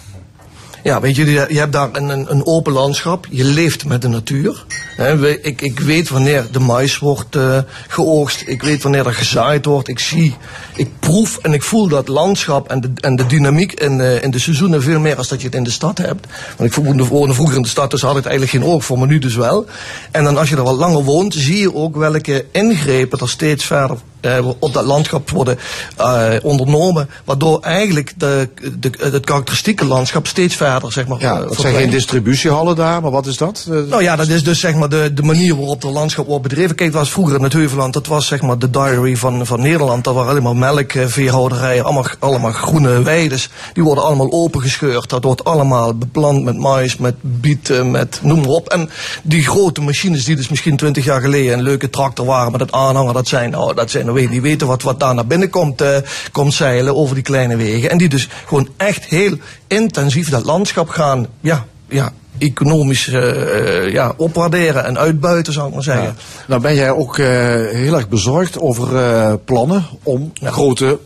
Ja, 0.82 1.00
weet 1.00 1.16
je, 1.16 1.30
je 1.30 1.58
hebt 1.58 1.72
daar 1.72 1.88
een, 1.92 2.30
een 2.30 2.46
open 2.46 2.72
landschap. 2.72 3.26
Je 3.30 3.44
leeft 3.44 3.84
met 3.84 4.02
de 4.02 4.08
natuur. 4.08 4.64
We- 4.96 5.38
ik, 5.42 5.60
ik 5.62 5.80
weet 5.80 6.08
wanneer 6.08 6.44
de 6.50 6.58
mais 6.60 6.98
wordt 6.98 7.36
eh, 7.36 7.58
geoogst. 7.88 8.42
Ik 8.46 8.62
weet 8.62 8.82
wanneer 8.82 9.06
er 9.06 9.14
gezaaid 9.14 9.64
wordt. 9.64 9.88
Ik 9.88 9.98
zie, 9.98 10.34
ik 10.76 10.88
proef 10.98 11.38
en 11.42 11.52
ik 11.52 11.62
voel 11.62 11.88
dat 11.88 12.08
landschap 12.08 12.68
en 12.68 12.80
de, 12.80 12.90
en 13.00 13.16
de 13.16 13.26
dynamiek 13.26 13.72
in, 13.72 13.98
de- 13.98 14.18
in 14.22 14.30
de 14.30 14.38
seizoenen 14.38 14.82
veel 14.82 15.00
meer 15.00 15.16
als 15.16 15.28
dat 15.28 15.40
je 15.40 15.46
het 15.46 15.56
in 15.56 15.64
de 15.64 15.70
stad 15.70 15.98
hebt. 15.98 16.26
Want 16.56 16.76
ik 16.76 17.04
woonde, 17.08 17.34
vroeger 17.34 17.56
in 17.56 17.62
de 17.62 17.68
stad, 17.68 17.90
dus 17.90 18.02
had 18.02 18.16
ik 18.16 18.24
eigenlijk 18.26 18.50
geen 18.64 18.72
oog 18.72 18.84
voor, 18.84 18.98
maar 18.98 19.08
nu 19.08 19.18
dus 19.18 19.34
wel. 19.34 19.66
En 20.10 20.24
dan 20.24 20.36
als 20.38 20.48
je 20.48 20.56
er 20.56 20.62
wat 20.62 20.76
langer 20.76 21.02
woont, 21.04 21.34
zie 21.34 21.58
je 21.58 21.74
ook 21.74 21.96
welke 21.96 22.44
ingrepen 22.52 23.18
er 23.18 23.28
steeds 23.28 23.64
verder 23.64 23.96
eh, 24.20 24.46
op 24.58 24.72
dat 24.72 24.84
landschap 24.84 25.30
worden 25.30 25.58
eh, 25.96 26.32
ondernomen. 26.42 27.08
Waardoor 27.24 27.60
eigenlijk 27.60 28.12
de, 28.16 28.48
de, 28.78 28.90
het 28.98 29.24
karakteristieke 29.24 29.84
landschap 29.84 30.26
steeds 30.26 30.54
verder, 30.56 30.92
zeg 30.92 31.06
maar, 31.06 31.20
Ja, 31.20 31.34
eh, 31.40 31.48
dat 31.48 31.60
zijn 31.60 31.74
geen 31.74 31.90
distributiehallen 31.90 32.76
daar, 32.76 33.02
maar 33.02 33.10
wat 33.10 33.26
is 33.26 33.36
dat? 33.36 33.66
Eh, 33.70 33.76
Nou 33.88 34.02
ja, 34.02 34.16
dat 34.16 34.28
is 34.28 34.44
dus 34.44 34.60
zeg 34.60 34.74
maar 34.74 34.83
de, 34.88 35.14
de 35.14 35.22
manier 35.22 35.56
waarop 35.56 35.82
het 35.82 35.92
landschap 35.92 36.26
wordt 36.26 36.42
bedreven. 36.42 36.76
Kijk, 36.76 36.92
dat 36.92 37.00
was 37.00 37.10
vroeger 37.10 37.36
in 37.36 37.42
het 37.42 37.52
Heuveland, 37.52 37.92
dat 37.92 38.06
was 38.06 38.26
zeg 38.26 38.42
maar 38.42 38.58
de 38.58 38.70
diary 38.70 39.16
van, 39.16 39.46
van 39.46 39.60
Nederland. 39.60 40.04
Dat 40.04 40.14
waren 40.14 40.30
allemaal 40.30 40.54
melkveehouderijen, 40.54 41.84
allemaal, 41.84 42.06
allemaal 42.18 42.52
groene 42.52 43.02
weides. 43.02 43.50
Die 43.72 43.84
worden 43.84 44.04
allemaal 44.04 44.32
opengescheurd. 44.32 45.08
Dat 45.08 45.24
wordt 45.24 45.44
allemaal 45.44 45.94
beplant 45.94 46.44
met 46.44 46.58
mais, 46.58 46.96
met 46.96 47.14
bieten, 47.20 47.90
met 47.90 48.18
noem 48.22 48.40
maar 48.40 48.48
op. 48.48 48.68
En 48.68 48.90
die 49.22 49.42
grote 49.42 49.80
machines 49.80 50.24
die 50.24 50.36
dus 50.36 50.48
misschien 50.48 50.76
twintig 50.76 51.04
jaar 51.04 51.20
geleden 51.20 51.52
een 51.52 51.62
leuke 51.62 51.90
tractor 51.90 52.26
waren 52.26 52.52
met 52.52 52.60
het 52.60 52.72
aanhanger, 52.72 53.12
dat 53.12 53.28
zijn, 53.28 53.50
nou, 53.50 53.74
dat 53.74 53.90
zijn, 53.90 54.12
weet, 54.12 54.30
die 54.30 54.40
weten 54.40 54.66
wat, 54.66 54.82
wat 54.82 55.00
daar 55.00 55.14
naar 55.14 55.26
binnen 55.26 55.50
komt, 55.50 55.80
eh, 55.80 55.96
komt 56.32 56.54
zeilen 56.54 56.96
over 56.96 57.14
die 57.14 57.24
kleine 57.24 57.56
wegen. 57.56 57.90
En 57.90 57.98
die 57.98 58.08
dus 58.08 58.28
gewoon 58.46 58.68
echt 58.76 59.04
heel 59.04 59.36
intensief 59.66 60.30
dat 60.30 60.44
landschap 60.44 60.88
gaan, 60.88 61.26
ja, 61.40 61.64
ja, 61.88 62.12
economisch 62.38 63.08
eh, 63.08 63.92
ja, 63.92 64.14
opwaarderen 64.16 64.84
en 64.84 64.98
uitbuiten, 64.98 65.52
zou 65.52 65.68
ik 65.68 65.74
maar 65.74 65.82
zeggen. 65.82 66.16
Nou 66.46 66.60
ben 66.60 66.74
jij 66.74 66.90
ook 66.90 67.18
eh, 67.18 67.26
heel 67.70 67.94
erg 67.94 68.08
bezorgd 68.08 68.60
over 68.60 69.38
plannen 69.38 69.84
om 70.02 70.32
grote, 70.42 70.98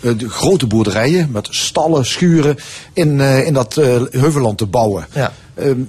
de 0.00 0.28
grote 0.28 0.66
boerderijen 0.66 1.30
met 1.30 1.48
stallen, 1.50 2.06
schuren 2.06 2.56
in, 2.92 3.20
in 3.20 3.52
dat 3.54 3.74
heuvelland 4.10 4.58
te 4.58 4.66
bouwen. 4.66 5.06
Ja. 5.12 5.32
Ehm, 5.54 5.80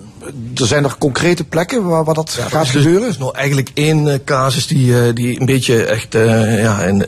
er 0.55 0.67
zijn 0.67 0.83
er 0.83 0.95
concrete 0.97 1.43
plekken 1.43 1.85
waar, 1.85 2.03
waar 2.03 2.13
dat 2.13 2.35
Ja, 2.37 2.43
gaat 2.43 2.61
dus- 2.61 2.71
gebeuren? 2.71 3.01
Er 3.03 3.09
is 3.09 3.17
nog 3.17 3.33
eigenlijk 3.33 3.69
één 3.73 4.07
eh, 4.07 4.19
casus 4.25 4.67
die, 4.67 5.01
eh, 5.01 5.15
die 5.15 5.39
een 5.39 5.45
beetje 5.45 5.85
echt 5.85 6.15
uh, 6.15 6.61
ja, 6.61 6.83
en, 6.83 7.05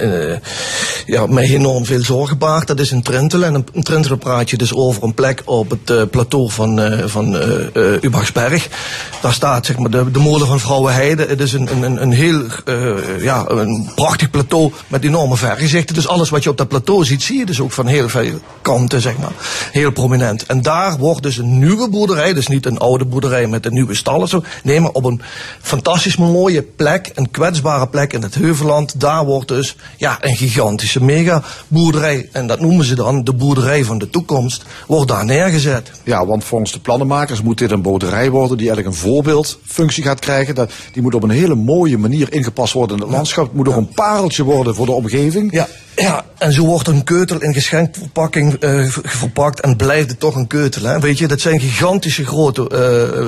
ja, 1.06 1.26
mij 1.26 1.44
enorm 1.44 1.86
veel 1.86 2.04
zorgen 2.04 2.38
baart. 2.38 2.68
Dat 2.68 2.80
is 2.80 2.92
in 2.92 3.02
Trentelen. 3.02 3.54
En 3.54 3.66
in, 3.72 3.84
Trentelen 3.84 4.18
praat 4.18 4.50
je 4.50 4.58
dus 4.58 4.74
over 4.74 5.04
een 5.04 5.14
plek 5.14 5.42
op 5.46 5.70
het 5.70 6.12
plateau 6.12 6.52
van, 6.52 6.82
van 7.06 7.38
Ubachsberg. 8.02 8.68
Daar 9.22 9.34
staat 9.34 9.66
zeg 9.66 9.78
maar, 9.78 9.90
de, 9.90 10.12
de 10.12 10.20
molen 10.20 10.48
van 10.48 10.60
Vrouwenheide. 10.60 11.26
Het 11.26 11.40
is 11.40 11.54
een, 11.54 11.84
een, 11.84 12.02
een 12.02 12.12
heel 12.12 12.42
ja, 13.20 13.46
een 13.48 13.92
prachtig 13.96 14.30
plateau 14.30 14.72
met 14.88 15.04
enorme 15.04 15.38
vergezichten. 15.38 15.96
Dus 15.96 16.08
alles 16.08 16.30
wat 16.30 16.44
je 16.44 16.50
op 16.50 16.58
dat 16.58 16.68
plateau 16.68 17.06
ziet, 17.06 17.24
zie 17.24 17.38
je 17.38 17.46
dus 17.46 17.60
ook 17.60 17.72
van 17.72 17.88
heel 17.88 18.10
veel 18.10 18.40
kanten. 18.62 19.02
Zeg 19.02 19.18
maar. 19.18 19.32
Heel 19.72 19.92
prominent. 19.92 20.46
En 20.46 20.62
daar 20.62 20.98
wordt 20.98 21.24
dus 21.24 21.38
een 21.38 21.60
nieuwe 21.60 21.90
boerderij, 21.90 22.34
dus 22.34 22.48
niet 22.48 22.66
een 22.66 22.78
oude 22.78 23.06
boerderij 23.08 23.48
met 23.48 23.66
een 23.66 23.74
nieuwe 23.74 23.96
stallen. 23.96 24.28
Zo. 24.28 24.44
Nee, 24.64 24.80
maar 24.80 24.92
op 24.92 25.06
een 25.06 25.22
fantastisch 25.62 26.18
mooie 26.18 26.62
plek, 26.62 27.12
een 27.16 27.32
kwetsbare 27.32 27.88
plek 27.88 28.14
in 28.14 28.22
het 28.22 28.36
Heuveland. 28.36 29.00
Daar 29.00 29.26
wordt 29.26 29.48
dus 29.48 29.76
ja, 29.98 30.18
een 30.22 30.36
gigantische 30.36 31.04
mega 31.04 31.44
boerderij. 31.68 32.30
En 32.32 32.48
dat 32.48 32.60
noemen 32.60 32.86
ze 32.86 32.96
dan 32.96 33.24
de 33.24 33.34
boerderij 33.34 33.84
van 33.84 33.98
de 33.98 34.10
toekomst. 34.10 34.66
Wordt 34.88 35.08
daar 35.08 35.26
neergezet. 35.26 35.92
Ja, 36.04 36.26
want 36.26 36.44
volgens 36.44 36.72
de 36.72 36.80
plannenmakers 36.80 37.42
moet 37.42 37.58
dit 37.58 37.72
een 37.72 37.82
boerderij 37.82 38.30
worden 38.30 38.58
die 38.58 38.68
eigenlijk 38.70 38.98
een 38.98 39.10
voorbeeldfunctie 39.10 40.04
gaat 40.04 40.20
krijgen. 40.20 40.56
Dat, 40.56 40.72
die 40.92 41.02
moet 41.02 41.16
op 41.16 41.24
een 41.24 41.30
hele 41.30 41.56
mooie 41.56 41.98
manier 41.98 42.34
ingepast 42.34 42.74
worden 42.74 42.98
in 42.98 43.04
het 43.04 43.12
landschap. 43.12 43.46
Het 43.46 43.56
moet 43.56 43.68
ook 43.68 43.76
een 43.76 43.94
pareltje 43.94 44.44
worden 44.44 44.76
voor 44.76 44.86
de 44.86 44.92
omgeving. 44.92 45.54
Ja, 45.54 45.68
ja, 46.02 46.26
en 46.38 46.54
zo 46.54 46.66
wordt 46.66 46.88
een 46.88 47.04
keutel 47.04 47.42
in 47.42 47.54
geschenkverpakking 47.54 48.64
uh, 48.64 48.88
verpakt 49.04 49.60
en 49.60 49.76
blijft 49.76 50.10
het 50.10 50.20
toch 50.20 50.36
een 50.36 50.48
keutel. 50.48 50.84
Hè? 50.84 51.00
Weet 51.00 51.18
je, 51.18 51.28
dat 51.28 51.40
zijn 51.40 51.60
gigantische 51.60 52.26
grote 52.26 52.70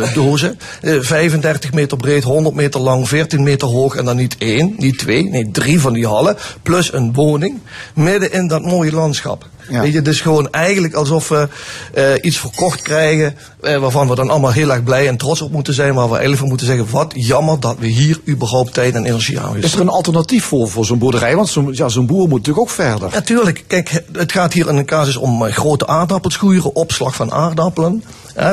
uh, 0.03 0.13
dozen. 0.13 0.59
Uh, 0.81 1.01
35 1.01 1.73
meter 1.73 1.97
breed, 1.97 2.23
100 2.23 2.55
meter 2.55 2.79
lang, 2.79 3.07
14 3.07 3.43
meter 3.43 3.67
hoog. 3.67 3.95
En 3.95 4.05
dan 4.05 4.15
niet 4.15 4.35
één, 4.37 4.73
niet 4.77 4.97
twee, 4.97 5.23
nee 5.23 5.51
drie 5.51 5.81
van 5.81 5.93
die 5.93 6.07
hallen. 6.07 6.37
Plus 6.63 6.93
een 6.93 7.13
woning 7.13 7.59
midden 7.93 8.31
in 8.31 8.47
dat 8.47 8.61
mooie 8.61 8.91
landschap. 8.91 9.49
Ja. 9.69 9.81
Weet 9.81 9.91
je, 9.91 9.97
het 9.97 10.07
is 10.07 10.21
gewoon 10.21 10.51
eigenlijk 10.51 10.93
alsof 10.93 11.27
we 11.27 11.47
eh, 11.93 12.03
iets 12.21 12.37
verkocht 12.37 12.81
krijgen 12.81 13.35
eh, 13.61 13.77
waarvan 13.77 14.07
we 14.07 14.15
dan 14.15 14.29
allemaal 14.29 14.51
heel 14.51 14.71
erg 14.71 14.83
blij 14.83 15.07
en 15.07 15.17
trots 15.17 15.41
op 15.41 15.51
moeten 15.51 15.73
zijn. 15.73 15.93
Maar 15.93 16.03
we 16.03 16.09
eigenlijk 16.09 16.39
van 16.39 16.47
moeten 16.47 16.67
zeggen, 16.67 16.87
wat 16.91 17.13
jammer 17.15 17.59
dat 17.59 17.75
we 17.79 17.87
hier 17.87 18.19
überhaupt 18.27 18.73
tijd 18.73 18.95
en 18.95 19.05
energie 19.05 19.39
aan 19.39 19.57
Is 19.57 19.73
er 19.73 19.79
een 19.79 19.89
alternatief 19.89 20.45
voor, 20.45 20.69
voor 20.69 20.85
zo'n 20.85 20.97
boerderij? 20.97 21.35
Want 21.35 21.49
zo'n 21.49 21.69
ja, 21.71 21.89
zo'n 21.89 22.05
boer 22.05 22.27
moet 22.27 22.37
natuurlijk 22.37 22.59
ook 22.59 22.69
verder. 22.69 23.09
Natuurlijk, 23.11 23.63
kijk, 23.67 24.03
het 24.11 24.31
gaat 24.31 24.53
hier 24.53 24.69
in 24.69 24.75
een 24.75 24.85
casus 24.85 25.15
om 25.15 25.45
eh, 25.45 25.53
grote 25.53 25.87
aardappelschuren, 25.87 26.75
opslag 26.75 27.15
van 27.15 27.31
aardappelen. 27.31 28.03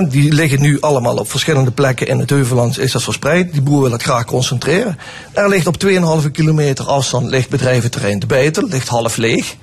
Die 0.08 0.32
liggen 0.32 0.60
nu 0.60 0.80
allemaal 0.80 1.16
op 1.16 1.30
verschillende 1.30 1.70
plekken 1.70 2.06
in 2.06 2.18
het 2.18 2.30
Heuvelland, 2.30 2.78
is 2.78 2.92
dat 2.92 3.02
verspreid. 3.02 3.52
Die 3.52 3.62
boer 3.62 3.82
wil 3.82 3.92
het 3.92 4.02
graag 4.02 4.24
concentreren. 4.24 4.98
Er 5.32 5.48
ligt 5.48 5.66
op 5.66 5.84
2,5 6.24 6.30
kilometer 6.30 6.84
afstand 6.84 7.30
ligt 7.30 7.48
bedrijventerrein 7.48 8.18
de 8.18 8.26
Beitel, 8.26 8.68
ligt 8.68 8.88
half 8.88 9.16
leeg. 9.16 9.56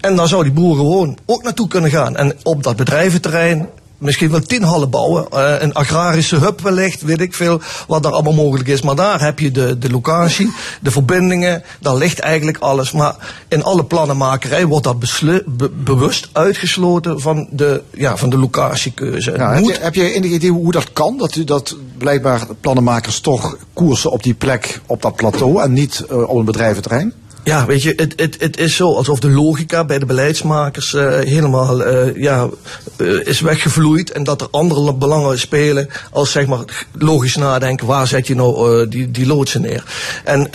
En 0.00 0.16
daar 0.16 0.28
zou 0.28 0.42
die 0.42 0.52
boer 0.52 0.76
gewoon 0.76 1.18
ook 1.26 1.42
naartoe 1.42 1.68
kunnen 1.68 1.90
gaan. 1.90 2.16
En 2.16 2.36
op 2.42 2.62
dat 2.62 2.76
bedrijventerrein 2.76 3.68
misschien 3.98 4.30
wel 4.30 4.40
tien 4.40 4.62
hallen 4.62 4.90
bouwen. 4.90 5.26
eh, 5.30 5.54
een 5.58 5.74
agrarische 5.74 6.36
hub 6.36 6.60
wellicht, 6.60 7.02
weet 7.02 7.20
ik 7.20 7.34
veel 7.34 7.60
wat 7.88 8.02
daar 8.02 8.12
allemaal 8.12 8.32
mogelijk 8.32 8.68
is. 8.68 8.82
Maar 8.82 8.94
daar 8.96 9.20
heb 9.20 9.38
je 9.38 9.50
de, 9.50 9.78
de 9.78 9.90
locatie, 9.90 10.52
de 10.82 10.90
verbindingen, 10.90 11.62
daar 11.80 11.96
ligt 11.96 12.18
eigenlijk 12.18 12.58
alles. 12.58 12.92
Maar 12.92 13.14
in 13.48 13.62
alle 13.64 13.84
plannenmakerij 13.84 14.66
wordt 14.66 14.84
dat 14.84 14.98
beslu- 14.98 15.42
be- 15.46 15.70
bewust 15.70 16.28
uitgesloten 16.32 17.20
van 17.20 17.48
de, 17.50 17.82
ja, 17.94 18.16
van 18.16 18.30
de 18.30 18.38
locatiekeuze. 18.38 19.32
Ja, 19.32 19.54
heb, 19.54 19.64
je, 19.64 19.76
heb 19.80 19.94
je 19.94 20.12
enig 20.12 20.30
idee 20.30 20.50
hoe 20.50 20.72
dat 20.72 20.92
kan? 20.92 21.18
Dat, 21.18 21.34
u- 21.34 21.44
dat 21.44 21.76
blijkbaar 21.98 22.46
plannenmakers 22.60 23.20
toch 23.20 23.56
koersen 23.72 24.10
op 24.10 24.22
die 24.22 24.34
plek, 24.34 24.80
op 24.86 25.02
dat 25.02 25.16
plateau 25.16 25.62
en 25.62 25.72
niet 25.72 26.04
eh, 26.10 26.28
op 26.28 26.36
een 26.36 26.44
bedrijventerrein? 26.44 27.12
Ja, 27.46 27.66
weet 27.66 27.82
je, 27.82 27.92
het, 27.96 28.12
het, 28.16 28.36
het 28.38 28.58
is 28.58 28.76
zo 28.76 28.94
alsof 28.94 29.20
de 29.20 29.30
logica 29.30 29.84
bij 29.84 29.98
de 29.98 30.06
beleidsmakers 30.06 30.94
eh, 30.94 31.18
helemaal 31.18 31.84
eh, 31.84 32.16
ja, 32.16 32.48
eh, 32.96 33.26
is 33.26 33.40
weggevloeid. 33.40 34.10
En 34.10 34.24
dat 34.24 34.40
er 34.40 34.48
andere 34.50 34.94
belangen 34.94 35.38
spelen 35.38 35.88
als 36.10 36.30
zeg 36.30 36.46
maar 36.46 36.86
logisch 36.92 37.36
nadenken. 37.36 37.86
Waar 37.86 38.06
zet 38.06 38.26
je 38.26 38.34
nou 38.34 38.88
die, 38.88 39.10
die 39.10 39.26
loodsen 39.26 39.60
neer? 39.60 39.84
En 40.24 40.50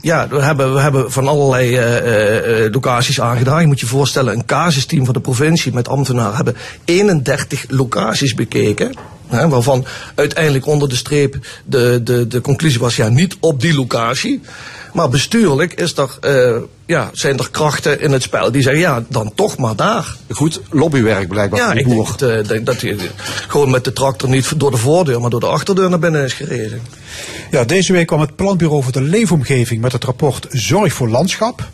ja, 0.00 0.28
we 0.28 0.42
hebben, 0.42 0.74
we 0.74 0.80
hebben 0.80 1.12
van 1.12 1.28
allerlei 1.28 2.70
locaties 2.70 3.20
aangedragen. 3.20 3.60
Je 3.60 3.66
moet 3.66 3.80
je 3.80 3.86
voorstellen, 3.86 4.34
een 4.34 4.44
casusteam 4.44 5.04
van 5.04 5.14
de 5.14 5.20
provincie 5.20 5.74
met 5.74 5.88
ambtenaren 5.88 6.36
hebben 6.36 6.56
31 6.84 7.64
locaties 7.68 8.34
bekeken. 8.34 8.94
Waarvan 9.28 9.84
uiteindelijk 10.14 10.66
onder 10.66 10.88
de 10.88 10.96
streep 10.96 11.36
de, 11.64 12.00
de, 12.04 12.26
de 12.26 12.40
conclusie 12.40 12.80
was, 12.80 12.96
ja, 12.96 13.08
niet 13.08 13.36
op 13.40 13.60
die 13.60 13.74
locatie. 13.74 14.40
Maar 14.96 15.08
bestuurlijk 15.08 15.72
is 15.72 15.96
er, 15.96 16.16
eh, 16.20 16.56
ja, 16.86 17.10
zijn 17.12 17.38
er 17.38 17.50
krachten 17.50 18.00
in 18.00 18.12
het 18.12 18.22
spel 18.22 18.52
die 18.52 18.62
zeggen, 18.62 18.80
ja, 18.80 19.04
dan 19.08 19.32
toch 19.34 19.56
maar 19.56 19.76
daar. 19.76 20.16
Goed 20.30 20.60
lobbywerk 20.70 21.28
blijkbaar 21.28 21.60
Ja, 21.60 21.66
van 21.66 21.74
de 21.74 21.80
ik 21.80 21.86
boer. 21.86 22.04
denk, 22.04 22.18
dat, 22.18 22.30
eh, 22.30 22.48
denk 22.48 22.66
dat 22.66 22.80
hij 22.80 22.96
gewoon 23.48 23.70
met 23.70 23.84
de 23.84 23.92
tractor 23.92 24.28
niet 24.28 24.60
door 24.60 24.70
de 24.70 24.76
voordeur, 24.76 25.20
maar 25.20 25.30
door 25.30 25.40
de 25.40 25.46
achterdeur 25.46 25.90
naar 25.90 25.98
binnen 25.98 26.24
is 26.24 26.32
gereden. 26.32 26.82
Ja, 27.50 27.64
deze 27.64 27.92
week 27.92 28.06
kwam 28.06 28.20
het 28.20 28.36
Planbureau 28.36 28.82
voor 28.82 28.92
de 28.92 29.00
Leefomgeving 29.02 29.80
met 29.80 29.92
het 29.92 30.04
rapport 30.04 30.46
Zorg 30.50 30.92
voor 30.92 31.08
Landschap. 31.08 31.68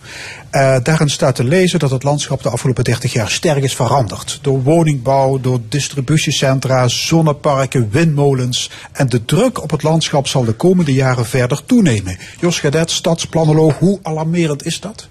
Eh, 0.50 0.76
daarin 0.82 1.08
staat 1.10 1.34
te 1.34 1.44
lezen 1.44 1.78
dat 1.78 1.90
het 1.90 2.02
landschap 2.02 2.42
de 2.42 2.48
afgelopen 2.48 2.84
30 2.84 3.12
jaar 3.12 3.30
sterk 3.30 3.62
is 3.62 3.74
veranderd. 3.74 4.38
Door 4.42 4.62
woningbouw, 4.62 5.40
door 5.40 5.60
distributiecentra, 5.68 6.88
zonneparken, 6.88 7.88
windmolens. 7.90 8.70
En 8.92 9.08
de 9.08 9.24
druk 9.24 9.62
op 9.62 9.70
het 9.70 9.82
landschap 9.82 10.26
zal 10.26 10.44
de 10.44 10.52
komende 10.52 10.92
jaren 10.92 11.26
verder 11.26 11.60
toenemen. 11.66 12.16
Jos 12.40 12.60
Gadet, 12.60 12.90
stadsplanoloog, 12.90 13.78
hoe 13.78 13.98
alarmerend 14.02 14.66
is 14.66 14.80
dat? 14.80 15.01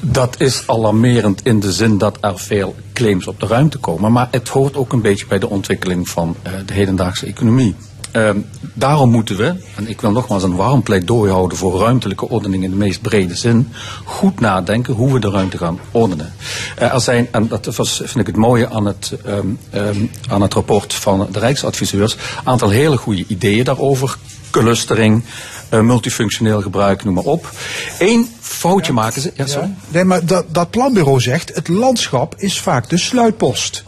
Dat 0.00 0.40
is 0.40 0.62
alarmerend 0.66 1.40
in 1.44 1.60
de 1.60 1.72
zin 1.72 1.98
dat 1.98 2.18
er 2.20 2.38
veel 2.38 2.74
claims 2.92 3.26
op 3.26 3.40
de 3.40 3.46
ruimte 3.46 3.78
komen. 3.78 4.12
Maar 4.12 4.28
het 4.30 4.48
hoort 4.48 4.76
ook 4.76 4.92
een 4.92 5.00
beetje 5.00 5.26
bij 5.26 5.38
de 5.38 5.48
ontwikkeling 5.48 6.08
van 6.08 6.36
eh, 6.42 6.52
de 6.66 6.72
hedendaagse 6.72 7.26
economie. 7.26 7.74
Ehm, 8.10 8.38
daarom 8.74 9.10
moeten 9.10 9.36
we, 9.36 9.54
en 9.76 9.88
ik 9.88 10.00
wil 10.00 10.10
nogmaals 10.10 10.42
een 10.42 10.56
warm 10.56 10.82
pleidooi 10.82 11.30
houden 11.30 11.58
voor 11.58 11.80
ruimtelijke 11.80 12.28
ordening 12.28 12.64
in 12.64 12.70
de 12.70 12.76
meest 12.76 13.00
brede 13.00 13.34
zin, 13.34 13.68
goed 14.04 14.40
nadenken 14.40 14.94
hoe 14.94 15.12
we 15.12 15.18
de 15.18 15.30
ruimte 15.30 15.58
gaan 15.58 15.78
ordenen. 15.90 16.32
Eh, 16.76 16.94
er 16.94 17.00
zijn, 17.00 17.28
en 17.30 17.48
dat 17.48 17.76
was, 17.76 17.96
vind 17.96 18.18
ik 18.18 18.26
het 18.26 18.36
mooie 18.36 18.68
aan 18.70 18.86
het, 18.86 19.16
ehm, 19.24 19.46
ehm, 19.70 20.06
aan 20.28 20.42
het 20.42 20.54
rapport 20.54 20.94
van 20.94 21.28
de 21.32 21.38
Rijksadviseurs, 21.38 22.12
een 22.12 22.20
aantal 22.44 22.68
hele 22.68 22.96
goede 22.96 23.24
ideeën 23.28 23.64
daarover. 23.64 24.16
Clustering, 24.50 25.24
eh, 25.68 25.80
multifunctioneel 25.80 26.62
gebruik, 26.62 27.04
noem 27.04 27.14
maar 27.14 27.24
op. 27.24 27.50
Eén 27.98 28.28
foutje 28.40 28.92
maken 28.92 29.22
ze. 29.22 29.32
Ja, 29.34 29.46
sorry. 29.46 29.74
Nee, 29.88 30.04
maar 30.04 30.26
dat, 30.26 30.44
dat 30.48 30.70
planbureau 30.70 31.20
zegt, 31.20 31.54
het 31.54 31.68
landschap 31.68 32.34
is 32.36 32.60
vaak 32.60 32.88
de 32.88 32.98
sluitpost. 32.98 33.84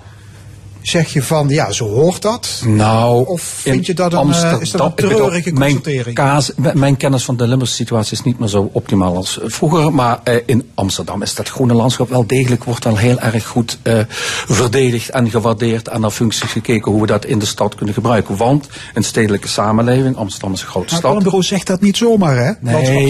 Zeg 0.88 1.12
je 1.12 1.22
van, 1.22 1.48
ja, 1.48 1.70
zo 1.72 1.88
hoort 1.88 2.22
dat? 2.22 2.62
Nou, 2.66 3.26
Of 3.26 3.42
vind 3.42 3.76
in 3.76 3.82
je 3.84 3.94
dat 3.94 4.12
een, 4.12 4.32
eh, 4.32 4.56
is 4.60 4.70
dat 4.70 4.80
een 4.80 5.08
bedoel, 5.08 5.30
mijn, 5.52 5.82
kaas- 6.14 6.52
mijn 6.74 6.96
kennis 6.96 7.24
van 7.24 7.36
de 7.36 7.46
Limburgse 7.46 7.74
situatie 7.74 8.12
is 8.12 8.22
niet 8.22 8.38
meer 8.38 8.48
zo 8.48 8.70
optimaal 8.72 9.16
als 9.16 9.38
vroeger. 9.42 9.92
Maar 9.94 10.20
eh, 10.24 10.36
in 10.46 10.70
Amsterdam 10.74 11.22
is 11.22 11.34
dat 11.34 11.48
groene 11.48 11.74
landschap 11.74 12.08
wel 12.08 12.26
degelijk, 12.26 12.64
wordt 12.64 12.84
wel 12.84 12.96
heel 12.96 13.18
erg 13.18 13.46
goed 13.46 13.78
eh, 13.82 13.98
verdedigd 14.46 15.08
en 15.10 15.30
gewaardeerd. 15.30 15.88
En 15.88 16.00
naar 16.00 16.10
functies 16.10 16.50
gekeken 16.50 16.92
hoe 16.92 17.00
we 17.00 17.06
dat 17.06 17.24
in 17.24 17.38
de 17.38 17.46
stad 17.46 17.74
kunnen 17.74 17.94
gebruiken. 17.94 18.36
Want 18.36 18.68
een 18.94 19.04
stedelijke 19.04 19.48
samenleving, 19.48 20.16
Amsterdam 20.16 20.52
is 20.52 20.60
een 20.60 20.66
grote 20.66 20.84
Maar 20.84 20.94
het 20.94 20.98
stad. 20.98 21.10
planbureau 21.10 21.44
zegt 21.44 21.66
dat 21.66 21.80
niet 21.80 21.96
zomaar, 21.96 22.36
hè? 22.36 22.52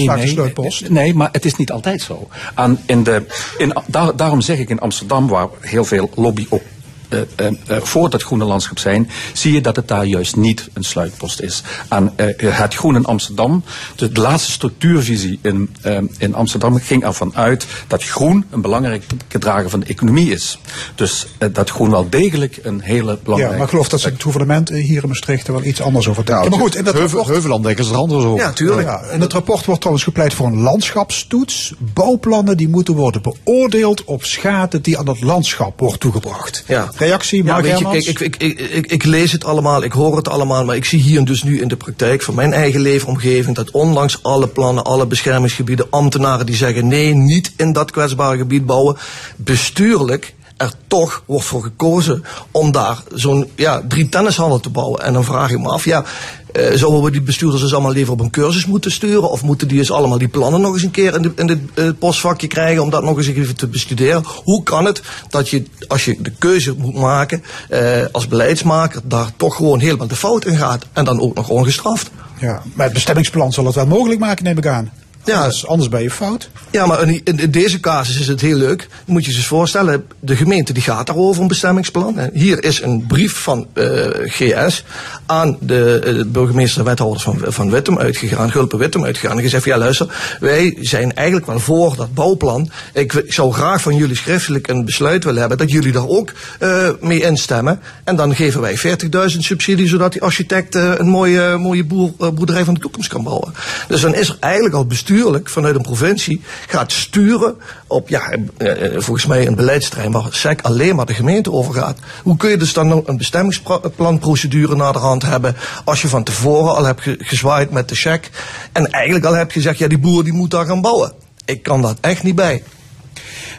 vaak 0.06 0.20
de 0.20 0.28
sluitpost. 0.28 0.88
Nee, 0.88 1.14
maar 1.14 1.28
het 1.32 1.44
is 1.44 1.56
niet 1.56 1.70
altijd 1.72 2.02
zo. 2.02 2.28
En 2.54 2.78
in 2.86 3.02
de, 3.02 3.26
in, 3.58 3.72
daar, 3.86 4.16
daarom 4.16 4.40
zeg 4.40 4.58
ik 4.58 4.68
in 4.68 4.78
Amsterdam, 4.80 5.28
waar 5.28 5.48
heel 5.60 5.84
veel 5.84 6.10
lobby 6.14 6.46
op. 6.48 6.62
eh, 7.08 7.20
eh, 7.36 7.46
eh, 7.66 7.82
voor 7.82 8.10
dat 8.10 8.22
groene 8.22 8.44
landschap 8.44 8.78
zijn, 8.78 9.10
zie 9.32 9.52
je 9.52 9.60
dat 9.60 9.76
het 9.76 9.88
daar 9.88 10.04
juist 10.04 10.36
niet 10.36 10.68
een 10.72 10.84
sluitpost 10.84 11.40
is. 11.40 11.62
En 11.88 12.12
eh, 12.16 12.26
het 12.38 12.74
groen 12.74 12.96
in 12.96 13.04
Amsterdam, 13.04 13.64
de, 13.96 14.12
de 14.12 14.20
laatste 14.20 14.50
structuurvisie 14.50 15.38
in, 15.42 15.76
in 16.18 16.34
Amsterdam 16.34 16.78
ging 16.78 17.04
ervan 17.04 17.36
uit 17.36 17.66
dat 17.86 18.04
groen 18.04 18.44
een 18.50 18.60
belangrijke 18.60 19.38
drager 19.38 19.70
van 19.70 19.80
de 19.80 19.86
economie 19.86 20.30
is. 20.30 20.58
Dus 20.94 21.26
dat 21.52 21.70
groen 21.70 21.90
wel 21.90 22.08
degelijk 22.08 22.58
een 22.62 22.80
hele 22.80 23.10
Ja, 23.10 23.18
belangrijke... 23.22 23.56
maar 23.56 23.64
ik 23.64 23.70
geloof 23.70 23.88
dat 23.88 24.00
ze 24.00 24.08
het 24.08 24.22
gouvernement 24.22 24.68
hier 24.68 25.02
in 25.02 25.08
Maastricht 25.08 25.46
er 25.46 25.52
wel 25.52 25.64
iets 25.64 25.80
anders 25.80 26.08
over 26.08 26.24
denken. 26.24 26.50
maar 26.50 26.58
goed, 26.58 26.76
in 26.76 26.84
dat 26.84 26.94
Heuvel, 26.94 27.16
rapport... 27.16 27.34
Heuveland 27.34 27.64
denken 27.64 27.84
ze 27.84 27.92
er 27.92 27.98
anders 27.98 28.24
over. 28.24 28.38
Ja, 28.44 28.52
tuurlijk. 28.52 28.88
Ja, 28.88 29.02
in 29.02 29.20
het 29.20 29.32
rapport 29.32 29.64
wordt 29.64 29.80
trouwens 29.80 30.06
gepleit 30.06 30.34
voor 30.34 30.46
een 30.46 30.60
landschapstoets. 30.60 31.74
Bouwplannen 31.78 32.56
die 32.56 32.68
moeten 32.68 32.94
worden 32.94 33.22
beoordeeld 33.22 34.04
op 34.04 34.24
schade 34.24 34.80
die 34.80 34.98
aan 34.98 35.08
het 35.08 35.20
landschap 35.20 35.80
wordt 35.80 36.00
toegebracht. 36.00 36.64
Ja. 36.66 36.90
Reactie, 36.98 37.44
Ja, 37.44 37.52
Mark 37.52 37.64
weet 37.64 37.78
je, 37.78 37.84
kijk, 37.84 38.04
ik, 38.04 38.20
ik, 38.20 38.36
ik, 38.36 38.60
ik, 38.60 38.86
ik 38.86 39.04
lees 39.04 39.32
het 39.32 39.44
allemaal, 39.44 39.82
ik 39.82 39.92
hoor 39.92 40.16
het 40.16 40.28
allemaal, 40.28 40.64
maar 40.64 40.76
ik 40.76 40.84
zie 40.84 41.00
hier 41.00 41.24
dus 41.24 41.42
nu 41.42 41.60
in 41.60 41.68
de 41.68 41.76
praktijk 41.76 42.22
van 42.22 42.34
mijn 42.34 42.52
eigen 42.52 42.80
leefomgeving 42.80 43.56
dat 43.56 43.70
ondanks 43.70 44.22
alle 44.22 44.48
plannen, 44.48 44.84
alle 44.84 45.06
beschermingsgebieden, 45.06 45.86
ambtenaren 45.90 46.46
die 46.46 46.56
zeggen 46.56 46.86
nee, 46.88 47.14
niet 47.14 47.52
in 47.56 47.72
dat 47.72 47.90
kwetsbare 47.90 48.36
gebied 48.36 48.66
bouwen, 48.66 48.96
bestuurlijk 49.36 50.34
er 50.58 50.72
toch 50.86 51.22
wordt 51.26 51.44
voor 51.44 51.62
gekozen 51.62 52.24
om 52.50 52.72
daar 52.72 53.02
zo'n 53.14 53.50
ja, 53.54 53.82
drie 53.88 54.08
tennishallen 54.08 54.60
te 54.60 54.70
bouwen. 54.70 55.02
En 55.02 55.12
dan 55.12 55.24
vraag 55.24 55.50
ik 55.50 55.58
me 55.58 55.68
af, 55.68 55.84
ja, 55.84 56.04
eh, 56.52 56.72
zouden 56.74 57.02
we 57.02 57.10
die 57.10 57.22
bestuurders 57.22 57.62
dus 57.62 57.72
allemaal 57.72 57.92
liever 57.92 58.12
op 58.12 58.20
een 58.20 58.30
cursus 58.30 58.66
moeten 58.66 58.90
sturen? 58.90 59.30
Of 59.30 59.42
moeten 59.42 59.68
die 59.68 59.78
eens 59.78 59.90
allemaal 59.90 60.18
die 60.18 60.28
plannen 60.28 60.60
nog 60.60 60.72
eens 60.72 60.82
een 60.82 60.90
keer 60.90 61.14
in, 61.14 61.32
in 61.36 61.46
dit 61.46 61.58
eh, 61.74 61.88
postvakje 61.98 62.46
krijgen 62.46 62.82
om 62.82 62.90
dat 62.90 63.02
nog 63.02 63.16
eens 63.16 63.26
even 63.26 63.56
te 63.56 63.66
bestuderen? 63.66 64.24
Hoe 64.44 64.62
kan 64.62 64.84
het 64.84 65.02
dat 65.28 65.48
je, 65.48 65.64
als 65.88 66.04
je 66.04 66.16
de 66.20 66.32
keuze 66.38 66.74
moet 66.78 66.94
maken, 66.94 67.42
eh, 67.68 68.04
als 68.12 68.28
beleidsmaker, 68.28 69.00
daar 69.04 69.30
toch 69.36 69.56
gewoon 69.56 69.80
helemaal 69.80 70.06
de 70.06 70.16
fout 70.16 70.44
in 70.44 70.56
gaat? 70.56 70.86
En 70.92 71.04
dan 71.04 71.20
ook 71.20 71.34
nog 71.34 71.48
ongestraft? 71.48 72.10
Ja, 72.40 72.62
maar 72.74 72.84
het 72.84 72.94
bestemmingsplan 72.94 73.52
zal 73.52 73.64
het 73.64 73.74
wel 73.74 73.86
mogelijk 73.86 74.20
maken, 74.20 74.44
neem 74.44 74.58
ik 74.58 74.66
aan. 74.66 74.90
Ja. 75.28 75.36
Anders, 75.36 75.66
anders 75.66 75.88
ben 75.88 76.02
je 76.02 76.10
fout. 76.10 76.50
Ja, 76.70 76.86
maar 76.86 77.02
in, 77.02 77.20
in, 77.24 77.50
deze 77.50 77.80
casus 77.80 78.20
is 78.20 78.28
het 78.28 78.40
heel 78.40 78.56
leuk. 78.56 78.88
Moet 79.06 79.24
je 79.24 79.30
je 79.30 79.36
eens 79.36 79.46
voorstellen, 79.46 80.06
de 80.20 80.36
gemeente 80.36 80.72
die 80.72 80.82
gaat 80.82 81.06
daarover 81.06 81.42
een 81.42 81.48
bestemmingsplan. 81.48 82.18
En 82.18 82.30
Hier 82.32 82.64
is 82.64 82.82
een 82.82 83.06
brief 83.06 83.32
van 83.32 83.66
eh, 83.72 84.06
GS 84.24 84.84
aan 85.26 85.56
de 85.60 86.00
eh, 86.04 86.24
burgemeester 86.26 86.80
en 86.80 86.86
wethouders 86.86 87.22
van, 87.22 87.40
van 87.46 87.70
Wittem 87.70 87.98
uitgegaan, 87.98 88.50
Gulpen 88.50 88.78
Wittem 88.78 89.04
uitgegaan. 89.04 89.36
En 89.36 89.42
gezegd, 89.42 89.64
ja 89.64 89.78
luister, 89.78 90.36
wij 90.40 90.76
zijn 90.80 91.14
eigenlijk 91.14 91.46
wel 91.46 91.60
voor 91.60 91.96
dat 91.96 92.14
bouwplan. 92.14 92.70
Ik, 92.92 93.24
zou 93.26 93.52
graag 93.52 93.80
van 93.80 93.96
jullie 93.96 94.16
schriftelijk 94.16 94.68
een 94.68 94.84
besluit 94.84 95.24
willen 95.24 95.40
hebben 95.40 95.58
dat 95.58 95.70
jullie 95.70 95.92
daar 95.92 96.08
ook 96.08 96.32
eh, 96.58 96.88
mee 97.00 97.20
instemmen. 97.22 97.80
En 98.04 98.16
dan 98.16 98.34
geven 98.34 98.60
wij 98.60 98.78
40.000 98.78 99.38
subsidie, 99.38 99.88
zodat 99.88 100.12
die 100.12 100.22
architect 100.22 100.74
een 100.74 101.08
mooie, 101.08 101.56
mooie 101.56 101.84
boer, 101.84 102.12
boerderij 102.34 102.64
van 102.64 102.74
de 102.74 102.80
toekomst 102.80 103.08
kan 103.08 103.22
bouwen. 103.22 103.54
Dus 103.88 104.00
dan 104.00 104.14
is 104.14 104.28
er 104.28 104.36
eigenlijk 104.40 104.74
al 104.74 104.86
bestuurlijk 105.18 105.48
vanuit 105.48 105.74
een 105.74 105.82
provincie 105.82 106.40
gaat 106.66 106.92
sturen 106.92 107.54
op, 107.86 108.08
ja, 108.08 108.30
eh, 108.56 108.84
eh, 108.84 108.92
volgens 108.92 109.26
mij 109.26 109.46
een 109.46 109.54
beleidsterrein 109.54 110.12
waar 110.12 110.26
SEC 110.30 110.60
alleen 110.62 110.96
maar 110.96 111.06
de 111.06 111.14
gemeente 111.14 111.52
over 111.52 111.74
gaat. 111.74 111.98
Hoe 112.22 112.36
kun 112.36 112.50
je 112.50 112.56
dus 112.56 112.72
dan 112.72 112.88
nog 112.88 113.06
een 113.06 113.16
bestemmingsplanprocedure 113.16 114.76
naar 114.76 114.92
de 114.92 114.98
hand 114.98 115.22
hebben 115.22 115.56
als 115.84 116.02
je 116.02 116.08
van 116.08 116.24
tevoren 116.24 116.74
al 116.76 116.84
hebt 116.84 117.00
ge- 117.02 117.18
gezwaaid 117.18 117.70
met 117.70 117.88
de 117.88 117.94
check 117.94 118.30
en 118.72 118.90
eigenlijk 118.90 119.24
al 119.24 119.34
hebt 119.34 119.52
gezegd, 119.52 119.78
ja 119.78 119.88
die 119.88 119.98
boer 119.98 120.24
die 120.24 120.32
moet 120.32 120.50
daar 120.50 120.66
gaan 120.66 120.80
bouwen. 120.80 121.12
Ik 121.44 121.62
kan 121.62 121.82
dat 121.82 121.96
echt 122.00 122.22
niet 122.22 122.34
bij. 122.34 122.62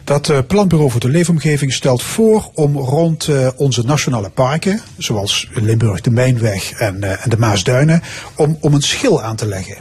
Dat 0.04 0.30
eh, 0.30 0.38
Planbureau 0.48 0.92
voor 0.92 1.00
de 1.00 1.10
Leefomgeving 1.10 1.74
stelt 1.74 2.04
voor 2.04 2.50
om 2.54 2.78
rond 2.78 3.30
onze 3.56 3.82
nationale 3.86 4.30
parken, 4.30 4.82
zoals 4.98 5.50
Limburg 5.54 6.02
de 6.02 6.12
Mijnweg 6.12 6.72
en 6.72 7.00
de 7.26 7.38
Maasduinen, 7.38 8.02
om, 8.36 8.58
om 8.62 8.74
een 8.74 8.82
schil 8.82 9.22
aan 9.22 9.36
te 9.36 9.48
leggen. 9.48 9.76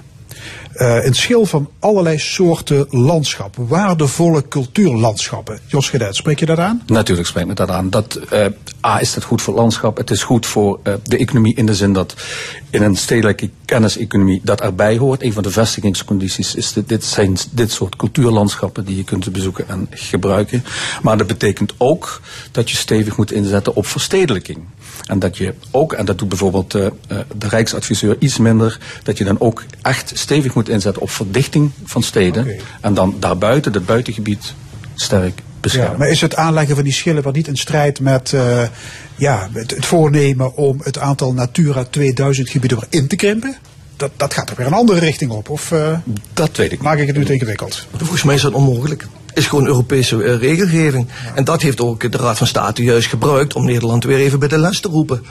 Eh, 0.78 1.04
een 1.04 1.14
schil 1.14 1.46
van 1.46 1.70
allerlei 1.78 2.18
soorten 2.18 2.86
landschappen, 2.90 3.66
waardevolle 3.66 4.48
cultuurlandschappen. 4.48 5.58
Jos 5.66 5.90
Gedet, 5.90 6.16
spreek 6.16 6.38
je 6.38 6.46
dat 6.46 6.58
aan? 6.58 6.82
Natuurlijk 6.86 7.28
spreekt 7.28 7.48
me 7.48 7.54
dat 7.54 7.70
aan. 7.70 7.90
Dat, 7.90 8.20
eh, 8.30 8.46
A, 8.86 9.00
is 9.00 9.14
het 9.14 9.24
goed 9.24 9.42
voor 9.42 9.54
landschap. 9.54 9.96
Het 9.96 10.10
is 10.10 10.22
goed 10.22 10.46
voor 10.46 10.80
eh, 10.82 10.94
de 11.02 11.16
economie 11.16 11.54
in 11.54 11.66
de 11.66 11.74
zin 11.74 11.92
dat 11.92 12.14
in 12.70 12.82
een 12.82 12.96
stedelijke 12.96 13.50
kenniseconomie 13.64 14.40
dat 14.44 14.60
erbij 14.60 14.98
hoort. 14.98 15.22
Een 15.22 15.32
van 15.32 15.42
de 15.42 15.50
vestigingscondities 15.50 16.54
is 16.54 16.72
dit, 16.72 16.88
dit 16.88 17.04
zijn 17.04 17.36
dit 17.50 17.72
soort 17.72 17.96
cultuurlandschappen 17.96 18.84
die 18.84 18.96
je 18.96 19.04
kunt 19.04 19.32
bezoeken 19.32 19.68
en 19.68 19.86
gebruiken. 19.90 20.64
Maar 21.02 21.18
dat 21.18 21.26
betekent 21.26 21.72
ook 21.76 22.20
dat 22.50 22.70
je 22.70 22.76
stevig 22.76 23.16
moet 23.16 23.32
inzetten 23.32 23.74
op 23.74 23.86
verstedelijking. 23.86 24.58
En 25.06 25.18
dat 25.18 25.36
je 25.36 25.54
ook, 25.70 25.92
en 25.92 26.04
dat 26.04 26.18
doet 26.18 26.28
bijvoorbeeld 26.28 26.74
eh, 26.74 26.86
eh, 26.86 26.92
de 27.38 27.48
Rijksadviseur 27.48 28.16
iets 28.18 28.38
minder, 28.38 28.78
dat 29.02 29.18
je 29.18 29.24
dan 29.24 29.40
ook 29.40 29.64
echt 29.82 30.12
stevig 30.14 30.54
moet 30.54 30.68
inzetten 30.68 31.02
op 31.02 31.10
verdichting 31.10 31.70
van 31.84 32.02
steden. 32.02 32.60
En 32.80 32.94
dan 32.94 33.16
daarbuiten, 33.18 33.72
het 33.72 33.86
buitengebied, 33.86 34.54
sterk 34.94 35.42
beschermen. 35.60 35.92
Ja, 35.92 35.98
maar 35.98 36.08
is 36.08 36.20
het 36.20 36.36
aanleggen 36.36 36.74
van 36.74 36.84
die 36.84 36.92
schillen 36.92 37.22
wel 37.22 37.32
niet 37.32 37.48
in 37.48 37.56
strijd 37.56 38.00
met 38.00 38.32
eh, 38.32 38.62
ja, 39.16 39.48
het, 39.52 39.70
het 39.70 39.86
voornemen 39.86 40.56
om 40.56 40.80
het 40.82 40.98
aantal 40.98 41.32
Natura 41.32 41.84
2000 41.84 42.48
gebieden 42.48 42.78
weer 42.78 43.00
in 43.00 43.08
te 43.08 43.16
krimpen? 43.16 43.56
Dat, 43.96 44.10
dat 44.16 44.34
gaat 44.34 44.50
er 44.50 44.56
weer 44.56 44.66
een 44.66 44.72
andere 44.72 44.98
richting 44.98 45.30
op. 45.30 45.48
Of 45.48 45.72
eh, 45.72 45.98
dat 46.32 46.56
weet 46.56 46.72
ik 46.72 46.82
maak 46.82 46.98
ik 46.98 47.06
het 47.06 47.16
nu 47.16 47.24
te 47.24 47.32
ingewikkeld? 47.32 47.86
Volgens 47.96 48.22
mij 48.22 48.34
is 48.34 48.42
dat 48.42 48.52
onmogelijk. 48.52 49.06
Is 49.34 49.46
gewoon 49.46 49.66
Europese 49.66 50.22
eh, 50.22 50.38
regelgeving. 50.38 51.08
En 51.34 51.44
dat 51.44 51.62
heeft 51.62 51.80
ook 51.80 52.12
de 52.12 52.18
Raad 52.18 52.38
van 52.38 52.46
State 52.46 52.82
juist 52.82 53.08
gebruikt 53.08 53.54
om 53.54 53.64
Nederland 53.64 54.04
weer 54.04 54.18
even 54.18 54.38
bij 54.38 54.48
de 54.48 54.58
les 54.58 54.80
te 54.80 54.88
roepen. 54.88 55.22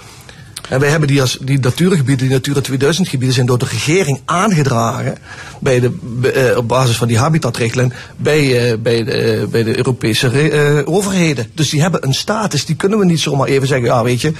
En 0.69 0.79
wij 0.79 0.89
hebben 0.89 1.07
die, 1.07 1.21
als, 1.21 1.37
die 1.41 1.59
natuurgebieden, 1.59 2.25
die 2.25 2.35
Natura 2.35 2.61
2000 2.61 3.07
gebieden, 3.07 3.35
zijn 3.35 3.47
door 3.47 3.57
de 3.57 3.65
regering 3.65 4.21
aangedragen 4.25 5.17
bij 5.59 5.79
de, 5.79 5.97
bij, 6.01 6.33
eh, 6.33 6.57
op 6.57 6.67
basis 6.67 6.97
van 6.97 7.07
die 7.07 7.17
habitatrichtlijn 7.17 7.93
bij, 8.17 8.71
eh, 8.71 8.77
bij, 8.77 9.03
de, 9.03 9.47
bij 9.51 9.63
de 9.63 9.77
Europese 9.77 10.83
overheden. 10.85 11.51
Dus 11.53 11.69
die 11.69 11.81
hebben 11.81 12.05
een 12.05 12.13
status, 12.13 12.65
die 12.65 12.75
kunnen 12.75 12.99
we 12.99 13.05
niet 13.05 13.19
zomaar 13.19 13.47
even 13.47 13.67
zeggen, 13.67 13.87
ja 13.87 14.03
weet 14.03 14.21
je, 14.21 14.33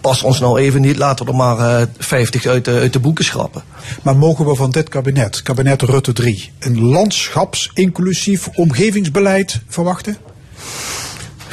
pas 0.00 0.22
ons 0.22 0.40
nou 0.40 0.58
even 0.58 0.80
niet, 0.80 0.96
laten 0.96 1.24
we 1.24 1.30
er 1.30 1.36
maar 1.36 1.80
eh 1.80 1.86
50 1.98 2.46
uit 2.46 2.64
de, 2.64 2.70
uit 2.70 2.92
de 2.92 2.98
boeken 2.98 3.24
schrappen. 3.24 3.62
Maar 4.02 4.16
mogen 4.16 4.46
we 4.46 4.54
van 4.54 4.70
dit 4.70 4.88
kabinet, 4.88 5.42
kabinet 5.42 5.82
Rutte 5.82 6.12
3, 6.12 6.52
een 6.58 6.80
landschapsinclusief 6.80 8.48
omgevingsbeleid 8.54 9.60
verwachten? 9.68 10.16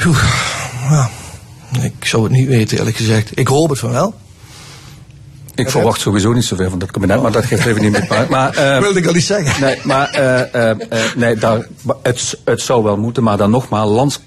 Oeh, 0.06 0.24
ja, 0.90 1.10
ik 1.80 2.04
zou 2.04 2.22
het 2.22 2.32
niet 2.32 2.48
weten 2.48 2.78
eerlijk 2.78 2.96
gezegd. 2.96 3.38
Ik 3.38 3.48
hoop 3.48 3.70
het 3.70 3.78
van 3.78 3.90
wel. 3.90 4.14
Ik 5.54 5.70
verwacht 5.70 6.00
sowieso 6.00 6.32
niet 6.32 6.44
zoveel 6.44 6.70
van 6.70 6.78
dat 6.78 6.90
kabinet, 6.90 7.22
maar 7.22 7.32
dat 7.32 7.44
geeft 7.44 7.66
even 7.66 7.82
niet 7.82 7.92
meer 7.92 8.08
uit. 8.08 8.28
Maar, 8.28 8.54
eh, 8.54 8.80
Wilde 8.80 8.98
ik 8.98 9.06
al 9.06 9.12
niet 9.12 9.24
zeggen. 9.24 9.60
Nee, 9.60 9.78
maar 9.82 10.08
eh, 10.08 10.54
eh, 10.54 10.70
eh, 10.70 11.16
nee, 11.16 11.36
daar, 11.36 11.66
het, 12.02 12.38
het 12.44 12.60
zou 12.60 12.82
wel 12.82 12.96
moeten, 12.96 13.22
maar 13.22 13.36
dan 13.36 13.50
nogmaals, 13.50 13.90
lands, 13.90 14.20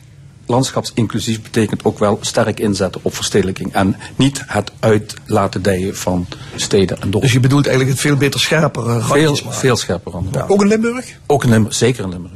landschapsinclusief 0.50 1.42
betekent 1.42 1.86
ook 1.86 2.00
wel 2.00 2.18
sterk 2.22 2.60
inzetten 2.60 3.02
op 3.04 3.16
verstedelijking. 3.16 3.74
En 3.74 3.96
niet 4.16 4.44
het 4.46 4.72
uit 4.80 5.14
laten 5.26 5.62
dijen 5.62 5.96
van 5.96 6.28
steden 6.56 6.96
en 6.96 7.02
dorpen. 7.02 7.22
Dus 7.22 7.32
je 7.32 7.40
bedoelt 7.40 7.68
eigenlijk 7.68 7.98
het 7.98 8.08
veel 8.08 8.18
beter 8.18 8.40
scherper 8.40 8.86
uh, 8.86 9.10
veel, 9.10 9.36
veel 9.50 9.76
scherper 9.76 10.12
dan. 10.12 10.30
Ook 10.48 10.62
in 10.62 10.68
Limburg? 10.68 11.06
Ook 11.26 11.44
in 11.44 11.50
Limburg, 11.50 11.76
zeker 11.76 12.04
in 12.04 12.10
Limburg. 12.10 12.34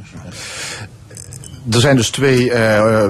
Er 1.70 1.80
zijn 1.80 1.96
dus 1.96 2.10
twee, 2.10 2.52
eh, 2.52 3.04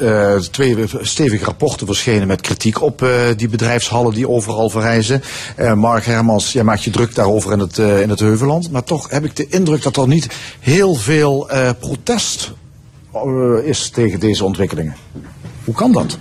eh, 0.00 0.36
twee 0.36 0.76
stevige 1.00 1.44
rapporten 1.44 1.86
verschenen 1.86 2.26
met 2.26 2.40
kritiek 2.40 2.82
op 2.82 3.02
eh, 3.02 3.10
die 3.36 3.48
bedrijfshallen 3.48 4.14
die 4.14 4.28
overal 4.28 4.70
verrijzen. 4.70 5.22
Eh, 5.56 5.74
Mark 5.74 6.04
Hermans, 6.04 6.52
jij 6.52 6.64
maakt 6.64 6.84
je 6.84 6.90
druk 6.90 7.14
daarover 7.14 7.52
in 7.52 7.58
het, 7.58 7.78
eh, 7.78 8.00
in 8.00 8.10
het 8.10 8.20
Heuveland. 8.20 8.70
Maar 8.70 8.84
toch 8.84 9.10
heb 9.10 9.24
ik 9.24 9.36
de 9.36 9.46
indruk 9.48 9.82
dat 9.82 9.96
er 9.96 10.08
niet 10.08 10.28
heel 10.60 10.94
veel 10.94 11.50
eh, 11.50 11.70
protest 11.80 12.52
is 13.64 13.90
tegen 13.90 14.20
deze 14.20 14.44
ontwikkelingen. 14.44 14.96
Hoe 15.64 15.74
kan 15.74 15.92
dat? 15.92 16.18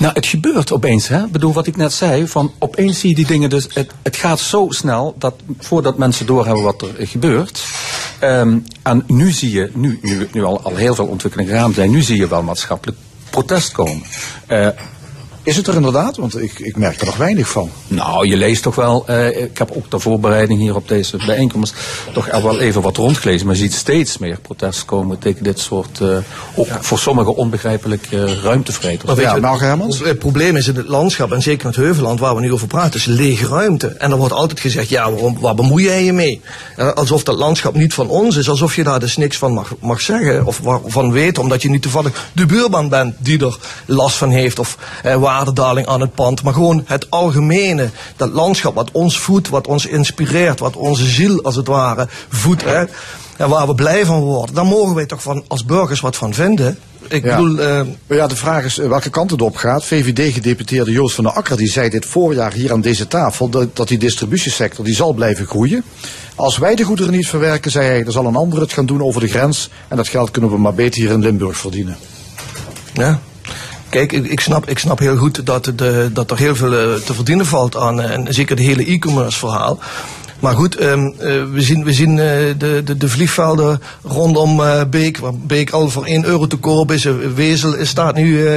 Nou, 0.00 0.12
het 0.12 0.26
gebeurt 0.26 0.72
opeens, 0.72 1.08
hè? 1.08 1.24
Ik 1.24 1.32
bedoel, 1.32 1.52
wat 1.52 1.66
ik 1.66 1.76
net 1.76 1.92
zei, 1.92 2.26
van 2.28 2.52
opeens 2.58 3.00
zie 3.00 3.08
je 3.08 3.14
die 3.14 3.26
dingen 3.26 3.50
dus, 3.50 3.68
het, 3.72 3.92
het 4.02 4.16
gaat 4.16 4.40
zo 4.40 4.66
snel 4.68 5.14
dat 5.18 5.34
voordat 5.58 5.98
mensen 5.98 6.26
doorhebben 6.26 6.62
wat 6.62 6.82
er 6.82 6.98
eh, 6.98 7.08
gebeurt. 7.08 7.64
Ehm, 8.18 8.58
en 8.82 9.04
nu 9.06 9.30
zie 9.30 9.52
je, 9.52 9.70
nu, 9.74 9.98
nu, 10.02 10.28
nu 10.32 10.44
al, 10.44 10.60
al 10.62 10.76
heel 10.76 10.94
veel 10.94 11.06
ontwikkelingen 11.06 11.54
gaande 11.54 11.74
zijn, 11.74 11.90
nu 11.90 12.02
zie 12.02 12.16
je 12.16 12.28
wel 12.28 12.42
maatschappelijk 12.42 12.98
protest 13.30 13.72
komen. 13.72 14.02
Eh, 14.46 14.68
Is 15.50 15.56
het 15.56 15.66
er 15.66 15.74
inderdaad? 15.74 16.16
Want 16.16 16.42
ik, 16.42 16.58
ik 16.58 16.76
merk 16.76 17.00
er 17.00 17.06
nog 17.06 17.16
weinig 17.16 17.48
van. 17.48 17.70
nou, 17.88 18.26
je 18.28 18.36
leest 18.36 18.62
toch 18.62 18.74
wel, 18.74 19.02
eh, 19.06 19.42
ik 19.42 19.58
heb 19.58 19.70
ook 19.76 19.90
de 19.90 19.98
voorbereiding 19.98 20.60
hier 20.60 20.74
op 20.74 20.88
deze 20.88 21.16
bijeenkomst 21.26 21.74
toch 22.12 22.26
wel 22.42 22.60
even 22.60 22.82
wat 22.82 22.96
rondgelezen. 22.96 23.46
Maar 23.46 23.54
je 23.56 23.60
ziet 23.62 23.74
steeds 23.74 24.18
meer 24.18 24.38
protest 24.42 24.84
komen 24.84 25.18
tegen 25.18 25.44
dit 25.44 25.58
soort, 25.58 26.00
eh, 26.00 26.16
ook 26.54 26.68
voor 26.80 26.98
sommigen 26.98 27.36
onbegrijpelijke 27.36 28.40
ruimtevrijheid. 28.42 29.04
Maar 29.04 29.14
weet 29.16 29.24
je, 29.34 29.40
Het 30.04 30.18
probleem 30.18 30.56
is 30.56 30.68
in 30.68 30.76
het 30.76 30.88
landschap, 30.88 31.32
en 31.32 31.42
zeker 31.42 31.60
in 31.62 31.66
het 31.70 31.76
Heuvelland 31.76 32.20
waar 32.20 32.34
we 32.34 32.40
nu 32.40 32.52
over 32.52 32.66
praten, 32.66 33.00
is 33.00 33.04
lege 33.04 33.46
ruimte. 33.46 33.86
En 33.88 34.10
er 34.10 34.16
wordt 34.16 34.32
altijd 34.34 34.60
gezegd, 34.60 34.88
ja, 34.88 35.10
waarom, 35.10 35.40
waar 35.40 35.54
bemoei 35.54 35.84
jij 35.84 36.04
je 36.04 36.12
mee? 36.12 36.40
Eh, 36.76 36.92
alsof 36.92 37.22
dat 37.22 37.36
landschap 37.36 37.74
niet 37.74 37.94
van 37.94 38.08
ons 38.08 38.36
is, 38.36 38.48
alsof 38.48 38.76
je 38.76 38.84
daar 38.84 39.00
dus 39.00 39.16
niks 39.16 39.36
van 39.36 39.52
mag, 39.52 39.74
mag 39.80 40.00
zeggen 40.00 40.46
of 40.46 40.58
wa- 40.62 40.80
van 40.86 41.12
weten, 41.12 41.42
omdat 41.42 41.62
je 41.62 41.70
niet 41.70 41.82
toevallig 41.82 42.28
de 42.32 42.46
buurman 42.46 42.88
bent 42.88 43.14
die 43.18 43.44
er 43.44 43.56
last 43.86 44.16
van 44.16 44.30
heeft 44.30 44.58
of 44.58 44.76
eh, 45.02 45.14
waardedaling 45.44 45.86
aan 45.86 46.00
het 46.00 46.14
pand. 46.14 46.42
Maar 46.42 46.52
gewoon 46.52 46.82
het 46.86 47.10
algemene, 47.10 47.90
dat 48.16 48.30
landschap 48.32 48.74
wat 48.74 48.88
ons 48.92 49.18
voedt, 49.18 49.48
wat 49.48 49.66
ons 49.66 49.86
inspireert, 49.86 50.60
wat 50.60 50.76
onze 50.76 51.06
ziel 51.06 51.42
als 51.42 51.56
het 51.56 51.66
ware 51.66 52.08
voedt. 52.28 52.64
Hè? 52.64 52.84
En 53.36 53.48
waar 53.48 53.66
we 53.66 53.74
blij 53.74 54.04
van 54.04 54.20
worden, 54.20 54.54
daar 54.54 54.66
mogen 54.66 54.94
wij 54.94 55.06
toch 55.06 55.22
van, 55.22 55.44
als 55.48 55.64
burgers 55.64 56.00
wat 56.00 56.16
van 56.16 56.34
vinden. 56.34 56.78
Ik 57.08 57.24
Ja. 57.24 57.36
bedoel, 57.36 57.58
eh, 57.58 57.80
ja, 58.06 58.26
de 58.26 58.36
vraag 58.36 58.64
is 58.64 58.78
eh, 58.78 58.88
welke 58.88 59.10
kant 59.10 59.30
het 59.30 59.42
op 59.42 59.56
gaat. 59.56 59.84
VVD-gedeputeerde 59.84 60.90
Joost 60.90 61.14
van 61.14 61.24
der 61.24 61.32
Akker 61.32 61.56
die 61.56 61.70
zei 61.70 61.88
dit 61.88 62.06
voorjaar 62.06 62.52
hier 62.52 62.72
aan 62.72 62.80
deze 62.80 63.06
tafel 63.06 63.48
dat, 63.48 63.76
dat 63.76 63.88
die 63.88 63.98
distributiesector 63.98 64.84
die 64.84 64.94
zal 64.94 65.12
blijven 65.12 65.46
groeien. 65.46 65.84
Als 66.34 66.58
wij 66.58 66.74
de 66.74 66.82
goederen 66.84 67.12
niet 67.12 67.28
verwerken, 67.28 67.70
zei 67.70 67.86
hij, 67.86 68.02
dan 68.02 68.12
zal 68.12 68.26
een 68.26 68.36
ander 68.36 68.60
het 68.60 68.72
gaan 68.72 68.86
doen 68.86 69.02
over 69.02 69.20
de 69.20 69.28
grens. 69.28 69.70
En 69.88 69.96
dat 69.96 70.08
geld 70.08 70.30
kunnen 70.30 70.50
we 70.50 70.58
maar 70.58 70.74
beter 70.74 71.00
hier 71.00 71.10
in 71.10 71.20
Limburg 71.20 71.56
verdienen. 71.56 71.96
Ja. 72.92 73.20
Kijk, 73.90 74.12
ik, 74.12 74.40
snap, 74.40 74.68
ik 74.68 74.78
snap 74.78 74.98
heel 74.98 75.16
goed 75.16 75.46
dat, 75.46 75.72
de, 75.74 76.10
dat 76.12 76.30
er 76.30 76.38
heel 76.38 76.56
veel 76.56 76.72
eh, 76.74 76.94
te 76.94 77.14
verdienen 77.14 77.46
valt 77.46 77.76
aan, 77.76 78.00
eh, 78.00 78.10
en 78.10 78.34
zeker 78.34 78.56
het 78.56 78.66
hele 78.66 78.84
e-commerce 78.84 79.38
verhaal. 79.38 79.78
Maar 80.40 80.54
goed, 80.54 80.76
ehm, 80.76 81.06
eh, 81.06 81.44
we 81.52 81.62
zien, 81.62 81.84
we 81.84 81.92
zien 81.92 82.16
de, 82.16 82.54
de, 82.58 82.96
de 82.96 83.08
vliegvelden 83.08 83.80
rondom 84.02 84.62
Beek, 84.90 85.18
waar 85.18 85.34
Beek 85.34 85.70
al 85.70 85.90
voor 85.90 86.04
1 86.04 86.24
euro 86.24 86.46
te 86.46 86.56
koop 86.56 86.92
is. 86.92 87.04
Wezel 87.34 87.76
staat 87.82 88.14
nu 88.14 88.48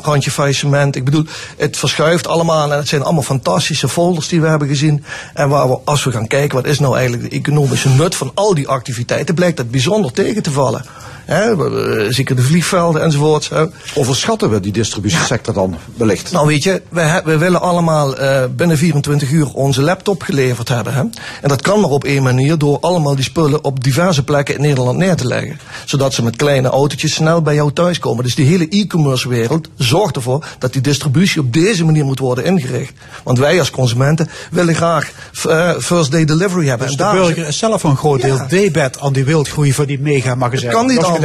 randje 0.00 0.30
faillissement. 0.30 0.96
Ik 0.96 1.04
bedoel, 1.04 1.24
het 1.56 1.76
verschuift 1.76 2.26
allemaal 2.26 2.72
en 2.72 2.78
het 2.78 2.88
zijn 2.88 3.02
allemaal 3.02 3.22
fantastische 3.22 3.88
folders 3.88 4.28
die 4.28 4.40
we 4.40 4.48
hebben 4.48 4.68
gezien. 4.68 5.04
En 5.34 5.48
waar 5.48 5.68
we, 5.68 5.78
als 5.84 6.04
we 6.04 6.12
gaan 6.12 6.26
kijken, 6.26 6.56
wat 6.56 6.66
is 6.66 6.78
nou 6.78 6.96
eigenlijk 6.96 7.30
de 7.30 7.36
economische 7.36 7.88
nut 7.88 8.14
van 8.14 8.30
al 8.34 8.54
die 8.54 8.68
activiteiten, 8.68 9.34
blijkt 9.34 9.56
dat 9.56 9.70
bijzonder 9.70 10.12
tegen 10.12 10.42
te 10.42 10.50
vallen. 10.50 10.84
Hè, 11.26 11.56
we- 11.56 12.04
eh, 12.06 12.12
zeker 12.12 12.36
de 12.36 12.42
vliegvelden 12.42 13.02
enzovoort. 13.02 13.48
Hè. 13.48 13.64
Overschatten 13.94 14.50
we 14.50 14.60
die 14.60 14.72
distributiesector 14.72 15.54
dan 15.54 15.76
wellicht? 15.96 16.32
Nou 16.32 16.46
weet 16.46 16.62
je, 16.62 16.82
he- 16.94 17.22
wij 17.24 17.38
willen 17.38 17.60
allemaal 17.60 18.16
eh, 18.16 18.44
binnen 18.56 18.78
24 18.78 19.30
uur 19.30 19.52
onze 19.52 19.82
laptop 19.82 20.22
geleverd 20.22 20.68
hebben. 20.68 20.94
Hè? 20.94 21.00
En 21.00 21.48
dat 21.48 21.62
kan 21.62 21.80
maar 21.80 21.90
op 21.90 22.04
één 22.04 22.22
manier 22.22 22.58
door 22.58 22.78
allemaal 22.80 23.14
die 23.14 23.24
spullen 23.24 23.64
op 23.64 23.84
diverse 23.84 24.24
plekken 24.24 24.54
in 24.54 24.60
Nederland 24.60 24.98
neer 24.98 25.16
te 25.16 25.26
leggen. 25.26 25.58
Zodat 25.84 26.14
ze 26.14 26.22
met 26.22 26.36
kleine 26.36 26.68
autootjes 26.68 27.14
snel 27.14 27.42
bij 27.42 27.54
jou 27.54 27.72
thuis 27.72 27.98
komen. 27.98 28.24
Dus 28.24 28.34
die 28.34 28.46
hele 28.46 28.68
e-commerce 28.68 29.28
wereld 29.28 29.68
zorgt 29.76 30.16
ervoor 30.16 30.46
dat 30.58 30.72
die 30.72 30.82
distributie 30.82 31.40
op 31.40 31.52
deze 31.52 31.84
manier 31.84 32.04
moet 32.04 32.18
worden 32.18 32.44
ingericht. 32.44 32.92
Want 33.24 33.38
wij 33.38 33.58
als 33.58 33.70
consumenten 33.70 34.28
willen 34.50 34.74
graag 34.74 35.10
eh, 35.48 35.70
first 35.78 36.10
day 36.10 36.24
delivery 36.24 36.68
hebben. 36.68 36.86
Dus 36.86 36.96
en 36.96 37.02
de 37.06 37.12
daar 37.12 37.22
burger 37.24 37.46
is 37.46 37.58
zelf 37.58 37.82
een 37.82 37.96
groot 37.96 38.20
deel 38.22 38.38
debet 38.48 39.00
aan 39.00 39.12
die 39.12 39.24
wildgroei 39.24 39.72
van 39.72 39.84
die 39.86 39.98
megamagazijnen. 40.00 40.68
Het 40.78 40.86
kan 40.86 40.86
niet 40.86 41.00
Dat 41.00 41.15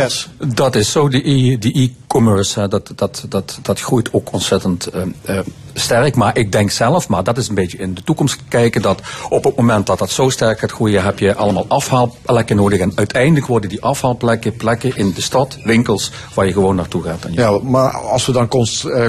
Dat 0.55 0.75
is 0.75 0.91
zo, 0.91 1.09
die 1.09 1.57
die 1.57 1.73
e-commerce, 1.73 2.67
dat, 2.67 2.91
dat, 2.95 3.25
dat, 3.29 3.59
dat 3.61 3.79
groeit 3.79 4.13
ook 4.13 4.33
ontzettend 4.33 4.87
eh, 4.87 5.01
eh, 5.21 5.45
sterk. 5.73 6.15
Maar 6.15 6.37
ik 6.37 6.51
denk 6.51 6.71
zelf, 6.71 7.07
maar 7.07 7.23
dat 7.23 7.37
is 7.37 7.47
een 7.47 7.55
beetje 7.55 7.77
in 7.77 7.93
de 7.93 8.03
toekomst 8.03 8.39
kijken, 8.47 8.81
dat 8.81 9.01
op 9.29 9.43
het 9.43 9.55
moment 9.55 9.85
dat 9.85 9.99
dat 9.99 10.09
zo 10.09 10.29
sterk 10.29 10.59
gaat 10.59 10.71
groeien, 10.71 11.03
heb 11.03 11.19
je 11.19 11.35
allemaal 11.35 11.65
afhaalplekken 11.67 12.55
nodig. 12.55 12.79
En 12.79 12.91
uiteindelijk 12.95 13.47
worden 13.47 13.69
die 13.69 13.81
afhaalplekken 13.81 14.55
plekken 14.55 14.97
in 14.97 15.13
de 15.13 15.21
stad, 15.21 15.57
winkels, 15.63 16.11
waar 16.33 16.45
je 16.45 16.53
gewoon 16.53 16.75
naartoe 16.75 17.03
gaat. 17.03 17.27
Ja, 17.31 17.59
maar 17.63 17.91
als 17.91 18.25
we 18.25 18.31
dan, 18.31 18.47
const, 18.47 18.85
eh, 18.85 19.07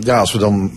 ja, 0.00 0.18
als 0.18 0.32
we 0.32 0.38
dan 0.38 0.70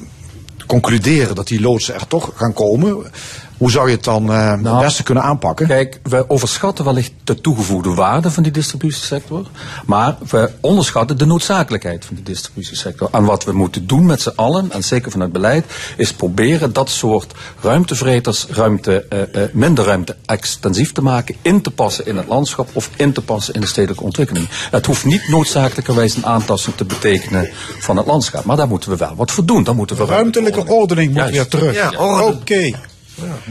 concluderen 0.67 1.35
dat 1.35 1.47
die 1.47 1.61
loodsen 1.61 1.93
er 1.93 2.07
toch 2.07 2.31
gaan 2.35 2.53
komen. 2.53 3.11
Hoe 3.57 3.71
zou 3.71 3.89
je 3.89 3.95
het 3.95 4.03
dan 4.03 4.31
eh, 4.31 4.51
het 4.51 4.79
beste 4.79 5.03
kunnen 5.03 5.23
aanpakken? 5.23 5.67
Kijk, 5.67 5.99
we 6.03 6.29
overschatten 6.29 6.85
wellicht 6.85 7.11
de 7.23 7.41
toegevoegde 7.41 7.93
waarde 7.93 8.31
van 8.31 8.43
die 8.43 8.51
distributiesector. 8.51 9.45
Maar 9.85 10.17
we 10.29 10.51
onderschatten 10.59 11.17
de 11.17 11.25
noodzakelijkheid 11.25 12.05
van 12.05 12.15
die 12.15 12.23
distributiesector. 12.23 13.09
En 13.11 13.23
wat 13.23 13.43
we 13.43 13.51
moeten 13.51 13.87
doen 13.87 14.05
met 14.05 14.21
z'n 14.21 14.31
allen, 14.35 14.71
en 14.71 14.83
zeker 14.83 15.11
vanuit 15.11 15.31
beleid, 15.31 15.65
is 15.97 16.13
proberen 16.13 16.73
dat 16.73 16.89
soort 16.89 17.33
ruimtevreters 17.61 18.45
ruimte, 18.49 19.05
eh, 19.09 19.43
eh, 19.43 19.49
minder 19.53 19.85
ruimte 19.85 20.15
extensief 20.25 20.91
te 20.91 21.01
maken, 21.01 21.35
in 21.41 21.61
te 21.61 21.71
passen 21.71 22.05
in 22.05 22.17
het 22.17 22.27
landschap 22.27 22.69
of 22.73 22.89
in 22.95 23.13
te 23.13 23.21
passen 23.21 23.53
in 23.53 23.61
de 23.61 23.67
stedelijke 23.67 24.03
ontwikkeling. 24.03 24.47
Het 24.49 24.85
hoeft 24.85 25.05
niet 25.05 25.27
noodzakelijkerwijs 25.27 26.15
een 26.15 26.25
aantasting 26.25 26.75
te 26.75 26.85
betekenen 26.85 27.49
van 27.79 27.97
het 27.97 28.05
landschap. 28.05 28.43
Maar 28.45 28.57
daar 28.57 28.67
moeten 28.67 28.89
we 28.89 28.97
wel 28.97 29.15
wat 29.15 29.31
voor 29.31 29.45
doen. 29.45 29.63
Daar 29.63 29.75
moeten 29.75 29.95
we 29.95 30.05
Ruimtelijke 30.05 30.65
ordening 30.65 31.07
moet 31.07 31.17
Juist. 31.17 31.33
weer 31.33 31.47
terug. 31.47 31.75
Ja. 31.75 32.23
Oké. 32.23 32.71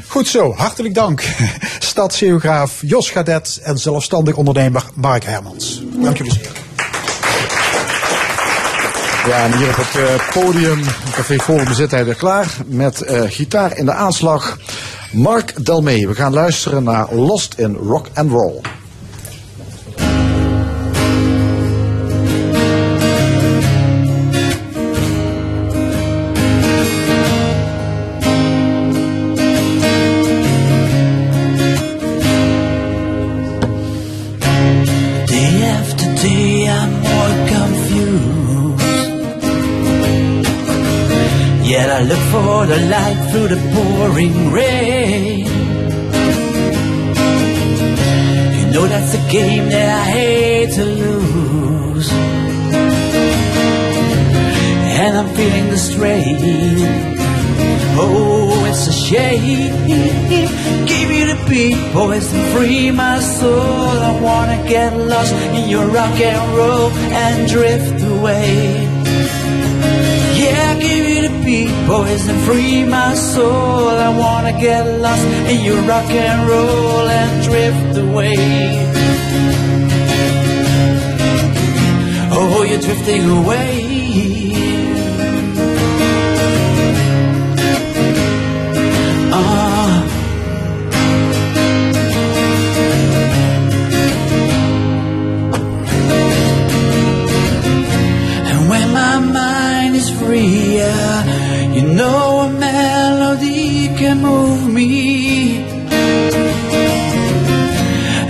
Goed 0.08 0.28
zo, 0.28 0.54
hartelijk 0.54 0.94
dank. 0.94 1.22
Stadsgeograaf 1.78 2.78
Jos 2.80 3.10
Gadet 3.10 3.60
en 3.62 3.78
zelfstandig 3.78 4.36
ondernemer 4.36 4.84
Mark 4.94 5.24
Hermans. 5.24 5.82
Dank 6.02 6.16
jullie 6.16 6.32
zeer. 6.32 6.62
Ja, 9.26 9.44
en 9.44 9.56
hier 9.56 9.68
op 9.68 9.76
het 9.76 10.02
eh, 10.02 10.42
podium, 10.42 10.80
Café 11.14 11.38
Forum, 11.38 11.74
zit 11.74 11.90
hij 11.90 12.04
weer 12.04 12.14
klaar 12.14 12.56
met 12.66 13.02
eh, 13.02 13.22
gitaar 13.26 13.76
in 13.76 13.84
de 13.84 13.92
aanslag. 13.92 14.58
Mark 15.12 15.64
Delmee. 15.66 16.08
We 16.08 16.14
gaan 16.14 16.32
luisteren 16.32 16.82
naar 16.82 17.14
Lost 17.14 17.54
in 17.54 17.74
Rock 17.74 18.08
and 18.14 18.30
Roll. 18.30 18.60
Through 43.46 43.56
the 43.56 43.62
pouring 43.74 44.52
rain. 44.52 45.46
You 48.56 48.66
know 48.72 48.86
that's 48.86 49.14
a 49.14 49.30
game 49.30 49.68
that 49.68 49.88
I 50.00 50.10
hate 50.10 50.70
to 50.74 50.84
lose. 50.84 52.10
And 54.96 55.18
I'm 55.18 55.28
feeling 55.34 55.68
the 55.68 55.78
strain. 55.78 56.36
Oh, 57.96 58.64
it's 58.68 58.86
a 58.88 58.92
shame. 58.92 59.88
Give 60.86 61.08
me 61.08 61.24
the 61.24 61.38
beat, 61.48 61.92
boys, 61.92 62.32
and 62.32 62.56
free 62.56 62.90
my 62.90 63.20
soul. 63.20 63.98
I 64.10 64.20
wanna 64.20 64.68
get 64.68 64.96
lost 64.96 65.34
in 65.56 65.68
your 65.68 65.86
rock 65.86 66.18
and 66.18 66.56
roll 66.56 66.90
and 66.90 67.48
drift 67.48 68.02
away. 68.02 68.93
Boys, 71.86 72.26
and 72.28 72.40
free 72.46 72.82
my 72.84 73.14
soul. 73.14 73.88
I 74.08 74.10
wanna 74.22 74.52
get 74.66 74.82
lost 75.04 75.26
in 75.52 75.58
your 75.68 75.80
rock 75.82 76.08
and 76.10 76.48
roll 76.48 77.06
and 77.20 77.32
drift 77.48 77.98
away. 78.06 78.36
Oh, 82.36 82.62
you're 82.68 82.80
drifting 82.80 83.24
away. 83.38 83.72
Ah. 89.36 89.96
And 98.50 98.60
when 98.70 98.86
my 99.00 99.14
mind 99.38 99.92
is 99.96 100.08
free, 100.18 100.76
yeah, 100.78 101.03
a 102.00 102.48
melody 102.48 103.88
can 103.96 104.22
move 104.22 104.72
me. 104.72 105.58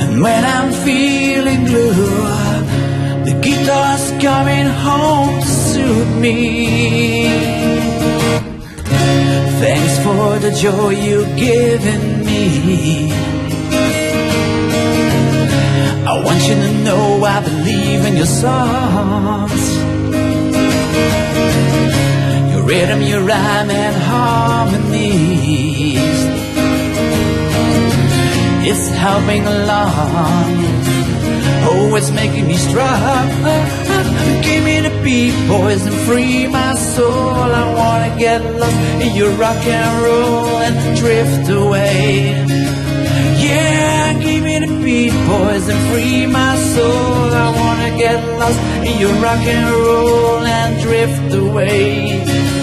And 0.00 0.20
when 0.20 0.44
I'm 0.44 0.72
feeling 0.72 1.64
blue, 1.64 1.92
the 3.24 3.38
guitar's 3.40 4.10
coming 4.22 4.66
home 4.66 5.40
to 5.40 5.46
soothe 5.46 6.16
me. 6.18 7.28
Thanks 9.60 9.98
for 10.04 10.38
the 10.44 10.50
joy 10.50 10.90
you've 10.90 11.36
given 11.36 12.24
me. 12.26 13.12
I 16.06 16.22
want 16.22 16.40
you 16.48 16.54
to 16.54 16.72
know 16.84 17.24
I 17.24 17.40
believe 17.40 18.04
in 18.04 18.16
your 18.16 18.26
songs. 18.26 19.93
Rhythm, 22.66 23.02
your 23.02 23.20
rhyme, 23.20 23.70
and 23.70 23.96
harmonies. 24.10 25.54
It's 28.66 28.88
helping 28.88 29.44
along. 29.46 30.48
Oh, 31.66 31.94
it's 31.96 32.10
making 32.10 32.46
me 32.46 32.56
strong. 32.56 33.28
Give 34.42 34.64
me 34.64 34.80
the 34.80 34.92
beat, 35.04 35.34
boys, 35.46 35.84
and 35.84 35.94
free 36.06 36.46
my 36.46 36.74
soul. 36.74 37.48
I 37.62 37.64
wanna 37.80 38.18
get 38.18 38.40
lost 38.60 38.76
in 39.04 39.14
your 39.14 39.30
rock 39.32 39.62
and 39.66 40.02
roll 40.02 40.56
and 40.66 40.96
drift 40.96 41.50
away. 41.50 42.32
Yeah, 43.46 44.12
give 44.24 44.42
me 44.42 44.58
the 44.64 44.72
beat, 44.82 45.12
boys, 45.28 45.68
and 45.68 45.80
free 45.90 46.26
my 46.26 46.56
soul. 46.56 47.28
I 47.44 47.48
wanna 47.60 47.90
get 47.98 48.18
lost 48.38 48.60
in 48.88 48.98
your 48.98 49.14
rock 49.26 49.44
and 49.56 49.70
roll 49.70 50.44
and 50.58 50.80
drift 50.82 51.34
away. 51.34 52.53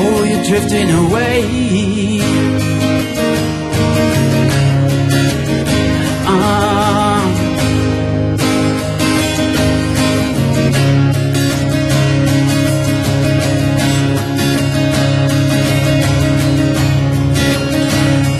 Oh, 0.00 0.22
you're 0.22 0.44
drifting 0.44 0.90
away. 0.90 2.20
Ah. 6.24 7.24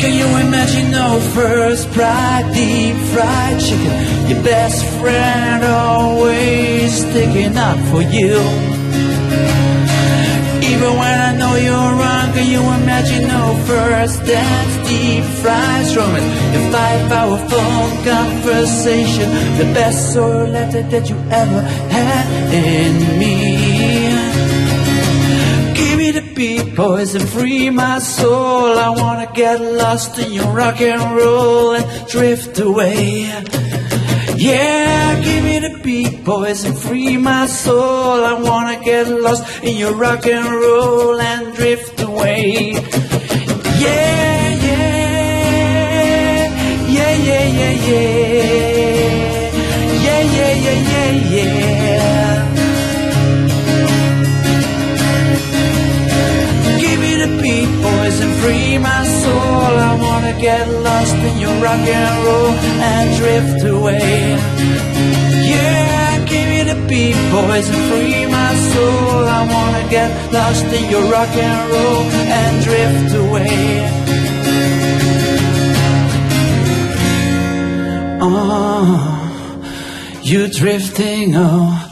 Can 0.00 0.12
you 0.14 0.26
imagine 0.46 0.92
no 0.92 1.18
first 1.34 1.90
pride, 1.90 2.50
deep 2.54 2.94
fried 3.12 3.60
chicken? 3.60 4.28
Your 4.28 4.42
best 4.44 4.84
friend 5.00 5.64
always 5.64 7.00
sticking 7.00 7.56
up 7.56 7.78
for 7.90 8.02
you. 8.02 8.67
Even 10.78 10.96
when 10.96 11.20
I 11.20 11.32
know 11.36 11.56
you're 11.56 11.92
wrong, 11.98 12.32
can 12.34 12.48
you 12.48 12.60
imagine 12.60 13.26
no 13.26 13.42
first 13.66 14.24
dance, 14.24 14.88
deep 14.88 15.24
fried 15.42 15.96
romance? 15.96 16.30
The 16.54 16.60
five 16.70 17.12
hour 17.18 17.36
phone 17.50 17.92
conversation, 18.04 19.28
the 19.58 19.68
best 19.74 20.12
soul 20.12 20.46
letter 20.46 20.82
that 20.82 21.10
you 21.10 21.16
ever 21.42 21.62
had 21.96 22.26
in 22.54 22.94
me. 23.18 23.34
Give 25.74 25.98
me 25.98 26.12
the 26.12 26.22
beat, 26.36 26.76
boys, 26.76 27.16
and 27.16 27.28
free 27.28 27.70
my 27.70 27.98
soul. 27.98 28.78
I 28.78 28.90
wanna 28.90 29.28
get 29.34 29.60
lost 29.60 30.16
in 30.20 30.32
your 30.32 30.46
rock 30.52 30.80
and 30.80 31.02
roll 31.16 31.72
and 31.72 32.08
drift 32.08 32.56
away. 32.60 33.26
Yeah, 34.36 35.20
give 35.24 35.42
me 35.42 35.58
the 35.58 35.80
beat, 35.82 36.07
boys, 36.28 36.62
and 36.64 36.76
free 36.78 37.16
my 37.16 37.46
soul. 37.46 38.22
I 38.32 38.34
wanna 38.34 38.78
get 38.84 39.08
lost 39.08 39.42
in 39.62 39.74
your 39.78 39.94
rock 39.94 40.26
and 40.26 40.46
roll 40.62 41.18
and 41.18 41.54
drift 41.56 41.98
away. 42.02 42.72
Yeah, 43.84 44.42
yeah, 44.66 44.88
yeah, 46.96 47.14
yeah, 47.28 47.46
yeah, 47.60 47.74
yeah, 47.88 48.22
yeah, 50.06 50.22
yeah, 50.36 50.54
yeah, 50.66 50.80
yeah, 50.94 51.12
yeah. 51.34 52.36
Give 56.82 56.98
me 57.04 57.12
the 57.24 57.30
beat, 57.40 57.70
boys, 57.86 58.16
and 58.24 58.34
free 58.40 58.76
my 58.90 59.02
soul. 59.22 59.72
I 59.88 59.92
wanna 60.04 60.34
get 60.48 60.64
lost 60.88 61.18
in 61.28 61.34
your 61.44 61.56
rock 61.64 61.84
and 62.00 62.14
roll 62.26 62.52
and 62.92 63.06
drift 63.18 63.60
away. 63.64 64.57
Beat, 66.88 67.16
boys, 67.30 67.68
and 67.68 67.82
free 67.88 68.24
my 68.26 68.54
soul. 68.72 69.24
I 69.38 69.40
wanna 69.54 69.84
get 69.90 70.32
lost 70.32 70.64
in 70.64 70.90
your 70.90 71.04
rock 71.12 71.28
and 71.28 71.70
roll 71.70 72.02
and 72.40 72.64
drift 72.64 73.14
away. 73.22 73.58
Oh, 78.22 79.20
you're 80.22 80.48
drifting, 80.48 81.34
oh, 81.36 81.88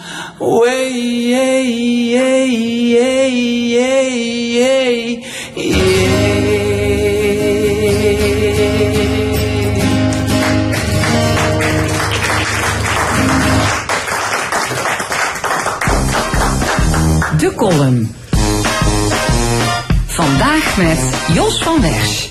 Vandaag 20.06 20.76
met 20.76 20.98
Jos 21.34 21.62
van 21.62 21.80
Wersch. 21.80 22.28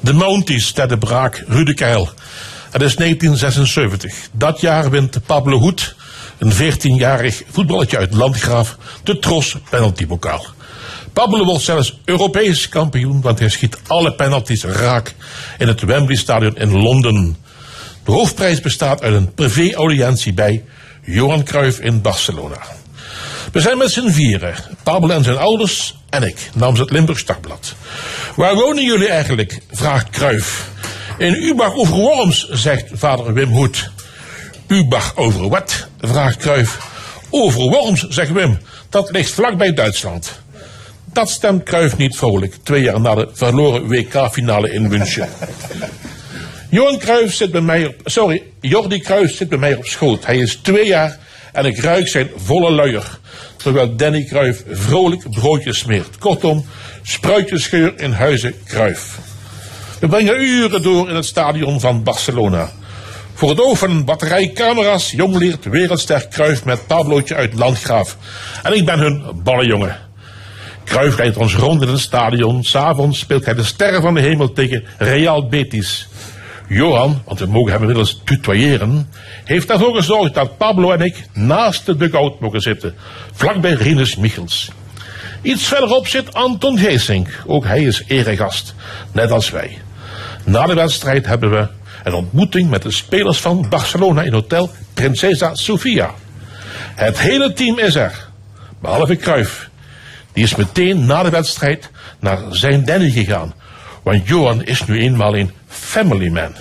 De 0.00 0.12
Mounties 0.12 0.72
ter 0.72 0.88
de 0.88 0.98
braak 0.98 1.44
Rudekeil. 1.48 2.08
Het 2.70 2.82
is 2.82 2.96
1976. 2.96 4.14
Dat 4.32 4.60
jaar 4.60 4.90
wint 4.90 5.26
Pablo 5.26 5.58
Hoed, 5.58 5.94
een 6.38 6.52
14-jarig 6.52 7.42
voetballetje 7.50 7.98
uit 7.98 8.14
Landgraaf, 8.14 8.76
de 9.02 9.18
Tros 9.18 9.56
penaltybokaal. 9.70 10.44
Pablo 11.12 11.44
wordt 11.44 11.64
zelfs 11.64 12.00
Europees 12.04 12.68
kampioen, 12.68 13.20
want 13.20 13.38
hij 13.38 13.48
schiet 13.48 13.78
alle 13.86 14.14
penalties 14.14 14.64
raak 14.64 15.14
in 15.58 15.68
het 15.68 15.80
Wembley 15.80 16.16
Stadion 16.16 16.56
in 16.56 16.72
Londen. 16.72 17.36
De 18.04 18.12
hoofdprijs 18.12 18.60
bestaat 18.60 19.02
uit 19.02 19.14
een 19.14 19.34
privé-audiëntie 19.34 20.32
bij 20.32 20.64
Johan 21.04 21.44
Cruijff 21.44 21.80
in 21.80 22.00
Barcelona. 22.00 22.58
We 23.52 23.60
zijn 23.60 23.78
met 23.78 23.90
z'n 23.90 24.08
vieren, 24.08 24.54
Pablo 24.82 25.14
en 25.14 25.24
zijn 25.24 25.36
ouders 25.36 25.96
en 26.10 26.22
ik, 26.22 26.50
namens 26.54 26.80
het 26.80 26.90
Limburgs 26.90 27.24
Dagblad. 27.24 27.74
Waar 28.36 28.54
wonen 28.54 28.84
jullie 28.84 29.08
eigenlijk? 29.08 29.60
vraagt 29.70 30.10
Cruijff. 30.10 30.68
In 31.18 31.34
Ubach 31.42 31.74
over 31.74 31.94
Worms, 31.94 32.48
zegt 32.48 32.84
vader 32.92 33.32
Wim 33.32 33.48
Hoed. 33.48 33.90
Ubach 34.66 35.16
over 35.16 35.48
wat? 35.48 35.86
vraagt 36.00 36.36
Cruijff. 36.36 36.78
Over 37.30 37.60
Worms, 37.60 38.08
zegt 38.08 38.32
Wim. 38.32 38.58
Dat 38.88 39.10
ligt 39.10 39.30
vlakbij 39.30 39.74
Duitsland. 39.74 40.40
Dat 41.12 41.30
stemt 41.30 41.62
Cruijff 41.62 41.96
niet 41.96 42.16
vrolijk, 42.16 42.54
twee 42.62 42.82
jaar 42.82 43.00
na 43.00 43.14
de 43.14 43.28
verloren 43.32 43.88
WK-finale 43.88 44.72
in 44.72 44.88
München. 44.88 45.28
Johan 46.70 46.98
Cruijff 46.98 47.34
zit 47.34 47.50
bij 47.50 47.60
mij 47.60 47.86
op, 47.86 47.94
sorry, 48.04 48.42
Jordi 48.60 49.00
Cruijff 49.00 49.34
zit 49.34 49.48
bij 49.48 49.58
mij 49.58 49.74
op 49.74 49.84
schoot. 49.86 50.26
Hij 50.26 50.38
is 50.38 50.54
twee 50.54 50.86
jaar 50.86 51.18
en 51.52 51.64
ik 51.64 51.78
ruik 51.78 52.08
zijn 52.08 52.28
volle 52.36 52.70
luier. 52.70 53.18
Terwijl 53.56 53.96
Danny 53.96 54.24
Cruijff 54.24 54.62
vrolijk 54.70 55.30
broodjes 55.30 55.78
smeert. 55.78 56.18
Kortom, 56.18 56.64
spruitjesgeur 57.02 57.92
in 57.96 58.12
huizen 58.12 58.54
Cruijff. 58.64 59.18
We 60.00 60.08
brengen 60.08 60.40
uren 60.42 60.82
door 60.82 61.08
in 61.08 61.14
het 61.14 61.24
stadion 61.24 61.80
van 61.80 62.02
Barcelona. 62.02 62.70
Voor 63.34 63.48
het 63.48 63.60
oog 63.60 63.78
van 63.78 63.90
een 63.90 64.04
batterij 64.04 64.52
jongleert 65.10 65.64
wereldster 65.64 66.28
Cruijff 66.28 66.64
met 66.64 66.86
Pablootje 66.86 67.34
uit 67.34 67.54
Landgraaf. 67.54 68.16
En 68.62 68.72
ik 68.72 68.84
ben 68.84 68.98
hun 68.98 69.24
ballenjongen. 69.42 69.96
Cruijff 70.84 71.18
leidt 71.18 71.36
ons 71.36 71.54
rond 71.54 71.82
in 71.82 71.88
het 71.88 72.00
stadion. 72.00 72.64
S'avonds 72.64 73.18
speelt 73.18 73.44
hij 73.44 73.54
de 73.54 73.64
sterren 73.64 74.02
van 74.02 74.14
de 74.14 74.20
hemel 74.20 74.52
tegen 74.52 74.84
Real 74.98 75.48
Betis. 75.48 76.08
Johan, 76.72 77.22
want 77.24 77.38
we 77.38 77.46
mogen 77.46 77.72
hem 77.72 77.80
inmiddels 77.80 78.20
tutoyeren, 78.24 79.08
heeft 79.44 79.70
ervoor 79.70 79.94
gezorgd 79.94 80.34
dat 80.34 80.56
Pablo 80.56 80.92
en 80.92 81.00
ik 81.00 81.24
naast 81.32 81.86
de 81.86 81.96
dugout 81.96 82.40
mogen 82.40 82.60
zitten, 82.60 82.94
vlakbij 83.32 83.72
Rinus 83.72 84.16
Michels. 84.16 84.70
Iets 85.42 85.66
verderop 85.66 86.06
zit 86.06 86.34
Anton 86.34 86.78
Geesink, 86.78 87.42
ook 87.46 87.64
hij 87.64 87.82
is 87.82 88.02
eregast, 88.06 88.74
net 89.12 89.30
als 89.30 89.50
wij. 89.50 89.78
Na 90.44 90.66
de 90.66 90.74
wedstrijd 90.74 91.26
hebben 91.26 91.50
we 91.50 91.68
een 92.04 92.14
ontmoeting 92.14 92.70
met 92.70 92.82
de 92.82 92.90
spelers 92.90 93.38
van 93.38 93.66
Barcelona 93.68 94.22
in 94.22 94.32
hotel 94.32 94.70
Princesa 94.94 95.54
Sofia. 95.54 96.10
Het 96.94 97.18
hele 97.18 97.52
team 97.52 97.78
is 97.78 97.94
er, 97.94 98.28
behalve 98.80 99.16
Cruijff. 99.16 99.68
Die 100.32 100.44
is 100.44 100.54
meteen 100.54 101.06
na 101.06 101.22
de 101.22 101.30
wedstrijd 101.30 101.90
naar 102.20 102.38
zijn 102.50 102.84
Danny 102.84 103.10
gegaan, 103.10 103.54
want 104.02 104.28
Johan 104.28 104.64
is 104.64 104.86
nu 104.86 105.00
eenmaal 105.00 105.36
een 105.36 105.50
family 105.66 106.28
man. 106.28 106.54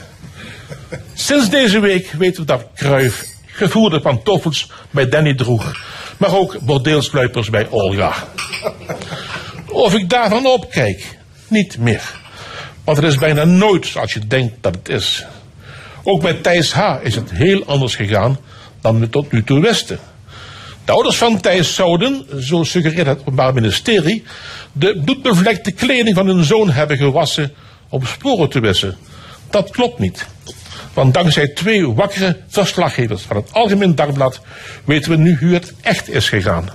Sinds 1.14 1.50
deze 1.50 1.80
week 1.80 2.12
weten 2.12 2.42
we 2.42 2.48
dat 2.48 2.68
Cruijff 2.76 3.26
gevoerde 3.46 4.00
pantoffels 4.00 4.72
bij 4.92 5.10
Danny 5.10 5.36
droeg, 5.36 5.82
maar 6.18 6.36
ook 6.36 6.60
bordeelsluipers 6.60 7.50
bij 7.50 7.68
Olga. 7.70 8.14
Of 9.68 9.94
ik 9.94 10.10
daarvan 10.10 10.46
opkijk? 10.46 11.18
Niet 11.48 11.78
meer. 11.78 12.18
Want 12.84 12.98
het 12.98 13.06
is 13.06 13.18
bijna 13.18 13.44
nooit 13.44 13.86
zoals 13.86 14.14
je 14.14 14.28
denkt 14.28 14.54
dat 14.62 14.76
het 14.76 14.90
is. 14.90 15.26
Ook 16.04 16.22
bij 16.22 16.34
Thijs 16.34 16.74
H. 16.74 16.96
is 17.02 17.16
het 17.16 17.32
heel 17.32 17.64
anders 17.66 17.96
gegaan 17.96 18.38
dan 18.82 19.00
we 19.00 19.10
tot 19.10 19.32
nu 19.32 19.44
toe 19.44 19.62
wisten. 19.62 20.00
De 20.90 20.96
ouders 20.96 21.18
van 21.18 21.40
Thijs 21.40 21.76
zouden, 21.76 22.26
zo 22.42 22.64
suggereert 22.64 23.08
het 23.08 23.20
Openbaar 23.20 23.54
Ministerie, 23.54 24.24
de 24.72 25.02
bloedbevlekte 25.06 25.72
kleding 25.72 26.16
van 26.16 26.28
hun 26.28 26.44
zoon 26.44 26.70
hebben 26.70 26.98
gewassen 26.98 27.54
om 27.90 28.06
sporen 28.06 28.50
te 28.50 28.60
wissen. 28.60 28.98
Dat 29.50 29.70
klopt 29.70 30.00
niet. 30.00 30.28
Want 30.94 31.14
dankzij 31.14 31.48
twee 31.48 31.94
wakkere 31.94 32.38
verslaggevers 32.48 33.22
van 33.22 33.36
het 33.36 33.54
Algemeen 33.54 33.96
Dagblad 33.96 34.42
weten 34.86 35.12
we 35.12 35.18
nu 35.18 35.38
hoe 35.40 35.54
het 35.54 35.74
echt 35.82 36.10
is 36.10 36.30
gegaan. 36.30 36.70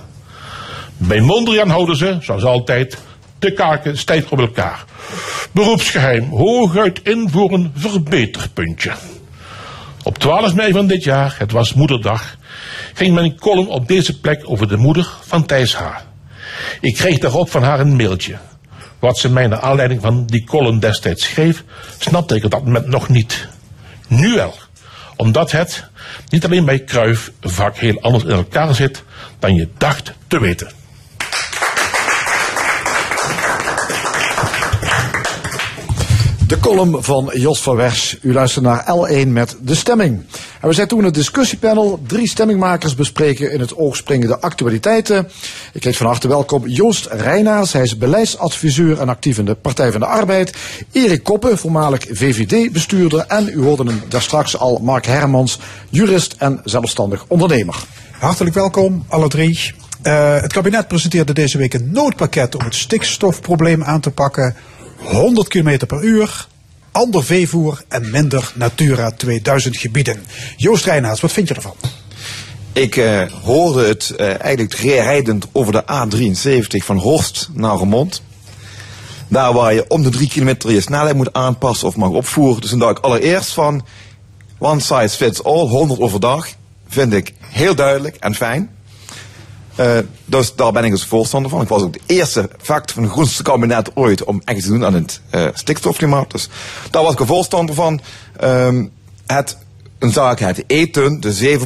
Bij 0.97 1.19
Mondriaan 1.19 1.69
houden 1.69 1.95
ze, 1.95 2.17
zoals 2.21 2.43
altijd, 2.43 2.97
de 3.39 3.53
kaken 3.53 3.97
stijf 3.97 4.31
op 4.31 4.39
elkaar. 4.39 4.85
Beroepsgeheim, 5.51 6.29
hooguit 6.29 6.99
in 7.03 7.29
voor 7.29 7.51
een 7.51 7.71
verbeterpuntje. 7.75 8.91
Op 10.03 10.17
12 10.17 10.53
mei 10.53 10.71
van 10.71 10.87
dit 10.87 11.03
jaar, 11.03 11.35
het 11.37 11.51
was 11.51 11.73
moederdag, 11.73 12.35
ging 12.95 13.13
mijn 13.13 13.39
column 13.39 13.67
op 13.67 13.87
deze 13.87 14.19
plek 14.19 14.41
over 14.45 14.67
de 14.67 14.77
moeder 14.77 15.09
van 15.21 15.45
Thijs 15.45 15.75
H. 15.75 15.83
Ik 16.81 16.93
kreeg 16.93 17.17
daarop 17.17 17.49
van 17.49 17.63
haar 17.63 17.79
een 17.79 17.95
mailtje. 17.95 18.35
Wat 18.99 19.17
ze 19.17 19.29
mij 19.29 19.47
naar 19.47 19.59
aanleiding 19.59 20.01
van 20.01 20.25
die 20.25 20.43
column 20.43 20.79
destijds 20.79 21.23
schreef, 21.23 21.63
snapte 21.99 22.35
ik 22.35 22.43
op 22.43 22.51
dat 22.51 22.65
moment 22.65 22.87
nog 22.87 23.09
niet. 23.09 23.47
Nu 24.07 24.33
wel. 24.33 24.53
Omdat 25.15 25.51
het, 25.51 25.83
niet 26.29 26.45
alleen 26.45 26.65
bij 26.65 26.79
Kruif, 26.79 27.31
vaak 27.41 27.77
heel 27.77 28.01
anders 28.01 28.23
in 28.23 28.29
elkaar 28.29 28.75
zit 28.75 29.03
dan 29.39 29.55
je 29.55 29.67
dacht 29.77 30.13
te 30.27 30.39
weten. 30.39 30.84
De 36.55 36.61
column 36.61 37.03
van 37.03 37.31
Jos 37.33 37.61
van 37.61 37.75
Wers. 37.75 38.17
U 38.21 38.33
luistert 38.33 38.65
naar 38.65 38.85
L1 38.85 39.27
met 39.27 39.57
De 39.61 39.75
Stemming. 39.75 40.23
En 40.61 40.67
we 40.67 40.73
zijn 40.73 40.87
toen 40.87 41.03
het 41.03 41.13
discussiepanel. 41.13 41.99
Drie 42.07 42.27
stemmingmakers 42.27 42.95
bespreken 42.95 43.51
in 43.51 43.59
het 43.59 43.75
oog 43.75 43.95
springende 43.95 44.39
actualiteiten. 44.39 45.29
Ik 45.73 45.83
heet 45.83 45.97
van 45.97 46.05
harte 46.05 46.27
welkom 46.27 46.67
Joost 46.67 47.05
Reinaars. 47.05 47.73
Hij 47.73 47.81
is 47.81 47.97
beleidsadviseur 47.97 48.99
en 48.99 49.09
actief 49.09 49.37
in 49.37 49.45
de 49.45 49.55
Partij 49.55 49.91
van 49.91 49.99
de 49.99 50.05
Arbeid. 50.05 50.57
Erik 50.91 51.23
Koppen, 51.23 51.57
voormalig 51.57 52.05
VVD-bestuurder. 52.09 53.25
En 53.27 53.47
u 53.47 53.61
hoorde 53.61 53.83
hem 53.83 54.01
daar 54.09 54.21
straks 54.21 54.57
al, 54.57 54.79
Mark 54.83 55.05
Hermans, 55.05 55.59
jurist 55.89 56.35
en 56.37 56.61
zelfstandig 56.63 57.25
ondernemer. 57.27 57.75
Hartelijk 58.19 58.55
welkom, 58.55 59.05
alle 59.07 59.27
drie. 59.27 59.73
Uh, 60.03 60.41
het 60.41 60.53
kabinet 60.53 60.87
presenteerde 60.87 61.33
deze 61.33 61.57
week 61.57 61.73
een 61.73 61.91
noodpakket 61.91 62.55
om 62.55 62.63
het 62.63 62.75
stikstofprobleem 62.75 63.83
aan 63.83 63.99
te 63.99 64.11
pakken. 64.11 64.55
100 64.97 65.47
km 65.47 65.85
per 65.87 66.03
uur, 66.03 66.47
ander 66.91 67.23
veevoer 67.23 67.83
en 67.87 68.11
minder 68.11 68.51
Natura 68.55 69.11
2000 69.11 69.77
gebieden. 69.77 70.23
Joost 70.57 70.85
Reinaerts, 70.85 71.21
wat 71.21 71.31
vind 71.31 71.47
je 71.47 71.53
ervan? 71.53 71.75
Ik 72.73 72.95
uh, 72.95 73.21
hoorde 73.43 73.87
het 73.87 74.13
uh, 74.17 74.41
eigenlijk 74.41 74.73
rijdend 74.73 75.47
over 75.51 75.73
de 75.73 75.83
A73 75.83 76.85
van 76.85 76.97
Horst 76.97 77.49
naar 77.53 77.77
Remond. 77.77 78.21
Daar 79.27 79.53
waar 79.53 79.73
je 79.73 79.85
om 79.87 80.03
de 80.03 80.09
drie 80.09 80.27
kilometer 80.27 80.71
je 80.71 80.81
snelheid 80.81 81.15
moet 81.15 81.33
aanpassen 81.33 81.87
of 81.87 81.95
mag 81.95 82.09
opvoeren. 82.09 82.61
Dus 82.61 82.69
dan 82.69 82.79
dacht 82.79 82.97
ik 82.97 83.03
allereerst 83.03 83.53
van 83.53 83.85
one 84.57 84.79
size 84.79 85.15
fits 85.15 85.43
all, 85.43 85.67
100 85.67 85.99
overdag. 85.99 86.47
Vind 86.87 87.13
ik 87.13 87.33
heel 87.39 87.75
duidelijk 87.75 88.15
en 88.15 88.35
fijn. 88.35 88.74
Uh, 89.79 89.97
dus 90.25 90.55
daar 90.55 90.71
ben 90.71 90.83
ik 90.83 90.91
dus 90.91 91.05
voorstander 91.05 91.51
van. 91.51 91.61
Ik 91.61 91.67
was 91.67 91.81
ook 91.81 91.93
de 91.93 91.99
eerste 92.05 92.49
fact 92.61 92.91
van 92.91 93.03
het 93.03 93.11
groenste 93.11 93.43
kabinet 93.43 93.95
ooit 93.95 94.23
om 94.23 94.41
echt 94.45 94.61
te 94.61 94.67
doen 94.67 94.85
aan 94.85 94.93
het 94.93 95.21
uh, 95.31 95.47
stikstofklimaat. 95.53 96.31
Dus 96.31 96.49
daar 96.91 97.03
was 97.03 97.13
ik 97.13 97.19
een 97.19 97.25
voorstander 97.25 97.75
van. 97.75 98.01
Um, 98.43 98.91
het, 99.25 99.57
een 99.99 100.11
zaak 100.11 100.39
het 100.39 100.63
eten, 100.67 101.19
de 101.19 101.59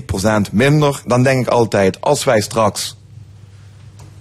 7% 0.50 0.52
minder. 0.52 1.02
Dan 1.06 1.24
denk 1.24 1.42
ik 1.42 1.48
altijd, 1.48 2.02
als 2.02 2.24
wij 2.24 2.42
straks 2.42 2.98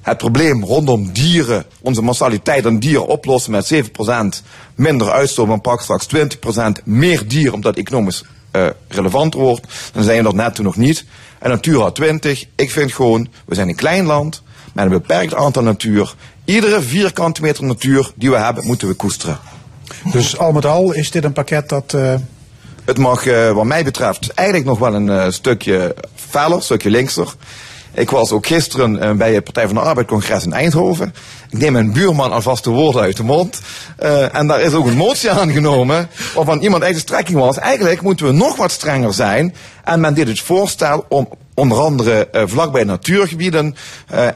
het 0.00 0.18
probleem 0.18 0.64
rondom 0.64 1.12
dieren, 1.12 1.64
onze 1.80 2.02
mortaliteit 2.02 2.66
aan 2.66 2.78
dieren 2.78 3.06
oplossen 3.06 3.50
met 3.50 3.74
7% 3.74 4.44
minder 4.74 5.10
uitstoot, 5.10 5.48
dan 5.48 5.60
pak 5.60 5.80
straks 5.80 6.06
20% 6.16 6.84
meer 6.84 7.28
dieren 7.28 7.54
omdat 7.54 7.76
economisch 7.76 8.24
uh, 8.52 8.66
relevant 8.88 9.34
wordt, 9.34 9.66
dan 9.92 10.02
zijn 10.02 10.16
we 10.16 10.22
dat 10.22 10.34
net 10.34 10.54
toen 10.54 10.64
nog 10.64 10.76
niet. 10.76 11.04
En 11.38 11.50
Natura 11.50 11.90
20, 11.90 12.44
ik 12.54 12.70
vind 12.70 12.92
gewoon, 12.92 13.28
we 13.46 13.54
zijn 13.54 13.68
een 13.68 13.74
klein 13.74 14.04
land 14.04 14.42
met 14.72 14.84
een 14.84 14.90
beperkt 14.90 15.34
aantal 15.34 15.62
natuur. 15.62 16.14
Iedere 16.44 16.82
vierkante 16.82 17.40
meter 17.40 17.64
natuur 17.64 18.10
die 18.14 18.30
we 18.30 18.36
hebben, 18.36 18.66
moeten 18.66 18.88
we 18.88 18.94
koesteren. 18.94 19.38
Dus 20.12 20.38
al 20.38 20.52
met 20.52 20.64
al 20.64 20.92
is 20.92 21.10
dit 21.10 21.24
een 21.24 21.32
pakket 21.32 21.68
dat 21.68 21.92
uh, 21.92 22.14
Het 22.84 22.98
mag, 22.98 23.26
eh, 23.26 23.50
wat 23.50 23.64
mij 23.64 23.84
betreft, 23.84 24.34
eigenlijk 24.34 24.68
nog 24.68 24.78
wel 24.78 24.94
een 24.94 25.08
eh, 25.08 25.30
stukje 25.30 25.94
feller, 26.14 26.56
een 26.56 26.62
stukje 26.62 26.90
linkser. 26.90 27.34
Ik 27.98 28.10
was 28.10 28.32
ook 28.32 28.46
gisteren 28.46 29.00
eh, 29.00 29.12
bij 29.12 29.34
het 29.34 29.44
Partij 29.44 29.66
van 29.66 29.74
de 29.74 29.80
Arbeid 29.80 30.06
congres 30.06 30.44
in 30.44 30.52
Eindhoven. 30.52 31.14
Ik 31.50 31.58
neem 31.58 31.72
mijn 31.72 31.92
buurman 31.92 32.32
alvast 32.32 32.64
de 32.64 32.70
woorden 32.70 33.02
uit 33.02 33.16
de 33.16 33.22
mond. 33.22 33.60
Eh, 33.96 34.34
en 34.34 34.46
daar 34.46 34.60
is 34.60 34.72
ook 34.72 34.86
een 34.86 34.96
motie 34.96 35.30
aangenomen 35.40 36.08
waarvan 36.34 36.60
iemand 36.60 36.82
eigenlijk 36.82 36.94
de 36.94 36.98
strekking 36.98 37.38
was. 37.38 37.58
Eigenlijk 37.58 38.02
moeten 38.02 38.26
we 38.26 38.32
nog 38.32 38.56
wat 38.56 38.70
strenger 38.70 39.14
zijn. 39.14 39.54
En 39.84 40.00
men 40.00 40.14
deed 40.14 40.28
het 40.28 40.40
voorstel 40.40 41.04
om 41.08 41.28
onder 41.54 41.78
andere 41.78 42.28
eh, 42.30 42.42
vlakbij 42.46 42.84
natuurgebieden 42.84 43.76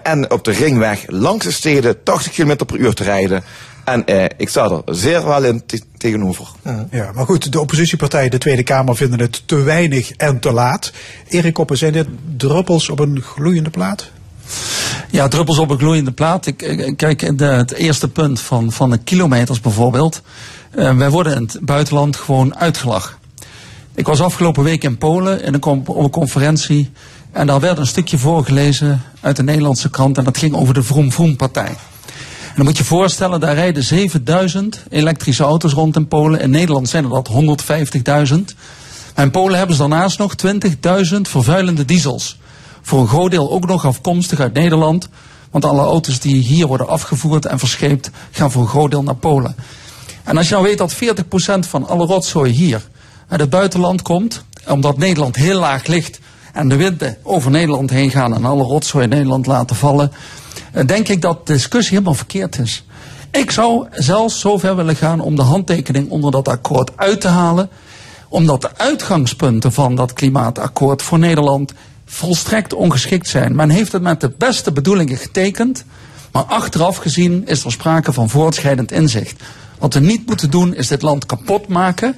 en 0.03 0.31
op 0.31 0.45
de 0.45 0.53
ringweg 0.53 1.05
langs 1.07 1.45
de 1.45 1.53
steden 1.53 2.03
80 2.03 2.33
km 2.33 2.57
per 2.67 2.77
uur 2.77 2.95
te 2.95 3.05
rijden. 3.05 3.45
En 3.85 4.07
eh, 4.07 4.25
ik 4.37 4.49
sta 4.49 4.71
er 4.71 4.95
zeer 4.95 5.25
wel 5.25 5.45
in 5.45 5.63
te- 5.67 5.83
tegenover. 5.97 6.47
Ja, 6.91 7.11
maar 7.15 7.25
goed, 7.25 7.53
de 7.53 7.61
oppositiepartijen, 7.61 8.31
de 8.31 8.39
Tweede 8.39 8.63
Kamer, 8.63 8.97
vinden 8.97 9.21
het 9.21 9.43
te 9.47 9.57
weinig 9.57 10.11
en 10.11 10.41
te 10.41 10.53
laat. 10.53 10.93
Erik 11.29 11.55
Koppen, 11.55 11.79
zijn 11.79 11.93
dit 11.93 12.07
druppels 12.37 12.89
op 12.89 12.99
een 12.99 13.21
gloeiende 13.23 13.71
plaat? 13.71 14.11
Ja, 15.11 15.29
druppels 15.29 15.59
op 15.59 15.71
een 15.71 15.79
gloeiende 15.79 16.13
plaat. 16.13 16.47
Ik, 16.47 16.93
kijk, 16.97 17.39
de, 17.39 17.45
het 17.45 17.73
eerste 17.73 18.09
punt 18.09 18.41
van, 18.41 18.73
van 18.73 18.91
de 18.91 18.99
kilometers 18.99 19.61
bijvoorbeeld. 19.61 20.23
Eh, 20.71 20.97
wij 20.97 21.11
worden 21.11 21.35
in 21.37 21.43
het 21.43 21.59
buitenland 21.61 22.17
gewoon 22.17 22.57
uitgelachen. 22.57 23.17
Ik 23.95 24.07
was 24.07 24.21
afgelopen 24.21 24.65
week 24.65 24.85
in 24.85 24.99
Polen 24.99 25.43
in 25.43 25.55
een, 25.55 25.63
op 25.65 25.89
een 25.89 26.11
conferentie. 26.11 26.91
En 27.33 27.47
daar 27.47 27.61
werd 27.61 27.79
een 27.79 27.87
stukje 27.87 28.19
voorgelezen 28.19 29.03
uit 29.21 29.37
de 29.37 29.43
Nederlandse 29.43 29.91
krant. 29.91 30.19
En 30.19 30.25
dat 30.25 30.39
ging 30.39 30.55
over 30.55 30.75
de 30.75 30.83
Vroom 30.83 31.13
Vroom 31.13 31.37
partij. 31.37 31.77
En 32.53 32.59
dan 32.59 32.67
moet 32.67 32.77
je 32.79 32.85
voorstellen, 32.85 33.41
daar 33.41 33.55
rijden 33.55 33.83
7000 33.83 34.83
elektrische 34.91 35.43
auto's 35.43 35.73
rond 35.73 35.97
in 35.97 36.09
Polen. 36.09 36.41
In 36.41 36.51
Nederland 36.51 36.89
zijn 36.89 37.05
er 37.05 37.11
dat 37.11 37.31
150.000. 38.29 38.35
Maar 39.15 39.25
in 39.25 39.31
Polen 39.31 39.59
hebben 39.59 39.77
ze 39.77 39.81
daarnaast 39.81 40.19
nog 40.19 40.35
20.000 40.47 41.21
vervuilende 41.21 41.85
diesels. 41.85 42.39
Voor 42.83 43.01
een 43.01 43.09
groot 43.09 43.31
deel 43.31 43.51
ook 43.51 43.67
nog 43.67 43.87
afkomstig 43.87 44.41
uit 44.41 44.53
Nederland. 44.53 45.09
Want 45.51 45.65
alle 45.65 45.83
auto's 45.83 46.21
die 46.21 46.43
hier 46.43 46.67
worden 46.67 46.89
afgevoerd 46.89 47.47
en 47.47 47.59
verscheept, 47.59 48.11
gaan 48.31 48.51
voor 48.51 48.63
een 48.63 48.69
groot 48.69 48.91
deel 48.91 49.03
naar 49.03 49.17
Polen. 49.17 49.57
En 50.25 50.37
als 50.37 50.49
je 50.49 50.55
nou 50.55 50.67
weet 50.67 50.79
dat 50.79 50.95
40% 50.95 51.69
van 51.69 51.89
alle 51.89 52.07
rotzooi 52.07 52.53
hier 52.53 52.83
uit 53.29 53.41
het 53.41 53.51
buitenland 53.51 54.03
komt, 54.03 54.45
omdat 54.67 54.97
Nederland 54.97 55.37
heel 55.37 55.59
laag 55.59 55.87
ligt 55.87 56.21
en 56.53 56.69
de 56.69 56.77
winden 56.77 57.17
over 57.23 57.51
Nederland 57.51 57.91
heen 57.91 58.11
gaan 58.11 58.35
en 58.35 58.45
alle 58.45 58.63
rotzooi 58.63 59.05
in 59.05 59.11
Nederland 59.11 59.47
laten 59.47 59.77
vallen, 59.77 60.13
denk 60.87 61.09
ik 61.09 61.23
dat 61.23 61.47
de 61.47 61.53
discussie 61.53 61.93
helemaal 61.93 62.15
verkeerd 62.15 62.59
is. 62.59 62.85
Ik 63.31 63.51
zou 63.51 63.87
zelfs 63.91 64.41
zover 64.41 64.77
willen 64.77 64.97
gaan 64.97 65.21
om 65.21 65.37
de 65.37 65.43
handtekening 65.43 66.11
onder 66.11 66.31
dat 66.31 66.49
akkoord 66.49 66.97
uit 66.97 67.21
te 67.21 67.29
halen, 67.29 67.71
omdat 68.29 68.61
de 68.61 68.71
uitgangspunten 68.77 69.73
van 69.73 69.95
dat 69.95 70.13
klimaatakkoord 70.13 71.03
voor 71.03 71.19
Nederland 71.19 71.73
volstrekt 72.05 72.75
ongeschikt 72.75 73.29
zijn. 73.29 73.55
Men 73.55 73.71
heeft 73.71 73.93
het 73.93 74.03
met 74.03 74.21
de 74.21 74.33
beste 74.39 74.73
bedoelingen 74.73 75.17
getekend, 75.17 75.85
maar 76.33 76.43
achteraf 76.43 76.97
gezien 76.97 77.47
is 77.47 77.65
er 77.65 77.73
sprake 77.73 78.13
van 78.13 78.29
voortschrijdend 78.29 78.93
inzicht. 78.93 79.43
Wat 79.79 79.95
we 79.95 80.01
niet 80.01 80.27
moeten 80.27 80.51
doen 80.51 80.75
is 80.75 80.89
dit 80.89 81.03
land 81.03 81.27
kapot 81.27 81.69
maken, 81.69 82.17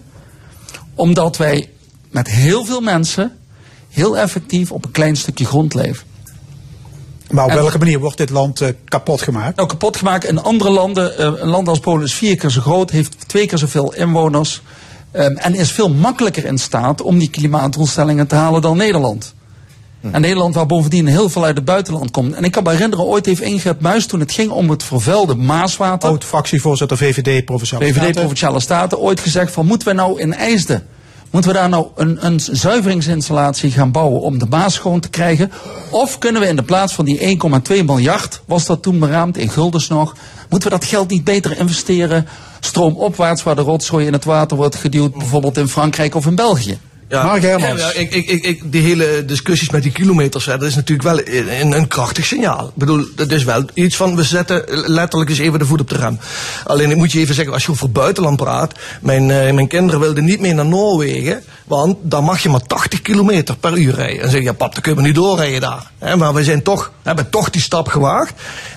omdat 0.94 1.36
wij 1.36 1.70
met 2.10 2.28
heel 2.28 2.64
veel 2.64 2.80
mensen 2.80 3.32
heel 3.90 4.18
effectief 4.18 4.72
op 4.72 4.84
een 4.84 4.90
klein 4.90 5.16
stukje 5.16 5.44
grond 5.44 5.74
leven. 5.74 6.06
Maar 7.34 7.44
op 7.44 7.50
En- 7.50 7.56
welke 7.56 7.78
manier 7.78 7.98
wordt 7.98 8.16
dit 8.16 8.30
land 8.30 8.60
eh, 8.60 8.68
kapot 8.84 9.22
gemaakt? 9.22 9.56
Nou, 9.56 9.68
kapot 9.68 9.96
gemaakt 9.96 10.24
in 10.24 10.42
andere 10.42 10.70
landen. 10.70 11.18
eh, 11.18 11.24
een 11.36 11.48
land 11.48 11.68
als 11.68 11.78
Polen 11.78 12.04
is 12.04 12.14
vier 12.14 12.36
keer 12.36 12.50
zo 12.50 12.60
groot, 12.60 12.90
heeft 12.90 13.28
twee 13.28 13.46
keer 13.46 13.58
zoveel 13.58 13.94
inwoners. 13.94 14.62
ehm, 15.10 15.36
en 15.36 15.54
is 15.54 15.70
veel 15.72 15.88
makkelijker 15.90 16.44
in 16.44 16.58
staat 16.58 17.02
om 17.02 17.18
die 17.18 17.30
klimaatdoelstellingen 17.30 18.26
te 18.26 18.34
halen 18.34 18.62
dan 18.62 18.76
Nederland. 18.76 19.34
En 20.10 20.20
Nederland, 20.20 20.54
waar 20.54 20.66
bovendien 20.66 21.06
heel 21.06 21.28
veel 21.28 21.44
uit 21.44 21.56
het 21.56 21.64
buitenland 21.64 22.10
komt. 22.10 22.34
En 22.34 22.44
ik 22.44 22.52
kan 22.52 22.62
me 22.62 22.70
herinneren, 22.70 23.04
ooit 23.04 23.26
heeft 23.26 23.40
Ingrid 23.40 23.80
Muis, 23.80 24.06
toen 24.06 24.20
het 24.20 24.32
ging 24.32 24.50
om 24.50 24.70
het 24.70 24.82
vervuilde 24.82 25.34
Maaswater. 25.34 26.08
Oud 26.08 26.24
fractievoorzitter 26.24 26.96
VVD, 26.96 27.44
Provinciale 27.44 27.84
VVD 27.84 27.94
Staten. 27.96 28.14
Provinciale 28.14 28.60
Staten 28.60 28.98
ooit 28.98 29.20
gezegd 29.20 29.52
van 29.52 29.66
moeten 29.66 29.88
we 29.88 29.94
nou 29.94 30.20
in 30.20 30.34
IJsden, 30.34 30.86
moeten 31.34 31.52
we 31.52 31.58
daar 31.58 31.68
nou 31.68 31.86
een, 31.94 32.26
een 32.26 32.40
zuiveringsinstallatie 32.40 33.70
gaan 33.70 33.90
bouwen 33.90 34.20
om 34.20 34.38
de 34.38 34.46
Maas 34.50 34.74
schoon 34.74 35.00
te 35.00 35.08
krijgen? 35.08 35.52
Of 35.90 36.18
kunnen 36.18 36.40
we 36.40 36.48
in 36.48 36.56
de 36.56 36.62
plaats 36.62 36.92
van 36.92 37.04
die 37.04 37.38
1,2 37.78 37.84
miljard, 37.84 38.42
was 38.44 38.66
dat 38.66 38.82
toen 38.82 38.98
beraamd 38.98 39.36
in 39.36 39.48
guldens 39.48 39.88
nog, 39.88 40.16
moeten 40.48 40.70
we 40.70 40.78
dat 40.78 40.88
geld 40.88 41.10
niet 41.10 41.24
beter 41.24 41.58
investeren 41.58 42.26
stroomopwaarts 42.60 43.42
waar 43.42 43.54
de 43.54 43.62
rotzooi 43.62 44.06
in 44.06 44.12
het 44.12 44.24
water 44.24 44.56
wordt 44.56 44.74
geduwd, 44.74 45.12
bijvoorbeeld 45.12 45.56
in 45.56 45.68
Frankrijk 45.68 46.14
of 46.14 46.26
in 46.26 46.34
België? 46.34 46.78
Ja, 47.78 47.92
ik, 47.92 48.14
ik, 48.14 48.44
ik, 48.44 48.72
die 48.72 48.82
hele 48.82 49.24
discussies 49.24 49.70
met 49.70 49.82
die 49.82 49.92
kilometers, 49.92 50.44
hè, 50.44 50.58
dat 50.58 50.68
is 50.68 50.74
natuurlijk 50.74 51.08
wel 51.08 51.20
een, 51.24 51.72
een, 51.72 51.88
krachtig 51.88 52.24
signaal. 52.24 52.66
Ik 52.66 52.74
bedoel, 52.74 53.06
dat 53.16 53.30
is 53.30 53.44
wel 53.44 53.64
iets 53.74 53.96
van, 53.96 54.16
we 54.16 54.22
zetten 54.22 54.64
letterlijk 54.68 55.30
eens 55.30 55.38
even 55.38 55.58
de 55.58 55.66
voet 55.66 55.80
op 55.80 55.88
de 55.88 55.96
rem. 55.96 56.18
Alleen 56.64 56.90
ik 56.90 56.96
moet 56.96 57.12
je 57.12 57.18
even 57.18 57.34
zeggen, 57.34 57.52
als 57.52 57.64
je 57.64 57.70
over 57.70 57.90
buitenland 57.90 58.36
praat, 58.36 58.72
mijn, 59.00 59.30
eh, 59.30 59.52
mijn 59.52 59.68
kinderen 59.68 60.00
wilden 60.00 60.24
niet 60.24 60.40
meer 60.40 60.54
naar 60.54 60.66
Noorwegen, 60.66 61.42
want 61.64 61.96
dan 62.02 62.24
mag 62.24 62.42
je 62.42 62.48
maar 62.48 62.66
80 62.66 63.02
kilometer 63.02 63.56
per 63.56 63.76
uur 63.76 63.94
rijden. 63.94 64.16
En 64.16 64.20
dan 64.22 64.30
zeg 64.30 64.40
je, 64.40 64.46
ja 64.46 64.52
pap, 64.52 64.72
dan 64.72 64.82
kunnen 64.82 65.00
we 65.02 65.06
niet 65.06 65.16
doorrijden 65.16 65.60
daar. 65.60 65.90
Hè, 65.98 66.16
maar 66.16 66.34
we 66.34 66.44
zijn 66.44 66.62
toch, 66.62 66.92
hebben 67.02 67.30
toch 67.30 67.50
die 67.50 67.62
stap 67.62 67.88
gewaagd. 67.88 68.32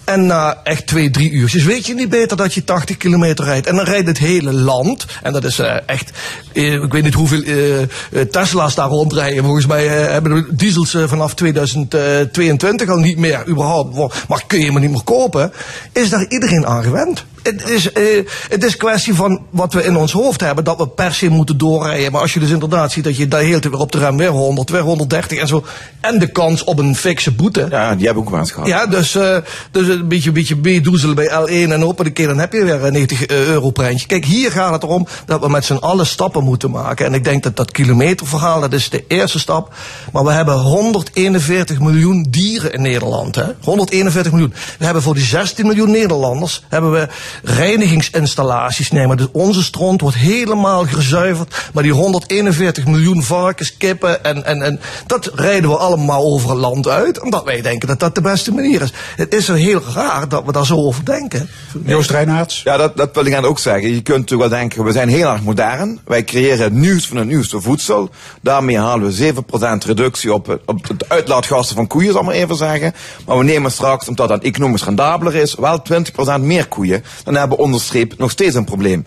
En 0.08 0.26
na 0.26 0.58
echt 0.64 0.88
twee, 0.88 1.10
drie 1.10 1.32
uurtjes 1.32 1.64
weet 1.64 1.86
je 1.86 1.94
niet 1.94 2.10
beter 2.10 2.38
dat 2.38 2.54
je 2.54 2.64
80 2.64 2.98
kilometer 2.98 3.46
rijdt. 3.46 3.68
En 3.68 3.76
dan 3.76 3.86
rijdt 3.86 4.08
het 4.08 4.18
hele 4.18 4.54
land, 4.54 5.06
en 5.24 5.34
dat 5.34 5.44
is 5.44 5.60
eh, 5.60 5.76
echt, 5.86 6.12
eh, 6.54 6.74
ik 6.74 6.92
weet 6.92 7.04
niet 7.04 7.14
hoeveel 7.14 7.42
eh, 7.42 8.22
Tesla's 8.22 8.76
daar 8.76 8.88
rondrijden. 8.88 9.44
Volgens 9.44 9.66
mij 9.66 9.88
hebben 9.88 10.34
de 10.34 10.56
diesels 10.56 10.98
vanaf 11.06 11.34
2022 11.34 12.90
al 12.90 12.98
niet 12.98 13.18
meer 13.18 13.48
überhaupt. 13.48 13.96
Maar 14.28 14.44
kun 14.48 14.60
je 14.60 14.72
maar 14.72 14.82
niet 14.82 14.92
meer 14.92 15.04
kopen. 15.04 15.52
Is 15.92 16.10
daar 16.10 16.26
iedereen 16.30 16.66
aan 16.66 16.84
gewend? 16.84 17.26
Het 17.48 17.70
is, 17.70 17.92
eh, 17.92 18.04
het 18.50 18.64
is 18.64 18.78
kwestie 18.78 19.14
van 19.14 19.42
wat 19.50 19.74
we 19.74 19.84
in 19.84 19.98
ons 19.98 20.12
hoofd 20.12 20.42
hebben, 20.42 20.64
dat 20.64 20.78
we 20.78 20.88
per 20.88 21.14
se 21.14 21.30
moeten 21.30 21.58
doorrijden. 21.58 22.12
Maar 22.12 22.22
als 22.22 22.34
je 22.34 22.40
dus 22.40 22.50
inderdaad 22.50 22.92
ziet 22.92 23.04
dat 23.04 23.18
je 23.18 23.28
daar 23.28 23.42
heel 23.42 23.60
te 23.60 23.70
weer 23.70 23.80
op 23.80 23.92
de 23.92 23.98
rem 23.98 24.18
weer 24.18 24.30
100, 24.30 24.70
weer 24.70 24.82
130 24.82 25.38
en 25.38 25.48
zo. 25.48 25.66
En 26.00 26.20
de 26.20 26.28
kans 26.28 26.64
op 26.64 26.80
een 26.80 26.96
fikse 26.96 27.32
boete. 27.32 27.68
Ja, 27.70 27.96
die 27.96 28.06
hebben 28.06 28.24
ook 28.24 28.30
wel 28.30 28.40
eens 28.40 28.52
gehad. 28.52 28.68
Ja, 28.68 28.86
dus, 28.86 29.16
eh, 29.16 29.38
dus 29.72 29.88
een 29.88 30.08
beetje, 30.08 30.32
beetje 30.32 30.56
meedoezelen 30.56 31.16
bij 31.16 31.30
L1 31.30 31.72
en 31.72 31.84
op 31.84 32.00
een 32.00 32.14
keer 32.14 32.28
dan 32.28 32.40
heb 32.40 32.54
je 32.54 32.64
weer 32.64 32.84
een 32.84 32.94
90 32.94 33.28
euro 33.28 33.70
prentje. 33.70 34.08
Kijk, 34.08 34.26
hier 34.26 34.52
gaat 34.52 34.74
het 34.74 34.84
erom 34.84 35.08
dat 35.26 35.40
we 35.40 35.50
met 35.50 35.66
z'n 35.66 35.74
allen 35.74 36.06
stappen 36.06 36.44
moeten 36.44 36.72
maken. 36.72 37.06
En 37.06 37.14
ik 37.14 37.24
denk 37.24 37.44
dat 37.44 37.56
dat 37.56 37.72
kilometerverhaal, 37.72 38.62
dat 38.62 38.74
is 38.74 38.90
de 38.90 39.04
eerste 39.08 39.40
stap. 39.40 39.74
Maar 40.12 40.24
we 40.24 40.32
hebben 40.32 40.56
141 40.56 41.80
miljoen 41.80 42.26
dieren 42.30 42.74
in 42.74 42.82
Nederland. 42.82 43.36
Hè? 43.36 43.46
141 43.64 44.32
miljoen. 44.32 44.54
We 44.80 44.86
hebben 44.86 45.04
voor 45.04 45.14
die 45.14 45.24
16 45.24 45.66
miljoen 45.68 45.92
Nederlanders 45.92 46.64
hebben 46.70 46.92
we 46.92 47.08
reinigingsinstallaties. 47.44 48.90
Maar 48.90 49.16
dus 49.18 49.28
onze 49.32 49.64
stront 49.64 50.02
wordt 50.02 50.18
helemaal 50.18 50.86
gezuiverd. 50.86 51.70
Maar 51.74 51.84
die 51.84 51.92
141 51.92 52.86
miljoen 52.86 53.24
varkens, 53.24 53.78
kippen 53.78 54.24
en, 54.24 54.46
en, 54.46 54.62
en 54.62 54.80
dat 55.08 55.32
rijden 55.36 55.70
we 55.70 55.78
allemaal 55.78 56.24
over 56.24 56.50
het 56.50 56.60
land 56.60 56.88
uit. 56.88 57.22
Omdat 57.22 57.44
wij 57.44 57.62
denken 57.62 57.88
dat 57.88 58.00
dat 58.00 58.16
de 58.16 58.22
beste 58.22 58.54
manier 58.54 58.82
is. 58.82 58.94
Het 59.16 59.34
is 59.34 59.46
zo 59.46 59.54
heel 59.54 59.82
raar 59.94 60.30
dat 60.30 60.44
we 60.46 60.52
daar 60.52 60.66
zo 60.66 60.76
over 60.76 61.06
denken. 61.06 61.50
Joost 61.86 62.10
Reinaerts. 62.10 62.62
Ja, 62.64 62.78
dat, 62.78 62.98
dat 62.98 63.10
wil 63.14 63.26
ik 63.26 63.34
aan 63.34 63.46
ook 63.46 63.60
zeggen. 63.60 63.90
Je 63.94 64.02
kunt 64.02 64.18
natuurlijk 64.20 64.50
wel 64.50 64.60
denken, 64.60 64.84
we 64.84 64.92
zijn 64.92 65.10
heel 65.10 65.30
erg 65.32 65.42
modern. 65.44 66.00
Wij 66.06 66.24
creëren 66.24 66.64
het 66.64 66.74
nieuws 66.74 67.08
van 67.08 67.18
het 67.18 67.28
nieuwste 67.28 67.62
voedsel. 67.62 68.10
Daarmee 68.42 68.78
halen 68.80 69.08
we 69.08 69.34
7% 69.34 69.86
reductie 69.86 70.34
op, 70.34 70.48
het- 70.48 70.62
op 70.66 70.88
het 70.88 71.10
uitlaatgassen 71.10 71.76
van 71.76 71.88
koeien, 71.88 72.12
zal 72.12 72.22
ik 72.22 72.26
maar 72.28 72.36
even 72.36 72.56
zeggen. 72.56 72.94
Maar 73.26 73.38
we 73.38 73.44
nemen 73.44 73.72
straks, 73.72 74.08
omdat 74.08 74.28
dat 74.30 74.42
economisch 74.44 74.84
rendabeler 74.84 75.36
is, 75.36 75.56
wel 75.56 75.82
20% 75.82 76.42
meer 76.42 76.68
koeien. 76.68 77.04
Dan 77.28 77.36
hebben 77.36 77.58
we 77.58 77.64
onderstreep 77.64 78.18
nog 78.18 78.32
steeds 78.32 78.56
een 78.56 78.66
probleem. 78.66 79.06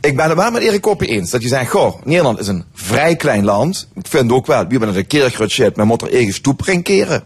Ik 0.00 0.16
ben 0.16 0.28
het 0.28 0.36
wel 0.36 0.50
met 0.50 0.62
Erik 0.62 0.80
Koppen 0.80 1.08
eens. 1.08 1.30
Dat 1.30 1.42
je 1.42 1.48
zegt, 1.48 1.70
goh, 1.70 1.94
Nederland 2.04 2.38
is 2.38 2.46
een 2.46 2.64
vrij 2.74 3.16
klein 3.16 3.44
land. 3.44 3.88
Ik 3.94 4.06
vind 4.06 4.32
ook 4.32 4.46
wel, 4.46 4.66
wie 4.66 4.78
ben 4.78 4.96
een 4.96 5.50
shit, 5.50 5.76
men 5.76 5.86
moet 5.86 6.02
er 6.02 6.12
eigen 6.12 6.34
stoep 6.34 6.62
keren. 6.82 7.22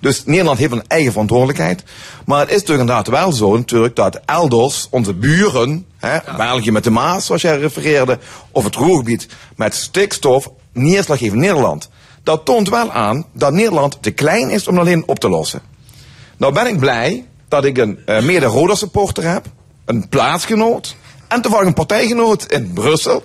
Dus 0.00 0.24
Nederland 0.24 0.58
heeft 0.58 0.72
een 0.72 0.86
eigen 0.86 1.12
verantwoordelijkheid. 1.12 1.82
Maar 2.26 2.40
het 2.40 2.48
is 2.48 2.54
natuurlijk 2.54 2.88
inderdaad 2.88 3.08
wel 3.08 3.32
zo 3.32 3.56
natuurlijk 3.56 3.96
dat 3.96 4.20
elders 4.24 4.86
onze 4.90 5.14
buren, 5.14 5.86
hè, 5.96 6.18
België 6.36 6.70
met 6.70 6.84
de 6.84 6.90
Maas 6.90 7.26
zoals 7.26 7.42
jij 7.42 7.58
refereerde, 7.58 8.18
of 8.52 8.64
het 8.64 8.74
Roergebied 8.74 9.28
met 9.56 9.74
stikstof, 9.74 10.50
neerslag 10.72 11.18
geven 11.18 11.38
Nederland. 11.38 11.88
Dat 12.22 12.44
toont 12.44 12.68
wel 12.68 12.92
aan 12.92 13.26
dat 13.32 13.52
Nederland 13.52 13.98
te 14.00 14.10
klein 14.10 14.50
is 14.50 14.68
om 14.68 14.78
alleen 14.78 15.02
op 15.06 15.18
te 15.18 15.28
lossen. 15.28 15.60
Nou 16.36 16.52
ben 16.52 16.66
ik 16.66 16.78
blij 16.78 17.26
dat 17.48 17.64
ik 17.64 17.78
een 17.78 17.98
uh, 18.06 18.20
mede-Roda 18.20 18.74
supporter 18.74 19.24
heb, 19.24 19.46
een 19.88 20.08
plaatsgenoot 20.08 20.96
en 21.28 21.40
toevallig 21.42 21.66
een 21.66 21.74
partijgenoot 21.74 22.44
in 22.52 22.70
Brussel, 22.72 23.22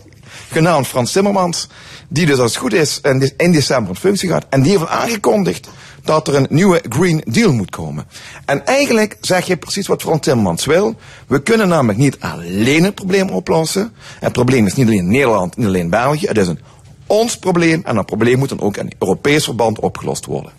genaamd 0.52 0.88
Frans 0.88 1.12
Timmermans, 1.12 1.68
die 2.08 2.26
dus 2.26 2.38
als 2.40 2.52
het 2.52 2.62
goed 2.62 2.74
is 2.74 3.00
in, 3.02 3.20
de- 3.20 3.34
in 3.38 3.52
december 3.52 3.90
in 3.94 4.00
functie 4.00 4.30
gaat. 4.30 4.46
En 4.50 4.62
die 4.62 4.72
heeft 4.72 4.84
al 4.84 4.88
aangekondigd 4.90 5.70
dat 6.04 6.28
er 6.28 6.36
een 6.36 6.48
nieuwe 6.50 6.82
Green 6.90 7.22
Deal 7.26 7.54
moet 7.54 7.70
komen. 7.70 8.06
En 8.46 8.66
eigenlijk 8.66 9.18
zeg 9.22 9.46
je 9.46 9.58
precies 9.58 9.88
wat 9.88 10.02
Frans 10.02 10.22
Timmermans 10.22 10.66
wil. 10.66 10.96
We 11.28 11.42
kunnen 11.42 11.68
namelijk 11.68 11.98
niet 12.00 12.18
alleen 12.20 12.84
het 12.84 12.96
probleem 12.96 13.30
oplossen. 13.30 13.92
Het 14.20 14.32
probleem 14.34 14.66
is 14.66 14.74
niet 14.74 14.88
alleen 14.88 15.08
Nederland, 15.08 15.58
niet 15.58 15.68
alleen 15.68 15.90
België. 15.90 16.28
Het 16.28 16.38
is 16.38 16.48
een 16.48 16.60
ons 17.08 17.38
probleem 17.38 17.82
en 17.86 17.96
dat 17.96 18.06
probleem 18.06 18.38
moet 18.40 18.50
dan 18.50 18.62
ook 18.62 18.78
in 18.78 18.92
Europees 19.00 19.44
verband 19.44 19.80
opgelost 19.80 20.26
worden. 20.26 20.52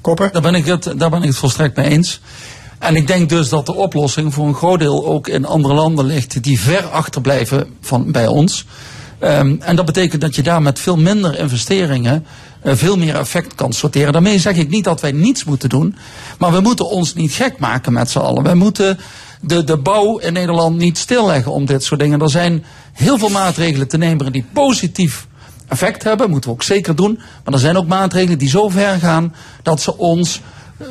Kopper? 0.00 0.32
Daar 0.32 0.42
ben, 0.42 0.54
ik 0.54 0.66
het, 0.66 0.92
daar 0.96 1.10
ben 1.10 1.22
ik 1.22 1.28
het 1.28 1.36
volstrekt 1.36 1.76
mee 1.76 1.88
eens. 1.88 2.20
En 2.82 2.96
ik 2.96 3.06
denk 3.06 3.28
dus 3.28 3.48
dat 3.48 3.66
de 3.66 3.74
oplossing 3.74 4.34
voor 4.34 4.46
een 4.46 4.54
groot 4.54 4.78
deel 4.78 5.06
ook 5.06 5.28
in 5.28 5.46
andere 5.46 5.74
landen 5.74 6.04
ligt 6.04 6.42
die 6.42 6.60
ver 6.60 6.84
achterblijven 6.86 7.66
van, 7.80 8.12
bij 8.12 8.26
ons. 8.26 8.64
Ehm, 9.18 9.56
en 9.58 9.76
dat 9.76 9.84
betekent 9.84 10.20
dat 10.20 10.34
je 10.34 10.42
daar 10.42 10.62
met 10.62 10.78
veel 10.78 10.96
minder 10.96 11.38
investeringen 11.38 12.26
eh, 12.62 12.74
veel 12.74 12.96
meer 12.96 13.14
effect 13.14 13.54
kan 13.54 13.72
sorteren. 13.72 14.12
Daarmee 14.12 14.38
zeg 14.38 14.56
ik 14.56 14.68
niet 14.68 14.84
dat 14.84 15.00
wij 15.00 15.12
niets 15.12 15.44
moeten 15.44 15.68
doen, 15.68 15.96
maar 16.38 16.52
we 16.52 16.60
moeten 16.60 16.88
ons 16.88 17.14
niet 17.14 17.32
gek 17.32 17.58
maken 17.58 17.92
met 17.92 18.10
z'n 18.10 18.18
allen. 18.18 18.42
Wij 18.42 18.54
moeten 18.54 18.98
de, 19.40 19.64
de 19.64 19.76
bouw 19.76 20.18
in 20.18 20.32
Nederland 20.32 20.76
niet 20.76 20.98
stilleggen 20.98 21.52
om 21.52 21.66
dit 21.66 21.84
soort 21.84 22.00
dingen. 22.00 22.20
Er 22.20 22.30
zijn 22.30 22.64
heel 22.92 23.18
veel 23.18 23.28
maatregelen 23.28 23.88
te 23.88 23.98
nemen 23.98 24.32
die 24.32 24.44
positief 24.52 25.26
effect 25.68 26.02
hebben, 26.02 26.30
moeten 26.30 26.50
we 26.50 26.56
ook 26.56 26.62
zeker 26.62 26.96
doen. 26.96 27.20
Maar 27.44 27.54
er 27.54 27.60
zijn 27.60 27.76
ook 27.76 27.86
maatregelen 27.86 28.38
die 28.38 28.48
zo 28.48 28.68
ver 28.68 28.98
gaan 28.98 29.34
dat 29.62 29.80
ze 29.80 29.98
ons 29.98 30.40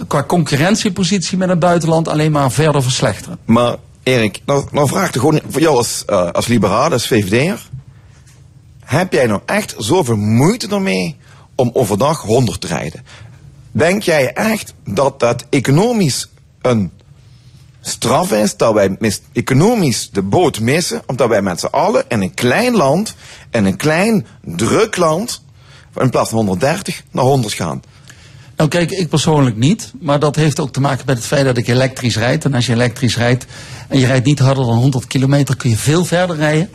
qua 0.07 0.23
concurrentiepositie 0.23 1.37
met 1.37 1.49
het 1.49 1.59
buitenland 1.59 2.07
alleen 2.07 2.31
maar 2.31 2.51
verder 2.51 2.83
verslechteren. 2.83 3.37
Maar 3.45 3.75
Erik, 4.03 4.41
nou, 4.45 4.65
nou 4.71 4.87
vraag 4.87 5.07
ik 5.07 5.15
gewoon 5.15 5.41
voor 5.49 5.61
jou 5.61 5.77
als, 5.77 6.03
eh, 6.05 6.31
als 6.31 6.47
liberaal, 6.47 6.91
als 6.91 7.07
VVD'er. 7.07 7.69
Heb 8.79 9.13
jij 9.13 9.25
nou 9.25 9.41
echt 9.45 9.75
zoveel 9.77 10.15
moeite 10.15 10.67
ermee 10.67 11.17
om 11.55 11.69
overdag 11.73 12.21
100 12.21 12.61
te 12.61 12.67
rijden? 12.67 13.05
Denk 13.71 14.03
jij 14.03 14.33
echt 14.33 14.73
dat 14.85 15.19
dat 15.19 15.45
economisch 15.49 16.29
een 16.61 16.91
straf 17.81 18.31
is 18.31 18.57
dat 18.57 18.73
wij 18.73 18.95
mis, 18.99 19.21
economisch 19.33 20.09
de 20.11 20.21
boot 20.21 20.59
missen, 20.59 21.01
omdat 21.05 21.27
wij 21.27 21.41
met 21.41 21.59
z'n 21.59 21.65
allen 21.65 22.03
in 22.07 22.21
een 22.21 22.33
klein 22.33 22.75
land, 22.75 23.15
in 23.51 23.65
een 23.65 23.75
klein 23.75 24.25
druk 24.41 24.97
land, 24.97 25.43
in 25.95 26.09
plaats 26.09 26.29
van 26.29 26.37
130 26.37 27.03
naar 27.11 27.23
100 27.23 27.53
gaan? 27.53 27.81
Nou 28.61 28.73
kijk, 28.73 28.91
ik 28.91 29.09
persoonlijk 29.09 29.55
niet. 29.55 29.91
Maar 29.99 30.19
dat 30.19 30.35
heeft 30.35 30.59
ook 30.59 30.73
te 30.73 30.81
maken 30.81 31.03
met 31.05 31.17
het 31.17 31.25
feit 31.25 31.45
dat 31.45 31.57
ik 31.57 31.67
elektrisch 31.67 32.17
rijd. 32.17 32.45
En 32.45 32.53
als 32.53 32.65
je 32.65 32.73
elektrisch 32.73 33.17
rijdt 33.17 33.45
en 33.87 33.99
je 33.99 34.05
rijdt 34.05 34.25
niet 34.25 34.39
harder 34.39 34.65
dan 34.65 34.77
100 34.77 35.07
kilometer, 35.07 35.55
kun 35.55 35.69
je 35.69 35.77
veel 35.77 36.05
verder 36.05 36.35
rijden. 36.35 36.69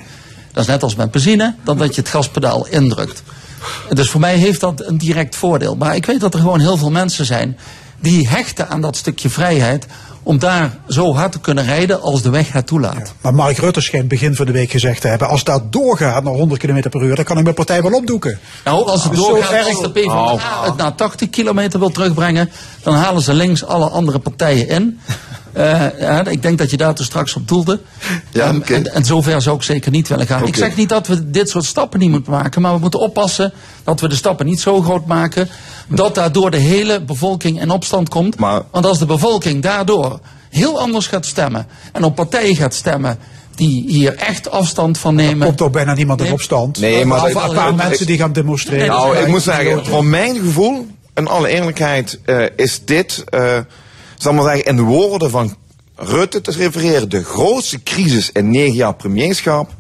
Dat 0.52 0.62
is 0.62 0.70
net 0.70 0.82
als 0.82 0.94
met 0.94 1.10
benzine, 1.10 1.54
dan 1.64 1.78
dat 1.78 1.94
je 1.94 2.00
het 2.00 2.10
gaspedaal 2.10 2.66
indrukt. 2.66 3.22
Dus 3.90 4.10
voor 4.10 4.20
mij 4.20 4.36
heeft 4.36 4.60
dat 4.60 4.86
een 4.86 4.98
direct 4.98 5.36
voordeel. 5.36 5.76
Maar 5.76 5.96
ik 5.96 6.06
weet 6.06 6.20
dat 6.20 6.34
er 6.34 6.40
gewoon 6.40 6.60
heel 6.60 6.76
veel 6.76 6.90
mensen 6.90 7.24
zijn 7.24 7.56
die 8.00 8.28
hechten 8.28 8.68
aan 8.68 8.80
dat 8.80 8.96
stukje 8.96 9.30
vrijheid 9.30 9.86
om 10.27 10.39
daar 10.39 10.77
zo 10.89 11.15
hard 11.15 11.32
te 11.32 11.40
kunnen 11.40 11.65
rijden 11.65 12.01
als 12.01 12.23
de 12.23 12.31
weg 12.31 12.53
het 12.53 12.66
toelaat. 12.66 13.15
Maar 13.20 13.35
Mark 13.35 13.59
Rutte 13.59 13.81
schijnt 13.81 14.09
begin 14.09 14.35
van 14.35 14.47
de 14.47 14.53
week 14.53 14.70
gezegd 14.70 15.01
te 15.01 15.09
hebben... 15.09 15.28
als 15.28 15.44
dat 15.44 15.73
doorgaat 15.73 16.24
naar 16.24 16.32
100 16.32 16.61
km 16.61 16.89
per 16.89 17.03
uur... 17.03 17.16
dan 17.16 17.24
kan 17.24 17.36
ik 17.36 17.43
mijn 17.43 17.55
partij 17.55 17.82
wel 17.82 17.93
opdoeken. 17.93 18.39
Nou, 18.65 18.86
als 18.86 19.03
het 19.03 19.12
Dus 19.12 19.20
doorgaat, 19.20 19.66
als 19.66 19.82
de 19.82 19.90
PvdA 19.90 20.65
het 20.65 20.77
naar 20.77 20.94
80 20.94 21.31
kilometer 21.31 21.78
wil 21.78 21.90
terugbrengen, 21.90 22.51
dan 22.82 22.94
halen 22.94 23.23
ze 23.23 23.35
links 23.35 23.65
alle 23.65 23.89
andere 23.89 24.19
partijen 24.19 24.69
in. 24.69 25.01
Eh, 25.57 25.85
ja, 26.01 26.24
ik 26.27 26.43
denk 26.43 26.59
dat 26.59 26.70
je 26.70 26.77
daar 26.77 26.95
toen 26.95 27.05
straks 27.05 27.35
op 27.35 27.49
doelde. 27.49 27.81
Ehm, 28.33 28.61
en, 28.62 28.95
en 28.95 29.05
zover 29.05 29.43
zou 29.43 29.57
ik 29.57 29.62
zeker 29.62 29.91
niet 29.91 30.09
willen 30.09 30.27
gaan. 30.27 30.47
Ik 30.47 30.57
zeg 30.57 30.77
niet 30.77 30.89
dat 30.89 31.07
we 31.07 31.31
dit 31.31 31.49
soort 31.49 31.65
stappen 31.65 31.99
niet 31.99 32.11
moeten 32.11 32.33
maken, 32.33 32.62
maar 32.62 32.73
we 32.74 32.78
moeten 32.78 33.01
oppassen 33.01 33.53
dat 33.85 34.01
we 34.01 34.09
de 34.09 34.15
stappen 34.15 34.47
niet 34.47 34.61
zo 34.61 34.83
groot 34.83 35.07
maken 35.07 35.49
dat 35.89 36.15
daardoor 36.15 36.51
de 36.51 36.57
hele 36.57 37.01
bevolking 37.01 37.61
in 37.61 37.70
opstand 37.70 38.09
komt. 38.09 38.37
Want 38.70 38.87
als 38.87 38.99
de 38.99 39.07
bevolking 39.07 39.62
daardoor 39.62 40.20
heel 40.51 40.81
anders 40.81 41.07
gaat 41.07 41.27
stemmen 41.27 41.66
en 41.93 42.05
op 42.05 42.15
partijen 42.15 42.57
gaat 42.57 42.74
stemmen 42.74 43.19
die 43.55 43.85
hier 43.89 44.15
echt 44.16 44.51
afstand 44.51 44.99
van 44.99 45.15
nemen. 45.15 45.47
komt 45.47 45.59
toch 45.59 45.70
bijna 45.70 45.95
niemand 45.95 46.20
in 46.20 46.33
opstand? 46.33 46.78
Nee, 46.81 47.05
maar 47.05 47.33
dat- 47.33 47.43
een 47.49 47.55
paar 47.55 47.69
ik- 47.69 47.77
mensen 47.77 48.07
die 48.07 48.19
gaan 48.19 48.33
demonstreren. 48.33 48.87
Nou, 48.87 49.16
ik 49.16 49.27
moet 49.27 49.45
Ja, 49.45 49.53
zeggen, 49.55 49.87
voor 49.87 50.05
mijn 50.05 50.37
gevoel, 50.37 50.87
in 51.15 51.28
alle 51.28 51.49
eerlijkheid, 51.49 52.19
eh, 52.24 52.45
is 52.57 52.81
dit, 52.85 53.24
eh 53.28 53.59
zal 54.16 54.32
maar 54.32 54.44
zeggen, 54.44 54.64
in 54.64 54.76
de 54.76 54.82
woorden 54.82 55.30
van 55.30 55.56
Rutte 55.94 56.40
te 56.40 56.51
refereren, 56.51 57.09
de 57.09 57.24
grootste 57.24 57.82
crisis 57.82 58.30
in 58.32 58.51
negen 58.51 58.74
jaar 58.76 58.94
premierschap, 58.94 59.70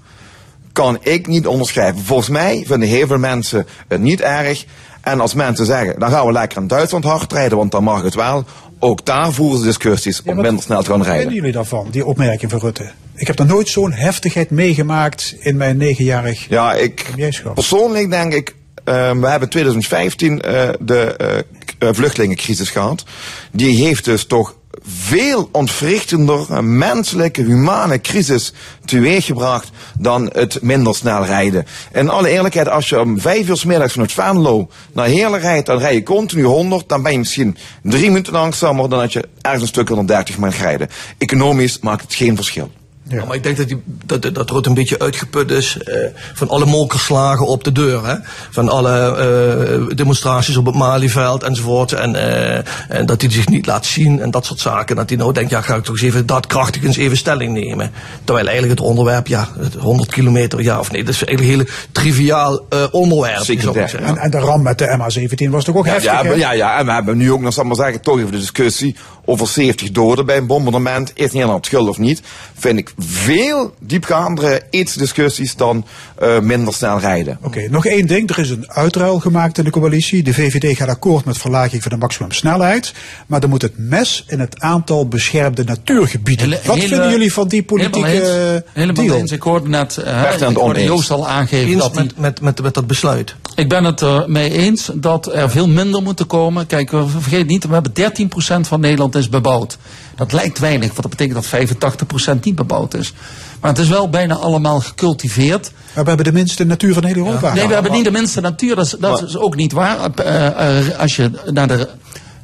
kan 0.72 0.98
ik 1.02 1.26
niet 1.26 1.46
onderschrijven. 1.46 2.04
Volgens 2.04 2.28
mij 2.28 2.62
vinden 2.66 2.88
heel 2.88 3.06
veel 3.06 3.18
mensen 3.18 3.66
het 3.88 4.00
niet 4.00 4.20
erg. 4.20 4.64
En 5.00 5.20
als 5.20 5.34
mensen 5.34 5.66
zeggen, 5.66 5.98
dan 5.98 6.10
gaan 6.10 6.26
we 6.26 6.32
lekker 6.32 6.58
in 6.58 6.66
Duitsland 6.66 7.04
hard 7.04 7.32
rijden, 7.32 7.58
want 7.58 7.70
dan 7.70 7.84
mag 7.84 8.02
het 8.02 8.14
wel. 8.14 8.44
Ook 8.78 9.04
daar 9.06 9.32
voeren 9.32 9.58
ze 9.58 9.64
discussies 9.64 10.22
om 10.22 10.36
minder 10.36 10.62
snel 10.62 10.82
te 10.82 10.88
gaan 10.90 10.98
Wat 10.98 11.06
rijden. 11.06 11.22
vinden 11.22 11.38
jullie 11.38 11.56
daarvan, 11.56 11.86
die 11.90 12.06
opmerking 12.06 12.50
van 12.50 12.60
Rutte? 12.60 12.90
Ik 13.14 13.26
heb 13.26 13.38
er 13.38 13.46
nooit 13.46 13.68
zo'n 13.68 13.92
heftigheid 13.92 14.50
meegemaakt 14.50 15.34
in 15.38 15.56
mijn 15.56 15.76
negenjarig 15.76 16.48
Ja, 16.48 16.74
ik 16.74 17.04
premierschap. 17.10 17.54
persoonlijk 17.54 18.10
denk 18.10 18.32
ik, 18.32 18.54
eh, 18.86 19.10
we 19.10 19.26
hebben 19.26 19.40
in 19.40 19.48
2015 19.48 20.40
eh, 20.40 20.68
de 20.80 21.16
eh, 21.16 21.38
eh, 21.78 21.94
vluchtelingencrisis 21.94 22.70
gehad. 22.70 23.04
Die 23.52 23.84
heeft 23.84 24.04
dus 24.04 24.26
toch 24.26 24.54
veel 24.82 25.48
ontwrichtender, 25.52 26.64
menselijke, 26.64 27.42
humane 27.42 28.00
crisis 28.00 28.52
teweeggebracht 28.84 29.70
dan 29.98 30.30
het 30.32 30.62
minder 30.62 30.94
snel 30.94 31.24
rijden. 31.24 31.66
In 31.92 32.08
alle 32.08 32.28
eerlijkheid, 32.28 32.68
als 32.68 32.88
je 32.88 33.00
om 33.00 33.20
vijf 33.20 33.48
uur 33.48 33.62
middags 33.66 33.92
vanuit 33.92 34.12
Venlo 34.12 34.68
naar 34.92 35.06
Heerlen 35.06 35.40
rijdt, 35.40 35.66
dan 35.66 35.78
rij 35.78 35.94
je 35.94 36.02
continu 36.02 36.44
100, 36.44 36.88
dan 36.88 37.02
ben 37.02 37.12
je 37.12 37.18
misschien 37.18 37.56
drie 37.82 38.06
minuten 38.06 38.32
langzamer 38.32 38.88
dan 38.88 38.98
dat 38.98 39.12
je 39.12 39.28
ergens 39.40 39.62
een 39.62 39.68
stuk 39.68 39.88
130 39.88 40.38
mag 40.38 40.58
rijden. 40.58 40.88
Economisch 41.18 41.78
maakt 41.78 42.02
het 42.02 42.14
geen 42.14 42.36
verschil. 42.36 42.70
Ja. 43.08 43.24
maar 43.24 43.36
ik 43.36 43.42
denk 43.42 43.56
dat, 43.56 43.68
die, 43.68 43.82
dat, 44.04 44.34
dat 44.34 44.50
Rutte 44.50 44.68
een 44.68 44.74
beetje 44.74 44.98
uitgeput 44.98 45.50
is 45.50 45.78
eh, 45.78 45.98
van 46.34 46.48
alle 46.48 46.66
molkerslagen 46.66 47.46
op 47.46 47.64
de 47.64 47.72
deur. 47.72 48.06
Hè? 48.06 48.14
Van 48.50 48.68
alle 48.68 49.16
eh, 49.16 49.96
demonstraties 49.96 50.56
op 50.56 50.66
het 50.66 50.74
Malieveld 50.74 51.42
enzovoort. 51.42 51.92
En, 51.92 52.14
eh, 52.14 52.62
en 52.88 53.06
dat 53.06 53.20
hij 53.20 53.30
zich 53.30 53.48
niet 53.48 53.66
laat 53.66 53.86
zien 53.86 54.20
en 54.20 54.30
dat 54.30 54.46
soort 54.46 54.60
zaken. 54.60 54.96
Dat 54.96 55.08
hij 55.08 55.18
nou 55.18 55.32
denkt, 55.32 55.50
ja 55.50 55.60
ga 55.60 55.74
ik 55.74 55.84
toch 55.84 55.94
eens 55.94 56.04
even 56.04 56.26
daadkrachtig 56.26 56.82
eens 56.82 56.96
even 56.96 57.16
stelling 57.16 57.52
nemen. 57.52 57.90
Terwijl 58.24 58.46
eigenlijk 58.46 58.78
het 58.78 58.88
onderwerp, 58.88 59.26
ja, 59.26 59.48
het 59.58 59.74
100 59.74 60.10
kilometer, 60.10 60.62
ja 60.62 60.78
of 60.78 60.90
nee. 60.90 61.04
Dat 61.04 61.14
is 61.14 61.24
eigenlijk 61.24 61.52
een 61.52 61.58
hele 61.58 61.70
triviaal 61.92 62.66
eh, 62.68 62.84
onderwerp. 62.90 63.44
zeggen. 63.44 64.00
En, 64.00 64.16
en 64.16 64.30
de 64.30 64.38
ram 64.38 64.62
met 64.62 64.78
de 64.78 64.98
MH17 64.98 65.50
was 65.50 65.64
toch 65.64 65.76
ook 65.76 65.86
Ja, 65.86 65.92
heftig, 65.92 66.12
ja, 66.12 66.22
hè? 66.22 66.34
ja, 66.34 66.52
ja, 66.52 66.78
en 66.78 66.86
we 66.86 66.92
hebben 66.92 67.16
nu 67.16 67.32
ook 67.32 67.40
nog, 67.40 67.52
zal 67.52 67.64
maar 67.64 67.76
zeggen, 67.76 68.00
toch 68.00 68.18
even 68.18 68.32
de 68.32 68.38
discussie 68.38 68.96
over 69.28 69.46
70 69.46 69.90
doden 69.90 70.26
bij 70.26 70.36
een 70.36 70.46
bombardement. 70.46 71.10
Is 71.14 71.32
Nederland 71.32 71.66
schuld 71.66 71.88
of 71.88 71.98
niet? 71.98 72.20
Vind 72.58 72.78
ik 72.78 72.92
veel 72.98 73.74
diepgaandere 73.80 74.62
iets 74.70 74.94
discussies 74.94 75.56
dan 75.56 75.84
eh, 76.18 76.38
minder 76.40 76.74
snel 76.74 76.98
rijden. 76.98 77.38
Oké, 77.42 77.68
nog 77.70 77.86
één 77.86 78.06
ding. 78.06 78.30
Er 78.30 78.38
is 78.38 78.50
een 78.50 78.70
uitruil 78.70 79.18
gemaakt 79.20 79.58
in 79.58 79.64
de 79.64 79.70
coalitie. 79.70 80.22
De 80.22 80.34
VVD 80.34 80.76
gaat 80.76 80.88
akkoord 80.88 81.24
met 81.24 81.38
verlaging 81.38 81.82
van 81.82 81.90
de 81.92 81.96
maximumsnelheid. 81.98 82.92
Maar 83.26 83.42
er 83.42 83.48
moet 83.48 83.62
het 83.62 83.72
mes 83.76 84.24
in 84.28 84.40
het 84.40 84.60
aantal 84.60 85.08
beschermde 85.08 85.64
natuurgebieden. 85.64 86.44
Hele- 86.48 86.60
Wat 86.64 86.76
hele- 86.76 86.88
vinden 86.88 87.10
jullie 87.10 87.32
van 87.32 87.48
die 87.48 87.62
politieke 87.62 88.06
Helemaal 88.06 88.30
eens. 88.54 88.62
eh, 88.64 88.70
Helemaal 88.72 89.04
deal? 89.04 89.16
eens. 89.18 89.32
Ik 89.32 89.42
hoorde 89.42 89.68
net, 89.68 89.96
eh, 89.96 90.48
ik 90.50 90.56
hoorde. 90.56 90.82
Joost 90.82 91.10
al 91.10 91.28
aangeven 91.28 91.68
Eens 91.72 91.82
dat 91.82 91.94
met, 91.94 92.18
met, 92.18 92.40
met, 92.40 92.62
met 92.62 92.74
dat 92.74 92.86
besluit. 92.86 93.34
Ik 93.54 93.68
ben 93.68 93.84
het 93.84 94.00
er 94.00 94.24
mee 94.30 94.50
eens 94.52 94.90
dat 94.94 95.34
er 95.34 95.50
veel 95.50 95.68
minder 95.68 96.02
moeten 96.02 96.26
komen. 96.26 96.66
Kijk, 96.66 96.90
we 96.90 97.08
vergeet 97.08 97.46
niet, 97.46 97.66
we 97.66 97.72
hebben 97.72 97.92
13% 97.92 98.66
van 98.66 98.80
Nederland 98.80 99.14
is 99.16 99.28
bebouwd. 99.28 99.78
Dat 100.16 100.32
lijkt 100.32 100.58
weinig, 100.58 100.88
want 100.88 101.02
dat 101.02 101.10
betekent 101.10 101.50
dat 101.50 102.36
85% 102.36 102.40
niet 102.40 102.54
bebouwd 102.54 102.94
is. 102.94 103.12
Maar 103.60 103.70
het 103.70 103.80
is 103.80 103.88
wel 103.88 104.08
bijna 104.08 104.34
allemaal 104.34 104.80
gecultiveerd. 104.80 105.70
Maar 105.94 106.02
we 106.02 106.08
hebben 106.08 106.26
de 106.26 106.32
minste 106.32 106.64
natuur 106.64 106.94
van 106.94 107.04
heel 107.04 107.16
Europa. 107.16 107.54
Nee, 107.54 107.66
we 107.66 107.74
hebben 107.74 107.92
niet 107.92 108.04
de 108.04 108.10
minste 108.10 108.40
natuur, 108.40 108.74
dat 108.74 108.84
is, 108.84 108.94
dat 108.98 109.22
is 109.22 109.36
ook 109.36 109.56
niet 109.56 109.72
waar. 109.72 110.10
Eh, 110.14 110.78
eh, 110.78 110.98
als 110.98 111.16
je 111.16 111.30
naar 111.50 111.68
de 111.68 111.88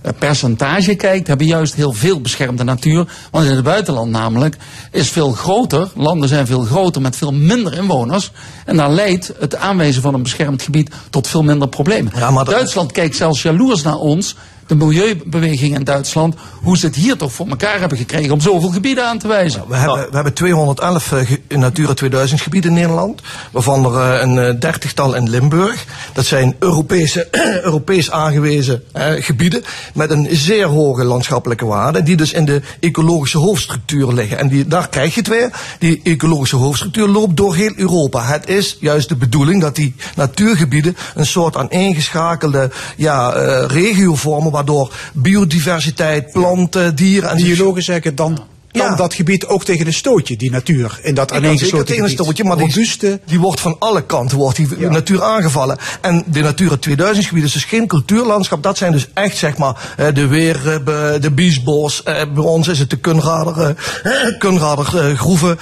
eh, 0.02 0.12
percentage 0.18 0.94
kijkt, 0.94 1.26
hebben 1.26 1.46
we 1.46 1.52
juist 1.52 1.74
heel 1.74 1.92
veel 1.92 2.20
beschermde 2.20 2.64
natuur. 2.64 3.08
Want 3.30 3.46
in 3.46 3.54
het 3.54 3.64
buitenland 3.64 4.10
namelijk 4.10 4.56
is 4.90 5.10
veel 5.10 5.32
groter, 5.32 5.88
landen 5.94 6.28
zijn 6.28 6.46
veel 6.46 6.62
groter 6.62 7.02
met 7.02 7.16
veel 7.16 7.32
minder 7.32 7.74
inwoners. 7.74 8.30
En 8.64 8.76
daar 8.76 8.90
leidt 8.90 9.32
het 9.38 9.56
aanwijzen 9.56 10.02
van 10.02 10.14
een 10.14 10.22
beschermd 10.22 10.62
gebied 10.62 10.90
tot 11.10 11.26
veel 11.26 11.42
minder 11.42 11.68
problemen. 11.68 12.12
Duitsland 12.44 12.92
kijkt 12.92 13.16
zelfs 13.16 13.42
jaloers 13.42 13.82
naar 13.82 13.98
ons, 13.98 14.36
de 14.78 14.84
milieubeweging 14.84 15.74
in 15.74 15.84
Duitsland, 15.84 16.34
hoe 16.62 16.78
ze 16.78 16.86
het 16.86 16.94
hier 16.94 17.16
toch 17.16 17.32
voor 17.32 17.48
elkaar 17.48 17.80
hebben 17.80 17.98
gekregen 17.98 18.32
om 18.32 18.40
zoveel 18.40 18.70
gebieden 18.70 19.06
aan 19.06 19.18
te 19.18 19.28
wijzen. 19.28 19.64
We 19.68 19.76
hebben, 19.76 20.06
we 20.08 20.14
hebben 20.14 20.32
211 20.32 21.12
eh, 21.12 21.58
Natura 21.58 21.94
2000 21.94 22.40
gebieden 22.40 22.70
in 22.70 22.76
Nederland. 22.76 23.20
Waarvan 23.50 23.84
er 23.84 24.14
eh, 24.14 24.22
een 24.22 24.38
eh, 24.38 24.60
dertigtal 24.60 25.14
in 25.14 25.30
Limburg. 25.30 25.84
Dat 26.12 26.24
zijn 26.24 26.56
Europese, 26.58 27.28
Europees 27.64 28.10
aangewezen 28.10 28.82
eh, 28.92 29.12
gebieden. 29.18 29.64
Met 29.94 30.10
een 30.10 30.28
zeer 30.30 30.66
hoge 30.66 31.04
landschappelijke 31.04 31.64
waarde. 31.64 32.02
Die 32.02 32.16
dus 32.16 32.32
in 32.32 32.44
de 32.44 32.62
ecologische 32.80 33.38
hoofdstructuur 33.38 34.12
liggen. 34.12 34.38
En 34.38 34.48
die, 34.48 34.66
daar 34.66 34.88
krijg 34.88 35.14
je 35.14 35.20
het 35.20 35.28
weer. 35.28 35.50
Die 35.78 36.00
ecologische 36.04 36.56
hoofdstructuur 36.56 37.08
loopt 37.08 37.36
door 37.36 37.54
heel 37.54 37.72
Europa. 37.76 38.22
Het 38.22 38.48
is 38.48 38.76
juist 38.80 39.08
de 39.08 39.16
bedoeling 39.16 39.60
dat 39.60 39.76
die 39.76 39.94
natuurgebieden 40.16 40.96
een 41.14 41.26
soort 41.26 41.56
aan 41.56 41.70
ingeschakelde 41.70 42.70
ja, 42.96 43.32
eh, 43.32 43.64
regio 43.66 44.14
vormen. 44.14 44.52
Waardoor 44.66 44.92
biodiversiteit, 45.12 46.32
planten, 46.32 46.94
dieren 46.94 47.30
en 47.30 47.36
Biologen 47.36 47.82
zeggen 47.82 48.14
dan 48.14 48.38
kan 48.72 48.90
Ja. 48.90 48.96
dat 48.96 49.14
gebied 49.14 49.46
ook 49.46 49.64
tegen 49.64 49.86
een 49.86 49.92
stootje, 49.92 50.36
die 50.36 50.50
natuur, 50.50 50.98
in 51.02 51.14
dat 51.14 51.32
aaneengesloten 51.32 51.86
tegen 51.86 52.04
een 52.04 52.10
stootje, 52.10 52.44
maar 52.44 52.56
die, 52.56 52.66
Robuuste, 52.66 53.20
die 53.26 53.40
wordt 53.40 53.60
van 53.60 53.76
alle 53.78 54.02
kanten 54.02 54.38
wordt 54.38 54.56
die 54.56 54.88
natuur 54.88 55.22
aangevallen. 55.22 55.78
En 56.00 56.24
de 56.26 56.40
Natura 56.40 56.76
2000 56.76 57.26
gebieden 57.26 57.52
dus 57.52 57.64
geen 57.64 57.86
cultuurlandschap. 57.86 58.62
Dat 58.62 58.76
zijn 58.76 58.92
dus 58.92 59.08
echt, 59.14 59.36
zeg 59.36 59.56
maar, 59.56 59.94
eh, 59.96 60.14
de 60.14 60.26
Weerribben, 60.26 61.20
de 61.20 61.30
Biesbos. 61.30 62.02
eh, 62.02 62.14
Bij 62.34 62.44
ons 62.44 62.68
is 62.68 62.78
het 62.78 62.90
de 62.90 62.96
Kunrader, 62.96 63.76
eh, 64.02 64.38
Kunrader 64.38 64.84
groeven, 65.16 65.58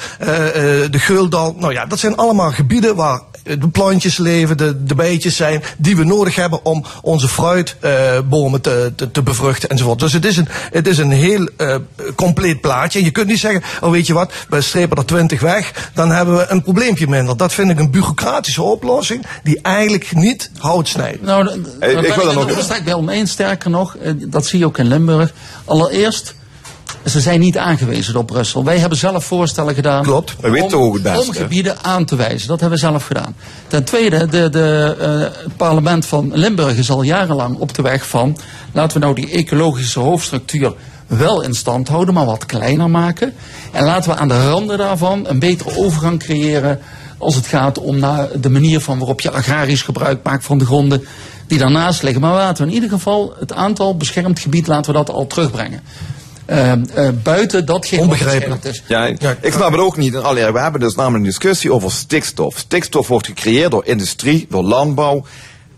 de 0.91 0.99
Geuldal. 0.99 1.57
Nou 1.59 1.73
ja, 1.73 1.87
dat 1.87 1.99
zijn 1.99 2.17
allemaal 2.17 2.51
gebieden 2.51 2.95
waar 2.97 3.21
de 3.59 3.69
plantjes 3.69 4.19
leven, 4.19 4.57
de, 4.57 4.85
de 4.85 4.95
bijtjes 4.95 5.37
zijn, 5.37 5.63
die 5.79 5.97
we 5.97 6.05
nodig 6.05 6.35
hebben 6.35 6.65
om 6.65 6.85
onze 7.03 7.29
fruitbomen 7.29 8.61
te, 8.61 8.93
te, 8.97 9.11
te 9.11 9.23
bevruchten 9.23 9.69
enzovoort. 9.69 9.99
Dus 9.99 10.13
het 10.13 10.25
is 10.25 10.37
een, 10.37 10.49
het 10.73 10.87
is 10.87 10.99
een 10.99 11.11
heel 11.11 11.49
eh, 11.57 11.77
compleet 12.17 12.61
plaatje. 12.61 12.99
En 12.99 13.05
je 13.05 13.11
kunt 13.11 13.27
niet 13.27 13.39
zeggen, 13.39 13.63
oh 13.81 13.91
weet 13.91 14.07
je 14.07 14.13
wat, 14.13 14.33
we 14.49 14.61
strepen 14.61 14.97
er 14.97 15.05
twintig 15.07 15.41
weg, 15.41 15.91
dan 15.95 16.11
hebben 16.11 16.37
we 16.37 16.47
een 16.49 16.63
probleempje 16.63 17.09
minder. 17.09 17.37
Dat 17.37 17.53
vind 17.53 17.71
ik 17.71 17.79
een 17.79 17.91
bureaucratische 17.91 18.63
oplossing 18.63 19.27
die 19.43 19.59
eigenlijk 19.63 20.15
niet 20.15 20.51
hout 20.59 20.89
snijdt. 20.89 21.23
Nou, 21.23 21.45
d- 21.45 21.49
d- 21.65 21.81
daar 21.81 21.95
ben 21.95 22.05
ik 22.05 22.15
het 22.15 22.37
overstrekt 22.37 22.85
wel 22.85 23.03
mee 23.03 23.19
eens. 23.19 23.31
Sterker 23.31 23.71
nog, 23.71 23.97
eh, 23.97 24.13
dat 24.17 24.47
zie 24.47 24.59
je 24.59 24.65
ook 24.67 24.79
in 24.79 24.87
Limburg. 24.89 25.33
Allereerst, 25.65 26.35
ze 27.05 27.21
zijn 27.21 27.41
niet 27.41 27.59
aangewezen 27.59 28.17
op 28.17 28.27
Brussel. 28.27 28.65
Wij 28.65 28.79
hebben 28.79 28.99
zelf 28.99 29.25
voorstellen 29.25 29.75
gedaan. 29.75 30.03
Klopt, 30.03 30.35
we 30.41 30.51
weten 30.51 30.79
om, 30.79 30.93
het. 31.03 31.27
Om 31.27 31.33
gebieden 31.33 31.77
aan 31.83 32.05
te 32.05 32.17
wijzen. 32.17 32.49
Dat 32.49 32.61
hebben 32.61 32.79
we 32.79 32.85
zelf 32.85 33.07
gedaan. 33.07 33.37
Ten 33.67 33.85
tweede, 33.85 34.27
de, 34.27 34.49
de, 34.49 34.97
eh, 35.01 35.43
het 35.45 35.57
parlement 35.57 36.07
van 36.07 36.31
Limburg 36.35 36.77
is 36.77 36.91
al 36.91 37.03
jarenlang 37.03 37.59
op 37.59 37.75
de 37.75 37.83
weg 37.83 38.07
van. 38.07 38.37
Laten 38.73 38.99
we 38.99 39.05
nou 39.05 39.15
die 39.15 39.31
ecologische 39.31 40.01
hoofdstructuur 40.01 40.75
wel 41.07 41.43
in 41.43 41.55
stand 41.55 41.89
houden, 41.89 42.15
maar 42.15 42.27
wat 42.27 42.47
kleiner 42.47 42.91
maken. 42.91 43.35
En 43.73 43.85
laten 43.85 44.11
we 44.11 44.17
aan 44.17 44.29
de 44.29 44.49
randen 44.49 44.79
daarvan 44.79 45.27
een 45.29 45.39
betere 45.39 45.77
overgang 45.77 46.19
creëren. 46.19 46.81
Als 47.19 47.35
het 47.35 47.47
gaat 47.47 47.79
om 47.79 47.99
naar 47.99 48.29
de 48.41 48.51
manier 48.51 48.81
van 48.81 48.99
waarop 48.99 49.21
je 49.21 49.31
agrarisch 49.31 49.83
gebruik 49.83 50.23
maakt 50.23 50.45
van 50.45 50.59
de 50.59 50.65
gronden 50.65 51.05
die 51.47 51.59
daarnaast 51.59 52.03
liggen. 52.03 52.21
Maar 52.21 52.33
laten 52.33 52.63
we 52.65 52.69
in 52.69 52.75
ieder 52.75 52.91
geval 52.91 53.35
het 53.39 53.53
aantal 53.53 53.97
beschermd 53.97 54.39
gebied 54.39 54.67
laten 54.67 54.93
we 54.93 54.99
dat 54.99 55.11
al 55.11 55.27
terugbrengen. 55.27 55.81
Eh, 56.51 56.73
eh, 56.73 57.15
buiten 57.23 57.67
datgene 57.67 58.07
wat 58.07 58.19
beschermd 58.19 58.65
is. 58.65 58.83
Ja, 58.89 59.07
ik 59.41 59.53
snap 59.53 59.73
het 59.73 59.81
ook 59.81 59.97
niet. 59.97 60.17
Allee, 60.17 60.53
we 60.53 60.61
hebben 60.61 60.81
dus 60.81 60.95
namelijk 60.95 61.25
een 61.25 61.31
discussie 61.31 61.73
over 61.73 61.91
stikstof. 61.91 62.59
Stikstof 62.59 63.09
wordt 63.09 63.27
gecreëerd 63.27 63.71
door 63.71 63.87
industrie, 63.87 64.47
door 64.49 64.63
landbouw 64.63 65.25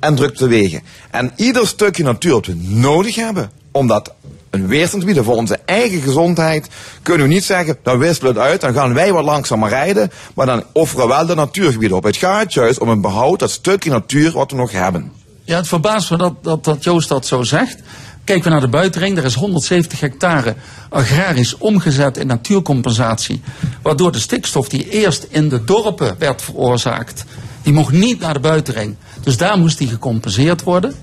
en 0.01 0.15
druk 0.15 0.37
te 0.37 0.47
wegen. 0.47 0.83
En 1.11 1.33
ieder 1.37 1.67
stukje 1.67 2.03
natuur 2.03 2.33
dat 2.33 2.47
we 2.47 2.55
nodig 2.59 3.15
hebben, 3.15 3.51
omdat 3.71 4.15
een 4.51 4.67
weerstand 4.67 5.01
te 5.01 5.07
bieden 5.07 5.25
voor 5.25 5.37
onze 5.37 5.59
eigen 5.65 6.01
gezondheid, 6.01 6.69
kunnen 7.03 7.27
we 7.27 7.33
niet 7.33 7.45
zeggen, 7.45 7.77
dan 7.83 7.99
wisselen 7.99 8.35
we 8.35 8.41
het 8.41 8.49
uit, 8.49 8.61
dan 8.61 8.75
gaan 8.75 8.95
wij 8.95 9.13
wat 9.13 9.25
langzamer 9.25 9.69
rijden, 9.69 10.11
maar 10.35 10.47
dan 10.47 10.65
offeren 10.73 11.09
we 11.09 11.15
wel 11.15 11.27
de 11.27 11.35
natuurgebieden 11.35 11.97
op. 11.97 12.05
Het 12.05 12.17
gaat 12.17 12.53
juist 12.53 12.79
om 12.79 12.89
een 12.89 13.01
behoud, 13.01 13.39
dat 13.39 13.51
stukje 13.51 13.91
natuur 13.91 14.33
wat 14.33 14.51
we 14.51 14.57
nog 14.57 14.73
hebben. 14.73 15.13
Ja, 15.45 15.57
het 15.57 15.69
verbaast 15.69 16.11
me 16.11 16.17
dat, 16.17 16.35
dat, 16.43 16.65
dat 16.65 16.85
Joost 16.85 17.09
dat 17.09 17.27
zo 17.27 17.43
zegt. 17.43 17.79
Kijken 18.25 18.45
we 18.45 18.51
naar 18.51 18.61
de 18.61 18.69
buitenring, 18.69 19.19
er 19.19 19.25
is 19.25 19.35
170 19.35 20.01
hectare 20.01 20.55
agrarisch 20.89 21.59
omgezet 21.59 22.17
in 22.17 22.27
natuurcompensatie. 22.27 23.43
Waardoor 23.83 24.13
de 24.13 24.19
stikstof 24.19 24.69
die 24.69 24.89
eerst 24.89 25.27
in 25.29 25.49
de 25.49 25.65
dorpen 25.65 26.15
werd 26.19 26.43
veroorzaakt, 26.43 27.25
die 27.63 27.73
mocht 27.73 27.93
niet 27.93 28.21
naar 28.21 28.33
de 28.33 28.41
buitenring. 28.41 28.97
Dus 29.21 29.37
daar 29.37 29.59
moest 29.59 29.79
die 29.79 29.89
gecompenseerd 29.89 30.63
worden. 30.63 30.95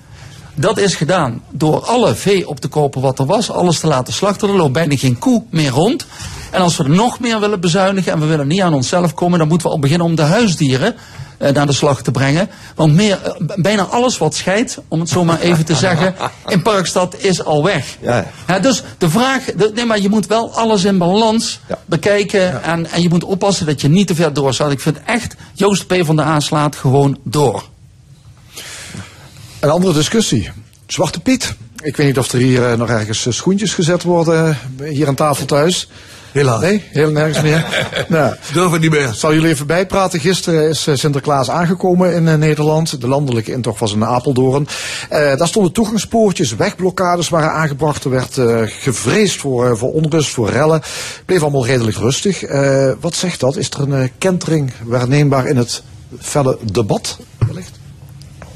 Dat 0.55 0.77
is 0.77 0.95
gedaan 0.95 1.41
door 1.49 1.85
alle 1.85 2.15
vee 2.15 2.47
op 2.47 2.59
te 2.59 2.67
kopen 2.67 3.01
wat 3.01 3.19
er 3.19 3.25
was, 3.25 3.51
alles 3.51 3.79
te 3.79 3.87
laten 3.87 4.13
slachten. 4.13 4.49
Er 4.49 4.55
loopt 4.55 4.73
bijna 4.73 4.95
geen 4.95 5.17
koe 5.17 5.43
meer 5.49 5.71
rond. 5.71 6.05
En 6.51 6.61
als 6.61 6.77
we 6.77 6.83
er 6.83 6.89
nog 6.89 7.19
meer 7.19 7.39
willen 7.39 7.59
bezuinigen 7.59 8.11
en 8.11 8.19
we 8.19 8.25
willen 8.25 8.47
niet 8.47 8.61
aan 8.61 8.73
onszelf 8.73 9.13
komen, 9.13 9.39
dan 9.39 9.47
moeten 9.47 9.67
we 9.67 9.73
al 9.73 9.79
beginnen 9.79 10.07
om 10.07 10.15
de 10.15 10.21
huisdieren 10.21 10.95
naar 11.39 11.65
de 11.65 11.73
slag 11.73 12.01
te 12.01 12.11
brengen. 12.11 12.49
Want 12.75 12.93
meer, 12.93 13.21
eh, 13.23 13.31
bijna 13.55 13.83
alles 13.83 14.17
wat 14.17 14.35
scheidt, 14.35 14.77
om 14.87 14.99
het 14.99 15.09
zo 15.09 15.23
maar 15.25 15.39
even 15.39 15.65
te 15.65 15.75
zeggen, 15.75 16.15
in 16.47 16.61
Parkstad 16.61 17.15
is 17.17 17.43
al 17.43 17.63
weg. 17.63 17.97
Ja. 18.01 18.25
Ja, 18.47 18.59
dus 18.59 18.83
de 18.97 19.09
vraag, 19.09 19.43
de- 19.45 19.71
nee, 19.75 19.85
maar 19.85 19.99
je 19.99 20.09
moet 20.09 20.27
wel 20.27 20.53
alles 20.53 20.83
in 20.83 20.97
balans 20.97 21.59
bekijken 21.85 22.63
en, 22.63 22.91
en 22.91 23.01
je 23.01 23.09
moet 23.09 23.23
oppassen 23.23 23.65
dat 23.65 23.81
je 23.81 23.87
niet 23.89 24.07
te 24.07 24.15
ver 24.15 24.33
doorslaat. 24.33 24.71
Ik 24.71 24.79
vind 24.79 24.97
echt, 25.05 25.35
Joost 25.53 25.87
P. 25.87 25.95
van 26.01 26.15
der 26.15 26.25
A 26.25 26.39
slaat 26.39 26.75
gewoon 26.75 27.17
door. 27.23 27.63
Een 29.59 29.69
andere 29.69 29.93
discussie. 29.93 30.51
Zwarte 30.87 31.19
Piet. 31.19 31.55
Ik 31.81 31.95
weet 31.97 32.07
niet 32.07 32.17
of 32.17 32.31
er 32.31 32.39
hier 32.39 32.71
eh, 32.71 32.77
nog 32.77 32.89
ergens 32.89 33.25
eh, 33.25 33.33
schoentjes 33.33 33.73
gezet 33.73 34.03
worden, 34.03 34.57
eh, 34.79 34.89
hier 34.89 35.07
aan 35.07 35.15
tafel 35.15 35.45
thuis. 35.45 35.89
Helaas. 36.31 36.61
Nee, 36.61 36.83
heel 36.91 37.11
nergens 37.11 37.41
meer. 37.41 37.65
nou, 38.07 38.35
Durf 38.53 38.71
het 38.71 38.81
niet 38.81 38.91
meer. 38.91 39.13
zal 39.13 39.33
jullie 39.33 39.49
even 39.49 39.67
bijpraten. 39.67 40.19
Gisteren 40.19 40.69
is 40.69 40.87
eh, 40.87 40.95
Sinterklaas 40.95 41.49
aangekomen 41.49 42.13
in 42.13 42.27
eh, 42.27 42.35
Nederland. 42.35 43.01
De 43.01 43.07
landelijke 43.07 43.51
intocht 43.51 43.79
was 43.79 43.93
in 43.93 44.05
Apeldoorn. 44.05 44.67
Eh, 45.09 45.37
daar 45.37 45.47
stonden 45.47 45.71
toegangspoortjes, 45.71 46.55
wegblokkades 46.55 47.29
waren 47.29 47.51
aangebracht. 47.51 48.03
Er 48.03 48.09
werd 48.09 48.37
eh, 48.37 48.61
gevreesd 48.65 49.39
voor, 49.39 49.77
voor 49.77 49.91
onrust, 49.91 50.29
voor 50.29 50.49
rellen. 50.49 50.81
Bleef 51.25 51.41
allemaal 51.41 51.65
redelijk 51.65 51.97
rustig. 51.97 52.41
Wat 52.99 53.15
zegt 53.15 53.39
dat? 53.39 53.55
Is 53.55 53.69
er 53.69 53.93
een 53.93 54.11
kentering 54.17 54.73
waarneembaar 54.83 55.47
in 55.47 55.57
het 55.57 55.83
felle 56.19 56.57
debat? 56.71 57.17
Wellicht? 57.47 57.78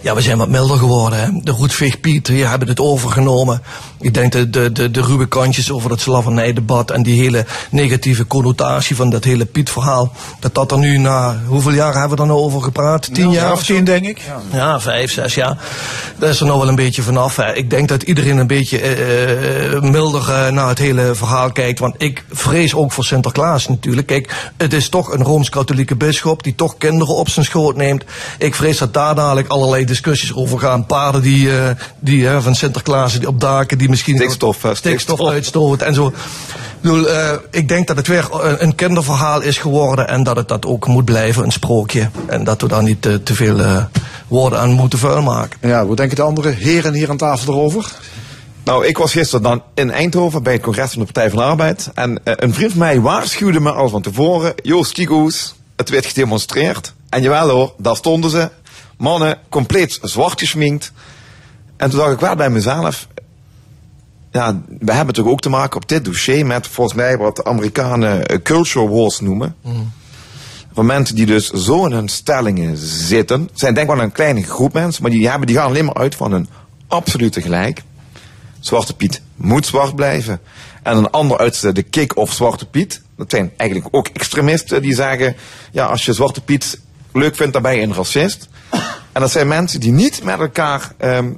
Ja, 0.04 0.16
we 0.16 0.22
zijn 0.22 0.38
wat 0.38 0.50
milder 0.50 0.78
geworden. 0.78 1.20
Hè? 1.20 1.30
De 1.44 1.52
Roetveegpiet, 1.52 2.26
die 2.26 2.46
hebben 2.46 2.68
het 2.68 2.80
overgenomen. 2.80 3.62
Ik 4.00 4.14
denk 4.14 4.32
de, 4.32 4.50
de, 4.50 4.72
de, 4.72 4.92
de 4.92 5.02
ruwe 5.02 5.28
kantjes 5.28 5.72
over 5.72 5.92
het 5.92 6.02
slavernijdebat 6.02 6.92
en 6.92 7.04
die 7.04 7.22
hele 7.22 7.46
negatieve 7.70 8.28
connotatie 8.28 8.96
van 8.96 9.10
dat 9.10 9.24
hele 9.24 9.46
Piet-verhaal. 9.46 10.12
Dat 10.40 10.56
dat 10.56 10.72
er 10.72 10.78
nu 10.78 10.98
na, 10.98 11.42
hoeveel 11.46 11.72
jaar 11.72 11.94
hebben 11.94 12.18
we 12.18 12.24
er 12.24 12.30
nou 12.30 12.40
over 12.40 12.62
gepraat? 12.62 13.14
Tien 13.14 13.30
Ja, 13.30 13.42
jaar 13.42 13.52
of 13.52 13.64
tien, 13.64 13.84
denk 13.84 14.06
ik. 14.06 14.22
Ja, 14.52 14.80
vijf, 14.80 15.12
zes 15.12 15.36
jaar. 15.36 15.58
Daar 16.20 16.30
is 16.30 16.40
er 16.40 16.46
nou 16.46 16.60
wel 16.60 16.68
een 16.68 16.76
beetje 16.76 17.02
vanaf. 17.02 17.36
Hè. 17.36 17.54
Ik 17.54 17.70
denk 17.70 17.88
dat 17.88 18.04
iedereen 18.04 18.38
een 18.38 18.48
beetje 18.48 18.80
eh, 18.80 19.74
eh, 19.74 19.82
milder 19.82 20.30
eh, 20.32 20.52
naar 20.52 20.68
het 20.68 20.80
hele 20.80 21.16
verhaal 21.16 21.52
kijkt. 21.52 21.80
Want 21.80 21.96
ik 21.98 22.26
vrees 22.32 22.74
ook 22.76 22.92
voor 22.92 23.06
Sinterklaas 23.06 23.68
natuurlijk. 23.68 24.08
Kijk, 24.08 24.52
het 24.58 24.74
is 24.74 24.90
toch 24.90 25.14
een 25.14 25.24
Rooms-Katholieke 25.24 25.96
bisschop 25.96 26.44
die 26.44 26.56
toch 26.56 26.78
kinderen 26.78 27.16
op 27.16 27.30
zijn 27.30 27.46
schoot 27.46 27.76
neemt. 27.76 28.04
Ik 28.38 28.56
vrees 28.56 28.78
dat 28.78 28.94
daar 28.94 29.16
dadelijk 29.16 29.48
allerlei 29.48 29.86
discussies 29.94 30.36
over 30.36 30.60
gaan. 30.60 30.86
Paarden 30.86 31.22
die, 31.22 31.58
eh, 31.58 31.70
die 32.00 32.30
eh, 32.30 32.42
van 32.42 32.56
Sinterklaas 32.56 33.20
die 33.20 33.28
op 33.28 33.40
daken 33.40 33.78
die 33.78 33.90
misschien 33.90 34.16
Stikstof, 34.16 34.62
hè, 34.62 34.76
stikstof 34.76 35.22
uitstoten 35.34 35.88
en 35.88 35.94
zo. 35.94 36.14
Ik, 36.84 36.90
bedoel, 36.90 37.10
eh, 37.10 37.34
ik 37.52 37.68
denk 37.68 37.88
dat 37.88 37.98
het 37.98 38.08
weer 38.08 38.28
een, 38.32 38.64
een 38.64 38.76
kinderverhaal 38.76 39.42
is 39.42 39.58
geworden 39.58 40.08
en 40.08 40.24
dat 40.24 40.36
het 40.36 40.48
dat 40.48 40.66
ook 40.66 40.88
moet 40.88 41.06
blijven, 41.06 41.44
een 41.44 41.52
sprookje. 41.52 42.10
En 42.26 42.44
dat 42.44 42.62
we 42.62 42.68
daar 42.68 42.84
niet 42.84 43.06
eh, 43.06 43.14
te 43.14 43.36
veel 43.36 43.60
eh, 43.60 43.84
woorden 44.28 44.60
aan 44.60 44.72
moeten 44.72 45.00
vuil 45.00 45.22
maken. 45.22 45.70
Ja, 45.70 45.86
hoe 45.86 45.96
denken 45.96 46.16
de 46.16 46.22
andere 46.22 46.50
heren 46.50 46.94
hier 46.94 47.10
aan 47.10 47.18
tafel 47.18 47.54
erover? 47.54 47.92
Nou, 48.64 48.86
ik 48.86 48.98
was 48.98 49.12
gisteren 49.12 49.44
dan 49.44 49.64
in 49.74 49.92
Eindhoven 49.92 50.44
bij 50.44 50.54
het 50.54 50.62
congres 50.62 50.92
van 50.92 51.00
de 51.00 51.06
Partij 51.06 51.30
van 51.30 51.40
de 51.40 51.46
Arbeid. 51.46 51.92
En 51.94 52.20
eh, 52.24 52.34
een 52.36 52.54
vriend 52.54 52.72
van 52.72 52.80
mij 52.80 53.02
waarschuwde 53.02 53.60
me 53.60 53.72
al 53.72 53.90
van 53.90 54.02
tevoren. 54.02 54.54
Joost 54.62 54.92
Kikoes, 54.92 55.56
het 55.76 55.90
werd 55.90 56.06
gedemonstreerd. 56.06 56.94
En 57.10 57.22
jawel 57.22 57.50
hoor, 57.50 57.74
daar 57.78 57.96
stonden 57.96 58.30
ze. 58.30 58.50
Mannen, 58.98 59.38
compleet 59.50 60.00
zwart 60.02 60.40
geschminkt. 60.40 60.92
En 61.78 61.90
toen 61.90 62.00
dacht 62.00 62.14
ik 62.14 62.20
wel 62.20 62.36
bij 62.36 62.50
mezelf. 62.50 63.08
Ja, 64.32 64.62
we 64.80 64.94
hebben 64.94 65.14
toch 65.14 65.28
ook 65.28 65.42
te 65.42 65.50
maken 65.50 65.76
op 65.76 65.88
dit 65.88 66.06
dossier 66.06 66.46
met 66.46 66.68
volgens 66.68 66.98
mij 66.98 67.18
wat 67.18 67.36
de 67.36 67.44
Amerikanen 67.44 68.26
eh, 68.26 68.42
culture 68.42 68.90
wars 68.90 69.20
noemen. 69.20 69.56
Van 70.74 70.86
mensen 70.86 71.16
die 71.16 71.26
dus 71.26 71.50
zo 71.50 71.86
in 71.86 71.92
hun 71.92 72.08
stellingen 72.08 72.78
zitten. 72.78 73.42
Het 73.42 73.60
zijn 73.60 73.74
denk 73.74 73.90
ik 73.90 73.96
wel 73.96 74.04
een 74.04 74.12
kleine 74.12 74.44
groep 74.44 74.74
mensen, 74.74 75.02
maar 75.02 75.12
die, 75.12 75.30
hebben, 75.30 75.48
die 75.48 75.56
gaan 75.56 75.68
alleen 75.68 75.86
maar 75.86 75.96
uit 75.96 76.16
van 76.16 76.32
een 76.32 76.48
absolute 76.88 77.42
gelijk. 77.42 77.84
Zwarte 78.60 78.96
Piet 78.96 79.22
moet 79.36 79.66
zwart 79.66 79.96
blijven. 79.96 80.40
En 80.84 80.98
een 80.98 81.10
ander 81.10 81.38
uit 81.38 81.76
de 81.76 81.84
kick-off 81.84 82.34
Zwarte 82.34 82.66
Piet. 82.66 83.02
Dat 83.18 83.32
zijn 83.32 83.52
eigenlijk 83.58 83.96
ook 83.96 84.08
extremisten 84.08 84.82
die 84.82 84.96
zeggen... 84.96 85.36
ja, 85.72 85.86
als 85.86 86.06
je 86.06 86.14
Zwarte 86.14 86.42
Piet 86.42 86.80
leuk 87.14 87.36
vindt, 87.36 87.54
dan 87.54 87.62
ben 87.62 87.76
je 87.76 87.82
een 87.82 87.94
racist. 87.94 88.48
En 89.12 89.22
dat 89.22 89.32
zijn 89.32 89.48
mensen 89.48 89.80
die 89.80 89.92
niet 89.92 90.24
met 90.24 90.40
elkaar 90.40 90.92
ehm, 90.98 91.32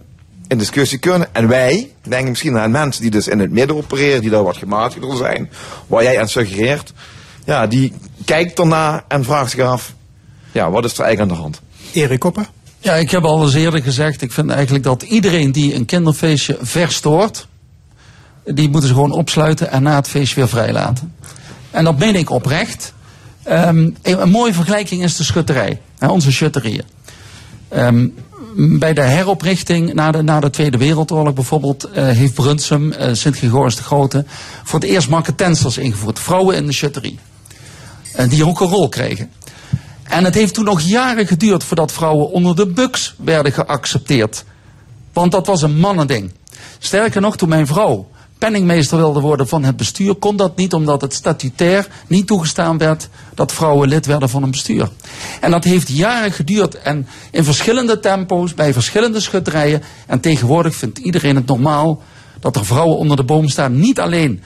in 0.47 0.57
discussie 0.57 0.97
kunnen. 0.97 1.27
En 1.31 1.47
wij 1.47 1.91
denken 2.01 2.29
misschien 2.29 2.57
aan 2.57 2.71
mensen 2.71 3.01
die 3.01 3.11
dus 3.11 3.27
in 3.27 3.39
het 3.39 3.51
midden 3.51 3.77
opereren... 3.77 4.21
die 4.21 4.29
daar 4.29 4.43
wat 4.43 4.57
gematigder 4.57 5.17
zijn. 5.17 5.49
Waar 5.87 6.03
jij 6.03 6.19
aan 6.19 6.29
suggereert. 6.29 6.93
Ja, 7.45 7.67
die 7.67 7.93
kijkt 8.25 8.59
ernaar 8.59 9.03
en 9.07 9.23
vraagt 9.23 9.51
zich 9.51 9.65
af... 9.65 9.93
ja, 10.51 10.71
wat 10.71 10.85
is 10.85 10.93
er 10.93 11.03
eigenlijk 11.03 11.31
aan 11.31 11.37
de 11.37 11.43
hand? 11.43 11.61
Erik 11.93 12.19
Koppen. 12.19 12.47
Ja, 12.79 12.93
ik 12.93 13.11
heb 13.11 13.23
al 13.23 13.43
eens 13.43 13.53
eerder 13.53 13.81
gezegd, 13.81 14.21
ik 14.21 14.31
vind 14.31 14.49
eigenlijk 14.49 14.83
dat 14.83 15.01
iedereen 15.01 15.51
die 15.51 15.75
een 15.75 15.85
kinderfeestje 15.85 16.57
verstoort, 16.61 17.47
die 18.43 18.69
moeten 18.69 18.89
ze 18.89 18.95
gewoon 18.95 19.11
opsluiten 19.11 19.71
en 19.71 19.83
na 19.83 19.95
het 19.95 20.07
feestje 20.07 20.35
weer 20.35 20.49
vrijlaten. 20.49 21.15
En 21.71 21.83
dat 21.83 21.99
meen 21.99 22.15
ik 22.15 22.29
oprecht. 22.29 22.93
Ehm, 23.45 23.89
een, 24.01 24.29
mooie 24.29 24.53
vergelijking 24.53 25.03
is 25.03 25.15
de 25.15 25.23
schutterij, 25.23 25.81
onze 25.99 26.31
schutterieën. 26.31 26.83
Ehm, 27.69 28.07
bij 28.55 28.93
de 28.93 29.01
heroprichting 29.01 29.93
na 29.93 30.11
de, 30.11 30.21
na 30.21 30.39
de 30.39 30.49
Tweede 30.49 30.77
Wereldoorlog 30.77 31.33
bijvoorbeeld 31.33 31.83
eh, 31.83 32.07
heeft 32.07 32.33
Brunsum, 32.33 32.91
eh, 32.91 33.13
Sint-Gregorius 33.13 33.75
de 33.75 33.83
Grote, 33.83 34.25
voor 34.63 34.79
het 34.79 34.89
eerst 34.89 35.09
marketensers 35.09 35.77
ingevoerd. 35.77 36.19
Vrouwen 36.19 36.55
in 36.55 36.65
de 36.65 36.73
chutterie. 36.73 37.19
En 38.13 38.29
die 38.29 38.45
ook 38.45 38.59
een 38.59 38.67
rol 38.67 38.89
kregen. 38.89 39.31
En 40.03 40.23
het 40.23 40.33
heeft 40.33 40.53
toen 40.53 40.65
nog 40.65 40.81
jaren 40.81 41.27
geduurd 41.27 41.63
voordat 41.63 41.91
vrouwen 41.91 42.31
onder 42.31 42.55
de 42.55 42.67
buks 42.67 43.15
werden 43.17 43.51
geaccepteerd. 43.51 44.43
Want 45.13 45.31
dat 45.31 45.47
was 45.47 45.61
een 45.61 45.77
mannending. 45.77 46.31
Sterker 46.79 47.21
nog, 47.21 47.37
toen 47.37 47.49
mijn 47.49 47.67
vrouw 47.67 48.09
penningmeester 48.37 48.97
wilde 48.97 49.19
worden 49.19 49.47
van 49.47 49.63
het 49.63 49.77
bestuur, 49.77 50.15
kon 50.15 50.35
dat 50.35 50.55
niet 50.55 50.73
omdat 50.73 51.01
het 51.01 51.13
statutair 51.13 51.87
niet 52.07 52.27
toegestaan 52.27 52.77
werd 52.77 53.09
dat 53.33 53.51
vrouwen 53.51 53.87
lid 53.87 54.05
werden 54.05 54.29
van 54.29 54.43
een 54.43 54.51
bestuur. 54.51 54.89
En 55.41 55.51
dat 55.51 55.63
heeft 55.63 55.89
jaren 55.89 56.31
geduurd 56.31 56.75
en 56.75 57.07
in 57.31 57.43
verschillende 57.43 57.99
tempo's, 57.99 58.53
bij 58.53 58.73
verschillende 58.73 59.19
schutterijen. 59.19 59.81
En 60.07 60.19
tegenwoordig 60.19 60.75
vindt 60.75 60.97
iedereen 60.97 61.35
het 61.35 61.45
normaal 61.45 62.01
dat 62.39 62.55
er 62.55 62.65
vrouwen 62.65 62.97
onder 62.97 63.17
de 63.17 63.23
boom 63.23 63.49
staan. 63.49 63.79
Niet 63.79 63.99
alleen 63.99 64.43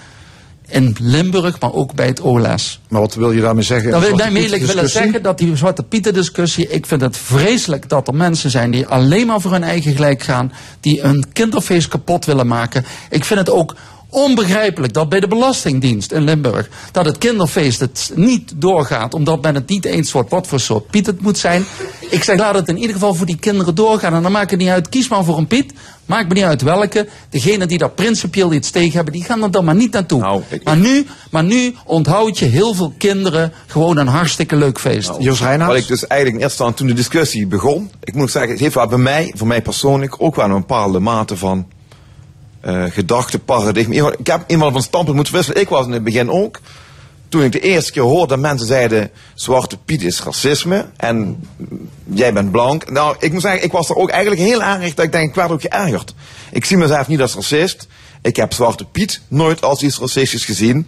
in 0.69 0.95
Limburg, 0.99 1.59
maar 1.59 1.73
ook 1.73 1.93
bij 1.93 2.07
het 2.07 2.21
OLS. 2.21 2.79
Maar 2.87 3.01
wat 3.01 3.15
wil 3.15 3.31
je 3.31 3.41
daarmee 3.41 3.63
zeggen? 3.63 3.91
Dan 3.91 4.01
wil 4.01 4.09
ik 4.09 4.17
daarmee 4.17 4.49
willen 4.49 4.89
zeggen 4.89 5.23
dat 5.23 5.37
die 5.37 5.55
Zwarte 5.55 5.83
Pieten 5.83 6.13
discussie, 6.13 6.67
ik 6.67 6.85
vind 6.85 7.01
het 7.01 7.17
vreselijk 7.17 7.89
dat 7.89 8.07
er 8.07 8.15
mensen 8.15 8.49
zijn 8.49 8.71
die 8.71 8.87
alleen 8.87 9.27
maar 9.27 9.41
voor 9.41 9.51
hun 9.51 9.63
eigen 9.63 9.93
gelijk 9.93 10.23
gaan, 10.23 10.51
die 10.79 11.01
een 11.01 11.25
kinderfeest 11.33 11.87
kapot 11.87 12.25
willen 12.25 12.47
maken. 12.47 12.85
Ik 13.09 13.25
vind 13.25 13.39
het 13.39 13.49
ook 13.49 13.75
onbegrijpelijk 14.09 14.93
dat 14.93 15.09
bij 15.09 15.19
de 15.19 15.27
Belastingdienst 15.27 16.11
in 16.11 16.21
Limburg, 16.21 16.69
dat 16.91 17.05
het 17.05 17.17
kinderfeest 17.17 17.79
het 17.79 18.11
niet 18.15 18.53
doorgaat, 18.55 19.13
omdat 19.13 19.41
men 19.41 19.55
het 19.55 19.69
niet 19.69 19.85
eens 19.85 20.11
wordt 20.11 20.29
wat 20.29 20.47
voor 20.47 20.59
soort 20.59 20.87
Piet 20.87 21.05
het 21.05 21.21
moet 21.21 21.37
zijn. 21.37 21.65
Ik 22.09 22.23
zeg 22.23 22.39
laat 22.39 22.55
het 22.55 22.67
in 22.67 22.77
ieder 22.77 22.93
geval 22.93 23.13
voor 23.13 23.25
die 23.25 23.39
kinderen 23.39 23.75
doorgaan 23.75 24.13
en 24.13 24.21
dan 24.21 24.31
maakt 24.31 24.51
het 24.51 24.59
niet 24.59 24.69
uit, 24.69 24.89
kies 24.89 25.07
maar 25.07 25.23
voor 25.23 25.37
een 25.37 25.47
Piet, 25.47 25.73
maakt 26.09 26.27
me 26.27 26.33
niet 26.33 26.43
uit 26.43 26.61
welke. 26.61 27.07
Degenen 27.29 27.67
die 27.67 27.77
daar 27.77 27.89
principieel 27.89 28.53
iets 28.53 28.69
tegen 28.69 28.95
hebben, 28.95 29.13
die 29.13 29.23
gaan 29.23 29.43
er 29.43 29.51
dan 29.51 29.65
maar 29.65 29.75
niet 29.75 29.91
naartoe. 29.91 30.43
maar, 30.63 30.77
nu, 30.77 31.05
maar 31.31 31.43
nu 31.43 31.75
onthoud 31.85 32.37
je 32.39 32.45
heel 32.45 32.73
veel 32.73 32.93
kinderen 32.97 33.53
gewoon 33.67 33.97
een 33.97 34.07
hartstikke 34.07 34.55
leuk 34.55 34.79
feest. 34.79 35.11
Wat 35.67 35.75
ik 35.75 35.87
dus 35.87 36.07
eigenlijk 36.07 36.41
in 36.41 36.47
eerste 36.47 36.63
instantie 36.63 36.75
toen 36.75 36.87
de 36.87 36.93
discussie 36.93 37.47
begon. 37.47 37.91
Ik 38.03 38.13
moet 38.15 38.31
zeggen, 38.31 38.51
het 38.51 38.59
heeft 38.59 38.75
wel 38.75 38.87
bij 38.87 38.97
mij, 38.97 39.33
voor 39.37 39.47
mij 39.47 39.61
persoonlijk, 39.61 40.15
ook 40.17 40.35
wel 40.35 40.45
een 40.45 40.51
bepaalde 40.59 40.99
mate 40.99 41.37
van 41.37 41.67
eh 42.61 42.83
gedachtenparadigma. 42.89 44.11
Ik 44.17 44.27
heb 44.27 44.43
eenmaal 44.47 44.71
van 44.71 44.81
standpunt 44.81 45.15
moeten 45.15 45.33
wisselen. 45.33 45.61
Ik 45.61 45.69
was 45.69 45.85
in 45.85 45.91
het 45.91 46.03
begin 46.03 46.29
ook. 46.29 46.59
Toen 47.29 47.43
ik 47.43 47.51
de 47.51 47.59
eerste 47.59 47.91
keer 47.91 48.01
hoorde 48.01 48.27
dat 48.27 48.39
mensen 48.39 48.67
zeiden: 48.67 49.09
Zwarte 49.33 49.77
Piet 49.77 50.03
is 50.03 50.23
racisme 50.23 50.85
en 50.97 51.47
jij 52.03 52.33
bent 52.33 52.51
blank. 52.51 52.89
Nou, 52.89 53.15
ik 53.19 53.31
moet 53.31 53.41
zeggen, 53.41 53.63
ik 53.63 53.71
was 53.71 53.89
er 53.89 53.95
ook 53.95 54.09
eigenlijk 54.09 54.41
heel 54.41 54.63
erg 54.63 54.93
dat 54.93 55.05
ik 55.05 55.11
denk, 55.11 55.29
ik 55.29 55.35
werd 55.35 55.51
ook 55.51 55.61
geërgerd. 55.61 56.13
Ik 56.51 56.65
zie 56.65 56.77
mezelf 56.77 57.07
niet 57.07 57.21
als 57.21 57.35
racist. 57.35 57.87
Ik 58.21 58.35
heb 58.35 58.53
Zwarte 58.53 58.85
Piet 58.85 59.21
nooit 59.27 59.61
als 59.61 59.81
iets 59.81 59.99
racistisch 59.99 60.45
gezien. 60.45 60.87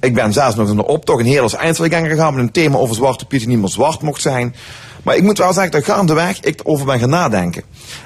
Ik 0.00 0.14
ben 0.14 0.32
zelfs 0.32 0.56
nog 0.56 0.68
in 0.68 0.76
de 0.76 0.86
optocht 0.86 1.20
in 1.20 1.26
Heerlijks 1.26 1.54
Eindselgang 1.54 2.06
gegaan 2.06 2.34
met 2.34 2.42
een 2.42 2.52
thema 2.52 2.76
over 2.76 2.94
Zwarte 2.94 3.24
Piet 3.24 3.40
die 3.40 3.48
niet 3.48 3.58
meer 3.58 3.68
zwart 3.68 4.02
mocht 4.02 4.22
zijn. 4.22 4.54
Maar 5.02 5.16
ik 5.16 5.22
moet 5.22 5.38
wel 5.38 5.52
zeggen 5.52 5.72
dat 5.72 5.84
gaandeweg 5.84 6.40
ik 6.40 6.60
erover 6.60 6.86
ben 6.86 6.98
gaan 6.98 7.08
nadenken. 7.08 7.62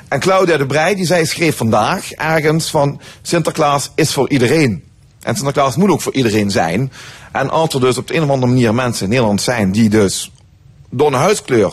En 0.08 0.20
Claudia 0.20 0.56
de 0.56 0.66
Breij, 0.66 0.94
die 0.94 1.06
zei, 1.06 1.26
schreef 1.26 1.56
vandaag 1.56 2.12
ergens 2.12 2.70
van 2.70 3.00
Sinterklaas 3.22 3.90
is 3.94 4.12
voor 4.12 4.30
iedereen. 4.30 4.84
En 5.22 5.34
Sinterklaas 5.34 5.76
moet 5.76 5.90
ook 5.90 6.00
voor 6.00 6.14
iedereen 6.14 6.50
zijn. 6.50 6.92
En 7.32 7.50
als 7.50 7.74
er 7.74 7.80
dus 7.80 7.98
op 7.98 8.06
de 8.06 8.14
een 8.14 8.22
of 8.22 8.30
andere 8.30 8.52
manier 8.52 8.74
mensen 8.74 9.04
in 9.04 9.10
Nederland 9.10 9.42
zijn 9.42 9.72
die 9.72 9.88
dus 9.88 10.30
door 10.90 11.06
een 11.06 11.12
huidskleur 11.12 11.72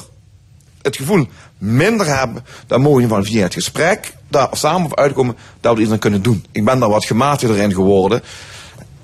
het 0.81 0.95
gevoel 0.95 1.27
minder 1.57 2.18
hebben, 2.18 2.45
dan 2.68 2.81
mogen 2.81 3.02
we 3.02 3.07
van 3.07 3.26
via 3.26 3.44
het 3.44 3.53
gesprek 3.53 4.14
daar 4.27 4.48
samen 4.52 4.86
op 4.86 4.99
uitkomen 4.99 5.38
dat 5.61 5.76
we 5.76 5.81
iets 5.81 5.91
aan 5.91 5.99
kunnen 5.99 6.22
doen. 6.22 6.45
Ik 6.52 6.65
ben 6.65 6.80
daar 6.80 6.90
wat 6.90 7.06
gematigder 7.06 7.57
in 7.57 7.73
geworden. 7.73 8.22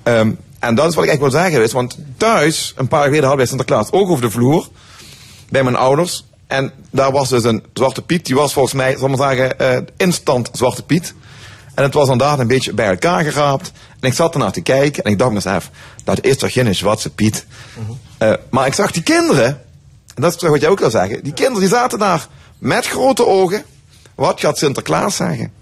Ehm, 0.02 0.32
en 0.58 0.74
dat 0.74 0.88
is 0.88 0.94
wat 0.94 1.04
ik 1.04 1.10
echt 1.10 1.18
wil 1.18 1.30
zeggen. 1.30 1.62
Is, 1.62 1.72
want 1.72 1.98
thuis, 2.16 2.72
een 2.76 2.88
paar 2.88 2.98
jaar 2.98 3.08
geleden 3.08 3.28
hadden 3.28 3.46
wij 3.46 3.56
Sinterklaas 3.56 3.92
ook 3.92 4.08
over 4.08 4.22
de 4.22 4.30
vloer. 4.30 4.68
Bij 5.48 5.62
mijn 5.62 5.76
ouders. 5.76 6.24
En 6.46 6.72
daar 6.90 7.12
was 7.12 7.28
dus 7.28 7.44
een 7.44 7.64
Zwarte 7.72 8.02
Piet. 8.02 8.26
Die 8.26 8.34
was 8.34 8.52
volgens 8.52 8.74
mij, 8.74 8.96
zal 8.96 9.10
ik 9.10 9.16
maar 9.16 9.34
zeggen, 9.34 9.58
eh, 9.58 9.78
instant 9.96 10.48
Zwarte 10.52 10.82
Piet. 10.82 11.14
En 11.74 11.82
het 11.82 11.94
was 11.94 12.08
inderdaad 12.08 12.38
een 12.38 12.46
beetje 12.46 12.72
bij 12.72 12.88
elkaar 12.88 13.24
geraapt. 13.24 13.72
En 14.06 14.12
ik 14.12 14.18
zat 14.18 14.32
ernaar 14.34 14.52
te 14.52 14.60
kijken 14.60 15.04
en 15.04 15.10
ik 15.10 15.18
dacht 15.18 15.32
mezelf, 15.32 15.70
dat 16.04 16.24
is 16.24 16.36
toch 16.36 16.52
geen 16.52 16.74
Zwarte 16.74 17.10
Piet. 17.10 17.46
Eh, 18.18 18.32
maar 18.50 18.66
ik 18.66 18.74
zag 18.74 18.90
die 18.90 19.02
kinderen, 19.02 19.46
en 20.14 20.22
dat 20.22 20.34
is 20.34 20.48
wat 20.48 20.60
jij 20.60 20.70
ook 20.70 20.78
wil 20.78 20.90
zeggen. 20.90 21.22
Die 21.22 21.32
kinderen 21.32 21.60
die 21.60 21.68
zaten 21.68 21.98
daar 21.98 22.28
met 22.58 22.86
grote 22.86 23.26
ogen. 23.26 23.64
Wat 24.14 24.40
gaat 24.40 24.58
Sinterklaas 24.58 25.16
zeggen? 25.16 25.52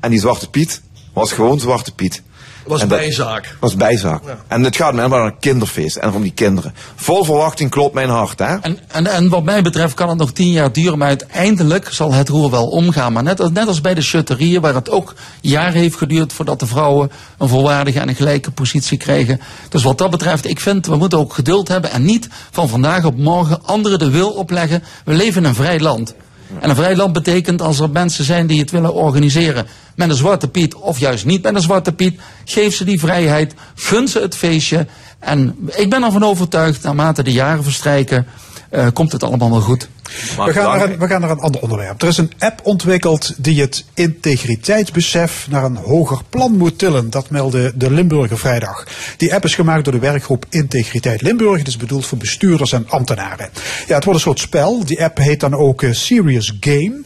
En 0.00 0.10
die 0.10 0.20
Zwarte 0.20 0.50
Piet 0.50 0.80
was 1.12 1.32
gewoon 1.32 1.60
Zwarte 1.60 1.94
Piet. 1.94 2.22
Was 2.66 2.80
En 2.80 2.88
dat- 2.88 2.98
bijzaak. 2.98 3.56
was 3.60 3.76
bijzaak. 3.76 4.22
En 4.48 4.62
het 4.62 4.76
gaat 4.76 4.92
me 4.92 4.96
helemaal 4.96 5.20
om 5.20 5.26
een 5.26 5.38
kinderfeest 5.38 5.96
en 5.96 6.12
om 6.14 6.22
die 6.22 6.32
kinderen. 6.32 6.74
Vol 6.94 7.24
verwachting 7.24 7.70
klopt 7.70 7.94
mijn 7.94 8.08
hart, 8.08 8.38
hè? 8.38 8.56
En, 8.56 8.78
en, 8.88 9.06
en 9.06 9.28
wat 9.28 9.42
mij 9.42 9.62
betreft 9.62 9.94
kan 9.94 10.08
het 10.08 10.18
nog 10.18 10.32
tien 10.32 10.50
jaar 10.50 10.72
duren, 10.72 10.98
maar 10.98 11.08
uiteindelijk 11.08 11.92
zal 11.92 12.12
het 12.12 12.28
roer 12.28 12.50
wel 12.50 12.66
omgaan. 12.68 13.12
Maar 13.12 13.22
net 13.22 13.40
als, 13.40 13.50
net 13.50 13.66
als 13.66 13.80
bij 13.80 13.94
de 13.94 14.02
schutterieën, 14.02 14.60
waar 14.60 14.74
het 14.74 14.90
ook 14.90 15.14
jaren 15.40 15.80
heeft 15.80 15.96
geduurd 15.96 16.32
voordat 16.32 16.60
de 16.60 16.66
vrouwen 16.66 17.10
een 17.38 17.48
volwaardige 17.48 18.00
en 18.00 18.08
een 18.08 18.14
gelijke 18.14 18.50
positie 18.50 18.98
kregen. 18.98 19.40
Dus 19.68 19.82
wat 19.82 19.98
dat 19.98 20.10
betreft, 20.10 20.46
ik 20.48 20.60
vind, 20.60 20.86
we 20.86 20.96
moeten 20.96 21.18
ook 21.18 21.32
geduld 21.34 21.68
hebben 21.68 21.90
en 21.90 22.02
niet 22.04 22.28
van 22.50 22.68
vandaag 22.68 23.04
op 23.04 23.16
morgen 23.18 23.64
anderen 23.64 23.98
de 23.98 24.10
wil 24.10 24.30
opleggen. 24.30 24.82
We 25.04 25.12
leven 25.14 25.42
in 25.42 25.48
een 25.48 25.54
vrij 25.54 25.80
land. 25.80 26.14
En 26.58 26.70
een 26.70 26.76
vrij 26.76 26.96
land 26.96 27.12
betekent 27.12 27.62
als 27.62 27.80
er 27.80 27.90
mensen 27.90 28.24
zijn 28.24 28.46
die 28.46 28.60
het 28.60 28.70
willen 28.70 28.94
organiseren 28.94 29.66
met 29.94 30.08
een 30.10 30.16
zwarte 30.16 30.48
piet 30.48 30.74
of 30.74 30.98
juist 30.98 31.24
niet 31.24 31.42
met 31.42 31.54
een 31.54 31.60
zwarte 31.60 31.92
piet, 31.92 32.20
geef 32.44 32.74
ze 32.74 32.84
die 32.84 33.00
vrijheid, 33.00 33.54
gun 33.74 34.08
ze 34.08 34.20
het 34.20 34.36
feestje. 34.36 34.86
En 35.18 35.56
ik 35.66 35.90
ben 35.90 36.02
ervan 36.02 36.24
overtuigd, 36.24 36.82
naarmate 36.82 37.22
de 37.22 37.32
jaren 37.32 37.64
verstrijken, 37.64 38.26
eh, 38.70 38.86
komt 38.92 39.12
het 39.12 39.22
allemaal 39.22 39.50
wel 39.50 39.60
goed. 39.60 39.88
We 40.36 40.52
gaan, 40.52 40.78
naar 40.78 40.90
een, 40.90 40.98
we 40.98 41.06
gaan 41.06 41.20
naar 41.20 41.30
een 41.30 41.38
ander 41.38 41.60
onderwerp. 41.60 42.02
Er 42.02 42.08
is 42.08 42.16
een 42.16 42.32
app 42.38 42.60
ontwikkeld 42.62 43.34
die 43.36 43.60
het 43.60 43.84
integriteitsbesef 43.94 45.46
naar 45.50 45.64
een 45.64 45.76
hoger 45.76 46.20
plan 46.28 46.56
moet 46.56 46.78
tillen. 46.78 47.10
Dat 47.10 47.30
meldde 47.30 47.72
de 47.74 47.90
Limburger 47.90 48.38
vrijdag. 48.38 48.86
Die 49.16 49.34
app 49.34 49.44
is 49.44 49.54
gemaakt 49.54 49.84
door 49.84 49.92
de 49.92 49.98
werkgroep 49.98 50.44
Integriteit 50.48 51.22
Limburg. 51.22 51.58
Het 51.58 51.68
is 51.68 51.76
bedoeld 51.76 52.06
voor 52.06 52.18
bestuurders 52.18 52.72
en 52.72 52.86
ambtenaren. 52.88 53.48
Ja, 53.86 53.94
het 53.94 54.04
wordt 54.04 54.18
een 54.18 54.26
soort 54.26 54.40
spel. 54.40 54.84
Die 54.84 55.04
app 55.04 55.18
heet 55.18 55.40
dan 55.40 55.54
ook 55.54 55.82
eh, 55.82 55.92
Serious 55.92 56.56
Game. 56.60 57.02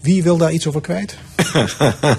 Wie 0.00 0.22
wil 0.22 0.36
daar 0.36 0.52
iets 0.52 0.66
over 0.66 0.80
kwijt? 0.80 1.16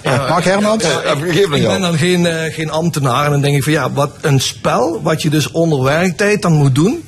Mark 0.03 0.43
Hermans? 0.43 0.83
ik 1.23 1.49
ben 1.49 1.81
dan 1.81 1.97
geen, 1.97 2.25
eh, 2.25 2.53
geen 2.53 2.69
ambtenaar 2.69 3.25
en 3.25 3.31
dan 3.31 3.41
denk 3.41 3.55
ik 3.55 3.63
van 3.63 3.73
ja, 3.73 3.91
wat 3.91 4.11
een 4.21 4.39
spel 4.39 5.01
wat 5.01 5.21
je 5.21 5.29
dus 5.29 5.51
onder 5.51 5.83
werktijd 5.83 6.41
dan 6.41 6.53
moet 6.53 6.75
doen. 6.75 7.03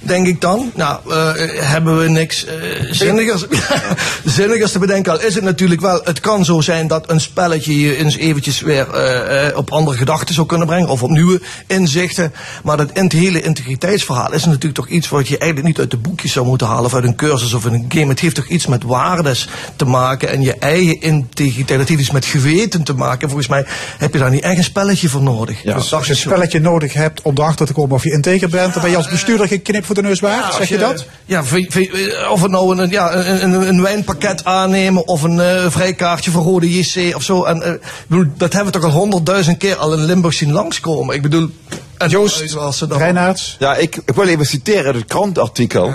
Denk 0.00 0.26
ik 0.26 0.40
dan. 0.40 0.72
Nou, 0.74 0.98
eh, 1.10 1.32
hebben 1.60 1.98
we 1.98 2.08
niks 2.08 2.44
eh, 2.44 2.54
zinnigers, 2.90 3.46
zinnigers 4.24 4.72
te 4.72 4.78
bedenken. 4.78 5.12
Al 5.12 5.20
is 5.20 5.34
het 5.34 5.44
natuurlijk 5.44 5.80
wel, 5.80 6.00
het 6.04 6.20
kan 6.20 6.44
zo 6.44 6.60
zijn 6.60 6.86
dat 6.86 7.10
een 7.10 7.20
spelletje 7.20 7.80
je 7.80 7.96
eens 7.96 8.16
eventjes 8.16 8.60
weer 8.60 8.90
eh, 8.90 9.46
eh, 9.48 9.56
op 9.56 9.70
andere 9.70 9.96
gedachten 9.96 10.34
zou 10.34 10.46
kunnen 10.46 10.66
brengen. 10.66 10.88
Of 10.88 11.02
op 11.02 11.10
nieuwe 11.10 11.40
inzichten. 11.66 12.32
Maar 12.62 12.76
dat 12.76 12.90
in- 12.92 13.04
hele 13.16 13.40
integriteitsverhaal 13.42 14.32
is 14.32 14.44
natuurlijk 14.44 14.74
toch 14.74 14.88
iets 14.88 15.08
wat 15.08 15.28
je 15.28 15.38
eigenlijk 15.38 15.68
niet 15.68 15.78
uit 15.78 15.90
de 15.90 15.96
boekjes 15.96 16.32
zou 16.32 16.46
moeten 16.46 16.66
halen. 16.66 16.84
Of 16.84 16.94
uit 16.94 17.04
een 17.04 17.16
cursus 17.16 17.52
of 17.54 17.66
in 17.66 17.72
een 17.72 17.84
game. 17.88 18.06
Het 18.08 18.20
heeft 18.20 18.34
toch 18.34 18.46
iets 18.48 18.66
met 18.66 18.82
waardes 18.82 19.48
te 19.76 19.84
maken. 19.84 20.28
En 20.28 20.40
je 20.42 20.54
eigen 20.58 21.00
integriteit. 21.00 21.78
Het 21.80 21.88
heeft 21.88 22.00
iets 22.00 22.10
met 22.10 22.24
geweten 22.24 22.82
te 22.82 22.94
maken. 22.94 23.28
Volgens 23.28 23.48
mij 23.48 23.66
heb 23.98 24.12
je 24.12 24.18
daar 24.18 24.30
niet 24.30 24.42
echt 24.42 24.56
een 24.58 24.64
spelletje 24.64 25.08
voor 25.08 25.22
nodig. 25.22 25.62
Dus 25.62 25.94
als 25.94 26.04
je 26.06 26.12
een 26.12 26.18
spelletje 26.18 26.60
nodig 26.60 26.92
hebt 26.92 27.22
om 27.22 27.34
erachter 27.36 27.66
te 27.66 27.72
komen 27.72 27.96
of 27.96 28.02
je 28.04 28.12
integer 28.12 28.48
bent, 28.48 28.72
dan 28.72 28.82
ben 28.82 28.90
je 28.90 28.96
als 28.96 29.08
bestuurder 29.08 29.48
geen 29.48 29.62
knip 29.62 29.84
voor 29.86 29.94
de 29.94 30.02
neus 30.02 30.20
waard. 30.20 30.54
zeg 30.54 30.68
je 30.68 30.78
dat? 30.78 31.04
Ja, 31.24 31.44
v- 31.44 32.26
of 32.30 32.42
het 32.42 32.50
nou 32.50 32.78
een, 32.78 32.90
ja, 32.90 33.14
een, 33.14 33.42
een, 33.42 33.68
een 33.68 33.82
wijnpakket 33.82 34.44
aannemen 34.44 35.06
of 35.06 35.22
een 35.22 35.40
eh, 35.40 35.70
vrijkaartje 35.70 36.30
voor 36.30 36.42
Rode 36.42 36.78
JC 36.78 37.14
of 37.16 37.22
zo. 37.22 37.44
En, 37.44 37.62
eh, 37.62 37.72
ik 37.72 37.80
bedoel, 38.06 38.32
dat 38.36 38.52
hebben 38.52 38.72
we 38.72 38.78
toch 38.80 38.90
al 38.90 38.96
honderdduizend 38.98 39.56
keer 39.58 39.76
al 39.76 39.92
in 39.92 40.04
Limburg 40.04 40.34
zien 40.34 40.52
langskomen. 40.52 41.14
Ik 41.14 41.22
bedoel, 41.22 41.50
en 41.98 42.08
Joost, 42.08 42.42
zoals 42.50 42.78
ze 42.78 42.86
dat 42.86 42.98
Reinaerts? 42.98 43.56
Ja, 43.58 43.74
ik, 43.74 43.96
ik 44.04 44.14
wil 44.14 44.26
even 44.28 44.46
citeren 44.46 44.84
uit 44.86 44.94
het 44.94 45.04
krantartikel. 45.04 45.94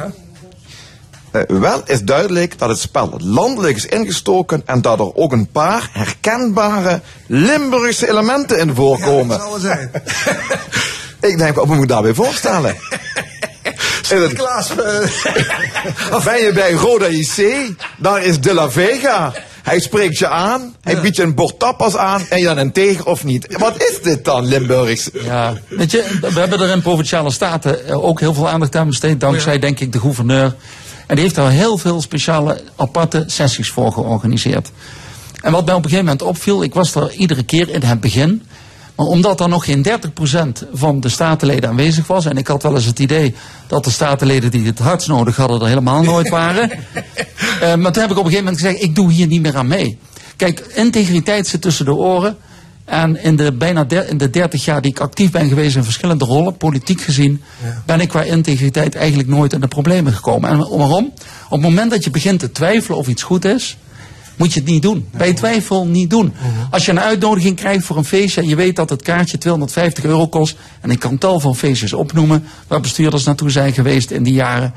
Eh, 1.32 1.42
wel 1.48 1.82
is 1.86 2.02
duidelijk 2.04 2.60
dat 2.60 2.70
het 2.70 2.80
spel 2.80 3.14
landelijk 3.24 3.76
is 3.76 3.86
ingestoken 3.86 4.62
en 4.66 4.82
dat 4.82 5.00
er 5.00 5.16
ook 5.16 5.32
een 5.32 5.48
paar 5.48 5.90
herkenbare 5.94 7.02
Limburgse 7.28 8.10
elementen 8.10 8.60
in 8.60 8.76
voorkomen. 8.76 9.40
zal 9.40 9.54
het 9.54 9.62
zijn. 9.62 9.92
ik 11.32 11.38
denk, 11.38 11.56
wat 11.56 11.66
moet 11.66 11.82
ik 11.82 11.88
daarbij 11.88 12.14
voorstellen? 12.14 12.76
Sinterklaas. 14.02 14.70
Ben 16.24 16.44
je 16.44 16.52
bij 16.54 16.72
Roda 16.72 17.08
JC? 17.08 17.68
Daar 17.98 18.24
is 18.24 18.40
De 18.40 18.54
La 18.54 18.70
Vega. 18.70 19.34
Hij 19.64 19.80
spreekt 19.80 20.18
je 20.18 20.28
aan, 20.28 20.76
hij 20.82 21.02
biedt 21.02 21.16
je 21.16 21.24
een 21.24 21.36
bord 21.36 21.60
tapas 21.60 21.98
aan 21.98 22.22
en 22.30 22.40
je 22.40 22.46
dan 22.46 22.58
een 22.58 22.72
teger 22.72 23.06
of 23.06 23.24
niet. 23.24 23.58
Wat 23.58 23.84
is 23.84 24.02
dit 24.02 24.26
dan, 24.26 24.46
Limburgs? 24.46 25.10
Ja, 25.24 25.54
weet 25.68 25.92
je, 25.92 26.18
we 26.22 26.40
hebben 26.40 26.62
er 26.62 26.70
in 26.70 26.82
Provinciale 26.82 27.32
Staten 27.32 27.88
eh, 27.88 28.04
ook 28.04 28.20
heel 28.20 28.34
veel 28.34 28.50
aandacht 28.50 28.76
aan 28.76 28.88
besteed, 28.88 29.20
dankzij 29.20 29.60
denk 29.60 29.80
ik 29.80 29.92
de 29.92 30.00
gouverneur. 30.00 30.56
En 31.08 31.16
die 31.16 31.24
heeft 31.24 31.36
daar 31.36 31.52
heel 31.52 31.78
veel 31.78 32.02
speciale 32.02 32.62
aparte 32.76 33.24
sessies 33.28 33.70
voor 33.70 33.92
georganiseerd. 33.92 34.72
En 35.42 35.52
wat 35.52 35.66
mij 35.66 35.74
op 35.74 35.84
een 35.84 35.90
gegeven 35.90 36.06
moment 36.06 36.22
opviel, 36.22 36.64
ik 36.64 36.74
was 36.74 36.96
er 36.96 37.12
iedere 37.12 37.44
keer 37.44 37.70
in 37.70 37.82
het 37.82 38.00
begin. 38.00 38.44
Maar 38.96 39.06
omdat 39.06 39.40
er 39.40 39.50
nog 39.50 39.66
geen 39.66 39.86
30% 39.88 40.68
van 40.74 41.00
de 41.00 41.10
statenleden 41.10 41.70
aanwezig 41.70 42.08
was, 42.08 42.26
en 42.26 42.38
ik 42.38 42.48
had 42.48 42.64
wel 42.64 42.76
eens 42.76 42.86
het 42.86 43.00
idee 43.00 43.36
dat 43.68 43.84
de 43.84 43.90
statenleden 43.92 44.52
die 44.52 44.66
het 44.66 44.80
hardst 44.80 45.08
nodig 45.08 45.36
hadden 45.36 45.62
er 45.62 45.68
helemaal 45.68 46.02
nooit 46.04 46.30
waren. 46.40 46.70
Eh, 46.72 47.76
maar 47.76 47.92
toen 47.92 48.02
heb 48.02 48.12
ik 48.12 48.18
op 48.18 48.26
een 48.26 48.32
gegeven 48.32 48.44
moment 48.44 48.58
gezegd, 48.62 48.82
ik 48.84 48.96
doe 48.96 49.12
hier 49.12 49.28
niet 49.28 49.42
meer 49.42 49.58
aan 49.58 49.68
mee. 49.68 49.98
Kijk, 50.36 50.60
integriteit 50.74 51.48
zit 51.48 51.62
tussen 51.62 51.86
de 51.86 51.94
oren. 51.94 52.38
En 52.86 53.24
in 53.24 53.36
de 53.36 53.52
bijna 53.54 53.84
der- 53.84 54.08
in 54.08 54.18
de 54.18 54.30
30 54.30 54.66
jaar 54.66 54.82
die 54.82 54.92
ik 54.92 55.00
actief 55.00 55.32
ben 55.32 55.48
geweest 55.48 55.76
in 55.76 55.84
verschillende 55.84 56.26
rollen, 56.26 56.58
politiek 56.58 57.02
gezien, 57.02 57.42
ben 57.86 58.00
ik 58.00 58.10
qua 58.10 58.22
integriteit 58.22 58.96
eigenlijk 58.96 59.30
nooit 59.30 59.54
in 59.54 59.60
de 59.62 59.68
problemen 59.68 60.14
gekomen. 60.14 60.50
En 60.50 60.58
waarom? 60.58 61.14
Op 61.46 61.52
het 61.52 61.62
moment 61.62 61.92
dat 61.92 62.04
je 62.04 62.10
begint 62.10 62.40
te 62.40 62.52
twijfelen 62.52 62.98
of 62.98 63.08
iets 63.08 63.24
goed 63.24 63.46
is, 63.46 63.78
moet 64.36 64.54
je 64.54 64.60
het 64.60 64.70
niet 64.70 64.82
doen. 64.82 65.08
Bij 65.18 65.34
twijfel 65.34 65.88
niet 65.88 66.10
doen. 66.10 66.34
Als 66.70 66.86
je 66.86 66.92
een 66.92 67.00
uitnodiging 67.00 67.56
krijgt 67.56 67.86
voor 67.86 67.98
een 67.98 68.06
feestje 68.06 68.42
en 68.42 68.48
je 68.48 68.56
weet 68.56 68.76
dat 68.76 68.90
het 68.90 69.02
kaartje 69.02 69.38
250 69.38 70.04
euro 70.04 70.28
kost, 70.28 70.56
en 70.82 70.90
ik 70.90 71.00
kan 71.00 71.18
tal 71.18 71.40
van 71.40 71.56
feestjes 71.56 71.94
opnoemen 71.94 72.44
waar 72.68 72.80
bestuurders 72.80 73.24
naartoe 73.24 73.50
zijn 73.50 73.74
geweest 73.74 74.12
in 74.12 74.24
die 74.24 74.34
jaren, 74.34 74.74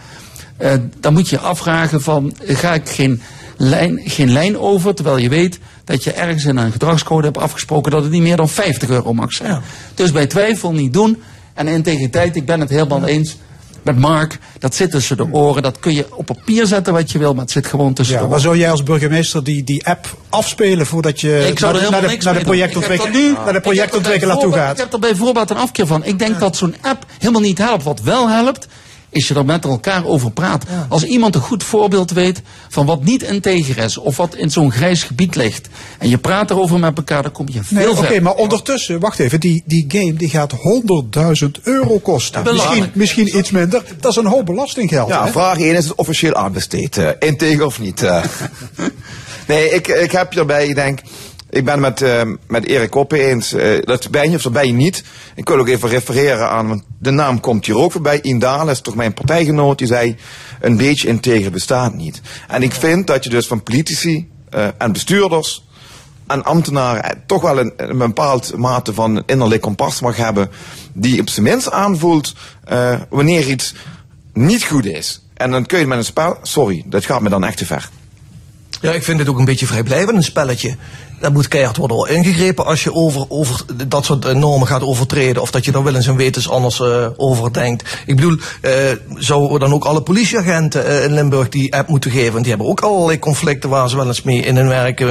eh, 0.57 0.73
dan 1.01 1.13
moet 1.13 1.29
je 1.29 1.37
je 1.37 1.43
afvragen 1.43 2.03
van, 2.03 2.35
ga 2.45 2.75
ik 2.75 2.89
geen 2.89 3.23
lijn, 3.57 4.01
geen 4.05 4.33
lijn 4.33 4.59
over, 4.59 4.95
terwijl 4.95 5.19
je 5.19 5.29
weet 5.29 5.59
dat 5.85 6.05
je 6.05 6.13
ergens 6.13 6.45
in 6.45 6.57
een 6.57 6.73
gedragscode 6.73 7.25
hebt 7.25 7.39
afgesproken 7.39 7.91
dat 7.91 8.03
het 8.03 8.13
niet 8.13 8.23
meer 8.23 8.37
dan 8.37 8.49
50 8.49 8.89
euro 8.89 9.13
mag 9.13 9.33
zijn. 9.33 9.61
Dus 9.95 10.13
bij 10.13 10.27
twijfel 10.27 10.73
niet 10.73 10.93
doen. 10.93 11.23
En 11.55 11.69
integriteit, 11.69 12.37
ik 12.37 12.47
ben 12.47 12.61
het 12.61 12.71
helemaal 12.71 13.05
eens 13.05 13.37
met 13.85 13.99
Mark, 13.99 14.39
dat 14.59 14.75
zit 14.75 14.91
tussen 14.91 15.17
de 15.17 15.27
oren. 15.31 15.63
Dat 15.63 15.79
kun 15.79 15.95
je 15.95 16.07
op 16.17 16.27
papier 16.27 16.67
zetten 16.67 16.93
wat 16.93 17.13
je 17.13 17.19
wil, 17.19 17.33
maar 17.35 17.43
het 17.43 17.51
zit 17.53 17.67
gewoon 17.67 17.93
tussen 17.95 18.17
Ja, 18.17 18.23
de 18.23 18.29
maar 18.29 18.41
zou 18.41 18.57
jij 18.59 18.71
als 18.71 18.83
burgemeester 18.83 19.45
die, 19.45 19.65
die 19.65 19.87
app 19.87 20.17
afspelen 20.29 20.87
voordat 20.87 21.21
je 21.21 21.47
Ik 21.49 21.59
zou 21.59 21.73
naar, 21.73 21.83
er 21.83 21.87
de- 21.91 21.93
naar 21.93 22.01
de, 22.19 22.25
naar 22.25 23.61
projectontwikkelaar 23.61 24.35
naar 24.37 24.45
de 24.45 24.51
toe 24.51 24.53
gaat? 24.53 24.73
Ik 24.73 24.79
heb 24.79 24.93
er 24.93 24.99
bijvoorbeeld 24.99 25.51
een 25.51 25.57
afkeer 25.57 25.87
van. 25.87 26.05
Ik 26.05 26.19
denk 26.19 26.41
dat 26.41 26.57
zo'n 26.57 26.75
app 26.81 27.05
helemaal 27.19 27.41
niet 27.41 27.59
helpt. 27.59 27.83
Wat 27.83 28.01
wel 28.01 28.29
helpt, 28.29 28.67
is 29.15 29.29
je 29.29 29.35
er 29.35 29.45
met 29.45 29.65
elkaar 29.65 30.05
over 30.05 30.31
praat. 30.31 30.65
Als 30.89 31.05
iemand 31.05 31.35
een 31.35 31.41
goed 31.41 31.63
voorbeeld 31.65 32.11
weet 32.11 32.43
van 32.69 32.87
wat 32.87 33.05
niet 33.05 33.23
integer 33.23 33.79
is, 33.79 33.99
of 33.99 34.17
wat 34.17 34.35
in 34.35 34.51
zo'n 34.51 34.73
grijs 34.73 35.03
gebied 35.03 35.35
ligt, 35.37 35.69
en 35.99 36.09
je 36.09 36.19
praat 36.19 36.51
erover 36.51 36.79
met 36.79 36.97
elkaar, 36.97 37.23
dan 37.23 37.33
kom 37.33 37.47
je 37.51 37.65
veel 37.65 37.77
Nee, 37.79 37.91
oké, 37.91 38.21
maar 38.21 38.35
ondertussen, 38.35 39.01
wacht 39.01 39.19
even, 39.19 39.41
die, 39.41 39.63
die 39.67 39.85
game 39.89 40.15
die 40.15 40.29
gaat 40.29 40.53
100.000 40.53 41.49
euro 41.63 41.99
kosten. 41.99 42.45
Ja, 42.45 42.51
misschien, 42.51 42.69
belangrijk. 42.71 42.95
misschien 42.95 43.39
iets 43.39 43.51
minder. 43.51 43.83
Dat 44.01 44.11
is 44.11 44.17
een 44.17 44.27
hoop 44.27 44.47
belastinggeld. 44.47 45.09
Ja, 45.09 45.25
hè? 45.25 45.31
vraag 45.31 45.59
1 45.59 45.75
is 45.77 45.85
het 45.85 45.95
officieel 45.95 46.35
aanbesteed. 46.35 46.97
eh, 46.97 47.09
integer 47.19 47.67
of 47.67 47.81
niet? 47.81 48.03
eh? 48.03 48.25
nee, 49.49 49.71
ik, 49.71 49.89
ik 49.89 50.13
heb 50.13 50.33
hierbij, 50.33 50.67
ik 50.67 50.75
denk, 50.75 51.01
ik 51.55 51.65
ben 51.65 51.81
met, 51.81 52.03
eh, 52.03 52.23
met 52.47 52.67
Erik 52.67 52.91
Koppen 52.91 53.19
eens. 53.19 53.53
eh, 53.53 53.83
dat 53.85 54.11
ben 54.11 54.31
je 54.31 54.37
of 54.37 54.43
dat 54.43 54.53
ben 54.53 54.67
je 54.67 54.73
niet. 54.73 55.05
Ik 55.35 55.49
wil 55.49 55.59
ook 55.59 55.69
even 55.69 55.89
refereren 55.89 56.51
aan, 56.51 56.69
want 56.69 56.83
de 56.99 57.11
naam 57.11 57.41
komt 57.41 57.67
hier 57.67 57.77
ook 57.77 57.93
voorbij. 57.93 58.21
Indale 58.21 58.71
is 58.71 58.81
toch 58.81 58.95
mijn 58.95 59.15
partijgenoot, 59.15 59.79
die 59.79 59.87
zei, 59.87 60.17
een 60.61 60.77
beetje 60.77 61.09
integer 61.09 61.51
bestaat 61.51 61.95
niet. 61.95 62.21
En 62.49 62.63
ik 62.63 62.73
vind 62.73 63.07
dat 63.07 63.25
je 63.25 63.31
dus 63.31 63.47
van 63.47 63.63
politici 63.63 64.29
eh, 64.51 64.67
en 64.79 64.93
bestuurders 64.93 65.65
en 66.27 66.45
ambtenaren 66.45 67.23
toch 67.27 67.43
wel 67.43 67.59
een, 67.59 67.73
een 67.77 67.99
bepaald 67.99 68.57
mate 68.57 68.95
van 68.95 69.23
innerlijk 69.27 69.61
kompas 69.61 70.01
mag 70.01 70.17
hebben. 70.17 70.51
Die 70.93 71.21
op 71.21 71.29
zijn 71.29 71.47
minst 71.47 71.71
aanvoelt 71.71 72.35
wanneer 73.09 73.49
iets 73.49 73.75
niet 74.33 74.65
goed 74.65 74.87
is. 74.87 75.27
En 75.35 75.51
dan 75.51 75.67
kun 75.67 75.79
je 75.79 75.87
met 75.87 75.99
een 75.99 76.05
spel, 76.05 76.39
sorry, 76.43 76.83
dat 76.87 77.05
gaat 77.05 77.21
me 77.21 77.29
dan 77.29 77.45
echt 77.45 77.57
te 77.57 77.67
ver. 77.67 77.91
Ja, 78.85 78.93
ik 78.93 79.05
vind 79.05 79.19
het 79.19 79.29
ook 79.29 79.39
een 79.39 79.45
beetje 79.45 79.67
vrijblijvend, 79.67 80.17
een 80.17 80.23
spelletje. 80.23 80.77
Daar 81.21 81.33
moet 81.33 81.49
keihard 81.49 81.77
worden 81.77 82.09
ingegrepen 82.09 82.65
als 82.65 82.83
je 82.83 82.95
over, 82.95 83.25
over 83.29 83.61
dat 83.89 84.05
soort 84.05 84.25
eh, 84.25 84.35
normen 84.35 84.67
gaat 84.67 84.83
overtreden. 84.83 85.43
Of 85.43 85.51
dat 85.51 85.65
je 85.65 85.73
daar 85.73 85.83
willens 85.83 86.07
en 86.07 86.17
wetens 86.17 86.49
anders 86.49 86.81
eh, 86.81 87.07
over 87.17 87.53
denkt. 87.53 87.99
Ik 88.07 88.17
bedoel, 88.17 88.39
eh, 88.61 88.73
zouden 89.15 89.53
we 89.53 89.59
dan 89.59 89.73
ook 89.73 89.85
alle 89.85 90.03
politieagenten 90.03 90.87
eh, 90.87 91.05
in 91.05 91.13
Limburg 91.13 91.49
die 91.49 91.75
app 91.75 91.89
moeten 91.89 92.11
geven? 92.11 92.33
Want 92.33 92.45
die 92.45 92.55
hebben 92.55 92.71
ook 92.71 92.81
allerlei 92.81 93.19
conflicten 93.19 93.71
waar 93.71 93.89
ze 93.89 93.97
wel 93.97 94.07
eens 94.07 94.23
mee 94.23 94.41
in 94.41 94.57
hun 94.57 94.69
werk 94.69 95.03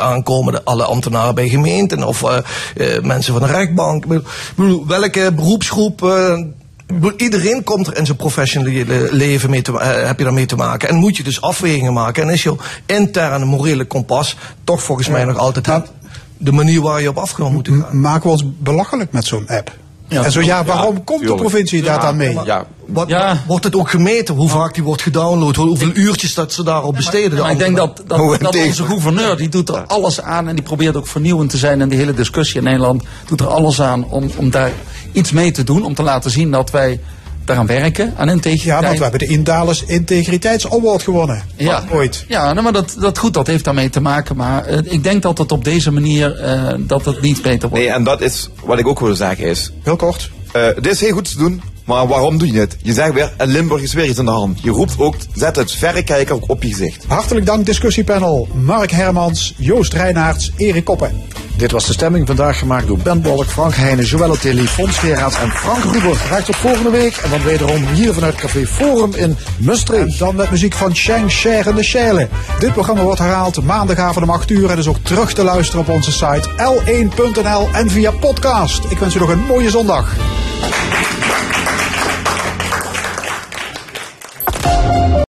aankomen. 0.00 0.64
Alle 0.64 0.84
ambtenaren 0.84 1.34
bij 1.34 1.48
gemeenten 1.48 2.04
of 2.04 2.24
mensen 3.02 3.32
van 3.32 3.42
de 3.42 3.52
rechtbank. 3.52 4.04
Ik 4.04 4.22
bedoel, 4.56 4.86
welke 4.86 5.32
beroepsgroep... 5.34 6.00
Iedereen 7.16 7.64
komt 7.64 7.86
er 7.86 7.96
in 7.96 8.06
zijn 8.06 8.16
professionele 8.16 9.08
leven 9.10 9.50
mee 9.50 9.62
te, 9.62 9.78
eh, 9.78 10.06
heb 10.06 10.18
je 10.18 10.24
daarmee 10.24 10.46
te 10.46 10.56
maken. 10.56 10.88
En 10.88 10.94
moet 10.94 11.16
je 11.16 11.22
dus 11.22 11.40
afwegingen 11.40 11.92
maken. 11.92 12.22
En 12.22 12.30
is 12.30 12.42
jouw 12.42 12.56
interne 12.86 13.44
morele 13.44 13.84
kompas 13.84 14.36
toch 14.64 14.82
volgens 14.82 15.08
mij 15.08 15.24
nog 15.24 15.36
altijd 15.36 15.90
de 16.36 16.52
manier 16.52 16.80
waar 16.80 17.02
je 17.02 17.08
op 17.08 17.18
af 17.18 17.32
kan 17.32 17.52
moeten 17.52 17.82
gaan. 17.82 18.00
Maken 18.00 18.22
we 18.22 18.28
ons 18.28 18.44
belachelijk 18.58 19.12
met 19.12 19.24
zo'n 19.24 19.48
app? 19.48 19.80
Ja, 20.12 20.24
en 20.24 20.32
zo 20.32 20.40
ja, 20.40 20.64
waarom 20.64 20.94
ja, 20.94 21.00
komt 21.04 21.26
de 21.26 21.34
provincie 21.34 21.82
daar 21.82 21.94
Ja, 21.94 22.02
dan 22.02 22.16
mee? 22.16 22.34
maar 22.34 22.64
Wat, 22.86 23.10
Wordt 23.46 23.64
het 23.64 23.76
ook 23.76 23.90
gemeten? 23.90 24.34
Hoe 24.34 24.48
vaak 24.48 24.74
die 24.74 24.82
wordt 24.82 25.02
gedownload? 25.02 25.56
hoe- 25.56 25.66
Hoeveel 25.66 25.90
uurtjes 25.94 26.34
dat 26.34 26.52
ze 26.52 26.62
daarop 26.62 26.94
besteden? 26.94 27.38
Maar 27.38 27.50
ik 27.50 27.58
denk 27.58 27.76
dat, 27.76 28.02
dat, 28.06 28.20
Oh, 28.20 28.38
dat 28.38 28.56
onze 28.56 28.84
gouverneur, 28.84 29.36
die 29.36 29.48
doet 29.48 29.68
er 29.68 29.84
alles 29.86 30.20
aan 30.20 30.48
en 30.48 30.54
die 30.54 30.64
probeert 30.64 30.96
ook 30.96 31.06
vernieuwend 31.06 31.50
te 31.50 31.56
zijn 31.56 31.80
in 31.80 31.88
die 31.88 31.98
hele 31.98 32.14
discussie 32.14 32.56
in 32.56 32.64
Nederland, 32.64 33.02
doet 33.26 33.40
er 33.40 33.46
alles 33.46 33.80
aan 33.82 34.04
om, 34.04 34.30
om 34.36 34.50
daar 34.50 34.70
iets 35.12 35.32
mee 35.32 35.50
te 35.50 35.64
doen, 35.64 35.84
om 35.84 35.94
te 35.94 36.02
laten 36.02 36.30
zien 36.30 36.50
dat 36.50 36.70
wij 36.70 37.00
daaraan 37.44 37.66
werken, 37.66 38.14
aan 38.16 38.28
integriteit. 38.28 38.80
Ja, 38.80 38.82
want 38.82 38.96
we 38.96 39.02
hebben 39.02 39.20
de 39.20 39.26
Indales 39.26 39.84
Integriteitsaward 39.84 41.02
gewonnen. 41.02 41.42
Ja, 41.56 41.82
Ooit. 41.90 42.24
ja 42.28 42.52
nou, 42.52 42.62
maar 42.62 42.72
dat, 42.72 42.96
dat 43.00 43.18
goed, 43.18 43.34
dat 43.34 43.46
heeft 43.46 43.64
daarmee 43.64 43.90
te 43.90 44.00
maken. 44.00 44.36
Maar 44.36 44.64
eh, 44.64 44.78
ik 44.82 45.02
denk 45.02 45.22
dat 45.22 45.38
het 45.38 45.52
op 45.52 45.64
deze 45.64 45.90
manier 45.90 46.38
eh, 46.38 46.74
dat 46.78 47.04
het 47.04 47.20
niet 47.20 47.42
beter 47.42 47.68
wordt. 47.68 47.84
Nee, 47.84 47.94
en 47.94 48.04
dat 48.04 48.20
is 48.20 48.50
wat 48.64 48.78
ik 48.78 48.86
ook 48.86 49.00
wil 49.00 49.14
zeggen 49.14 49.46
is. 49.46 49.72
Heel 49.82 49.96
kort. 49.96 50.30
dit 50.74 50.92
is 50.92 51.00
heel 51.00 51.12
goed 51.12 51.30
te 51.30 51.36
doen, 51.36 51.62
maar 51.84 52.06
waarom 52.06 52.38
doe 52.38 52.52
je 52.52 52.58
het? 52.58 52.76
Je 52.82 52.92
zegt 52.92 53.12
weer, 53.12 53.32
en 53.36 53.48
Limburg 53.48 53.82
is 53.82 53.92
weer 53.92 54.08
iets 54.08 54.18
aan 54.18 54.24
de 54.24 54.30
hand. 54.30 54.58
Je 54.62 54.70
roept 54.70 54.94
ook, 54.98 55.14
zet 55.34 55.56
het 55.56 55.72
verrekijker 55.72 56.34
ook 56.34 56.50
op 56.50 56.62
je 56.62 56.68
gezicht. 56.68 57.04
Hartelijk 57.08 57.46
dank 57.46 57.66
discussiepanel. 57.66 58.48
Mark 58.52 58.90
Hermans, 58.90 59.54
Joost 59.56 59.92
Reinaerts, 59.92 60.52
Erik 60.56 60.84
Koppen. 60.84 61.22
Dit 61.62 61.72
was 61.72 61.86
de 61.86 61.92
stemming 61.92 62.26
vandaag 62.26 62.58
gemaakt 62.58 62.86
door 62.86 62.98
Ben 62.98 63.22
Bolk, 63.22 63.44
Frank 63.44 63.74
Heijnen, 63.74 64.04
Joëlle 64.04 64.38
Tilly, 64.38 64.66
Fons 64.66 64.98
Geraerts 64.98 65.36
en 65.36 65.50
Frank 65.50 65.84
Ruber. 65.84 66.14
Graag 66.14 66.44
tot 66.44 66.56
volgende 66.56 66.90
week 66.90 67.16
en 67.16 67.30
dan 67.30 67.42
wederom 67.42 67.84
hier 67.86 68.12
vanuit 68.14 68.34
Café 68.34 68.66
Forum 68.66 69.14
in 69.14 69.36
Mustreek. 69.58 70.06
En 70.06 70.14
dan 70.18 70.36
met 70.36 70.50
muziek 70.50 70.74
van 70.74 70.96
Shang 70.96 71.32
Cher 71.32 71.66
en 71.66 71.74
de 71.74 71.82
Shelle. 71.82 72.28
Dit 72.58 72.72
programma 72.72 73.02
wordt 73.02 73.18
herhaald 73.18 73.64
maandagavond 73.64 74.24
om 74.24 74.30
8 74.30 74.50
uur 74.50 74.70
en 74.70 74.78
is 74.78 74.88
ook 74.88 74.98
terug 75.02 75.32
te 75.32 75.44
luisteren 75.44 75.80
op 75.80 75.88
onze 75.88 76.12
site 76.12 76.48
l1.nl 76.50 77.68
en 77.72 77.90
via 77.90 78.10
podcast. 78.10 78.84
Ik 78.88 78.98
wens 78.98 79.14
u 79.14 79.18
nog 79.18 79.30
een 79.30 79.46
mooie 79.46 79.70
zondag. 79.70 80.16